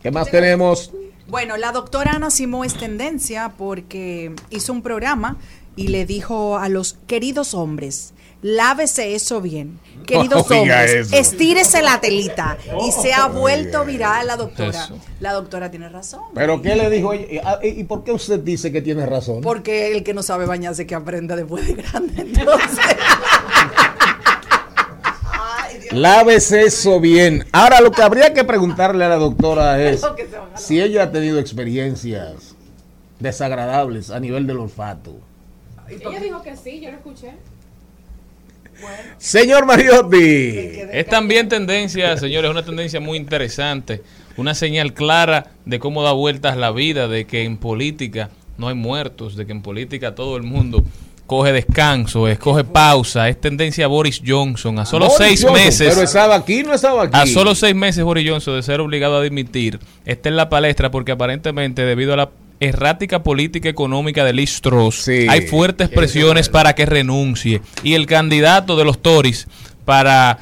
¿Qué 0.03 0.11
más 0.11 0.31
tenemos? 0.31 0.91
Bueno, 1.29 1.59
la 1.59 1.71
doctora 1.71 2.13
Ana 2.13 2.31
Simó 2.31 2.65
es 2.65 2.73
tendencia 2.73 3.53
porque 3.59 4.35
hizo 4.49 4.73
un 4.73 4.81
programa 4.81 5.37
y 5.77 5.89
le 5.89 6.07
dijo 6.07 6.57
a 6.57 6.71
los 6.71 6.97
queridos 7.07 7.53
hombres, 7.53 8.15
lávese 8.43 9.15
eso 9.15 9.41
bien. 9.41 9.79
Queridos 10.07 10.51
Oiga 10.51 10.61
hombres, 10.61 11.07
eso. 11.07 11.17
estírese 11.17 11.81
la 11.81 12.01
telita. 12.01 12.59
Y 12.87 12.91
se 12.93 13.15
ha 13.15 13.29
vuelto 13.29 13.85
viral 13.85 14.27
la 14.27 14.37
doctora. 14.37 14.71
Eso. 14.85 14.99
La 15.21 15.33
doctora 15.33 15.71
tiene 15.71 15.89
razón. 15.89 16.21
¿Pero 16.35 16.61
qué 16.61 16.75
le 16.75 16.91
dijo 16.91 17.13
ella? 17.13 17.41
Ah, 17.45 17.59
¿Y 17.63 17.81
y 17.81 17.85
por 17.85 18.03
qué 18.03 18.13
usted 18.13 18.41
dice 18.41 18.73
que 18.73 18.83
tiene 18.83 19.07
razón? 19.07 19.41
Porque 19.43 19.93
el 19.93 20.03
que 20.03 20.13
no 20.13 20.23
sabe 20.23 20.45
bañarse 20.47 20.87
que 20.87 20.95
aprenda 20.95 21.37
después 21.37 21.67
de 21.67 21.75
grande. 21.83 22.15
Entonces, 22.23 22.97
Lávese 25.93 26.63
eso 26.63 27.01
bien. 27.01 27.45
Ahora 27.53 27.81
lo 27.81 27.91
que 27.93 28.03
habría 28.03 28.33
que 28.33 28.45
preguntarle 28.45 29.05
a 29.05 29.09
la 29.09 29.17
doctora 29.17 29.81
es 29.89 30.03
si 30.55 30.81
ella 30.81 31.05
ha 31.05 31.13
tenido 31.13 31.39
experiencias 31.39 32.55
desagradables 33.21 34.11
a 34.11 34.19
nivel 34.19 34.47
del 34.47 34.59
olfato. 34.59 35.15
Ella 35.89 36.19
dijo 36.21 36.43
que 36.43 36.57
sí, 36.57 36.81
yo 36.81 36.91
lo 36.91 36.97
escuché. 36.97 37.35
Señor 39.19 39.67
Mariotti. 39.67 40.81
Es 40.93 41.07
también 41.07 41.49
tendencia, 41.49 42.17
señores, 42.17 42.51
una 42.51 42.65
tendencia 42.65 43.01
muy 43.01 43.19
interesante, 43.19 44.03
una 44.37 44.55
señal 44.55 44.95
clara 44.95 45.53
de 45.65 45.79
cómo 45.79 46.03
da 46.03 46.13
vueltas 46.13 46.57
la 46.57 46.71
vida, 46.71 47.09
de 47.09 47.27
que 47.27 47.45
en 47.45 47.57
política 47.57 48.31
no 48.59 48.69
hay 48.69 48.75
muertos, 48.75 49.37
de 49.37 49.47
que 49.47 49.53
en 49.53 49.63
política 49.63 50.15
todo 50.15 50.37
el 50.37 50.43
mundo 50.43 50.83
coge 51.27 51.53
descanso, 51.53 52.29
escoge 52.29 52.65
pausa, 52.65 53.29
es 53.29 53.41
tendencia 53.41 53.87
a 53.87 53.89
Boris 53.89 54.21
Johnson, 54.27 54.79
a 54.79 54.85
solo 54.85 55.07
Boris 55.07 55.19
seis 55.19 55.43
Johnson, 55.43 55.65
meses. 55.65 55.89
Pero 55.89 56.03
estaba 56.03 56.35
aquí, 56.35 56.63
no 56.63 56.75
estaba 56.75 57.05
aquí. 57.05 57.19
A 57.19 57.27
solo 57.27 57.55
seis 57.55 57.75
meses 57.75 58.05
Boris 58.05 58.29
Johnson 58.29 58.57
de 58.57 58.63
ser 58.63 58.81
obligado 58.81 59.17
a 59.17 59.23
dimitir, 59.23 59.79
está 60.05 60.29
en 60.29 60.37
la 60.37 60.49
palestra 60.49 60.91
porque 60.91 61.13
aparentemente 61.13 61.87
debido 61.87 62.13
a 62.13 62.17
la 62.17 62.31
errática 62.63 63.23
política 63.23 63.69
económica 63.69 64.25
de 64.25 64.33
Liz 64.33 64.61
Truss, 64.61 65.09
hay 65.09 65.47
fuertes 65.47 65.89
presiones 65.89 66.49
para 66.49 66.75
que 66.75 66.87
renuncie. 66.87 67.61
Y 67.83 67.95
el 67.95 68.07
candidato 68.07 68.77
de 68.77 68.85
los 68.85 69.03
Tories 69.03 69.49
para, 69.85 70.39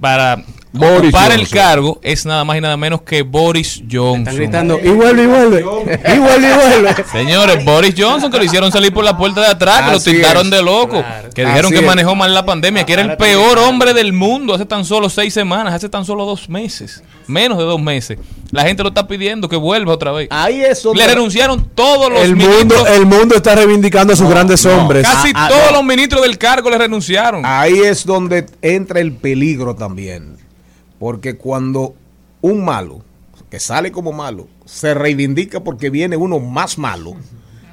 para 0.00 0.44
Boris 0.72 1.14
ocupar 1.14 1.32
el 1.32 1.48
cargo 1.48 1.98
es 2.02 2.26
nada 2.26 2.44
más 2.44 2.58
y 2.58 2.60
nada 2.60 2.76
menos 2.76 3.02
que 3.02 3.22
Boris 3.22 3.82
Johnson. 3.90 4.34
gritando, 4.36 4.78
y 4.78 4.88
vuelve, 4.88 5.24
y 5.24 5.26
vuelve. 5.26 5.60
Y 5.60 6.18
vuelve, 6.18 6.50
y 6.50 6.54
vuelve. 6.54 7.04
Señores, 7.12 7.64
Boris 7.64 7.94
Johnson 7.96 8.30
que 8.30 8.38
lo 8.38 8.44
hicieron 8.44 8.70
salir 8.70 8.92
por 8.92 9.04
la 9.04 9.16
puerta 9.16 9.40
de 9.40 9.48
atrás, 9.48 9.82
que 9.82 9.92
lo 9.92 10.00
tildaron 10.00 10.46
es. 10.46 10.50
de 10.50 10.62
loco, 10.62 11.04
que 11.34 11.42
dijeron 11.44 11.66
Así 11.66 11.74
que 11.74 11.80
es. 11.80 11.86
manejó 11.86 12.14
mal 12.14 12.34
la 12.34 12.44
pandemia, 12.44 12.84
que 12.84 12.92
era 12.92 13.02
el 13.02 13.16
peor 13.16 13.58
hombre 13.58 13.94
del 13.94 14.12
mundo 14.12 14.54
hace 14.54 14.66
tan 14.66 14.84
solo 14.84 15.08
seis 15.08 15.32
semanas, 15.32 15.72
hace 15.72 15.88
tan 15.88 16.04
solo 16.04 16.26
dos 16.26 16.48
meses, 16.48 17.02
menos 17.26 17.58
de 17.58 17.64
dos 17.64 17.80
meses. 17.80 18.18
La 18.50 18.62
gente 18.64 18.82
lo 18.82 18.88
está 18.88 19.06
pidiendo 19.06 19.48
que 19.48 19.56
vuelva 19.56 19.92
otra 19.92 20.10
vez. 20.12 20.28
Ahí 20.30 20.62
es 20.62 20.82
Le 20.94 21.06
renunciaron 21.06 21.68
todos 21.74 22.10
los 22.10 22.22
El 22.22 22.34
mundo, 22.36 22.86
el 22.86 23.04
mundo 23.04 23.34
está 23.36 23.54
reivindicando 23.54 24.14
a 24.14 24.16
sus 24.16 24.28
grandes 24.28 24.64
hombres. 24.64 25.06
casi 25.06 25.32
Ah, 25.34 25.46
ah, 25.46 25.48
todos 25.50 25.70
no. 25.72 25.76
los 25.78 25.84
ministros 25.84 26.22
del 26.22 26.38
cargo 26.38 26.70
le 26.70 26.78
renunciaron. 26.78 27.42
Ahí 27.44 27.78
es 27.80 28.06
donde 28.06 28.46
entra 28.62 29.00
el 29.00 29.12
peligro 29.12 29.74
también. 29.74 30.36
Porque 30.98 31.36
cuando 31.36 31.94
un 32.40 32.64
malo, 32.64 33.02
que 33.50 33.60
sale 33.60 33.92
como 33.92 34.12
malo, 34.12 34.48
se 34.64 34.94
reivindica 34.94 35.60
porque 35.62 35.90
viene 35.90 36.16
uno 36.16 36.38
más 36.38 36.78
malo, 36.78 37.14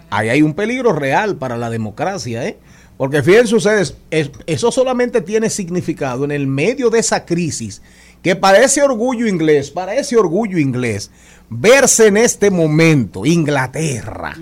ahí 0.09 0.29
hay 0.29 0.41
un 0.41 0.53
peligro 0.53 0.91
real 0.93 1.37
para 1.37 1.57
la 1.57 1.69
democracia, 1.69 2.45
¿eh? 2.45 2.57
Porque 2.97 3.21
fíjense 3.23 3.55
ustedes, 3.55 3.95
es- 4.11 4.31
eso 4.45 4.71
solamente 4.71 5.21
tiene 5.21 5.49
significado 5.49 6.23
en 6.23 6.31
el 6.31 6.47
medio 6.47 6.89
de 6.89 6.99
esa 6.99 7.25
crisis, 7.25 7.81
que 8.25 8.35
parece 8.35 8.81
orgullo 8.81 9.27
inglés, 9.27 9.69
parece 9.69 10.17
orgullo 10.17 10.57
inglés, 10.57 11.11
verse 11.47 12.07
en 12.07 12.17
este 12.17 12.49
momento, 12.49 13.23
Inglaterra. 13.23 14.35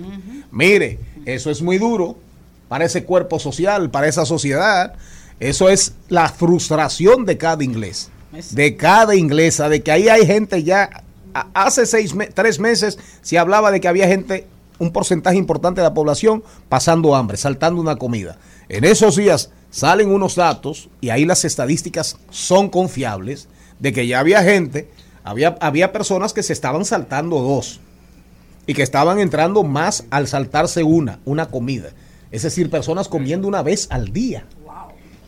Mire, 0.50 0.98
eso 1.26 1.50
es 1.50 1.60
muy 1.60 1.76
duro 1.76 2.16
para 2.66 2.86
ese 2.86 3.04
cuerpo 3.04 3.38
social, 3.38 3.90
para 3.90 4.08
esa 4.08 4.24
sociedad. 4.24 4.94
Eso 5.38 5.68
es 5.68 5.92
la 6.08 6.30
frustración 6.30 7.26
de 7.26 7.36
cada 7.36 7.62
inglés, 7.62 8.08
de 8.52 8.74
cada 8.74 9.16
inglesa, 9.16 9.68
de 9.68 9.82
que 9.82 9.92
ahí 9.92 10.08
hay 10.08 10.24
gente 10.24 10.62
ya. 10.62 11.04
Hace 11.52 11.84
seis 11.84 12.14
tres 12.32 12.58
meses 12.58 12.98
se 13.20 13.38
hablaba 13.38 13.70
de 13.70 13.82
que 13.82 13.88
había 13.88 14.08
gente, 14.08 14.46
un 14.78 14.92
porcentaje 14.92 15.36
importante 15.36 15.82
de 15.82 15.88
la 15.88 15.92
población, 15.92 16.42
pasando 16.70 17.14
hambre, 17.14 17.36
saltando 17.36 17.82
una 17.82 17.96
comida. 17.96 18.38
En 18.70 18.84
esos 18.84 19.16
días 19.16 19.50
salen 19.70 20.08
unos 20.10 20.36
datos, 20.36 20.88
y 21.02 21.10
ahí 21.10 21.26
las 21.26 21.44
estadísticas 21.44 22.16
son 22.30 22.70
confiables, 22.70 23.46
de 23.78 23.92
que 23.92 24.06
ya 24.06 24.20
había 24.20 24.42
gente, 24.42 24.88
había, 25.24 25.56
había 25.60 25.92
personas 25.92 26.32
que 26.32 26.42
se 26.42 26.52
estaban 26.52 26.84
saltando 26.84 27.40
dos 27.40 27.80
y 28.66 28.74
que 28.74 28.82
estaban 28.82 29.18
entrando 29.18 29.62
más 29.62 30.04
al 30.10 30.26
saltarse 30.26 30.82
una, 30.82 31.18
una 31.24 31.46
comida. 31.46 31.90
Es 32.30 32.42
decir, 32.42 32.70
personas 32.70 33.08
comiendo 33.08 33.46
una 33.46 33.62
vez 33.62 33.86
al 33.90 34.12
día. 34.12 34.44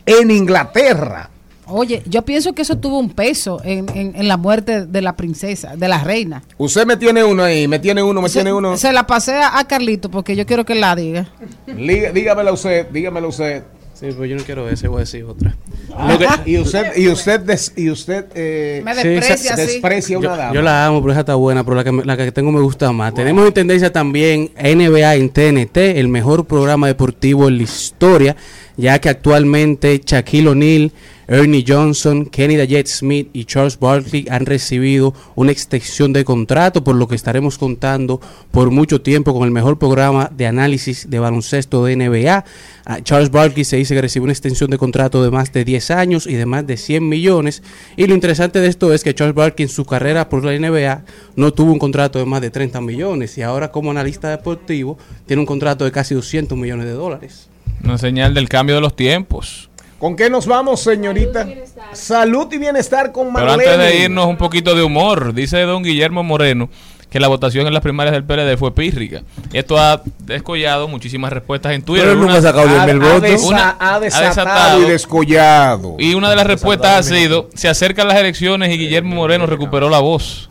En 0.05 0.31
Inglaterra. 0.31 1.29
Oye, 1.69 2.01
yo 2.05 2.21
pienso 2.21 2.53
que 2.53 2.61
eso 2.61 2.77
tuvo 2.77 2.97
un 2.97 3.09
peso 3.09 3.59
en, 3.65 3.85
en- 3.93 4.15
en 4.15 4.27
la 4.29 4.37
muerte 4.37 4.85
de 4.85 5.01
la 5.01 5.17
princesa, 5.17 5.75
de 5.75 5.87
la 5.89 6.01
reina. 6.01 6.41
Usted 6.57 6.85
me 6.85 6.95
tiene 6.95 7.25
uno 7.25 7.43
ahí, 7.43 7.67
me 7.67 7.77
tiene 7.77 8.01
uno, 8.01 8.21
me 8.21 8.29
tiene 8.29 8.53
uno. 8.53 8.77
Se 8.77 8.93
la 8.93 9.05
pasé 9.05 9.35
a, 9.35 9.61
Carlito 9.67 10.09
porque 10.09 10.33
yo 10.35 10.45
quiero 10.45 10.63
que 10.65 10.75
la 10.75 10.95
diga. 10.95 11.27
Dígamelo 11.67 12.53
usted, 12.53 12.87
dígamelo 12.89 13.27
usted. 13.27 13.63
Sí, 13.99 14.07
pues 14.15 14.29
yo 14.29 14.35
no 14.35 14.43
quiero 14.43 14.69
ese, 14.69 14.87
voy 14.87 14.97
a 14.97 14.99
decir 14.99 15.23
otra. 15.23 15.55
Que- 16.43 16.51
y 16.51 16.57
usted, 16.59 16.95
y 16.97 17.07
usted, 17.09 17.39
des- 17.39 17.73
y 17.75 17.89
usted 17.89 18.25
eh, 18.35 18.81
Me 18.85 18.93
Sí, 18.93 19.07
desprecia 19.07 19.53
así. 19.55 19.61
desprecia 19.63 20.17
una 20.19 20.27
Yo, 20.29 20.37
dama. 20.37 20.53
yo 20.53 20.61
la 20.61 20.85
amo, 20.85 21.01
pero 21.01 21.13
esa 21.13 21.21
está 21.21 21.33
buena, 21.35 21.63
pero 21.63 21.75
la 21.77 21.83
que, 21.83 21.91
me- 21.91 22.05
la 22.05 22.15
que 22.15 22.31
tengo 22.31 22.51
me 22.51 22.61
gusta 22.61 22.91
más. 22.91 23.13
Tenemos 23.15 23.47
en 23.47 23.53
tendencia 23.53 23.91
también 23.91 24.51
NBA 24.55 25.15
en 25.15 25.29
TNT, 25.29 25.99
el 25.99 26.09
mejor 26.09 26.45
programa 26.45 26.85
deportivo 26.85 27.47
en 27.47 27.57
la 27.57 27.63
historia, 27.63 28.35
ya 28.77 28.99
que 28.99 29.09
actualmente 29.09 30.01
Shaquille 30.05 30.49
O'Neal, 30.49 30.91
Ernie 31.27 31.65
Johnson, 31.67 32.25
Kenny 32.25 32.55
Jet 32.67 32.87
Smith 32.87 33.29
y 33.33 33.43
Charles 33.43 33.77
Barkley 33.77 34.25
han 34.29 34.45
recibido 34.45 35.13
una 35.35 35.51
extensión 35.51 36.13
de 36.13 36.23
contrato, 36.23 36.85
por 36.85 36.95
lo 36.95 37.07
que 37.07 37.15
estaremos 37.15 37.57
contando 37.57 38.21
por 38.51 38.71
mucho 38.71 39.01
tiempo 39.01 39.33
con 39.33 39.43
el 39.43 39.51
mejor 39.51 39.77
programa 39.77 40.31
de 40.33 40.47
análisis 40.47 41.09
de 41.09 41.19
baloncesto 41.19 41.83
de 41.83 41.97
NBA. 41.97 42.45
Ah, 42.85 43.01
Charles 43.03 43.29
Barkley 43.29 43.65
se 43.65 43.75
dice 43.75 43.93
que 43.93 44.01
recibió 44.01 44.23
una 44.23 44.31
extensión 44.31 44.69
de 44.69 44.77
contrato 44.77 45.21
de 45.21 45.29
más 45.29 45.51
de 45.51 45.65
10 45.65 45.91
años 45.91 46.27
y 46.27 46.35
de 46.35 46.45
más 46.45 46.65
de 46.65 46.77
100 46.77 47.09
millones. 47.09 47.61
Y 47.97 48.07
lo 48.07 48.13
interesante 48.13 48.61
de 48.61 48.67
esto 48.67 48.93
es 48.93 49.03
que 49.03 49.13
Charles 49.13 49.35
Barkley 49.35 49.65
en 49.65 49.73
su 49.73 49.83
carrera 49.83 50.29
por 50.29 50.45
la 50.45 50.57
NBA 50.57 51.03
no 51.35 51.51
tuvo 51.51 51.73
un 51.73 51.79
contrato 51.79 52.19
de 52.19 52.25
más 52.25 52.39
de 52.39 52.51
30 52.51 52.79
millones 52.79 53.37
y 53.37 53.41
ahora 53.41 53.69
como 53.69 53.91
analista 53.91 54.29
deportivo 54.29 54.97
tiene 55.25 55.41
un 55.41 55.45
contrato 55.45 55.83
de 55.83 55.91
casi 55.91 56.15
200 56.15 56.57
millones 56.57 56.85
de 56.85 56.93
dólares. 56.93 57.49
Una 57.83 57.97
señal 57.97 58.33
del 58.33 58.49
cambio 58.49 58.75
de 58.75 58.81
los 58.81 58.95
tiempos. 58.95 59.69
¿Con 59.99 60.15
qué 60.15 60.29
nos 60.29 60.45
vamos, 60.45 60.81
señorita? 60.81 61.47
Salud 61.93 62.47
y 62.53 62.57
bienestar 62.59 63.11
con 63.11 63.33
Pero 63.33 63.47
Marlene. 63.47 63.71
antes 63.73 63.87
de 63.91 63.97
irnos, 64.03 64.27
un 64.27 64.37
poquito 64.37 64.75
de 64.75 64.83
humor. 64.83 65.33
Dice 65.33 65.59
don 65.61 65.81
Guillermo 65.83 66.23
Moreno 66.23 66.69
que 67.09 67.19
la 67.21 67.29
votación 67.29 67.65
en 67.65 67.73
las 67.73 67.81
primarias 67.81 68.13
del 68.13 68.23
PLD 68.25 68.57
fue 68.57 68.75
pírrica. 68.75 69.23
Esto 69.53 69.79
ha 69.79 70.03
descollado 70.19 70.87
muchísimas 70.87 71.31
respuestas 71.33 71.73
en 71.73 71.81
Twitter. 71.81 72.05
Pero 72.05 72.13
él 72.13 72.19
nunca 72.19 72.33
ha 72.33 72.39
Una- 72.39 72.49
sacado 72.49 72.67
10 72.67 72.85
mil 72.93 73.01
Ha, 73.03 73.13
votos. 73.13 73.29
desa- 73.31 73.47
Una- 73.47 73.69
ha 73.79 73.95
ha 73.95 73.99
desatado 73.99 74.27
desatado. 74.29 74.81
y 74.83 74.85
descollado. 74.85 75.95
Y 75.99 76.13
una 76.13 76.29
de 76.29 76.35
las 76.35 76.45
respuestas 76.45 76.91
ha 76.99 77.03
sido, 77.03 77.49
se 77.55 77.69
acercan 77.69 78.07
las 78.09 78.17
elecciones 78.17 78.69
y 78.75 78.77
Guillermo 78.77 79.15
Moreno 79.15 79.45
recuperó 79.47 79.89
la 79.89 79.99
voz. 79.99 80.49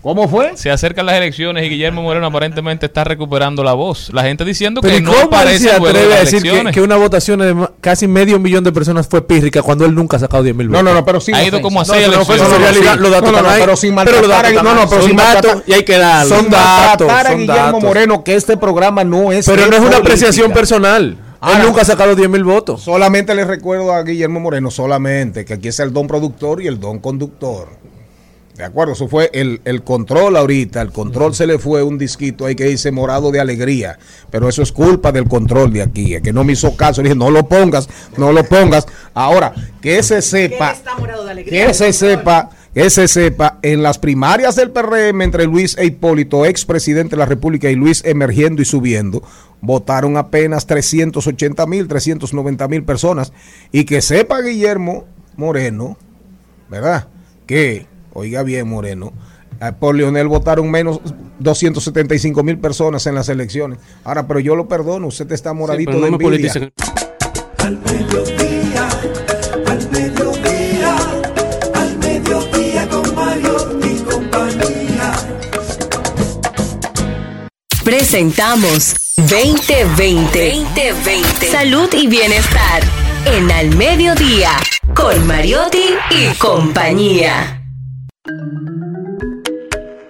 ¿Cómo 0.00 0.28
fue? 0.28 0.56
Se 0.56 0.70
acercan 0.70 1.06
las 1.06 1.16
elecciones 1.16 1.66
y 1.66 1.70
Guillermo 1.70 2.02
Moreno 2.02 2.26
aparentemente 2.26 2.86
está 2.86 3.02
recuperando 3.02 3.64
la 3.64 3.72
voz. 3.72 4.10
La 4.12 4.22
gente 4.22 4.44
diciendo 4.44 4.80
Pero 4.80 4.94
que 4.94 5.00
¿y 5.00 5.02
no 5.02 5.12
aparece 5.18 5.64
se 5.64 5.72
atreve 5.72 6.14
a 6.14 6.20
decir 6.20 6.40
que, 6.42 6.70
que 6.72 6.80
una 6.80 6.96
votación 6.96 7.40
de 7.40 7.68
casi 7.80 8.06
medio 8.06 8.38
millón 8.38 8.62
de 8.62 8.70
personas 8.70 9.08
fue 9.08 9.26
pírrica 9.26 9.60
cuando 9.60 9.84
él 9.84 9.94
nunca 9.96 10.16
ha 10.16 10.20
sacado 10.20 10.44
10 10.44 10.54
mil 10.54 10.68
No, 10.68 10.78
votos? 10.78 10.84
no, 10.84 10.94
no, 11.00 11.04
pero 11.04 11.20
sin 11.20 11.34
Ha 11.34 11.42
ido 11.44 11.60
como 11.60 11.80
a 11.80 11.84
No, 11.84 11.92
seis 11.92 12.06
no, 12.06 12.12
no, 12.12 12.14
elecciones. 12.22 12.42
no, 12.44 12.48
no, 12.48 12.58
realidad, 12.64 12.94
sí. 12.94 13.00
los 13.00 13.10
datos 13.10 13.32
No, 13.32 13.42
no, 13.42 13.48
pero 13.58 13.76
sin 13.76 13.94
Pero 13.96 14.12
maltratar 14.12 14.28
datos 14.54 14.62
no, 14.62 14.74
no, 14.74 14.88
pero 14.88 15.02
sin 15.02 15.16
datos 15.16 15.62
y 15.66 15.72
hay 15.72 15.82
que. 15.82 15.94
Sin 15.94 16.28
Son 16.28 16.48
datos, 16.50 17.10
a 17.10 17.24
son 17.24 17.38
Guillermo 17.38 17.62
datos. 17.64 17.82
Moreno, 17.82 18.22
que 18.24 18.36
este 18.36 18.56
programa 18.56 19.02
no 19.02 19.32
es 19.32 19.46
Pero 19.46 19.66
no 19.66 19.76
es 19.76 19.82
una 19.82 19.96
apreciación 19.96 20.52
personal. 20.52 21.18
Ahora- 21.40 21.60
él 21.60 21.66
nunca 21.66 21.82
ha 21.82 21.84
sacado 21.84 22.14
10 22.14 22.28
mil 22.30 22.44
votos. 22.44 22.82
Solamente 22.82 23.34
le 23.34 23.44
recuerdo 23.44 23.92
a 23.92 24.02
Guillermo 24.04 24.38
Moreno, 24.40 24.70
solamente, 24.70 25.44
que 25.44 25.54
aquí 25.54 25.68
es 25.68 25.78
el 25.80 25.92
don 25.92 26.06
productor 26.06 26.62
y 26.62 26.68
el 26.68 26.78
don 26.78 27.00
conductor. 27.00 27.68
De 28.58 28.64
acuerdo, 28.64 28.94
eso 28.94 29.06
fue 29.06 29.30
el, 29.34 29.60
el 29.64 29.84
control 29.84 30.36
ahorita. 30.36 30.82
El 30.82 30.90
control 30.90 31.32
se 31.32 31.46
le 31.46 31.60
fue 31.60 31.84
un 31.84 31.96
disquito 31.96 32.44
ahí 32.44 32.56
que 32.56 32.64
dice 32.64 32.90
morado 32.90 33.30
de 33.30 33.38
alegría. 33.38 34.00
Pero 34.32 34.48
eso 34.48 34.62
es 34.62 34.72
culpa 34.72 35.12
del 35.12 35.28
control 35.28 35.72
de 35.72 35.82
aquí. 35.82 36.16
Es 36.16 36.22
que 36.22 36.32
no 36.32 36.42
me 36.42 36.54
hizo 36.54 36.76
caso. 36.76 37.00
Le 37.00 37.10
dije, 37.10 37.18
no 37.18 37.30
lo 37.30 37.46
pongas, 37.46 37.88
no 38.16 38.32
lo 38.32 38.42
pongas. 38.42 38.88
Ahora, 39.14 39.54
que 39.80 40.02
se 40.02 40.22
sepa, 40.22 40.74
que 41.48 41.72
se 41.72 41.92
sepa, 41.92 42.50
que 42.74 42.90
se 42.90 43.06
sepa, 43.06 43.60
en 43.62 43.84
las 43.84 43.98
primarias 43.98 44.56
del 44.56 44.72
PRM 44.72 45.22
entre 45.22 45.46
Luis 45.46 45.78
e 45.78 45.86
Hipólito, 45.86 46.44
ex 46.44 46.64
presidente 46.64 47.14
de 47.14 47.20
la 47.20 47.26
República, 47.26 47.70
y 47.70 47.76
Luis 47.76 48.02
emergiendo 48.04 48.60
y 48.60 48.64
subiendo, 48.64 49.22
votaron 49.60 50.16
apenas 50.16 50.66
380 50.66 51.64
mil, 51.66 51.86
390 51.86 52.66
mil 52.66 52.82
personas. 52.82 53.32
Y 53.70 53.84
que 53.84 54.02
sepa 54.02 54.42
Guillermo 54.42 55.04
Moreno, 55.36 55.96
¿verdad? 56.68 57.06
Que, 57.46 57.86
oiga 58.18 58.42
bien, 58.42 58.68
Moreno, 58.68 59.12
eh, 59.60 59.72
por 59.78 59.94
Leonel 59.94 60.28
votaron 60.28 60.70
menos 60.70 61.00
275 61.38 62.42
mil 62.42 62.58
personas 62.58 63.06
en 63.06 63.14
las 63.14 63.28
elecciones. 63.28 63.78
Ahora, 64.04 64.26
pero 64.26 64.40
yo 64.40 64.56
lo 64.56 64.68
perdono, 64.68 65.06
usted 65.06 65.30
está 65.32 65.52
moradito 65.52 65.92
pero 65.92 66.10
no 66.10 66.18
de 66.18 66.24
envidia. 66.24 66.52
Al 67.58 67.78
mediodía, 67.78 68.88
al 69.66 69.90
mediodía, 69.90 70.96
al 71.74 71.98
mediodía 71.98 72.88
con 72.88 73.14
Mario 73.14 73.56
y 73.82 73.98
compañía. 74.02 75.12
Presentamos 77.84 78.94
2020. 79.16 80.52
2020. 80.52 81.50
Salud 81.50 81.88
y 81.92 82.06
bienestar. 82.06 82.82
En 83.26 83.50
Al 83.50 83.76
Mediodía. 83.76 84.50
Con 84.94 85.26
Mariotti 85.26 85.84
y 86.10 86.34
compañía. 86.38 87.57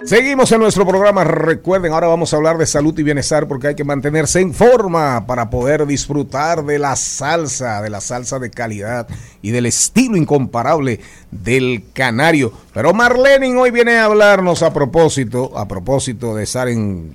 Seguimos 0.08 0.50
en 0.52 0.60
nuestro 0.60 0.86
programa. 0.86 1.22
Recuerden, 1.22 1.92
ahora 1.92 2.06
vamos 2.06 2.32
a 2.32 2.38
hablar 2.38 2.56
de 2.56 2.64
salud 2.64 2.98
y 2.98 3.02
bienestar 3.02 3.46
porque 3.46 3.68
hay 3.68 3.74
que 3.74 3.84
mantenerse 3.84 4.40
en 4.40 4.54
forma 4.54 5.26
para 5.26 5.50
poder 5.50 5.86
disfrutar 5.86 6.64
de 6.64 6.78
la 6.78 6.96
salsa, 6.96 7.82
de 7.82 7.90
la 7.90 8.00
salsa 8.00 8.38
de 8.38 8.50
calidad 8.50 9.06
y 9.42 9.50
del 9.50 9.66
estilo 9.66 10.16
incomparable 10.16 11.00
del 11.30 11.84
canario. 11.92 12.54
Pero 12.72 12.94
Marlene 12.94 13.54
hoy 13.54 13.70
viene 13.70 13.98
a 13.98 14.06
hablarnos 14.06 14.62
a 14.62 14.72
propósito, 14.72 15.58
a 15.58 15.68
propósito 15.68 16.34
de 16.34 16.44
estar 16.44 16.68
en, 16.68 17.14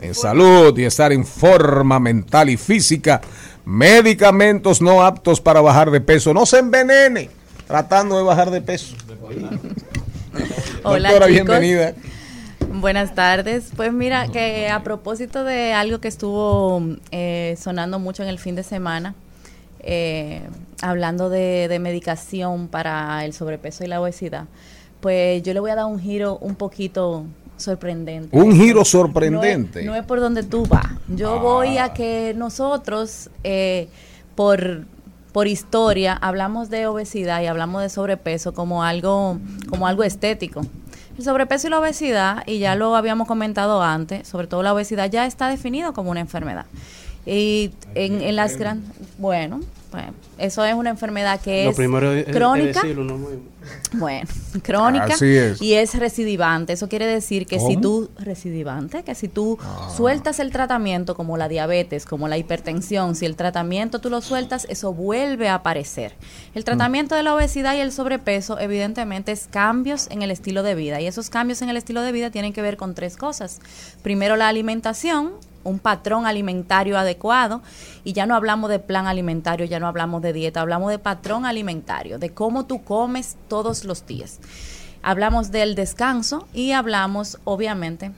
en 0.00 0.14
salud 0.14 0.78
y 0.78 0.84
estar 0.84 1.12
en 1.12 1.26
forma 1.26 2.00
mental 2.00 2.48
y 2.48 2.56
física. 2.56 3.20
Medicamentos 3.66 4.80
no 4.80 5.04
aptos 5.04 5.42
para 5.42 5.60
bajar 5.60 5.90
de 5.90 6.00
peso. 6.00 6.32
No 6.32 6.46
se 6.46 6.58
envenene 6.58 7.28
tratando 7.68 8.16
de 8.16 8.24
bajar 8.24 8.50
de 8.50 8.62
peso. 8.62 8.96
Hola, 10.84 11.10
Doctora, 11.10 11.30
chicos. 11.32 11.46
bienvenida. 11.60 11.94
Buenas 12.72 13.14
tardes. 13.14 13.70
Pues 13.76 13.92
mira, 13.92 14.28
que 14.28 14.68
a 14.68 14.82
propósito 14.82 15.44
de 15.44 15.72
algo 15.72 16.00
que 16.00 16.08
estuvo 16.08 16.82
eh, 17.10 17.56
sonando 17.60 17.98
mucho 17.98 18.22
en 18.22 18.28
el 18.28 18.38
fin 18.38 18.54
de 18.54 18.62
semana, 18.62 19.14
eh, 19.80 20.42
hablando 20.82 21.30
de, 21.30 21.66
de 21.68 21.78
medicación 21.78 22.68
para 22.68 23.24
el 23.24 23.32
sobrepeso 23.32 23.84
y 23.84 23.86
la 23.88 24.00
obesidad, 24.00 24.44
pues 25.00 25.42
yo 25.42 25.54
le 25.54 25.60
voy 25.60 25.70
a 25.70 25.76
dar 25.76 25.86
un 25.86 25.98
giro 26.00 26.36
un 26.38 26.54
poquito 26.56 27.24
sorprendente. 27.56 28.36
Un 28.36 28.52
giro 28.54 28.76
No 28.76 28.82
es- 28.82 28.88
sorprendente. 28.88 29.82
No 29.84 29.94
es, 29.96 30.04
por 30.04 30.20
donde 30.20 30.42
tú 30.42 30.64
vas. 30.66 30.86
Yo 31.08 31.34
Ah. 31.36 31.42
voy 31.42 31.78
a 31.78 31.92
que 31.94 32.34
nosotros, 32.36 33.30
eh, 33.44 33.88
por, 34.34 34.84
por 35.32 35.46
historia, 35.46 36.14
hablamos 36.20 36.70
de 36.70 36.86
obesidad 36.86 37.42
y 37.42 37.46
hablamos 37.46 37.82
de 37.82 37.88
sobrepeso 37.88 38.54
como 38.54 38.82
algo, 38.82 39.38
como 39.68 39.86
algo 39.86 40.04
estético. 40.04 40.62
El 41.16 41.24
sobrepeso 41.24 41.66
y 41.66 41.70
la 41.70 41.80
obesidad, 41.80 42.44
y 42.46 42.58
ya 42.58 42.76
lo 42.76 42.94
habíamos 42.94 43.26
comentado 43.26 43.82
antes, 43.82 44.28
sobre 44.28 44.46
todo 44.46 44.62
la 44.62 44.72
obesidad 44.72 45.10
ya 45.10 45.26
está 45.26 45.48
definido 45.48 45.92
como 45.92 46.10
una 46.10 46.20
enfermedad. 46.20 46.66
Y 47.26 47.72
en, 47.94 48.22
en 48.22 48.36
las 48.36 48.56
grandes, 48.56 48.90
bueno, 49.18 49.60
pues, 49.90 50.04
eso 50.38 50.64
es 50.64 50.74
una 50.74 50.90
enfermedad 50.90 51.40
que 51.40 51.64
Lo 51.64 51.70
es 51.70 51.76
primero 51.76 52.12
es- 52.12 52.26
es 52.28 52.34
crónica. 52.36 52.80
decirlo, 52.82 53.04
no 53.04 53.18
muy- 53.18 53.38
Bueno, 53.94 54.26
crónica 54.62 55.14
Así 55.14 55.36
es. 55.36 55.60
y 55.60 55.74
es 55.74 55.94
recidivante. 55.94 56.72
Eso 56.72 56.88
quiere 56.88 57.06
decir 57.06 57.46
que 57.46 57.58
si 57.60 57.76
tú, 57.76 58.08
recidivante, 58.18 59.02
que 59.02 59.14
si 59.14 59.28
tú 59.28 59.58
sueltas 59.94 60.38
el 60.40 60.50
tratamiento 60.52 61.14
como 61.14 61.36
la 61.36 61.48
diabetes, 61.48 62.04
como 62.06 62.28
la 62.28 62.38
hipertensión, 62.38 63.14
si 63.14 63.26
el 63.26 63.36
tratamiento 63.36 63.98
tú 64.00 64.08
lo 64.10 64.20
sueltas, 64.22 64.66
eso 64.70 64.92
vuelve 64.94 65.48
a 65.48 65.54
aparecer. 65.56 66.14
El 66.54 66.64
tratamiento 66.64 67.14
de 67.14 67.22
la 67.22 67.34
obesidad 67.34 67.74
y 67.74 67.80
el 67.80 67.92
sobrepeso, 67.92 68.58
evidentemente, 68.58 69.32
es 69.32 69.48
cambios 69.50 70.08
en 70.10 70.22
el 70.22 70.30
estilo 70.30 70.62
de 70.62 70.74
vida. 70.74 71.00
Y 71.00 71.06
esos 71.06 71.28
cambios 71.28 71.60
en 71.62 71.68
el 71.68 71.76
estilo 71.76 72.00
de 72.02 72.12
vida 72.12 72.30
tienen 72.30 72.52
que 72.52 72.62
ver 72.62 72.76
con 72.76 72.94
tres 72.94 73.16
cosas. 73.16 73.60
Primero, 74.02 74.36
la 74.36 74.48
alimentación, 74.48 75.32
un 75.68 75.78
patrón 75.78 76.26
alimentario 76.26 76.98
adecuado 76.98 77.62
y 78.04 78.12
ya 78.12 78.26
no 78.26 78.34
hablamos 78.34 78.70
de 78.70 78.78
plan 78.78 79.06
alimentario, 79.06 79.66
ya 79.66 79.78
no 79.78 79.86
hablamos 79.86 80.22
de 80.22 80.32
dieta, 80.32 80.60
hablamos 80.60 80.90
de 80.90 80.98
patrón 80.98 81.46
alimentario, 81.46 82.18
de 82.18 82.30
cómo 82.30 82.66
tú 82.66 82.82
comes 82.82 83.36
todos 83.48 83.84
los 83.84 84.06
días. 84.06 84.40
Hablamos 85.02 85.50
del 85.50 85.74
descanso 85.74 86.48
y 86.52 86.72
hablamos 86.72 87.38
obviamente 87.44 88.12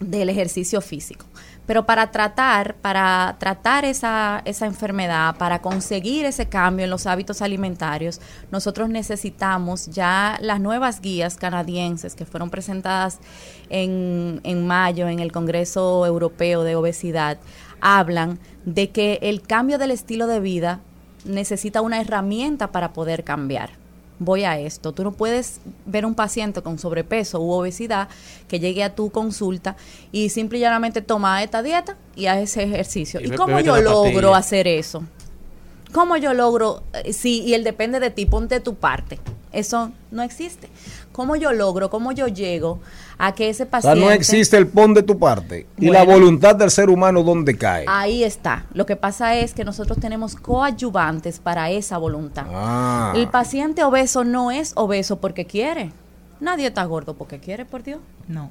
del 0.00 0.28
ejercicio 0.28 0.80
físico. 0.80 1.26
Pero 1.70 1.86
para 1.86 2.10
tratar, 2.10 2.74
para 2.74 3.36
tratar 3.38 3.84
esa, 3.84 4.42
esa 4.44 4.66
enfermedad, 4.66 5.36
para 5.36 5.62
conseguir 5.62 6.24
ese 6.24 6.46
cambio 6.46 6.82
en 6.82 6.90
los 6.90 7.06
hábitos 7.06 7.42
alimentarios, 7.42 8.20
nosotros 8.50 8.88
necesitamos 8.88 9.86
ya 9.86 10.36
las 10.40 10.58
nuevas 10.58 11.00
guías 11.00 11.36
canadienses 11.36 12.16
que 12.16 12.26
fueron 12.26 12.50
presentadas 12.50 13.20
en, 13.68 14.40
en 14.42 14.66
mayo 14.66 15.06
en 15.06 15.20
el 15.20 15.30
Congreso 15.30 16.04
Europeo 16.04 16.64
de 16.64 16.74
Obesidad, 16.74 17.38
hablan 17.80 18.40
de 18.64 18.90
que 18.90 19.20
el 19.22 19.40
cambio 19.40 19.78
del 19.78 19.92
estilo 19.92 20.26
de 20.26 20.40
vida 20.40 20.80
necesita 21.24 21.82
una 21.82 22.00
herramienta 22.00 22.72
para 22.72 22.92
poder 22.92 23.22
cambiar 23.22 23.79
voy 24.20 24.44
a 24.44 24.56
esto. 24.60 24.92
Tú 24.92 25.02
no 25.02 25.10
puedes 25.10 25.60
ver 25.86 26.06
un 26.06 26.14
paciente 26.14 26.62
con 26.62 26.78
sobrepeso 26.78 27.40
u 27.40 27.50
obesidad 27.50 28.08
que 28.46 28.60
llegue 28.60 28.84
a 28.84 28.94
tu 28.94 29.10
consulta 29.10 29.76
y 30.12 30.28
simple 30.28 30.58
y 30.58 30.60
llanamente 30.60 31.02
toma 31.02 31.42
esta 31.42 31.62
dieta 31.62 31.96
y 32.14 32.26
haz 32.26 32.38
ese 32.38 32.62
ejercicio. 32.62 33.20
Y 33.20 33.26
¿Y, 33.26 33.30
cómo 33.30 33.58
yo 33.58 33.80
logro 33.80 34.36
hacer 34.36 34.68
eso? 34.68 35.02
¿Cómo 35.90 36.16
yo 36.16 36.34
logro, 36.34 36.84
eh, 36.92 37.12
sí, 37.12 37.42
y 37.42 37.54
él 37.54 37.64
depende 37.64 37.98
de 37.98 38.10
ti, 38.10 38.26
ponte 38.26 38.60
tu 38.60 38.76
parte? 38.76 39.18
Eso 39.50 39.90
no 40.12 40.22
existe. 40.22 40.68
¿Cómo 41.20 41.36
yo 41.36 41.52
logro, 41.52 41.90
cómo 41.90 42.12
yo 42.12 42.28
llego 42.28 42.80
a 43.18 43.34
que 43.34 43.50
ese 43.50 43.64
O 43.64 43.66
sea, 43.66 43.70
paciente... 43.70 44.00
no 44.00 44.10
existe 44.10 44.56
el 44.56 44.66
pon 44.66 44.94
de 44.94 45.02
tu 45.02 45.18
parte. 45.18 45.66
Y 45.76 45.90
la 45.90 46.02
voluntad 46.02 46.56
del 46.56 46.70
ser 46.70 46.88
humano, 46.88 47.22
¿dónde 47.22 47.58
cae? 47.58 47.84
Ahí 47.88 48.24
está. 48.24 48.64
Lo 48.72 48.86
que 48.86 48.96
pasa 48.96 49.34
es 49.34 49.52
que 49.52 49.62
nosotros 49.62 49.98
tenemos 50.00 50.34
coadyuvantes 50.34 51.38
para 51.38 51.68
esa 51.68 51.98
voluntad. 51.98 52.46
Ah. 52.48 53.12
El 53.14 53.28
paciente 53.28 53.84
obeso 53.84 54.24
no 54.24 54.50
es 54.50 54.72
obeso 54.76 55.20
porque 55.20 55.44
quiere. 55.44 55.92
Nadie 56.40 56.68
está 56.68 56.84
gordo 56.84 57.12
porque 57.12 57.38
quiere, 57.38 57.66
por 57.66 57.82
Dios. 57.82 58.00
No. 58.26 58.48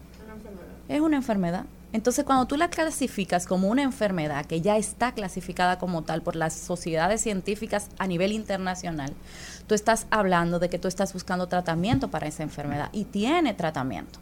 Es 0.87 1.01
una 1.01 1.15
enfermedad. 1.15 1.65
Entonces, 1.91 2.23
cuando 2.23 2.45
tú 2.45 2.55
la 2.55 2.69
clasificas 2.69 3.47
como 3.47 3.67
una 3.67 3.81
enfermedad 3.81 4.45
que 4.45 4.61
ya 4.61 4.77
está 4.77 5.13
clasificada 5.13 5.79
como 5.79 6.03
tal 6.03 6.21
por 6.21 6.35
las 6.35 6.53
sociedades 6.53 7.21
científicas 7.21 7.89
a 7.97 8.05
nivel 8.05 8.31
internacional, 8.31 9.15
tú 9.69 9.75
estás 9.75 10.07
hablando 10.09 10.57
de 10.57 10.67
que 10.67 10.79
tú 10.79 10.87
estás 10.87 11.13
buscando 11.13 11.47
tratamiento 11.47 12.09
para 12.09 12.27
esa 12.27 12.41
enfermedad 12.41 12.89
y 12.91 13.05
tiene 13.05 13.53
tratamiento. 13.53 14.19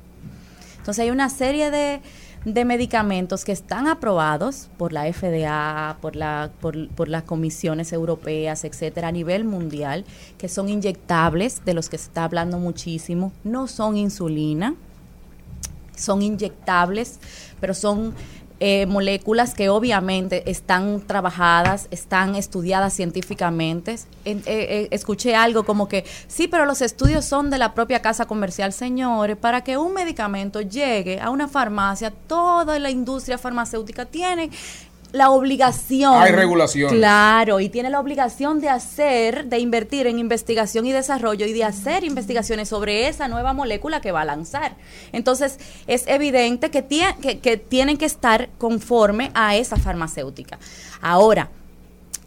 Entonces, 0.77 1.03
hay 1.03 1.09
una 1.09 1.29
serie 1.29 1.71
de, 1.71 2.01
de 2.43 2.65
medicamentos 2.65 3.45
que 3.45 3.53
están 3.53 3.87
aprobados 3.87 4.67
por 4.77 4.91
la 4.91 5.11
FDA, 5.11 5.97
por, 6.01 6.17
la, 6.17 6.51
por, 6.59 6.89
por 6.89 7.07
las 7.07 7.23
comisiones 7.23 7.93
europeas, 7.93 8.65
etcétera, 8.65 9.07
a 9.07 9.11
nivel 9.13 9.45
mundial, 9.45 10.03
que 10.37 10.49
son 10.49 10.67
inyectables, 10.67 11.63
de 11.63 11.73
los 11.73 11.87
que 11.87 11.97
se 11.97 12.07
está 12.07 12.25
hablando 12.25 12.59
muchísimo, 12.59 13.31
no 13.45 13.67
son 13.67 13.95
insulina, 13.95 14.75
son 15.95 16.21
inyectables, 16.21 17.19
pero 17.61 17.73
son 17.73 18.13
eh, 18.59 18.85
moléculas 18.87 19.53
que 19.53 19.69
obviamente 19.69 20.49
están 20.49 21.01
trabajadas, 21.01 21.87
están 21.91 22.35
estudiadas 22.35 22.93
científicamente. 22.93 23.97
En- 24.25 24.39
eh, 24.39 24.43
eh, 24.47 24.87
escuché 24.91 25.35
algo 25.35 25.63
como 25.63 25.87
que, 25.87 26.05
sí, 26.27 26.47
pero 26.47 26.65
los 26.65 26.81
estudios 26.81 27.25
son 27.25 27.49
de 27.49 27.57
la 27.59 27.73
propia 27.73 28.01
casa 28.01 28.25
comercial, 28.25 28.73
señores, 28.73 29.37
para 29.37 29.63
que 29.63 29.77
un 29.77 29.93
medicamento 29.93 30.61
llegue 30.61 31.19
a 31.19 31.29
una 31.29 31.47
farmacia, 31.47 32.11
toda 32.11 32.79
la 32.79 32.89
industria 32.89 33.37
farmacéutica 33.37 34.05
tiene 34.05 34.49
la 35.13 35.29
obligación. 35.31 36.13
Hay 36.15 36.31
regulaciones. 36.31 36.97
Claro, 36.97 37.59
y 37.59 37.69
tiene 37.69 37.89
la 37.89 37.99
obligación 37.99 38.59
de 38.59 38.69
hacer, 38.69 39.45
de 39.45 39.59
invertir 39.59 40.05
en 40.07 40.19
investigación 40.19 40.85
y 40.85 40.91
desarrollo 40.91 41.45
y 41.45 41.53
de 41.53 41.63
hacer 41.63 42.03
investigaciones 42.03 42.69
sobre 42.69 43.07
esa 43.07 43.27
nueva 43.27 43.53
molécula 43.53 44.01
que 44.01 44.11
va 44.11 44.21
a 44.21 44.25
lanzar. 44.25 44.75
Entonces, 45.11 45.59
es 45.87 46.05
evidente 46.07 46.69
que, 46.71 46.87
tie- 46.87 47.15
que, 47.17 47.39
que 47.39 47.57
tienen 47.57 47.97
que 47.97 48.05
estar 48.05 48.49
conforme 48.57 49.31
a 49.33 49.55
esa 49.55 49.77
farmacéutica. 49.77 50.59
Ahora, 51.01 51.49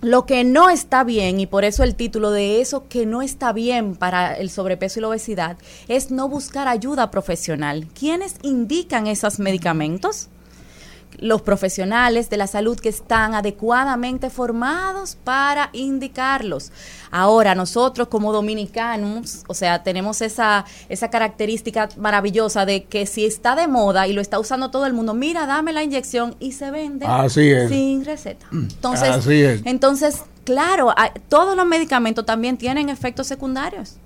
lo 0.00 0.24
que 0.24 0.44
no 0.44 0.70
está 0.70 1.04
bien, 1.04 1.40
y 1.40 1.46
por 1.46 1.66
eso 1.66 1.84
el 1.84 1.94
título 1.94 2.30
de 2.30 2.62
eso 2.62 2.88
que 2.88 3.04
no 3.04 3.20
está 3.20 3.52
bien 3.52 3.94
para 3.96 4.32
el 4.34 4.48
sobrepeso 4.48 4.98
y 4.98 5.02
la 5.02 5.08
obesidad, 5.08 5.58
es 5.88 6.10
no 6.10 6.26
buscar 6.26 6.68
ayuda 6.68 7.10
profesional. 7.10 7.86
¿Quiénes 7.98 8.36
indican 8.42 9.06
esos 9.06 9.38
medicamentos? 9.38 10.28
Los 11.18 11.42
profesionales 11.42 12.30
de 12.30 12.36
la 12.36 12.46
salud 12.46 12.78
que 12.78 12.88
están 12.88 13.34
adecuadamente 13.34 14.30
formados 14.30 15.16
para 15.22 15.70
indicarlos. 15.72 16.72
Ahora, 17.10 17.54
nosotros 17.54 18.08
como 18.08 18.32
dominicanos, 18.32 19.44
o 19.46 19.54
sea, 19.54 19.82
tenemos 19.82 20.20
esa, 20.20 20.64
esa 20.88 21.10
característica 21.10 21.88
maravillosa 21.96 22.64
de 22.64 22.84
que 22.84 23.06
si 23.06 23.26
está 23.26 23.56
de 23.56 23.68
moda 23.68 24.06
y 24.06 24.12
lo 24.12 24.20
está 24.20 24.38
usando 24.38 24.70
todo 24.70 24.86
el 24.86 24.92
mundo, 24.92 25.14
mira, 25.14 25.46
dame 25.46 25.72
la 25.72 25.82
inyección 25.82 26.36
y 26.38 26.52
se 26.52 26.70
vende 26.70 27.06
Así 27.06 27.50
es. 27.50 27.68
sin 27.68 28.04
receta. 28.04 28.46
Entonces, 28.52 29.10
Así 29.10 29.42
es. 29.42 29.62
entonces 29.64 30.22
claro, 30.44 30.94
todos 31.28 31.56
los 31.56 31.66
medicamentos 31.66 32.24
también 32.24 32.56
tienen 32.56 32.88
efectos 32.88 33.26
secundarios 33.26 33.96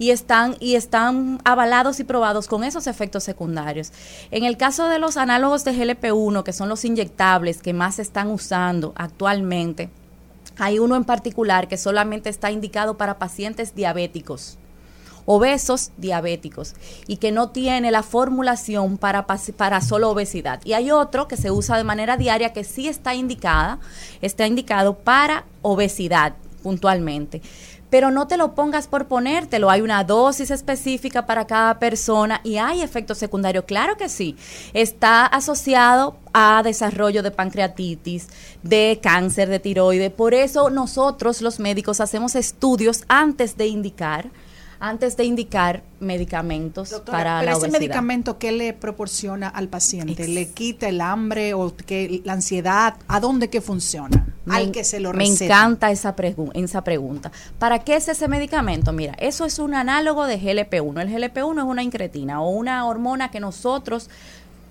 y 0.00 0.12
están 0.12 0.56
y 0.60 0.76
están 0.76 1.40
avalados 1.44 2.00
y 2.00 2.04
probados 2.04 2.48
con 2.48 2.64
esos 2.64 2.86
efectos 2.86 3.22
secundarios. 3.22 3.92
En 4.30 4.44
el 4.44 4.56
caso 4.56 4.88
de 4.88 4.98
los 4.98 5.18
análogos 5.18 5.62
de 5.62 5.74
GLP-1, 5.74 6.42
que 6.42 6.54
son 6.54 6.70
los 6.70 6.86
inyectables 6.86 7.60
que 7.60 7.74
más 7.74 7.96
se 7.96 8.02
están 8.02 8.28
usando 8.28 8.94
actualmente, 8.96 9.90
hay 10.56 10.78
uno 10.78 10.96
en 10.96 11.04
particular 11.04 11.68
que 11.68 11.76
solamente 11.76 12.30
está 12.30 12.50
indicado 12.50 12.96
para 12.96 13.18
pacientes 13.18 13.74
diabéticos 13.74 14.56
obesos 15.26 15.92
diabéticos 15.98 16.74
y 17.06 17.18
que 17.18 17.30
no 17.30 17.50
tiene 17.50 17.90
la 17.90 18.02
formulación 18.02 18.96
para, 18.96 19.26
para 19.26 19.80
solo 19.80 20.10
obesidad. 20.10 20.60
Y 20.64 20.72
hay 20.72 20.90
otro 20.90 21.28
que 21.28 21.36
se 21.36 21.52
usa 21.52 21.76
de 21.76 21.84
manera 21.84 22.16
diaria 22.16 22.52
que 22.52 22.64
sí 22.64 22.88
está 22.88 23.14
indicada, 23.14 23.78
está 24.22 24.46
indicado 24.46 24.96
para 24.98 25.44
obesidad 25.62 26.34
puntualmente. 26.62 27.42
Pero 27.90 28.10
no 28.10 28.26
te 28.26 28.36
lo 28.36 28.54
pongas 28.54 28.86
por 28.86 29.06
ponértelo, 29.06 29.68
hay 29.68 29.80
una 29.80 30.04
dosis 30.04 30.50
específica 30.50 31.26
para 31.26 31.46
cada 31.46 31.78
persona 31.78 32.40
y 32.44 32.56
hay 32.56 32.82
efectos 32.82 33.18
secundarios, 33.18 33.64
claro 33.64 33.96
que 33.96 34.08
sí. 34.08 34.36
Está 34.72 35.26
asociado 35.26 36.16
a 36.32 36.62
desarrollo 36.62 37.22
de 37.22 37.30
pancreatitis, 37.30 38.28
de 38.62 39.00
cáncer 39.02 39.48
de 39.48 39.58
tiroides. 39.58 40.12
Por 40.12 40.34
eso 40.34 40.70
nosotros 40.70 41.42
los 41.42 41.58
médicos 41.58 42.00
hacemos 42.00 42.36
estudios 42.36 43.04
antes 43.08 43.56
de 43.56 43.66
indicar 43.66 44.30
antes 44.80 45.16
de 45.16 45.24
indicar 45.24 45.82
medicamentos 46.00 46.90
Doctora, 46.90 47.18
para 47.18 47.38
pero 47.40 47.44
la 47.44 47.50
ese 47.52 47.60
obesidad. 47.60 47.80
medicamento 47.80 48.38
¿qué 48.38 48.52
le 48.52 48.72
proporciona 48.72 49.48
al 49.48 49.68
paciente? 49.68 50.26
¿Le 50.26 50.48
quita 50.50 50.88
el 50.88 51.00
hambre 51.00 51.54
o 51.54 51.74
que 51.76 52.22
la 52.24 52.32
ansiedad? 52.32 52.94
¿A 53.08 53.20
dónde 53.20 53.48
que 53.50 53.60
funciona? 53.60 54.26
al 54.48 54.66
Me- 54.66 54.72
que 54.72 54.82
se 54.84 54.98
lo 54.98 55.12
Me 55.12 55.18
receta. 55.18 55.44
encanta 55.44 55.90
esa, 55.92 56.16
pregu- 56.16 56.50
esa 56.54 56.82
pregunta. 56.82 57.30
¿Para 57.58 57.80
qué 57.80 57.94
es 57.96 58.08
ese 58.08 58.26
medicamento? 58.26 58.90
Mira, 58.92 59.12
eso 59.18 59.44
es 59.44 59.58
un 59.58 59.74
análogo 59.74 60.26
de 60.26 60.40
GLP-1. 60.40 61.02
El 61.02 61.08
GLP-1 61.10 61.58
es 61.58 61.64
una 61.64 61.82
incretina 61.82 62.40
o 62.40 62.48
una 62.48 62.84
hormona 62.86 63.30
que 63.30 63.38
nosotros 63.38 64.08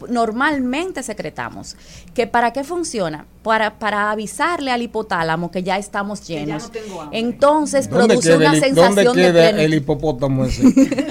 normalmente 0.07 1.03
secretamos. 1.03 1.75
¿Que 2.13 2.27
¿Para 2.27 2.53
qué 2.53 2.63
funciona? 2.63 3.25
Para, 3.43 3.79
para 3.79 4.11
avisarle 4.11 4.71
al 4.71 4.81
hipotálamo 4.81 5.51
que 5.51 5.63
ya 5.63 5.77
estamos 5.77 6.21
ya 6.21 6.35
llenos. 6.39 6.63
no 6.63 6.69
tengo 6.71 7.01
hambre. 7.01 7.19
Entonces 7.19 7.89
¿Dónde 7.89 8.07
produce 8.07 8.29
queda, 8.29 8.37
una 8.37 8.53
el, 8.53 8.59
sensación 8.59 8.95
¿dónde 8.95 9.03
de 9.03 9.27
queda 9.31 9.31
plenitud. 9.49 9.59
el 9.63 9.73
hipopótamo 9.73 10.45
ese? 10.45 10.63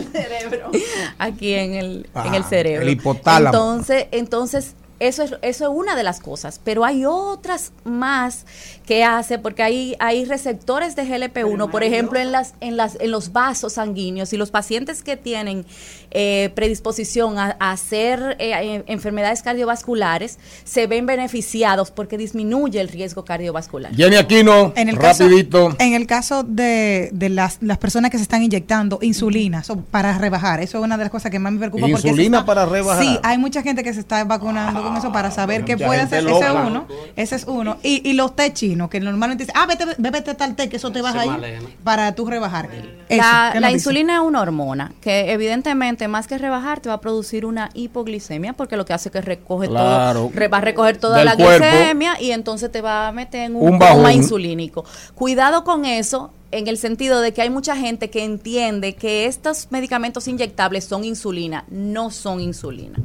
aquí 1.18 1.54
en 1.54 1.74
el, 1.74 2.10
Ah, 2.14 2.24
en 2.26 2.34
el 2.34 2.44
cerebro. 2.44 2.82
el 2.82 2.88
hipotálamo. 2.90 3.56
Entonces, 3.56 4.06
entonces 4.10 4.74
eso 5.00 5.22
es, 5.22 5.34
eso 5.42 5.64
es 5.64 5.70
una 5.72 5.94
de 5.96 6.02
las 6.02 6.20
cosas, 6.20 6.60
pero 6.62 6.84
hay 6.84 7.04
otras 7.04 7.72
más 7.84 8.44
que 8.86 9.04
hace, 9.04 9.38
porque 9.38 9.62
hay, 9.62 9.96
hay 9.98 10.24
receptores 10.24 10.96
de 10.96 11.04
GLP-1, 11.04 11.70
por 11.70 11.82
ejemplo, 11.84 12.18
en, 12.18 12.32
las, 12.32 12.54
en, 12.60 12.76
las, 12.76 12.96
en 13.00 13.10
los 13.10 13.32
vasos 13.32 13.74
sanguíneos 13.74 14.32
y 14.32 14.36
los 14.38 14.50
pacientes 14.50 15.02
que 15.02 15.16
tienen 15.16 15.66
eh, 16.10 16.50
predisposición 16.54 17.38
a, 17.38 17.54
a 17.60 17.70
hacer 17.72 18.36
eh, 18.38 18.52
eh, 18.54 18.84
enfermedades 18.86 19.42
cardiovasculares 19.42 20.38
se 20.64 20.86
ven 20.86 21.04
beneficiados 21.06 21.90
porque 21.90 22.16
disminuye 22.16 22.80
el 22.80 22.88
riesgo 22.88 23.24
cardiovascular. 23.24 23.94
Jenny 23.94 24.16
Aquino, 24.16 24.72
En 24.74 24.88
el 24.88 24.98
caso, 24.98 25.24
rapidito. 25.24 25.76
en 25.78 25.92
el 25.94 26.06
caso 26.06 26.42
de, 26.42 27.10
de 27.12 27.28
las, 27.28 27.58
las 27.60 27.76
personas 27.78 28.10
que 28.10 28.16
se 28.16 28.22
están 28.22 28.42
inyectando 28.42 28.98
insulina 29.02 29.62
so- 29.62 29.76
para 29.80 30.16
rebajar, 30.16 30.60
eso 30.60 30.78
es 30.78 30.84
una 30.84 30.96
de 30.96 31.04
las 31.04 31.10
cosas 31.10 31.30
que 31.30 31.38
más 31.38 31.52
me 31.52 31.58
preocupa. 31.58 31.86
porque 31.90 32.08
Insulina 32.08 32.38
está- 32.38 32.46
para 32.46 32.64
rebajar. 32.66 33.02
Sí, 33.04 33.18
hay 33.22 33.36
mucha 33.38 33.62
gente 33.62 33.82
que 33.84 33.92
se 33.92 34.00
está 34.00 34.24
vacunando 34.24 34.87
con 34.88 34.96
eso 34.96 35.12
para 35.12 35.30
saber 35.30 35.64
qué 35.64 35.76
puede 35.76 36.00
hacer. 36.00 36.26
Ese 36.26 36.30
es 36.46 36.50
uno. 36.66 36.86
Ese 37.16 37.36
es 37.36 37.44
uno. 37.46 37.76
Y, 37.82 38.08
y 38.08 38.12
los 38.14 38.34
té 38.34 38.52
chinos, 38.52 38.88
que 38.90 39.00
normalmente 39.00 39.44
dicen, 39.44 39.54
ah, 39.56 39.66
vete, 39.66 39.84
bébete 39.98 40.34
tal 40.34 40.54
té, 40.56 40.68
que 40.68 40.76
eso 40.76 40.90
te 40.92 41.02
baja 41.02 41.20
ahí 41.20 41.28
malena. 41.28 41.68
para 41.84 42.14
tú 42.14 42.26
rebajar. 42.26 42.68
Eso, 43.08 43.22
La, 43.60 43.70
insulina 43.70 44.14
es 44.16 44.20
una 44.20 44.40
hormona 44.42 44.92
que 45.00 45.32
evidentemente 45.32 46.08
más 46.08 46.26
que 46.26 46.36
rebajar 46.38 46.80
te 46.80 46.88
va 46.88 46.96
a 46.96 47.00
producir 47.00 47.46
una 47.46 47.70
hipoglicemia 47.74 48.52
porque 48.52 48.76
lo 48.76 48.84
que 48.84 48.92
hace 48.92 49.08
es 49.08 49.12
que 49.12 49.20
recoge 49.20 49.68
Claro. 49.68 50.26
todo, 50.26 50.30
re- 50.34 50.48
va 50.48 50.58
a 50.58 50.60
recoger 50.60 50.96
toda 50.98 51.24
la 51.24 51.36
cuerpo. 51.36 51.64
glicemia 51.66 52.20
y 52.20 52.32
entonces 52.32 52.70
te 52.70 52.80
va 52.80 53.08
a 53.08 53.12
meter 53.12 53.42
en 53.44 53.56
un, 53.56 53.74
Un 53.74 53.78
coma 53.78 54.12
insulínico. 54.12 54.84
Cuidado 55.14 55.64
con 55.64 55.84
eso 55.84 56.32
en 56.50 56.66
el 56.66 56.78
sentido 56.78 57.20
de 57.20 57.32
que 57.32 57.42
hay 57.42 57.50
mucha 57.50 57.76
gente 57.76 58.08
que 58.10 58.24
entiende 58.24 58.94
que 58.94 59.26
estos 59.26 59.68
medicamentos 59.70 60.26
inyectables 60.28 60.84
son 60.84 61.04
insulina, 61.04 61.64
no 61.68 62.10
son 62.10 62.40
insulina. 62.40 62.98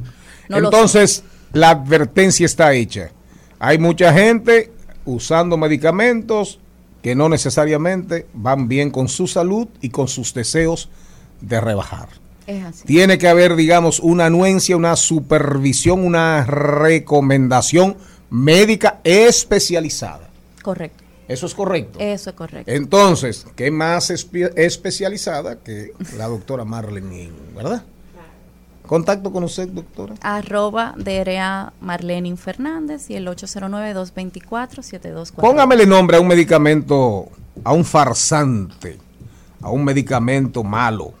No 0.48 0.60
lo 0.60 0.70
son. 0.70 0.74
Entonces, 0.74 1.24
la 1.54 1.70
advertencia 1.70 2.44
está 2.46 2.72
hecha. 2.74 3.10
Hay 3.58 3.78
mucha 3.78 4.12
gente 4.12 4.72
usando 5.04 5.56
medicamentos 5.56 6.58
que 7.02 7.14
no 7.14 7.28
necesariamente 7.28 8.26
van 8.34 8.68
bien 8.68 8.90
con 8.90 9.08
su 9.08 9.26
salud 9.26 9.68
y 9.80 9.90
con 9.90 10.08
sus 10.08 10.34
deseos 10.34 10.88
de 11.40 11.60
rebajar. 11.60 12.08
Es 12.46 12.64
así. 12.64 12.84
Tiene 12.84 13.16
que 13.18 13.28
haber, 13.28 13.56
digamos, 13.56 14.00
una 14.00 14.26
anuencia, 14.26 14.76
una 14.76 14.96
supervisión, 14.96 16.04
una 16.04 16.44
recomendación 16.44 17.96
médica 18.30 19.00
especializada. 19.04 20.28
Correcto. 20.62 21.04
Eso 21.28 21.46
es 21.46 21.54
correcto. 21.54 21.98
Eso 22.00 22.30
es 22.30 22.36
correcto. 22.36 22.70
Entonces, 22.70 23.46
¿qué 23.56 23.70
más 23.70 24.10
espe- 24.10 24.52
especializada 24.56 25.56
que 25.62 25.92
la 26.18 26.26
doctora 26.26 26.64
Marlene, 26.66 27.30
verdad? 27.54 27.84
Contacto 28.86 29.32
con 29.32 29.44
usted, 29.44 29.68
doctora. 29.68 30.14
Arroba 30.20 30.94
DRA 30.96 31.72
Marlenin 31.80 32.36
Fernández 32.36 33.08
y 33.10 33.14
el 33.14 33.26
809-224-7240. 33.28 35.32
Póngamele 35.36 35.86
nombre 35.86 36.18
a 36.18 36.20
un 36.20 36.28
medicamento 36.28 37.28
a 37.62 37.72
un 37.72 37.84
farsante, 37.84 38.98
a 39.62 39.70
un 39.70 39.84
medicamento 39.84 40.64
malo, 40.64 41.12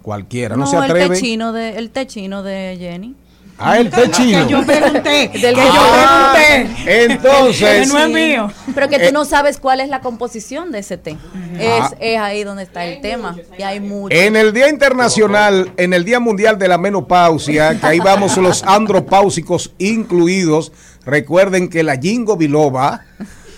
cualquiera. 0.00 0.56
No, 0.56 0.66
se 0.66 0.76
el 0.76 0.82
atreve. 0.84 1.14
té 1.14 1.20
chino 1.20 1.52
de, 1.52 1.78
el 1.78 1.90
té 1.90 2.06
chino 2.06 2.42
de 2.42 2.76
Jenny. 2.78 3.16
Ah, 3.64 3.78
el 3.78 3.90
té 3.90 4.10
chino. 4.10 4.46
Que 4.46 4.52
yo 4.52 4.66
pregunté. 4.66 5.28
Del 5.32 5.54
que 5.54 5.64
yo 5.64 5.82
pregunté. 5.92 7.04
Entonces. 7.04 7.80
Que 7.80 7.86
no 7.86 7.98
es 7.98 8.10
mío. 8.10 8.52
Pero 8.74 8.88
que 8.88 8.98
tú 8.98 9.04
Eh, 9.06 9.12
no 9.12 9.24
sabes 9.24 9.58
cuál 9.58 9.80
es 9.80 9.88
la 9.88 10.00
composición 10.00 10.72
de 10.72 10.80
ese 10.80 10.96
té. 10.96 11.16
Ah. 11.34 11.90
Es, 11.92 11.96
es 12.00 12.18
ahí 12.18 12.44
donde 12.44 12.64
está 12.64 12.84
el 12.84 13.00
tema. 13.00 13.36
Y 13.58 13.62
hay 13.62 13.80
mucho. 13.80 14.14
En 14.16 14.36
el 14.36 14.52
Día 14.52 14.68
Internacional, 14.68 15.72
en 15.76 15.92
el 15.92 16.04
Día 16.04 16.20
Mundial 16.20 16.58
de 16.58 16.68
la 16.68 16.78
Menopausia, 16.78 17.78
que 17.78 17.86
ahí 17.86 18.00
vamos 18.00 18.36
los 18.36 18.62
andropáusicos 18.66 19.72
incluidos, 19.78 20.72
recuerden 21.04 21.68
que 21.68 21.82
la 21.82 21.96
Jingo 21.96 22.36
Biloba 22.36 23.04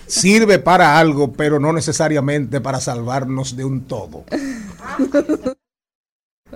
sirve 0.07 0.59
para 0.59 0.99
algo, 0.99 1.33
pero 1.33 1.59
no 1.59 1.73
necesariamente 1.73 2.61
para 2.61 2.81
salvarnos 2.81 3.57
de 3.57 3.65
un 3.65 3.85
todo. 3.85 4.25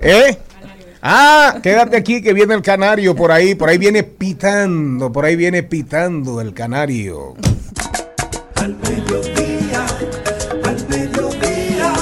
¿Eh? 0.00 0.38
Ah, 1.02 1.58
quédate 1.62 1.96
aquí 1.96 2.22
que 2.22 2.32
viene 2.32 2.54
el 2.54 2.62
canario 2.62 3.14
por 3.14 3.32
ahí, 3.32 3.54
por 3.54 3.68
ahí 3.68 3.78
viene 3.78 4.02
pitando, 4.02 5.12
por 5.12 5.24
ahí 5.24 5.36
viene 5.36 5.62
pitando 5.62 6.40
el 6.40 6.52
canario. 6.54 7.34
Al 8.56 8.76
mediodía, 8.76 9.86
al 10.64 10.88
mediodía, 10.88 11.92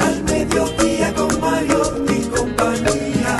al 0.00 0.22
mediodía 0.24 1.14
con 1.14 1.40
Mario 1.40 2.04
y 2.08 2.22
compañía. 2.24 3.38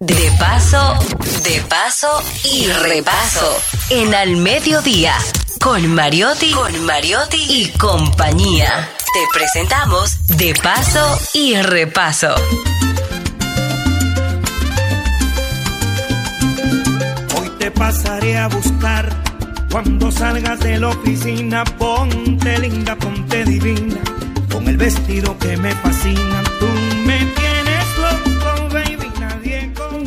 De 0.00 0.30
paso, 0.38 0.94
de 1.44 1.60
paso 1.68 2.22
y 2.44 2.66
repaso. 2.66 3.56
En 3.90 4.14
Al 4.14 4.36
Mediodía, 4.36 5.14
con 5.62 5.94
Mariotti, 5.94 6.50
con 6.50 6.84
Mariotti 6.84 7.38
y 7.48 7.68
compañía. 7.78 8.90
Te 9.14 9.20
presentamos 9.32 10.26
De 10.36 10.54
paso 10.60 11.18
y 11.34 11.54
repaso. 11.54 12.34
Hoy 17.38 17.48
te 17.58 17.70
pasaré 17.70 18.38
a 18.38 18.48
buscar. 18.48 19.08
Cuando 19.70 20.10
salgas 20.10 20.58
de 20.60 20.78
la 20.78 20.88
oficina, 20.88 21.64
ponte 21.64 22.58
linda, 22.58 22.96
ponte 22.96 23.44
divina. 23.44 24.00
Con 24.50 24.66
el 24.66 24.76
vestido 24.76 25.38
que 25.38 25.56
me 25.56 25.72
fascina, 25.76 26.42
tú 26.58 26.91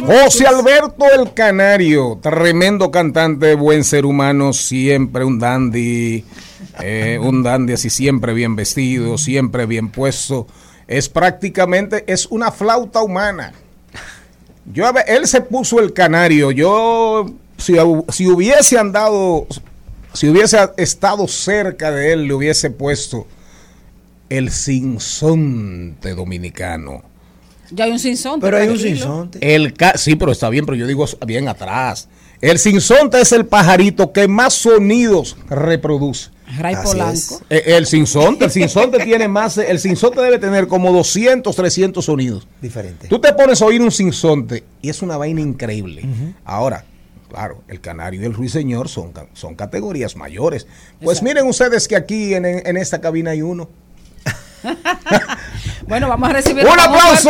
José 0.05 0.45
Alberto 0.45 1.05
el 1.19 1.33
Canario, 1.33 2.19
tremendo 2.21 2.91
cantante, 2.91 3.55
buen 3.55 3.83
ser 3.83 4.05
humano, 4.05 4.53
siempre 4.53 5.25
un 5.25 5.39
dandy, 5.39 6.23
eh, 6.79 7.17
un 7.19 7.41
dandy 7.41 7.73
así 7.73 7.89
siempre 7.89 8.33
bien 8.35 8.55
vestido, 8.55 9.17
siempre 9.17 9.65
bien 9.65 9.89
puesto. 9.89 10.45
Es 10.87 11.09
prácticamente, 11.09 12.03
es 12.05 12.27
una 12.27 12.51
flauta 12.51 13.01
humana. 13.01 13.53
Yo, 14.71 14.85
él 15.07 15.25
se 15.25 15.41
puso 15.41 15.79
el 15.79 15.91
canario. 15.91 16.51
Yo, 16.51 17.25
si, 17.57 17.73
si 18.09 18.27
hubiese 18.27 18.77
andado, 18.77 19.47
si 20.13 20.29
hubiese 20.29 20.69
estado 20.77 21.27
cerca 21.27 21.89
de 21.89 22.13
él, 22.13 22.27
le 22.27 22.35
hubiese 22.35 22.69
puesto 22.69 23.25
el 24.29 24.51
sinsonte 24.51 26.13
dominicano. 26.13 27.14
Ya 27.71 27.85
hay 27.85 27.91
un 27.91 27.99
sinsonte. 27.99 28.45
Pero 28.45 28.57
hay 28.57 28.67
un 28.67 28.79
sinsonte. 28.79 29.39
El 29.55 29.73
ca- 29.73 29.97
sí, 29.97 30.15
pero 30.15 30.31
está 30.31 30.49
bien, 30.49 30.65
pero 30.65 30.75
yo 30.77 30.87
digo 30.87 31.05
bien 31.25 31.47
atrás. 31.47 32.07
El 32.41 32.59
sinsonte 32.59 33.19
es 33.21 33.31
el 33.31 33.45
pajarito 33.45 34.11
que 34.11 34.27
más 34.27 34.53
sonidos 34.53 35.35
reproduce. 35.49 36.29
Ray 36.59 36.75
Así 36.75 36.87
Polanco. 36.87 37.11
es. 37.15 37.41
Eh, 37.49 37.63
El 37.75 37.87
sinsonte, 37.87 38.45
el 38.45 38.51
sinsonte 38.51 38.99
tiene 39.03 39.27
más, 39.27 39.57
el 39.57 39.79
sinsonte 39.79 40.21
debe 40.21 40.37
tener 40.37 40.67
como 40.67 40.91
200, 40.93 41.55
300 41.55 42.05
sonidos. 42.05 42.47
Diferente. 42.61 43.07
Tú 43.07 43.19
te 43.19 43.33
pones 43.33 43.61
a 43.61 43.65
oír 43.65 43.81
un 43.81 43.91
sinsonte 43.91 44.63
y 44.81 44.89
es 44.89 45.01
una 45.01 45.17
vaina 45.17 45.41
increíble. 45.41 46.03
Ahora, 46.43 46.85
claro, 47.29 47.63
el 47.67 47.81
canario 47.81 48.21
y 48.21 48.25
el 48.25 48.33
ruiseñor 48.35 48.89
son, 48.89 49.11
son 49.33 49.55
categorías 49.55 50.15
mayores. 50.15 50.67
Pues 51.01 51.23
miren 51.23 51.47
ustedes 51.47 51.87
que 51.87 51.95
aquí 51.95 52.35
en, 52.35 52.45
en 52.45 52.77
esta 52.77 53.01
cabina 53.01 53.31
hay 53.31 53.41
uno. 53.41 53.67
Bueno, 55.87 56.07
vamos 56.09 56.29
a 56.29 56.33
recibir 56.33 56.65
¡Un 56.65 56.71
un 56.73 56.79
aplauso! 56.79 57.29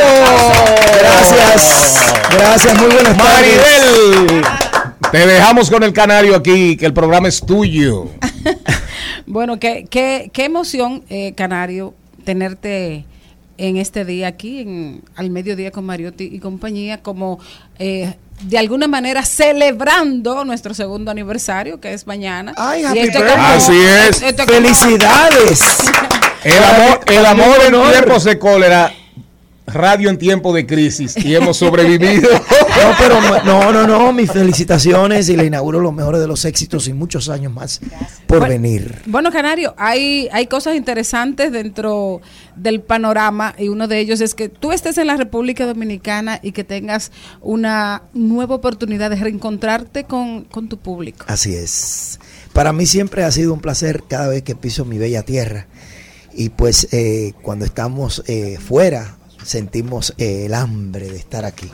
Gracias. 1.00 2.14
Gracias, 2.32 2.74
muy 2.82 2.88
buenas 2.94 3.18
tardes. 3.18 3.58
Maribel, 3.58 4.46
te 5.12 5.28
dejamos 5.28 5.70
con 5.70 5.84
el 5.84 5.94
canario 5.94 6.36
aquí, 6.36 6.78
que 6.78 6.86
el 6.86 6.94
programa 6.94 7.28
es 7.28 7.42
tuyo. 7.46 8.06
Bueno, 9.28 9.60
qué, 9.60 9.88
qué, 9.90 10.30
qué 10.32 10.46
emoción, 10.46 11.04
eh, 11.10 11.34
Canario, 11.36 11.96
tenerte 12.26 13.06
en 13.58 13.78
este 13.78 14.06
día 14.06 14.28
aquí, 14.28 14.60
en, 14.62 15.02
al 15.16 15.32
mediodía 15.32 15.72
con 15.72 15.84
Mariotti 15.84 16.26
y 16.32 16.38
compañía, 16.40 17.02
como 17.02 17.40
eh, 17.80 18.14
de 18.44 18.58
alguna 18.60 18.88
manera 18.88 19.26
celebrando 19.26 20.46
nuestro 20.46 20.76
segundo 20.76 21.10
aniversario, 21.10 21.80
que 21.82 21.94
es 21.94 22.06
mañana. 22.06 22.54
Ay, 22.56 22.84
Y 22.84 22.86
happy 22.86 23.00
esto 23.00 23.20
birthday. 23.20 23.36
como- 23.36 23.48
Así 23.48 23.78
es. 23.82 24.22
esto 24.22 24.46
como- 24.46 24.56
Felicidades. 24.58 25.60
El 26.46 26.64
amor, 26.64 27.00
el 27.08 27.26
amor 27.26 27.58
en 27.66 27.92
tiempos 27.92 28.24
de 28.24 28.38
cólera, 28.38 28.94
radio 29.66 30.12
en 30.12 30.20
tiempo 30.20 30.54
de 30.54 30.68
crisis 30.68 31.18
y 31.18 31.36
hemos 31.36 31.58
sobrevivido. 31.58 32.30
No, 32.76 32.92
pero 33.00 33.22
no, 33.46 33.72
no, 33.72 33.88
no, 33.88 34.12
mis 34.12 34.30
felicitaciones 34.30 35.30
y 35.30 35.38
le 35.38 35.46
inauguro 35.46 35.80
los 35.80 35.94
mejores 35.94 36.20
de 36.20 36.28
los 36.28 36.44
éxitos 36.44 36.90
y 36.90 36.94
muchos 36.94 37.30
años 37.30 37.54
más 37.54 37.80
por 38.28 38.40
Bueno, 38.40 38.54
venir. 38.54 39.02
Bueno, 39.06 39.32
Canario, 39.32 39.74
hay, 39.78 40.28
hay 40.34 40.48
cosas 40.48 40.76
interesantes 40.76 41.54
dentro 41.54 42.22
del 42.58 42.82
panorama 42.82 43.56
y 43.58 43.70
uno 43.70 43.88
de 43.88 44.00
ellos 44.00 44.20
es 44.20 44.36
que 44.36 44.50
tú 44.50 44.74
estés 44.74 44.98
en 44.98 45.08
la 45.08 45.16
República 45.16 45.66
Dominicana 45.66 46.42
y 46.44 46.52
que 46.52 46.66
tengas 46.66 47.14
una 47.42 48.04
nueva 48.14 48.56
oportunidad 48.56 49.10
de 49.10 49.16
reencontrarte 49.16 50.04
con, 50.04 50.44
con 50.44 50.68
tu 50.68 50.78
público. 50.78 51.26
Así 51.30 51.56
es. 51.56 52.20
Para 52.52 52.74
mí 52.74 52.86
siempre 52.86 53.24
ha 53.24 53.32
sido 53.32 53.54
un 53.54 53.62
placer 53.62 54.04
cada 54.08 54.28
vez 54.28 54.44
que 54.44 54.54
piso 54.54 54.84
mi 54.84 54.98
bella 54.98 55.24
tierra. 55.24 55.68
Y 56.36 56.50
pues 56.50 56.90
eh, 56.92 57.34
cuando 57.42 57.64
estamos 57.64 58.22
eh, 58.28 58.58
fuera 58.60 59.18
sentimos 59.44 60.14
eh, 60.18 60.46
el 60.48 60.54
hambre 60.54 61.10
de 61.10 61.18
estar 61.18 61.46
aquí. 61.46 61.72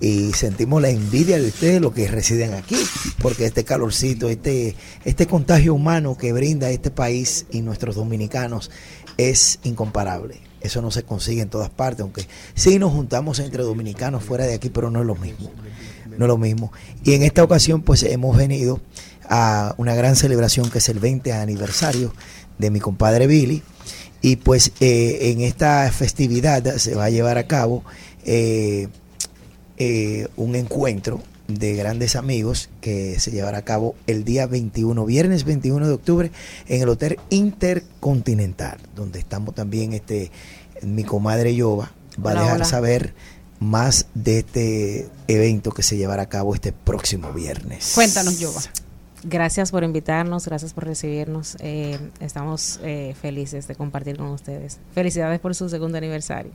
Y 0.00 0.32
sentimos 0.32 0.80
la 0.80 0.88
envidia 0.88 1.38
de 1.38 1.48
ustedes, 1.48 1.80
los 1.80 1.92
que 1.92 2.08
residen 2.08 2.54
aquí, 2.54 2.76
porque 3.20 3.44
este 3.44 3.64
calorcito, 3.64 4.30
este, 4.30 4.74
este 5.04 5.26
contagio 5.26 5.74
humano 5.74 6.16
que 6.16 6.32
brinda 6.32 6.70
este 6.70 6.90
país 6.90 7.44
y 7.50 7.60
nuestros 7.60 7.96
dominicanos 7.96 8.70
es 9.18 9.58
incomparable. 9.62 10.40
Eso 10.62 10.80
no 10.80 10.90
se 10.90 11.02
consigue 11.02 11.42
en 11.42 11.50
todas 11.50 11.68
partes, 11.68 12.00
aunque 12.00 12.26
sí 12.54 12.78
nos 12.78 12.92
juntamos 12.92 13.40
entre 13.40 13.62
dominicanos 13.62 14.24
fuera 14.24 14.46
de 14.46 14.54
aquí, 14.54 14.70
pero 14.70 14.90
no 14.90 15.00
es 15.00 15.06
lo 15.06 15.16
mismo. 15.16 15.50
No 16.16 16.24
es 16.24 16.28
lo 16.28 16.38
mismo. 16.38 16.72
Y 17.04 17.12
en 17.12 17.22
esta 17.22 17.42
ocasión, 17.42 17.82
pues 17.82 18.02
hemos 18.02 18.36
venido 18.36 18.80
a 19.28 19.74
una 19.78 19.94
gran 19.94 20.16
celebración 20.16 20.70
que 20.70 20.78
es 20.78 20.88
el 20.88 20.98
20 20.98 21.32
aniversario 21.32 22.12
de 22.60 22.70
mi 22.70 22.80
compadre 22.80 23.26
Billy. 23.26 23.62
Y 24.22 24.36
pues 24.36 24.72
eh, 24.80 25.30
en 25.32 25.40
esta 25.40 25.90
festividad 25.90 26.76
se 26.76 26.94
va 26.94 27.06
a 27.06 27.10
llevar 27.10 27.38
a 27.38 27.46
cabo 27.46 27.82
eh, 28.24 28.88
eh, 29.78 30.28
un 30.36 30.54
encuentro 30.54 31.22
de 31.48 31.74
grandes 31.74 32.14
amigos 32.16 32.68
que 32.80 33.18
se 33.18 33.30
llevará 33.30 33.58
a 33.58 33.62
cabo 33.64 33.96
el 34.06 34.24
día 34.24 34.46
21, 34.46 35.04
viernes 35.06 35.44
21 35.44 35.86
de 35.88 35.92
octubre, 35.94 36.30
en 36.68 36.82
el 36.82 36.88
Hotel 36.88 37.18
Intercontinental, 37.30 38.78
donde 38.94 39.18
estamos 39.18 39.54
también, 39.54 39.92
este, 39.94 40.30
mi 40.82 41.02
comadre 41.02 41.54
Yoba 41.56 41.90
va 42.24 42.32
Hola, 42.32 42.40
a 42.40 42.42
dejar 42.44 42.56
hola. 42.58 42.64
saber 42.66 43.14
más 43.58 44.06
de 44.14 44.40
este 44.40 45.08
evento 45.28 45.72
que 45.72 45.82
se 45.82 45.96
llevará 45.96 46.22
a 46.24 46.28
cabo 46.28 46.54
este 46.54 46.72
próximo 46.72 47.32
viernes. 47.32 47.92
Cuéntanos, 47.94 48.38
Yoba. 48.38 48.60
Gracias 49.22 49.70
por 49.70 49.84
invitarnos, 49.84 50.46
gracias 50.46 50.72
por 50.72 50.84
recibirnos. 50.86 51.56
Eh, 51.60 51.98
estamos 52.20 52.80
eh, 52.82 53.14
felices 53.20 53.68
de 53.68 53.74
compartir 53.74 54.16
con 54.16 54.28
ustedes. 54.28 54.78
Felicidades 54.94 55.40
por 55.40 55.54
su 55.54 55.68
segundo 55.68 55.98
aniversario. 55.98 56.52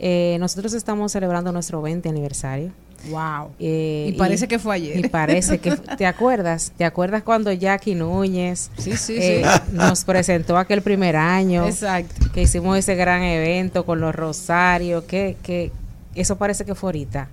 Eh, 0.00 0.36
nosotros 0.40 0.72
estamos 0.74 1.12
celebrando 1.12 1.52
nuestro 1.52 1.80
20 1.80 2.08
aniversario. 2.08 2.72
Wow. 3.10 3.50
Y 3.58 4.12
parece 4.12 4.48
que 4.48 4.58
fue 4.58 4.76
ayer. 4.76 5.04
Y 5.04 5.08
parece 5.08 5.58
que 5.58 5.76
te 5.96 6.06
acuerdas, 6.06 6.72
te 6.76 6.84
acuerdas 6.84 7.22
cuando 7.22 7.52
Jackie 7.52 7.94
Núñez 7.94 8.70
Sí, 8.78 8.96
sí, 8.96 9.20
sí. 9.20 9.42
nos 9.72 10.04
presentó 10.04 10.56
aquel 10.58 10.82
primer 10.82 11.16
año, 11.16 11.66
Exacto. 11.66 12.30
que 12.32 12.42
hicimos 12.42 12.76
ese 12.78 12.96
gran 12.96 13.22
evento 13.22 13.84
con 13.84 14.00
los 14.00 14.14
Rosarios, 14.14 15.04
que, 15.04 15.36
que 15.42 15.70
eso 16.16 16.36
parece 16.36 16.64
que 16.64 16.74
fue 16.74 16.88
ahorita. 16.88 17.28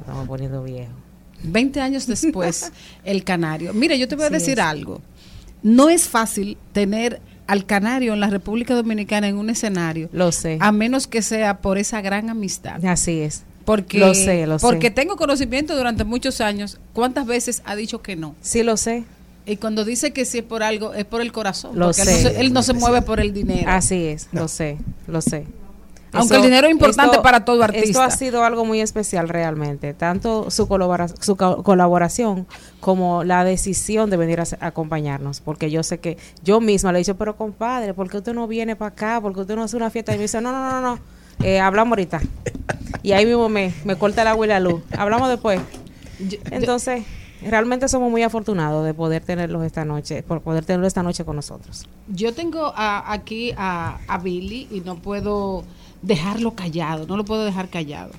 Estamos 0.00 0.26
poniendo 0.26 0.62
viejos. 0.62 0.94
20 1.42 1.80
años 1.80 2.06
después, 2.06 2.72
el 3.04 3.24
canario. 3.24 3.72
Mire, 3.74 3.98
yo 3.98 4.08
te 4.08 4.14
voy 4.16 4.24
a 4.24 4.26
Así 4.28 4.34
decir 4.34 4.58
es. 4.58 4.64
algo. 4.64 5.00
No 5.62 5.88
es 5.90 6.08
fácil 6.08 6.56
tener 6.72 7.20
al 7.46 7.66
canario 7.66 8.14
en 8.14 8.20
la 8.20 8.30
República 8.30 8.74
Dominicana 8.74 9.28
en 9.28 9.36
un 9.36 9.50
escenario. 9.50 10.08
Lo 10.12 10.32
sé. 10.32 10.56
A 10.60 10.72
menos 10.72 11.06
que 11.06 11.20
sea 11.22 11.58
por 11.58 11.78
esa 11.78 12.00
gran 12.00 12.30
amistad. 12.30 12.84
Así 12.84 13.20
es. 13.20 13.42
Porque, 13.64 13.98
Lo 13.98 14.14
sé, 14.14 14.46
lo 14.46 14.58
sé. 14.58 14.66
porque 14.66 14.90
tengo 14.90 15.16
conocimiento 15.16 15.76
durante 15.76 16.04
muchos 16.04 16.40
años. 16.40 16.78
¿Cuántas 16.92 17.26
veces 17.26 17.62
ha 17.66 17.76
dicho 17.76 18.02
que 18.02 18.16
no? 18.16 18.34
Sí, 18.40 18.62
lo 18.62 18.76
sé. 18.76 19.04
Y 19.46 19.56
cuando 19.56 19.84
dice 19.84 20.12
que 20.12 20.24
si 20.24 20.38
es 20.38 20.44
por 20.44 20.62
algo, 20.62 20.94
es 20.94 21.04
por 21.04 21.20
el 21.20 21.30
corazón. 21.32 21.78
Lo 21.78 21.86
porque 21.86 22.02
él 22.02 22.08
sé. 22.08 22.22
no 22.24 22.30
se, 22.30 22.40
él 22.40 22.52
no 22.52 22.62
se 22.62 22.72
mueve 22.72 23.02
por 23.02 23.20
el 23.20 23.32
dinero. 23.32 23.68
Así 23.70 24.04
es, 24.06 24.28
lo 24.32 24.48
sé, 24.48 24.78
lo 25.06 25.20
sé. 25.20 25.44
Aunque 26.12 26.36
el 26.36 26.42
dinero 26.42 26.66
es 26.66 26.72
importante 26.72 27.18
para 27.22 27.44
todo 27.44 27.62
artista. 27.62 27.86
Esto 27.88 28.02
ha 28.02 28.10
sido 28.10 28.44
algo 28.44 28.64
muy 28.64 28.80
especial 28.80 29.28
realmente, 29.28 29.94
tanto 29.94 30.50
su, 30.50 30.66
colabora- 30.66 31.08
su 31.20 31.36
co- 31.36 31.62
colaboración 31.62 32.46
como 32.80 33.22
la 33.24 33.44
decisión 33.44 34.10
de 34.10 34.16
venir 34.16 34.40
a, 34.40 34.44
a 34.60 34.66
acompañarnos, 34.66 35.40
porque 35.40 35.70
yo 35.70 35.82
sé 35.82 35.98
que 35.98 36.18
yo 36.42 36.60
misma 36.60 36.92
le 36.92 36.98
he 36.98 37.02
dicho, 37.02 37.16
pero 37.16 37.36
compadre, 37.36 37.94
¿por 37.94 38.10
qué 38.10 38.16
usted 38.18 38.34
no 38.34 38.46
viene 38.48 38.74
para 38.76 38.88
acá? 38.88 39.20
¿Por 39.20 39.34
qué 39.34 39.40
usted 39.40 39.54
no 39.56 39.62
hace 39.62 39.76
una 39.76 39.90
fiesta? 39.90 40.12
Y 40.12 40.16
me 40.16 40.22
dice, 40.22 40.40
no, 40.40 40.50
no, 40.52 40.70
no, 40.70 40.80
no, 40.80 40.98
eh, 41.44 41.60
hablamos 41.60 41.92
ahorita. 41.92 42.20
Y 43.02 43.12
ahí 43.12 43.24
mismo 43.24 43.48
me, 43.48 43.72
me 43.84 43.96
corta 43.96 44.22
el 44.22 44.28
agua 44.28 44.46
y 44.46 44.48
la 44.48 44.60
luz. 44.60 44.82
Hablamos 44.96 45.28
después. 45.28 45.60
Entonces, 46.50 47.04
realmente 47.42 47.88
somos 47.88 48.10
muy 48.10 48.22
afortunados 48.22 48.84
de 48.84 48.94
poder 48.94 49.22
tenerlos 49.24 49.64
esta 49.64 49.84
noche, 49.84 50.22
por 50.22 50.40
poder 50.42 50.64
tenerlo 50.64 50.86
esta 50.86 51.02
noche 51.02 51.24
con 51.24 51.36
nosotros. 51.36 51.86
Yo 52.08 52.34
tengo 52.34 52.72
a- 52.76 53.12
aquí 53.12 53.52
a, 53.56 53.98
a 54.08 54.18
Billy 54.18 54.68
y 54.70 54.80
no 54.80 54.96
puedo 54.96 55.64
dejarlo 56.02 56.54
callado, 56.54 57.06
no 57.06 57.16
lo 57.16 57.24
puedo 57.24 57.44
dejar 57.44 57.68
callado. 57.68 58.10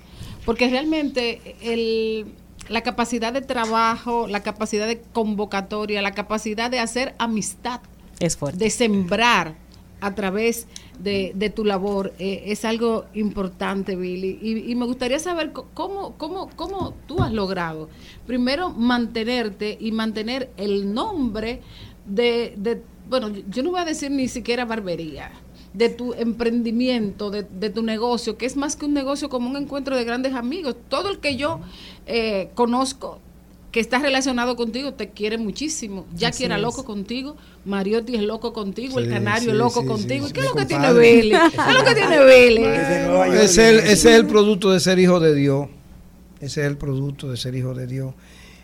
Porque 0.45 0.69
realmente 0.69 1.56
el, 1.61 2.34
la 2.69 2.81
capacidad 2.81 3.31
de 3.34 3.41
trabajo, 3.41 4.27
la 4.27 4.41
capacidad 4.41 4.88
de 4.88 4.99
convocatoria, 5.02 6.02
la 6.02 6.14
capacidad 6.14 6.72
de 6.72 6.80
hacer 6.80 7.14
amistad, 7.19 7.81
Es 8.19 8.38
fuerte. 8.38 8.57
de 8.64 8.69
sembrar 8.69 9.56
a 10.02 10.15
través 10.15 10.68
de, 10.99 11.32
de 11.36 11.49
tu 11.49 11.64
labor 11.64 12.14
eh, 12.19 12.44
es 12.48 12.65
algo 12.65 13.06
importante, 13.14 13.95
Billy. 13.95 14.38
Y, 14.41 14.72
y 14.72 14.76
me 14.76 14.86
gustaría 14.86 15.19
saber 15.19 15.53
cómo, 15.53 16.15
cómo, 16.18 16.49
cómo 16.56 16.94
tú 17.07 17.22
has 17.22 17.32
logrado, 17.32 17.88
primero, 18.28 18.72
mantenerte 18.72 19.78
y 19.80 19.91
mantener 19.91 20.49
el 20.57 20.94
nombre 20.94 21.61
de, 22.06 22.53
de- 22.57 22.82
bueno, 23.10 23.30
yo 23.49 23.64
no 23.64 23.72
voy 23.72 23.82
a 23.82 23.86
decir 23.86 24.10
ni 24.11 24.28
siquiera 24.28 24.65
barbería, 24.65 25.32
de 25.73 25.90
tu 25.90 26.14
emprendimiento, 26.14 27.30
de, 27.32 27.44
de 27.44 27.69
tu 27.69 27.82
negocio, 27.84 28.38
que 28.38 28.45
es 28.45 28.57
más 28.57 28.76
que 28.76 28.86
un 28.86 28.94
negocio 28.94 29.30
como 29.30 29.49
un 29.49 29.56
encuentro 29.57 29.95
de 29.95 30.03
grandes 30.03 30.34
amigos. 30.34 30.76
Todo 30.90 31.10
el 31.10 31.19
que 31.19 31.36
yo 31.38 31.60
eh, 32.07 32.49
conozco 32.56 33.19
que 33.72 33.80
está 33.80 33.99
relacionado 33.99 34.56
contigo 34.57 34.93
te 34.93 35.10
quiere 35.11 35.38
muchísimo. 35.38 36.06
Jackie 36.14 36.26
Así 36.35 36.43
era 36.45 36.56
es. 36.57 36.61
loco 36.61 36.84
contigo, 36.84 37.38
Mariotti 37.65 38.15
es 38.15 38.22
loco 38.23 38.52
contigo, 38.52 38.99
el 38.99 39.10
canario 39.10 39.45
sí, 39.45 39.49
es 39.52 39.56
loco 39.56 39.81
sí, 39.81 39.88
contigo. 39.88 40.26
sí, 40.26 40.31
¿Y 40.31 40.34
qué 40.34 40.39
es 40.41 40.45
lo 40.48 40.56
que 40.56 40.65
tiene. 40.65 40.93
Billy? 40.93 41.30
¿Qué 41.31 41.69
es 41.69 41.73
lo 41.77 41.84
que 41.85 41.95
tiene 41.95 42.26
Billy? 42.26 42.64
Ese 42.65 43.43
es, 43.45 43.57
el, 43.57 43.80
ese 43.80 43.91
es 43.93 44.06
el 44.18 44.27
producto 44.27 44.72
de 44.72 44.80
ser 44.80 44.99
hijo 44.99 45.19
de 45.19 45.34
Dios. 45.35 45.68
Ese 46.41 46.61
es 46.61 46.68
el 46.68 46.77
producto 46.77 47.30
de 47.31 47.38
ser 47.38 47.56
hijo 47.56 47.73
de 47.73 47.88
Dios. 47.88 48.14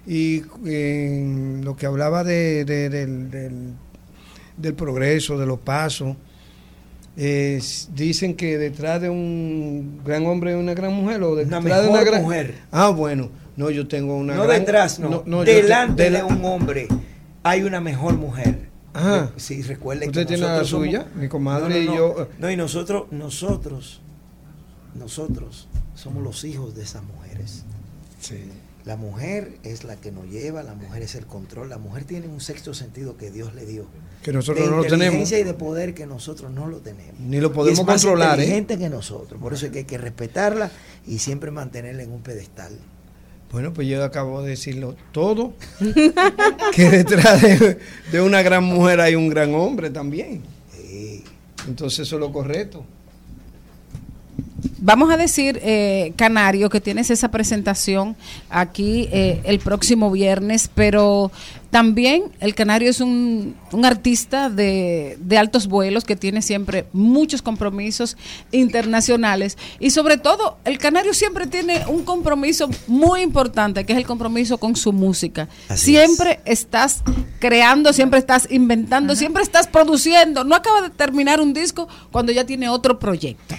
Y 0.05 0.41
eh, 0.65 1.59
lo 1.63 1.75
que 1.77 1.85
hablaba 1.85 2.23
de, 2.23 2.65
de- 2.65 2.89
del, 2.89 3.29
del- 3.31 3.73
del 4.57 4.73
progreso, 4.73 5.37
de 5.37 5.45
los 5.45 5.59
pasos, 5.59 6.15
eh, 7.15 7.61
dicen 7.93 8.35
que 8.35 8.57
detrás 8.57 9.01
de 9.01 9.09
un 9.09 10.01
gran 10.03 10.25
hombre 10.25 10.51
hay 10.53 10.55
una 10.59 10.73
gran 10.73 10.93
mujer 10.93 11.21
o 11.23 11.35
detrás 11.35 11.63
de 11.63 11.69
mejor 11.69 11.89
una 11.89 12.03
gran 12.03 12.21
mujer. 12.23 12.55
Ah, 12.71 12.89
bueno, 12.89 13.29
no, 13.57 13.69
yo 13.69 13.87
tengo 13.87 14.15
una 14.15 14.35
no 14.35 14.43
gran- 14.45 14.59
detrás, 14.61 14.99
no. 14.99 15.23
Delante 15.43 16.03
de 16.03 16.09
de, 16.11 16.17
la- 16.19 16.25
un 16.25 16.43
hombre 16.45 16.87
hay 17.43 17.63
una 17.63 17.81
mejor 17.81 18.15
mujer. 18.15 18.69
Ajá. 18.93 19.31
Sí, 19.35 19.61
recuerde 19.61 20.07
¿Usted 20.07 20.21
que 20.21 20.25
tiene 20.25 20.43
la 20.43 20.63
somos- 20.63 20.69
suya? 20.69 21.05
Mi 21.15 21.27
comadre 21.27 21.85
No, 21.85 21.93
y 21.93 21.95
yo, 21.97 22.21
eh. 22.23 22.27
No, 22.39 22.49
y 22.49 22.55
nosotros, 22.57 23.11
nosotros, 23.11 24.01
nosotros 24.95 25.67
somos 25.95 26.23
los 26.23 26.43
hijos 26.43 26.75
de 26.75 26.83
esas 26.83 27.03
mujeres. 27.03 27.63
La 28.85 28.95
mujer 28.95 29.57
es 29.63 29.83
la 29.83 29.97
que 29.97 30.11
nos 30.13 30.27
lleva, 30.29 30.63
la 30.63 30.73
mujer 30.73 31.03
es 31.03 31.15
el 31.15 31.25
control, 31.25 31.69
la 31.69 31.77
mujer 31.77 32.05
tiene 32.05 32.27
un 32.27 32.39
sexto 32.39 32.73
sentido 32.73 33.17
que 33.17 33.31
Dios 33.31 33.53
le 33.53 33.65
dio. 33.65 33.85
Que 34.23 34.31
nosotros 34.31 34.65
de 34.65 34.71
no 34.71 34.77
lo 34.77 34.83
tenemos. 34.83 35.03
inteligencia 35.05 35.39
y 35.39 35.43
de 35.43 35.53
poder 35.53 35.93
que 35.93 36.07
nosotros 36.07 36.51
no 36.51 36.67
lo 36.67 36.77
tenemos. 36.77 37.19
Ni 37.19 37.39
lo 37.41 37.47
Y 37.47 37.51
podemos 37.51 37.79
es 37.79 37.85
más 37.85 38.01
controlar, 38.01 38.39
¿eh? 38.39 38.43
inteligente 38.43 38.77
que 38.77 38.89
nosotros. 38.89 39.39
Por 39.41 39.53
eso 39.53 39.65
es 39.65 39.71
que 39.73 39.79
hay 39.79 39.85
que 39.85 39.97
respetarla 39.97 40.71
y 41.05 41.19
siempre 41.19 41.51
mantenerla 41.51 42.03
en 42.03 42.11
un 42.13 42.21
pedestal. 42.21 42.71
Bueno, 43.51 43.73
pues 43.73 43.87
yo 43.87 44.03
acabo 44.03 44.41
de 44.41 44.49
decirlo 44.49 44.95
todo. 45.11 45.53
que 46.73 46.89
detrás 46.89 47.41
de, 47.41 47.79
de 48.11 48.21
una 48.21 48.41
gran 48.41 48.63
mujer 48.63 48.99
hay 48.99 49.15
un 49.15 49.29
gran 49.29 49.53
hombre 49.55 49.89
también. 49.89 50.43
Entonces 51.67 51.99
eso 51.99 52.15
es 52.15 52.19
lo 52.19 52.31
correcto. 52.31 52.83
Vamos 54.79 55.11
a 55.11 55.17
decir, 55.17 55.59
eh, 55.63 56.13
Canario, 56.15 56.69
que 56.69 56.81
tienes 56.81 57.09
esa 57.09 57.29
presentación 57.29 58.15
aquí 58.49 59.07
eh, 59.11 59.41
el 59.43 59.59
próximo 59.59 60.09
viernes, 60.11 60.69
pero 60.73 61.31
también 61.69 62.23
el 62.39 62.55
Canario 62.55 62.89
es 62.89 63.01
un, 63.01 63.55
un 63.71 63.85
artista 63.85 64.49
de, 64.49 65.17
de 65.19 65.37
altos 65.37 65.67
vuelos 65.67 66.05
que 66.05 66.15
tiene 66.15 66.41
siempre 66.41 66.87
muchos 66.93 67.41
compromisos 67.41 68.15
internacionales 68.51 69.57
y 69.79 69.89
sobre 69.89 70.17
todo 70.17 70.57
el 70.63 70.77
Canario 70.77 71.13
siempre 71.13 71.45
tiene 71.45 71.85
un 71.87 72.03
compromiso 72.03 72.69
muy 72.87 73.21
importante, 73.21 73.85
que 73.85 73.93
es 73.93 73.97
el 73.97 74.05
compromiso 74.05 74.57
con 74.57 74.75
su 74.75 74.93
música. 74.93 75.49
Así 75.67 75.91
siempre 75.91 76.39
estás 76.45 77.03
creando, 77.39 77.91
siempre 77.91 78.19
estás 78.19 78.47
inventando, 78.49 79.15
siempre 79.15 79.43
estás 79.43 79.67
produciendo. 79.67 80.45
No 80.45 80.55
acaba 80.55 80.81
de 80.81 80.89
terminar 80.89 81.41
un 81.41 81.53
disco 81.53 81.87
cuando 82.11 82.31
ya 82.31 82.45
tiene 82.45 82.69
otro 82.69 82.97
proyecto. 82.97 83.55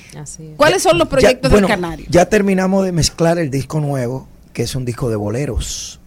¿Cuáles 0.57 0.83
son 0.83 0.88
los 0.97 1.09
proyectos 1.09 1.51
Ya- 1.51 1.55
bueno, 1.55 1.67
del 1.69 1.77
Canario? 1.77 2.07
Ya 2.11 2.29
terminamos 2.29 2.85
de 2.85 2.93
mezclar 2.93 3.39
el 3.39 3.51
disco 3.51 3.81
nuevo, 3.81 4.29
que 4.53 4.63
es 4.63 4.75
un 4.75 4.85
disco 4.85 5.11
de 5.11 5.17
boleros. 5.17 6.01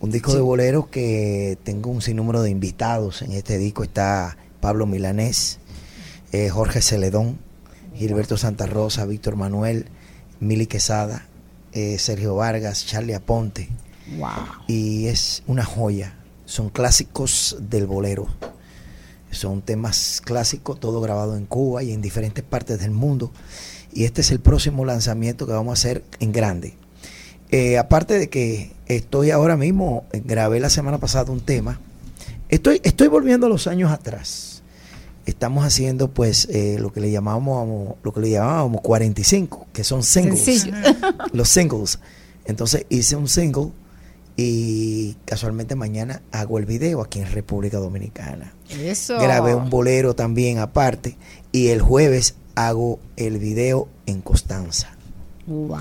Un 0.00 0.12
disco 0.12 0.32
de 0.32 0.40
boleros 0.40 0.86
que 0.88 1.58
tengo 1.64 1.90
un 1.90 2.00
sinnúmero 2.02 2.40
de 2.42 2.50
invitados. 2.50 3.20
En 3.22 3.32
este 3.32 3.58
disco 3.58 3.82
está 3.82 4.36
Pablo 4.60 4.86
Milanés, 4.86 5.58
eh, 6.30 6.50
Jorge 6.50 6.82
Celedón, 6.82 7.38
Gilberto 7.96 8.36
Santa 8.36 8.66
Rosa, 8.66 9.06
Víctor 9.06 9.34
Manuel, 9.34 9.86
Mili 10.38 10.66
Quesada, 10.66 11.26
eh, 11.72 11.98
Sergio 11.98 12.36
Vargas, 12.36 12.86
Charlie 12.86 13.14
Aponte. 13.14 13.68
Y 14.68 15.06
es 15.06 15.42
una 15.48 15.64
joya. 15.64 16.14
Son 16.46 16.70
clásicos 16.70 17.56
del 17.60 17.86
bolero. 17.86 18.28
Son 19.30 19.62
temas 19.62 20.20
clásicos, 20.24 20.80
todo 20.80 21.00
grabado 21.00 21.36
en 21.36 21.46
Cuba 21.46 21.82
y 21.82 21.92
en 21.92 22.02
diferentes 22.02 22.44
partes 22.44 22.80
del 22.80 22.90
mundo. 22.90 23.32
Y 23.92 24.04
este 24.04 24.20
es 24.20 24.30
el 24.30 24.40
próximo 24.40 24.84
lanzamiento 24.84 25.46
que 25.46 25.52
vamos 25.52 25.70
a 25.70 25.74
hacer 25.74 26.04
en 26.20 26.32
grande. 26.32 26.74
Eh, 27.50 27.78
aparte 27.78 28.18
de 28.18 28.28
que 28.28 28.72
estoy 28.86 29.30
ahora 29.30 29.56
mismo, 29.56 30.04
eh, 30.12 30.22
grabé 30.24 30.60
la 30.60 30.70
semana 30.70 30.98
pasada 30.98 31.32
un 31.32 31.40
tema. 31.40 31.80
Estoy, 32.48 32.80
estoy 32.84 33.08
volviendo 33.08 33.46
a 33.46 33.48
los 33.48 33.66
años 33.66 33.90
atrás. 33.90 34.62
Estamos 35.26 35.64
haciendo 35.64 36.08
pues 36.10 36.48
eh, 36.50 36.76
lo 36.78 36.92
que 36.92 37.00
le 37.00 37.10
llamábamos 37.10 37.96
lo 38.02 38.12
que 38.12 38.20
le 38.20 38.30
llamábamos 38.30 38.80
45, 38.80 39.66
que 39.72 39.84
son 39.84 40.02
singles. 40.02 40.40
Sencillo. 40.40 40.74
los 41.32 41.48
singles. 41.48 41.98
Entonces 42.46 42.86
hice 42.88 43.16
un 43.16 43.28
single 43.28 43.72
y 44.40 45.16
casualmente 45.24 45.74
mañana 45.74 46.22
hago 46.30 46.58
el 46.60 46.64
video 46.64 47.02
aquí 47.02 47.18
en 47.18 47.30
República 47.30 47.78
Dominicana. 47.78 48.54
Eso. 48.70 49.18
Grabé 49.18 49.56
un 49.56 49.68
bolero 49.68 50.14
también 50.14 50.58
aparte 50.58 51.16
y 51.50 51.68
el 51.68 51.82
jueves 51.82 52.36
hago 52.54 53.00
el 53.16 53.38
video 53.38 53.88
en 54.06 54.20
Constanza. 54.20 54.90
Wow. 55.48 55.78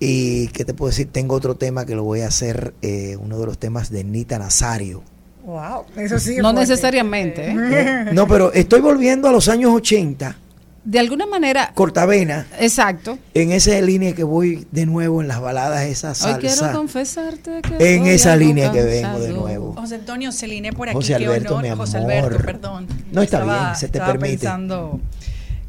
Y 0.00 0.48
qué 0.48 0.64
te 0.64 0.74
puedo 0.74 0.90
decir, 0.90 1.10
tengo 1.12 1.36
otro 1.36 1.54
tema 1.54 1.86
que 1.86 1.94
lo 1.94 2.02
voy 2.02 2.22
a 2.22 2.26
hacer, 2.26 2.74
eh, 2.82 3.16
uno 3.20 3.38
de 3.38 3.46
los 3.46 3.56
temas 3.56 3.88
de 3.90 4.02
Nita 4.02 4.36
Nazario. 4.40 5.04
Wow, 5.44 5.84
eso 5.94 6.18
sí. 6.18 6.38
No 6.38 6.42
fuerte. 6.42 6.60
necesariamente. 6.62 7.52
Eh, 7.52 8.06
no, 8.12 8.26
pero 8.26 8.52
estoy 8.52 8.80
volviendo 8.80 9.28
a 9.28 9.32
los 9.32 9.48
años 9.48 9.72
80, 9.72 10.36
De 10.86 11.00
alguna 11.00 11.26
manera. 11.26 11.72
Cortavena, 11.74 12.46
Exacto. 12.60 13.18
en 13.34 13.50
esa 13.50 13.80
línea 13.80 14.14
que 14.14 14.22
voy 14.22 14.68
de 14.70 14.86
nuevo 14.86 15.20
en 15.20 15.26
las 15.26 15.40
baladas, 15.40 15.82
esa 15.82 16.12
Hoy 16.12 16.38
quiero 16.40 16.54
salsa. 16.54 16.72
confesarte 16.76 17.60
que 17.62 17.96
En 17.96 18.06
esa 18.06 18.36
línea 18.36 18.70
que 18.70 18.82
vengo 18.84 19.18
de 19.18 19.32
nuevo. 19.32 19.74
José 19.74 19.96
Antonio 19.96 20.30
Celine 20.30 20.72
por 20.72 20.88
aquí. 20.88 20.94
José 20.96 21.16
qué 21.18 21.26
Alberto, 21.26 21.56
honor. 21.56 21.70
mi 21.70 21.76
José 21.76 21.96
amor. 21.98 22.12
Alberto, 22.12 22.44
perdón. 22.46 22.86
No, 23.10 23.20
está 23.20 23.38
Estaba- 23.38 23.62
bien, 23.64 23.74
se 23.76 23.88
te 23.88 23.98
estaba 23.98 24.12
permite. 24.12 24.38
pensando 24.38 25.00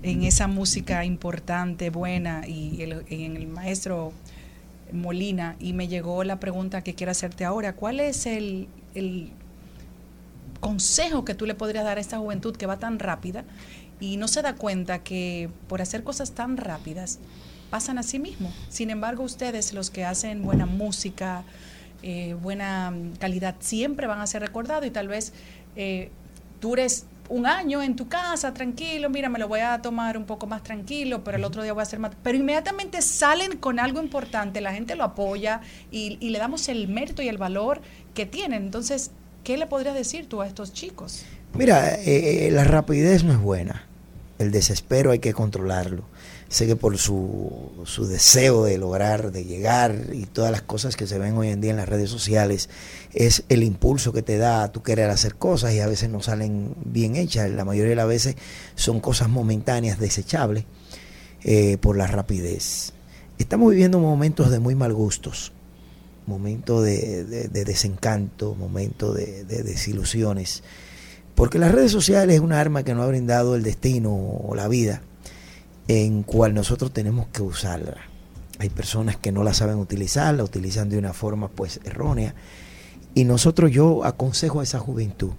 en 0.04 0.22
esa 0.24 0.48
música 0.48 1.04
importante, 1.04 1.90
buena, 1.90 2.48
y 2.48 2.80
el- 2.84 3.04
en 3.10 3.36
el 3.38 3.48
maestro 3.48 4.14
Molina, 4.94 5.56
y 5.60 5.74
me 5.74 5.88
llegó 5.88 6.24
la 6.24 6.40
pregunta 6.40 6.84
que 6.84 6.94
quiero 6.94 7.12
hacerte 7.12 7.44
ahora. 7.44 7.74
¿Cuál 7.74 8.00
es 8.02 8.28
el, 8.28 8.68
el 8.94 9.32
consejo 10.60 11.26
que 11.26 11.34
tú 11.34 11.46
le 11.48 11.56
podrías 11.56 11.84
dar 11.84 11.98
a 11.98 12.02
esta 12.02 12.20
juventud 12.20 12.56
que 12.56 12.66
va 12.68 12.78
tan 12.78 13.00
rápida 13.00 13.44
y 14.00 14.18
no 14.18 14.28
se 14.28 14.42
da 14.42 14.56
cuenta 14.56 15.00
que 15.00 15.50
por 15.68 15.82
hacer 15.82 16.04
cosas 16.04 16.32
tan 16.32 16.58
rápidas 16.58 17.20
pasan 17.70 17.98
a 17.98 18.04
sí 18.04 18.20
mismo? 18.20 18.52
Sin 18.70 18.90
embargo, 18.90 19.24
ustedes, 19.24 19.74
los 19.74 19.90
que 19.90 20.06
hacen 20.06 20.44
buena 20.44 20.66
música, 20.66 21.44
eh, 22.04 22.36
buena 22.42 22.92
mm, 22.92 23.18
calidad, 23.18 23.56
siempre 23.60 24.08
van 24.08 24.20
a 24.20 24.28
ser 24.28 24.42
recordados 24.42 24.86
y 24.86 24.92
tal 24.92 25.08
vez 25.08 25.34
eh, 25.76 26.12
dures 26.62 27.06
un 27.30 27.46
año 27.46 27.82
en 27.82 27.98
tu 27.98 28.08
casa 28.08 28.54
tranquilo, 28.54 29.10
mira, 29.10 29.28
me 29.28 29.38
lo 29.38 29.50
voy 29.50 29.60
a 29.60 29.82
tomar 29.82 30.18
un 30.18 30.24
poco 30.24 30.48
más 30.48 30.64
tranquilo, 30.64 31.26
pero 31.26 31.38
el 31.38 31.44
otro 31.44 31.62
día 31.62 31.74
voy 31.74 31.82
a 31.82 31.84
hacer 31.84 32.00
más. 32.00 32.14
Pero 32.24 32.38
inmediatamente 32.38 33.02
salen 33.02 33.58
con 33.58 33.80
algo 33.80 34.02
importante, 34.02 34.62
la 34.62 34.74
gente 34.74 34.96
lo 34.96 35.04
apoya 35.04 35.60
y, 35.92 36.18
y 36.22 36.30
le 36.30 36.40
damos 36.40 36.70
el 36.70 36.88
mérito 36.88 37.22
y 37.22 37.28
el 37.28 37.38
valor 37.38 37.82
que 38.14 38.26
tienen. 38.26 38.64
Entonces, 38.64 39.12
¿Qué 39.48 39.56
le 39.56 39.66
podrías 39.66 39.96
decir 39.96 40.28
tú 40.28 40.42
a 40.42 40.46
estos 40.46 40.74
chicos? 40.74 41.24
Mira, 41.56 41.96
eh, 41.96 42.48
eh, 42.48 42.52
la 42.52 42.64
rapidez 42.64 43.24
no 43.24 43.34
es 43.34 43.40
buena. 43.40 43.84
El 44.40 44.52
desespero 44.52 45.12
hay 45.12 45.20
que 45.20 45.34
controlarlo. 45.34 46.04
Sé 46.50 46.66
que 46.68 46.76
por 46.78 46.98
su, 46.98 47.72
su 47.86 48.06
deseo 48.08 48.64
de 48.64 48.78
lograr, 48.78 49.32
de 49.32 49.44
llegar 49.44 49.96
y 50.14 50.26
todas 50.26 50.52
las 50.52 50.62
cosas 50.62 50.96
que 50.96 51.06
se 51.08 51.18
ven 51.18 51.36
hoy 51.36 51.50
en 51.50 51.60
día 51.60 51.72
en 51.72 51.78
las 51.78 51.90
redes 51.90 52.10
sociales, 52.10 52.70
es 53.14 53.44
el 53.50 53.64
impulso 53.64 54.14
que 54.14 54.22
te 54.22 54.38
da 54.38 54.64
a 54.64 54.72
tu 54.72 54.82
querer 54.82 55.10
hacer 55.10 55.36
cosas 55.36 55.74
y 55.74 55.80
a 55.82 55.88
veces 55.88 56.10
no 56.10 56.22
salen 56.22 56.74
bien 56.86 57.16
hechas. 57.18 57.50
La 57.50 57.66
mayoría 57.66 57.90
de 57.90 57.96
las 57.98 58.08
veces 58.08 58.36
son 58.76 59.02
cosas 59.02 59.28
momentáneas, 59.28 60.00
desechables, 60.00 60.64
eh, 61.44 61.78
por 61.82 61.98
la 61.98 62.08
rapidez. 62.08 62.94
Estamos 63.40 63.72
viviendo 63.72 64.00
momentos 64.00 64.50
de 64.50 64.60
muy 64.60 64.76
mal 64.76 64.94
gustos, 64.94 65.52
momentos 66.28 66.86
de, 66.86 67.26
de- 67.26 67.48
de 67.50 67.66
desencanto, 67.66 68.56
momentos 68.56 69.16
de 69.16 69.44
desilusiones. 69.64 70.64
Porque 71.38 71.60
las 71.60 71.72
redes 71.72 71.92
sociales 71.92 72.38
es 72.38 72.42
una 72.42 72.60
arma 72.60 72.82
que 72.82 72.96
nos 72.96 73.04
ha 73.04 73.10
brindado 73.10 73.54
el 73.54 73.62
destino 73.62 74.12
o 74.12 74.56
la 74.56 74.68
vida, 74.68 75.04
en 75.88 76.24
cual 76.24 76.56
nosotros 76.56 76.92
tenemos 76.92 77.28
que 77.28 77.44
usarla. 77.44 77.98
Hay 78.58 78.70
personas 78.72 79.18
que 79.18 79.32
no 79.32 79.44
la 79.44 79.54
saben 79.54 79.78
utilizar, 79.78 80.34
la 80.34 80.44
utilizan 80.44 80.90
de 80.90 80.98
una 80.98 81.14
forma 81.14 81.48
pues 81.48 81.80
errónea. 81.84 82.34
Y 83.14 83.26
nosotros 83.26 83.70
yo 83.70 84.04
aconsejo 84.04 84.62
a 84.62 84.64
esa 84.64 84.80
juventud 84.80 85.30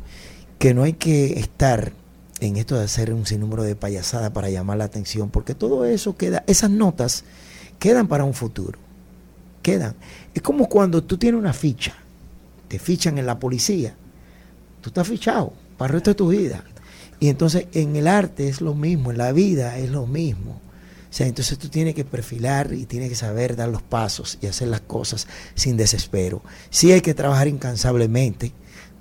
que 0.61 0.73
no 0.73 0.85
hay 0.85 0.93
que 0.93 1.41
estar 1.41 1.91
en 2.39 2.59
esto 2.59 2.77
de 2.77 2.85
hacer 2.85 3.13
un 3.13 3.27
sinnúmero 3.27 3.65
de 3.65 3.75
payasada 3.75 4.33
para 4.33 4.51
llamar 4.51 4.79
la 4.79 4.85
atención, 4.85 5.31
porque 5.31 5.57
todo 5.57 5.85
eso 5.85 6.17
queda, 6.17 6.45
esas 6.47 6.71
notas 6.71 7.25
quedan 7.81 8.07
para 8.07 8.23
un 8.23 8.35
futuro. 8.35 8.79
Quedan. 9.63 9.97
Es 10.33 10.43
como 10.43 10.69
cuando 10.69 11.03
tú 11.03 11.19
tienes 11.19 11.41
una 11.41 11.53
ficha, 11.53 11.97
te 12.69 12.79
fichan 12.79 13.19
en 13.19 13.27
la 13.27 13.41
policía, 13.41 13.97
tú 14.81 14.91
estás 14.91 15.09
fichado 15.09 15.55
para 15.79 15.89
el 15.89 15.95
resto 15.95 16.11
de 16.11 16.15
tu 16.17 16.29
vida. 16.29 16.65
Y 17.21 17.29
entonces 17.29 17.67
en 17.73 17.97
el 17.97 18.07
arte 18.07 18.49
es 18.49 18.61
lo 18.61 18.75
mismo, 18.75 19.11
en 19.11 19.19
la 19.19 19.33
vida 19.33 19.79
es 19.79 19.91
lo 19.91 20.07
mismo. 20.07 20.61
O 21.11 21.13
sea, 21.13 21.27
entonces 21.27 21.59
tú 21.59 21.69
tienes 21.69 21.95
que 21.95 22.05
perfilar 22.05 22.75
y 22.75 22.85
tienes 22.85 23.09
que 23.09 23.15
saber 23.15 23.57
dar 23.57 23.71
los 23.71 23.83
pasos 23.83 24.39
y 24.43 24.47
hacer 24.47 24.69
las 24.69 24.83
cosas 24.83 25.27
sin 25.55 25.79
desespero. 25.79 26.43
Sí 26.69 26.93
hay 26.93 27.01
que 27.01 27.15
trabajar 27.15 27.49
incansablemente, 27.49 28.53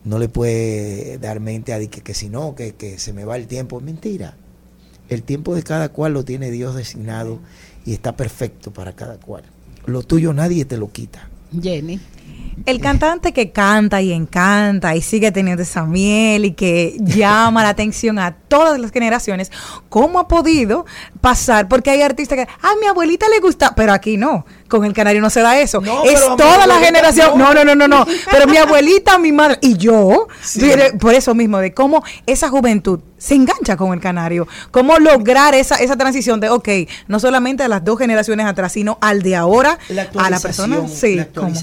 no 0.06 0.18
le 0.18 0.30
puede 0.30 1.18
dar 1.18 1.42
mente 1.42 1.74
a 1.74 1.80
que, 1.80 1.90
que 1.90 2.14
si 2.14 2.30
no, 2.30 2.56
que, 2.56 2.76
que 2.76 2.98
se 2.98 3.12
me 3.12 3.26
va 3.26 3.36
el 3.36 3.48
tiempo. 3.48 3.82
Mentira. 3.82 4.38
El 5.10 5.24
tiempo 5.24 5.54
de 5.54 5.64
cada 5.64 5.90
cual 5.90 6.14
lo 6.14 6.24
tiene 6.24 6.50
Dios 6.50 6.76
designado 6.76 7.40
y 7.86 7.94
está 7.94 8.16
perfecto 8.16 8.72
para 8.72 8.94
cada 8.94 9.18
cual. 9.18 9.44
Lo 9.86 10.04
tuyo 10.04 10.34
nadie 10.34 10.66
te 10.66 10.78
lo 10.78 10.92
quita. 10.92 11.30
Jenny. 11.62 12.00
El 12.66 12.80
cantante 12.82 13.34
que 13.34 13.52
canta 13.52 14.02
y 14.02 14.12
encanta 14.12 14.96
y 14.96 15.02
sigue 15.02 15.32
teniendo 15.32 15.64
esa 15.64 15.86
miel 15.86 16.46
y 16.46 16.52
que 16.52 16.98
llama 17.00 17.64
la 17.64 17.70
atención 17.70 18.20
a 18.20 18.34
todas 18.34 18.80
las 18.80 18.92
generaciones, 18.92 19.52
¿cómo 19.90 20.20
ha 20.20 20.28
podido 20.28 20.86
pasar? 21.22 21.68
Porque 21.68 21.92
hay 21.92 22.02
artistas 22.02 22.38
que, 22.38 22.42
a 22.44 22.76
mi 22.82 22.88
abuelita 22.88 23.30
le 23.30 23.40
gusta, 23.40 23.74
pero 23.76 23.94
aquí 23.94 24.18
no, 24.18 24.46
con 24.68 24.86
el 24.86 24.94
canario 24.94 25.22
no 25.22 25.30
se 25.30 25.42
da 25.42 25.60
eso. 25.60 25.82
es 26.06 26.20
toda 26.38 26.68
la 26.68 26.80
generación, 26.80 27.38
no. 27.38 27.54
no, 27.54 27.64
no, 27.64 27.76
no, 27.76 27.88
no, 27.88 28.06
pero 28.32 28.48
mi 28.48 28.58
abuelita, 28.58 29.18
mi 29.18 29.32
madre 29.32 29.60
y 29.62 29.78
yo, 29.78 30.28
por 31.00 31.14
eso 31.14 31.36
mismo, 31.36 31.60
de 31.60 31.74
cómo 31.74 32.04
esa 32.26 32.50
juventud 32.50 33.00
se 33.18 33.36
engancha 33.36 33.78
con 33.78 33.94
el 33.94 34.00
canario, 34.00 34.48
cómo 34.72 34.98
lograr 35.00 35.56
esa, 35.56 35.76
esa 35.76 35.96
transición 35.96 36.40
de, 36.40 36.50
ok, 36.50 36.70
no 37.08 37.20
solamente 37.20 37.64
a 37.64 37.68
las 37.68 37.84
dos 37.84 37.98
generaciones 37.98 38.46
atrás, 38.46 38.74
sino 38.74 38.98
al 39.02 39.22
de 39.22 39.36
ahora, 39.36 39.80
La 39.90 40.10
a 40.18 40.30
la 40.30 40.40
persona, 40.40 40.76
actualización, 40.76 40.90
sí, 40.90 41.16
la 41.16 41.28
¿cómo? 41.28 41.54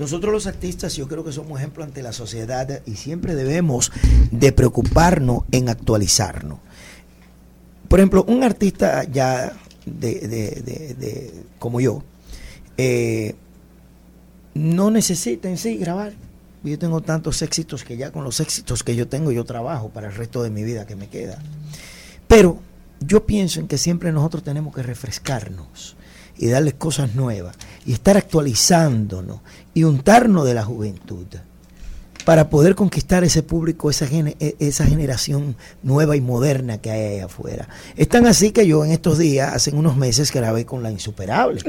Nosotros 0.00 0.32
los 0.32 0.46
artistas 0.46 0.96
yo 0.96 1.06
creo 1.06 1.22
que 1.22 1.30
somos 1.30 1.60
ejemplo 1.60 1.84
ante 1.84 2.02
la 2.02 2.12
sociedad 2.12 2.80
y 2.86 2.96
siempre 2.96 3.34
debemos 3.34 3.92
de 4.30 4.50
preocuparnos 4.50 5.42
en 5.52 5.68
actualizarnos. 5.68 6.58
Por 7.86 8.00
ejemplo, 8.00 8.24
un 8.26 8.42
artista 8.42 9.04
ya 9.04 9.52
de- 9.84 10.20
de- 10.26 10.94
de- 10.94 11.44
como 11.58 11.82
yo, 11.82 12.02
eh, 12.78 13.34
no 14.54 14.90
necesita 14.90 15.50
en 15.50 15.58
sí 15.58 15.76
grabar. 15.76 16.14
Yo 16.64 16.78
tengo 16.78 17.02
tantos 17.02 17.42
éxitos 17.42 17.84
que 17.84 17.98
ya 17.98 18.10
con 18.10 18.24
los 18.24 18.40
éxitos 18.40 18.82
que 18.82 18.96
yo 18.96 19.06
tengo 19.06 19.32
yo 19.32 19.44
trabajo 19.44 19.90
para 19.90 20.08
el 20.08 20.14
resto 20.14 20.42
de 20.42 20.48
mi 20.50 20.62
vida 20.64 20.86
que 20.86 20.96
me 20.96 21.08
queda. 21.08 21.38
Pero 22.26 22.58
yo 23.00 23.26
pienso 23.26 23.60
en 23.60 23.68
que 23.68 23.76
siempre 23.76 24.12
nosotros 24.12 24.42
tenemos 24.44 24.74
que 24.74 24.82
refrescarnos 24.82 25.94
y 26.42 26.46
darles 26.48 26.74
cosas 26.74 27.14
nuevas 27.14 27.54
y 27.84 27.92
estar 27.92 28.16
actualizándonos 28.16 29.40
y 29.74 29.84
untarnos 29.84 30.46
de 30.46 30.54
la 30.54 30.64
juventud 30.64 31.26
para 32.24 32.48
poder 32.50 32.74
conquistar 32.74 33.24
ese 33.24 33.42
público, 33.42 33.90
esa, 33.90 34.06
e- 34.06 34.56
esa 34.58 34.86
generación 34.86 35.54
nueva 35.82 36.16
y 36.16 36.20
moderna 36.20 36.78
que 36.78 36.90
hay 36.90 37.14
ahí 37.14 37.20
afuera. 37.20 37.68
Es 37.96 38.08
tan 38.08 38.26
así 38.26 38.52
que 38.52 38.66
yo 38.66 38.84
en 38.84 38.90
estos 38.92 39.18
días, 39.18 39.52
hace 39.54 39.70
unos 39.74 39.96
meses, 39.96 40.32
grabé 40.32 40.64
con 40.64 40.82
La 40.82 40.90
Insuperable. 40.90 41.60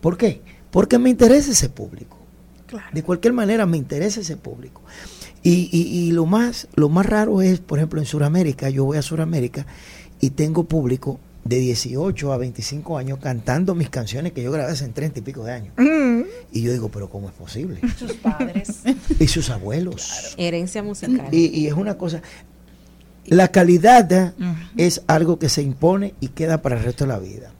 ¿Por 0.00 0.16
qué? 0.16 0.40
Porque 0.70 0.98
me 0.98 1.10
interesa 1.10 1.50
ese 1.52 1.68
público. 1.68 2.16
De 2.92 3.02
cualquier 3.02 3.32
manera 3.34 3.66
me 3.66 3.76
interesa 3.76 4.20
ese 4.20 4.36
público. 4.36 4.82
Y, 5.42 5.68
y- 5.72 5.88
y 6.08 6.12
lo 6.12 6.26
más 6.26 6.68
lo 6.74 6.88
más 6.88 7.06
raro 7.06 7.40
es, 7.40 7.60
por 7.60 7.78
ejemplo, 7.78 8.00
en 8.00 8.06
Sudamérica, 8.06 8.68
yo 8.70 8.84
voy 8.84 8.98
a 8.98 9.02
Sudamérica 9.02 9.66
y 10.20 10.30
tengo 10.30 10.64
público 10.64 11.18
de 11.44 11.58
18 11.58 12.32
a 12.32 12.36
25 12.36 12.98
años 12.98 13.18
cantando 13.20 13.74
mis 13.74 13.90
canciones 13.90 14.32
que 14.32 14.42
yo 14.42 14.52
grabé 14.52 14.72
hace 14.72 14.86
30 14.88 15.18
y 15.18 15.22
pico 15.22 15.44
de 15.44 15.52
años. 15.52 15.74
Y 16.52 16.62
yo 16.62 16.72
digo, 16.72 16.88
pero 16.90 17.08
¿cómo 17.08 17.28
es 17.28 17.34
posible? 17.34 17.80
Sus 17.98 18.12
padres. 18.14 18.82
Y 19.18 19.26
sus 19.26 19.50
abuelos. 19.50 20.34
Herencia 20.36 20.82
musical. 20.82 21.28
Y, 21.32 21.46
y 21.46 21.66
es 21.66 21.74
una 21.74 21.96
cosa, 21.96 22.22
la 23.26 23.48
calidad 23.48 24.34
es 24.76 25.02
algo 25.06 25.38
que 25.38 25.48
se 25.48 25.62
impone 25.62 26.14
y 26.20 26.28
queda 26.28 26.62
para 26.62 26.76
el 26.76 26.84
resto 26.84 27.04
de 27.04 27.12
la 27.12 27.18
vida. 27.18 27.52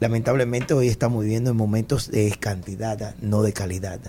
Lamentablemente 0.00 0.74
hoy 0.74 0.88
estamos 0.88 1.22
viviendo 1.22 1.50
en 1.50 1.56
momentos 1.56 2.10
de 2.10 2.34
cantidad, 2.38 3.14
no 3.20 3.42
de 3.42 3.52
calidad. 3.52 4.00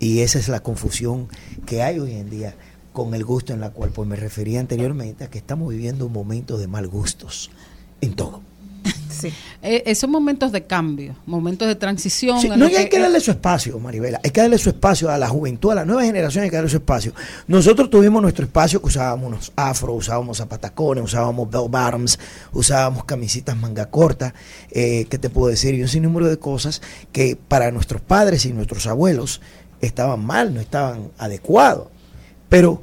Y 0.00 0.20
esa 0.20 0.38
es 0.38 0.48
la 0.48 0.60
confusión 0.60 1.28
que 1.66 1.82
hay 1.82 1.98
hoy 1.98 2.12
en 2.12 2.30
día 2.30 2.54
con 2.92 3.14
el 3.14 3.24
gusto 3.24 3.52
en 3.52 3.60
la 3.60 3.70
cual 3.70 3.90
pues 3.90 4.08
me 4.08 4.16
refería 4.16 4.60
anteriormente 4.60 5.24
a 5.24 5.30
que 5.30 5.38
estamos 5.38 5.70
viviendo 5.70 6.06
un 6.06 6.12
momento 6.12 6.58
de 6.58 6.66
mal 6.66 6.88
gustos 6.88 7.50
en 8.00 8.14
todo. 8.14 8.42
Eh, 9.60 9.82
esos 9.86 10.08
momentos 10.08 10.52
de 10.52 10.64
cambio, 10.64 11.16
momentos 11.26 11.66
de 11.66 11.74
transición. 11.74 12.40
Sí, 12.40 12.48
no, 12.48 12.68
y 12.68 12.76
hay 12.76 12.84
que- 12.84 12.90
que 12.90 12.98
darle 13.00 13.18
su 13.18 13.32
espacio, 13.32 13.76
Maribela. 13.80 14.20
Hay 14.22 14.30
que 14.30 14.40
darle 14.40 14.56
su 14.56 14.68
espacio 14.68 15.10
a 15.10 15.18
la 15.18 15.26
juventud, 15.28 15.72
a 15.72 15.74
la 15.74 15.84
nueva 15.84 16.04
generación, 16.04 16.44
hay 16.44 16.50
que 16.50 16.54
darle 16.54 16.70
su 16.70 16.76
espacio. 16.76 17.12
Nosotros 17.48 17.90
tuvimos 17.90 18.22
nuestro 18.22 18.44
espacio 18.44 18.80
que 18.80 18.86
usábamos 18.86 19.26
unos 19.26 19.52
afro, 19.56 19.94
usábamos 19.94 20.36
zapatacones, 20.38 21.02
usábamos 21.02 21.50
bell 21.50 21.68
bottoms, 21.68 22.20
usábamos 22.52 23.04
camisitas 23.04 23.56
manga 23.56 23.86
corta, 23.90 24.32
eh, 24.70 25.06
¿qué 25.10 25.18
te 25.18 25.28
puedo 25.28 25.48
decir? 25.48 25.74
Y 25.74 25.82
un 25.82 25.88
sinnúmero 25.88 26.28
de 26.28 26.38
cosas 26.38 26.80
que 27.10 27.34
para 27.36 27.72
nuestros 27.72 28.00
padres 28.00 28.46
y 28.46 28.52
nuestros 28.52 28.86
abuelos 28.86 29.40
estaban 29.80 30.24
mal, 30.24 30.54
no 30.54 30.60
estaban 30.60 31.10
adecuados. 31.18 31.88
Pero 32.48 32.80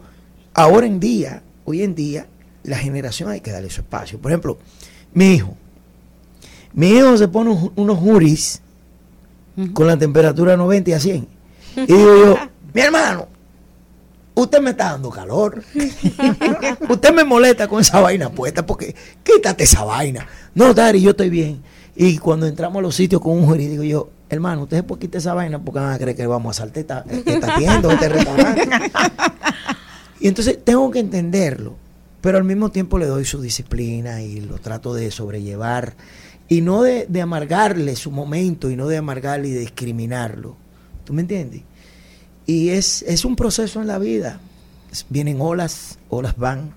ahora 0.53 0.85
en 0.85 0.99
día, 0.99 1.41
hoy 1.63 1.83
en 1.83 1.95
día, 1.95 2.27
la 2.63 2.77
generación 2.77 3.29
hay 3.29 3.39
que 3.39 3.51
darle 3.51 3.69
su 3.69 3.79
espacio. 3.81 4.19
Por 4.19 4.31
ejemplo, 4.31 4.57
mi 5.15 5.33
hijo. 5.33 5.55
Mi 6.73 6.89
hijo 6.89 7.17
se 7.17 7.27
pone 7.27 7.49
un- 7.49 7.71
unos 7.75 7.97
juris 7.97 8.61
con 9.73 9.87
la 9.87 9.97
temperatura 9.97 10.55
90 10.55 10.89
y 10.91 10.93
a 10.93 10.99
100. 10.99 11.27
Y 11.77 11.85
digo 11.87 12.15
yo, 12.25 12.37
mi 12.73 12.81
hermano, 12.81 13.27
usted 14.35 14.61
me 14.61 14.69
está 14.71 14.91
dando 14.91 15.09
calor. 15.09 15.63
usted 16.89 17.13
me 17.13 17.23
molesta 17.23 17.67
con 17.67 17.81
esa 17.81 17.99
vaina 17.99 18.29
puesta 18.29 18.65
porque 18.65 18.95
quítate 19.23 19.63
esa 19.63 19.83
vaina. 19.83 20.27
No, 20.53 20.73
Dari, 20.73 21.01
yo 21.01 21.11
estoy 21.11 21.29
bien. 21.29 21.61
Y 21.95 22.17
cuando 22.17 22.45
entramos 22.47 22.79
a 22.79 22.81
los 22.81 22.95
sitios 22.95 23.21
con 23.21 23.33
un 23.33 23.45
juris, 23.45 23.69
digo 23.69 23.83
yo, 23.83 24.09
hermano, 24.29 24.63
usted 24.63 24.77
se 24.77 24.83
puede 24.83 24.99
quitar 25.01 25.19
esa 25.19 25.33
vaina 25.33 25.59
porque 25.59 25.79
van 25.79 25.93
a 25.93 25.97
creer 25.97 26.15
que 26.17 26.27
vamos 26.27 26.57
a 26.57 26.61
saltar 26.61 26.79
esta, 26.81 27.05
esta 27.25 27.55
tienda 27.55 27.93
este 27.93 28.09
restaurante. 28.09 28.69
Y 30.19 30.27
entonces 30.29 30.57
tengo 30.63 30.89
que 30.91 30.99
entenderlo, 30.99 31.75
pero 32.25 32.39
al 32.39 32.43
mismo 32.43 32.71
tiempo 32.71 32.97
le 32.97 33.05
doy 33.05 33.23
su 33.23 33.39
disciplina 33.39 34.23
y 34.23 34.41
lo 34.41 34.57
trato 34.57 34.95
de 34.95 35.11
sobrellevar 35.11 35.93
y 36.49 36.61
no 36.61 36.81
de, 36.81 37.05
de 37.07 37.21
amargarle 37.21 37.95
su 37.95 38.09
momento 38.09 38.71
y 38.71 38.75
no 38.75 38.87
de 38.87 38.97
amargarle 38.97 39.49
y 39.49 39.51
de 39.51 39.59
discriminarlo. 39.59 40.57
¿Tú 41.03 41.13
me 41.13 41.21
entiendes? 41.21 41.61
Y 42.47 42.69
es, 42.69 43.03
es 43.03 43.25
un 43.25 43.35
proceso 43.35 43.79
en 43.79 43.85
la 43.85 43.99
vida. 43.99 44.39
Vienen 45.09 45.39
olas, 45.39 45.99
olas 46.09 46.35
van, 46.35 46.71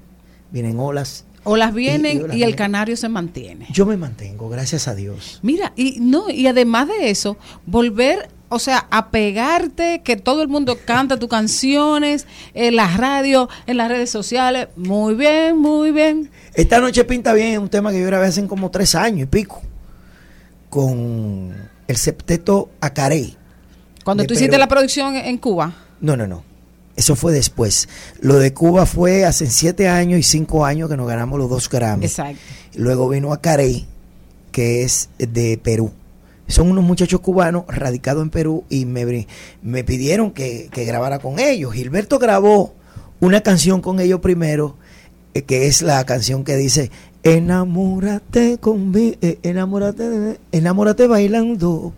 vienen 0.51 0.79
olas. 0.79 1.25
Olas 1.45 1.73
y- 1.73 1.77
vienen 1.77 2.19
y, 2.19 2.21
olas 2.21 2.37
el 2.37 2.55
canario 2.55 2.95
se 2.99 3.09
mantiene. 3.09 3.69
Yo 3.73 3.87
me 3.87 3.97
mantengo, 3.97 4.51
gracias 4.51 4.87
a 4.87 4.95
Dios. 4.95 5.41
Mira, 5.43 5.73
y 5.77 5.99
no, 6.01 6.29
y 6.29 6.47
además 6.47 6.89
de 6.89 7.09
eso, 7.09 7.39
volver, 7.65 8.29
o 8.49 8.59
sea, 8.59 8.87
a 8.91 9.11
pegarte, 9.11 10.03
que 10.03 10.17
todo 10.17 10.43
el 10.43 10.49
mundo 10.49 10.79
canta 10.85 11.19
tus 11.19 11.29
canciones, 11.29 12.27
en 12.55 12.77
la 12.77 12.97
radio, 12.97 13.49
en 13.67 13.77
las 13.77 13.89
redes 13.89 14.11
sociales. 14.11 14.69
Muy 14.77 15.15
bien, 15.15 15.57
muy 15.59 15.91
bien. 15.91 16.31
Esta 16.55 16.81
noche 16.81 17.05
pinta 17.05 17.33
bien 17.33 17.61
un 17.61 17.69
tema 17.69 17.91
que 17.91 18.01
yo 18.01 18.07
grabé 18.07 18.27
hace 18.27 18.47
como 18.47 18.71
tres 18.71 18.95
años 18.95 19.23
y 19.23 19.27
pico 19.27 19.63
con 20.71 21.55
el 21.87 21.97
septeto 21.97 22.71
Acaré. 22.81 23.35
Cuando 24.05 24.25
tú 24.25 24.35
hiciste 24.35 24.53
Perú. 24.53 24.61
la 24.61 24.69
producción 24.69 25.17
en 25.17 25.39
Cuba. 25.39 25.75
No, 26.01 26.17
no, 26.17 26.27
no. 26.27 26.45
Eso 26.97 27.15
fue 27.15 27.33
después. 27.33 27.89
Lo 28.21 28.39
de 28.39 28.53
Cuba 28.53 28.85
fue 28.87 29.25
hace 29.25 29.47
siete 29.47 29.89
años 29.89 30.19
y 30.19 30.23
cinco 30.23 30.65
años 30.65 30.89
que 30.89 30.97
nos 30.97 31.07
ganamos 31.07 31.39
los 31.39 31.49
dos 31.49 31.69
Grammy. 31.69 32.07
Exacto. 32.07 32.41
Luego 32.75 33.09
vino 33.09 33.33
a 33.33 33.41
Carey, 33.41 33.87
que 34.51 34.83
es 34.83 35.11
de 35.19 35.61
Perú. 35.63 35.93
Son 36.49 36.69
unos 36.71 36.83
muchachos 36.83 37.21
cubanos 37.21 37.65
radicados 37.69 38.23
en 38.25 38.31
Perú 38.31 38.65
y 38.69 38.85
me, 38.87 39.27
me 39.63 39.85
pidieron 39.85 40.33
que, 40.33 40.69
que 40.73 40.85
grabara 40.85 41.21
con 41.21 41.39
ellos. 41.39 41.73
Gilberto 41.75 42.19
grabó 42.19 42.75
una 43.21 43.41
canción 43.43 43.81
con 43.81 44.01
ellos 44.01 44.19
primero, 44.21 44.77
eh, 45.35 45.43
que 45.43 45.67
es 45.69 45.83
la 45.83 46.05
canción 46.05 46.43
que 46.45 46.57
dice 46.57 46.91
Enamórate 47.23 48.59
conmigo, 48.59 49.17
enamórate, 49.43 50.09
de- 50.09 50.41
enamórate 50.53 51.07
bailando, 51.07 51.93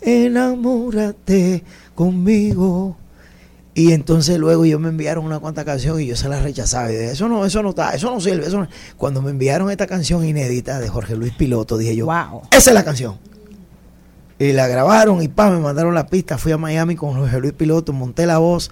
enamórate 0.00 1.64
conmigo. 1.94 2.96
Y 3.74 3.92
entonces 3.92 4.38
luego 4.38 4.64
ellos 4.64 4.80
me 4.80 4.88
enviaron 4.88 5.24
una 5.24 5.38
cuanta 5.38 5.64
canción 5.64 6.00
y 6.00 6.06
yo 6.06 6.16
se 6.16 6.28
la 6.28 6.40
rechazaba. 6.40 6.90
Y 6.90 6.96
dije, 6.96 7.12
eso 7.12 7.28
no, 7.28 7.44
eso 7.46 7.62
no 7.62 7.70
está, 7.70 7.90
eso 7.94 8.10
no 8.12 8.20
sirve. 8.20 8.46
Eso 8.46 8.58
no". 8.58 8.68
Cuando 8.96 9.22
me 9.22 9.30
enviaron 9.30 9.70
esta 9.70 9.86
canción 9.86 10.24
inédita 10.24 10.80
de 10.80 10.88
Jorge 10.88 11.14
Luis 11.16 11.32
Piloto, 11.34 11.78
dije 11.78 11.94
yo, 11.96 12.08
esa 12.50 12.70
es 12.70 12.74
la 12.74 12.84
canción. 12.84 13.18
Y 14.40 14.52
la 14.52 14.66
grabaron 14.66 15.22
y 15.22 15.28
pa, 15.28 15.50
me 15.50 15.58
mandaron 15.58 15.94
la 15.94 16.06
pista. 16.06 16.38
Fui 16.38 16.50
a 16.50 16.56
Miami 16.56 16.96
con 16.96 17.14
Jorge 17.14 17.38
Luis 17.40 17.52
Piloto, 17.52 17.92
monté 17.92 18.24
la 18.24 18.38
voz 18.38 18.70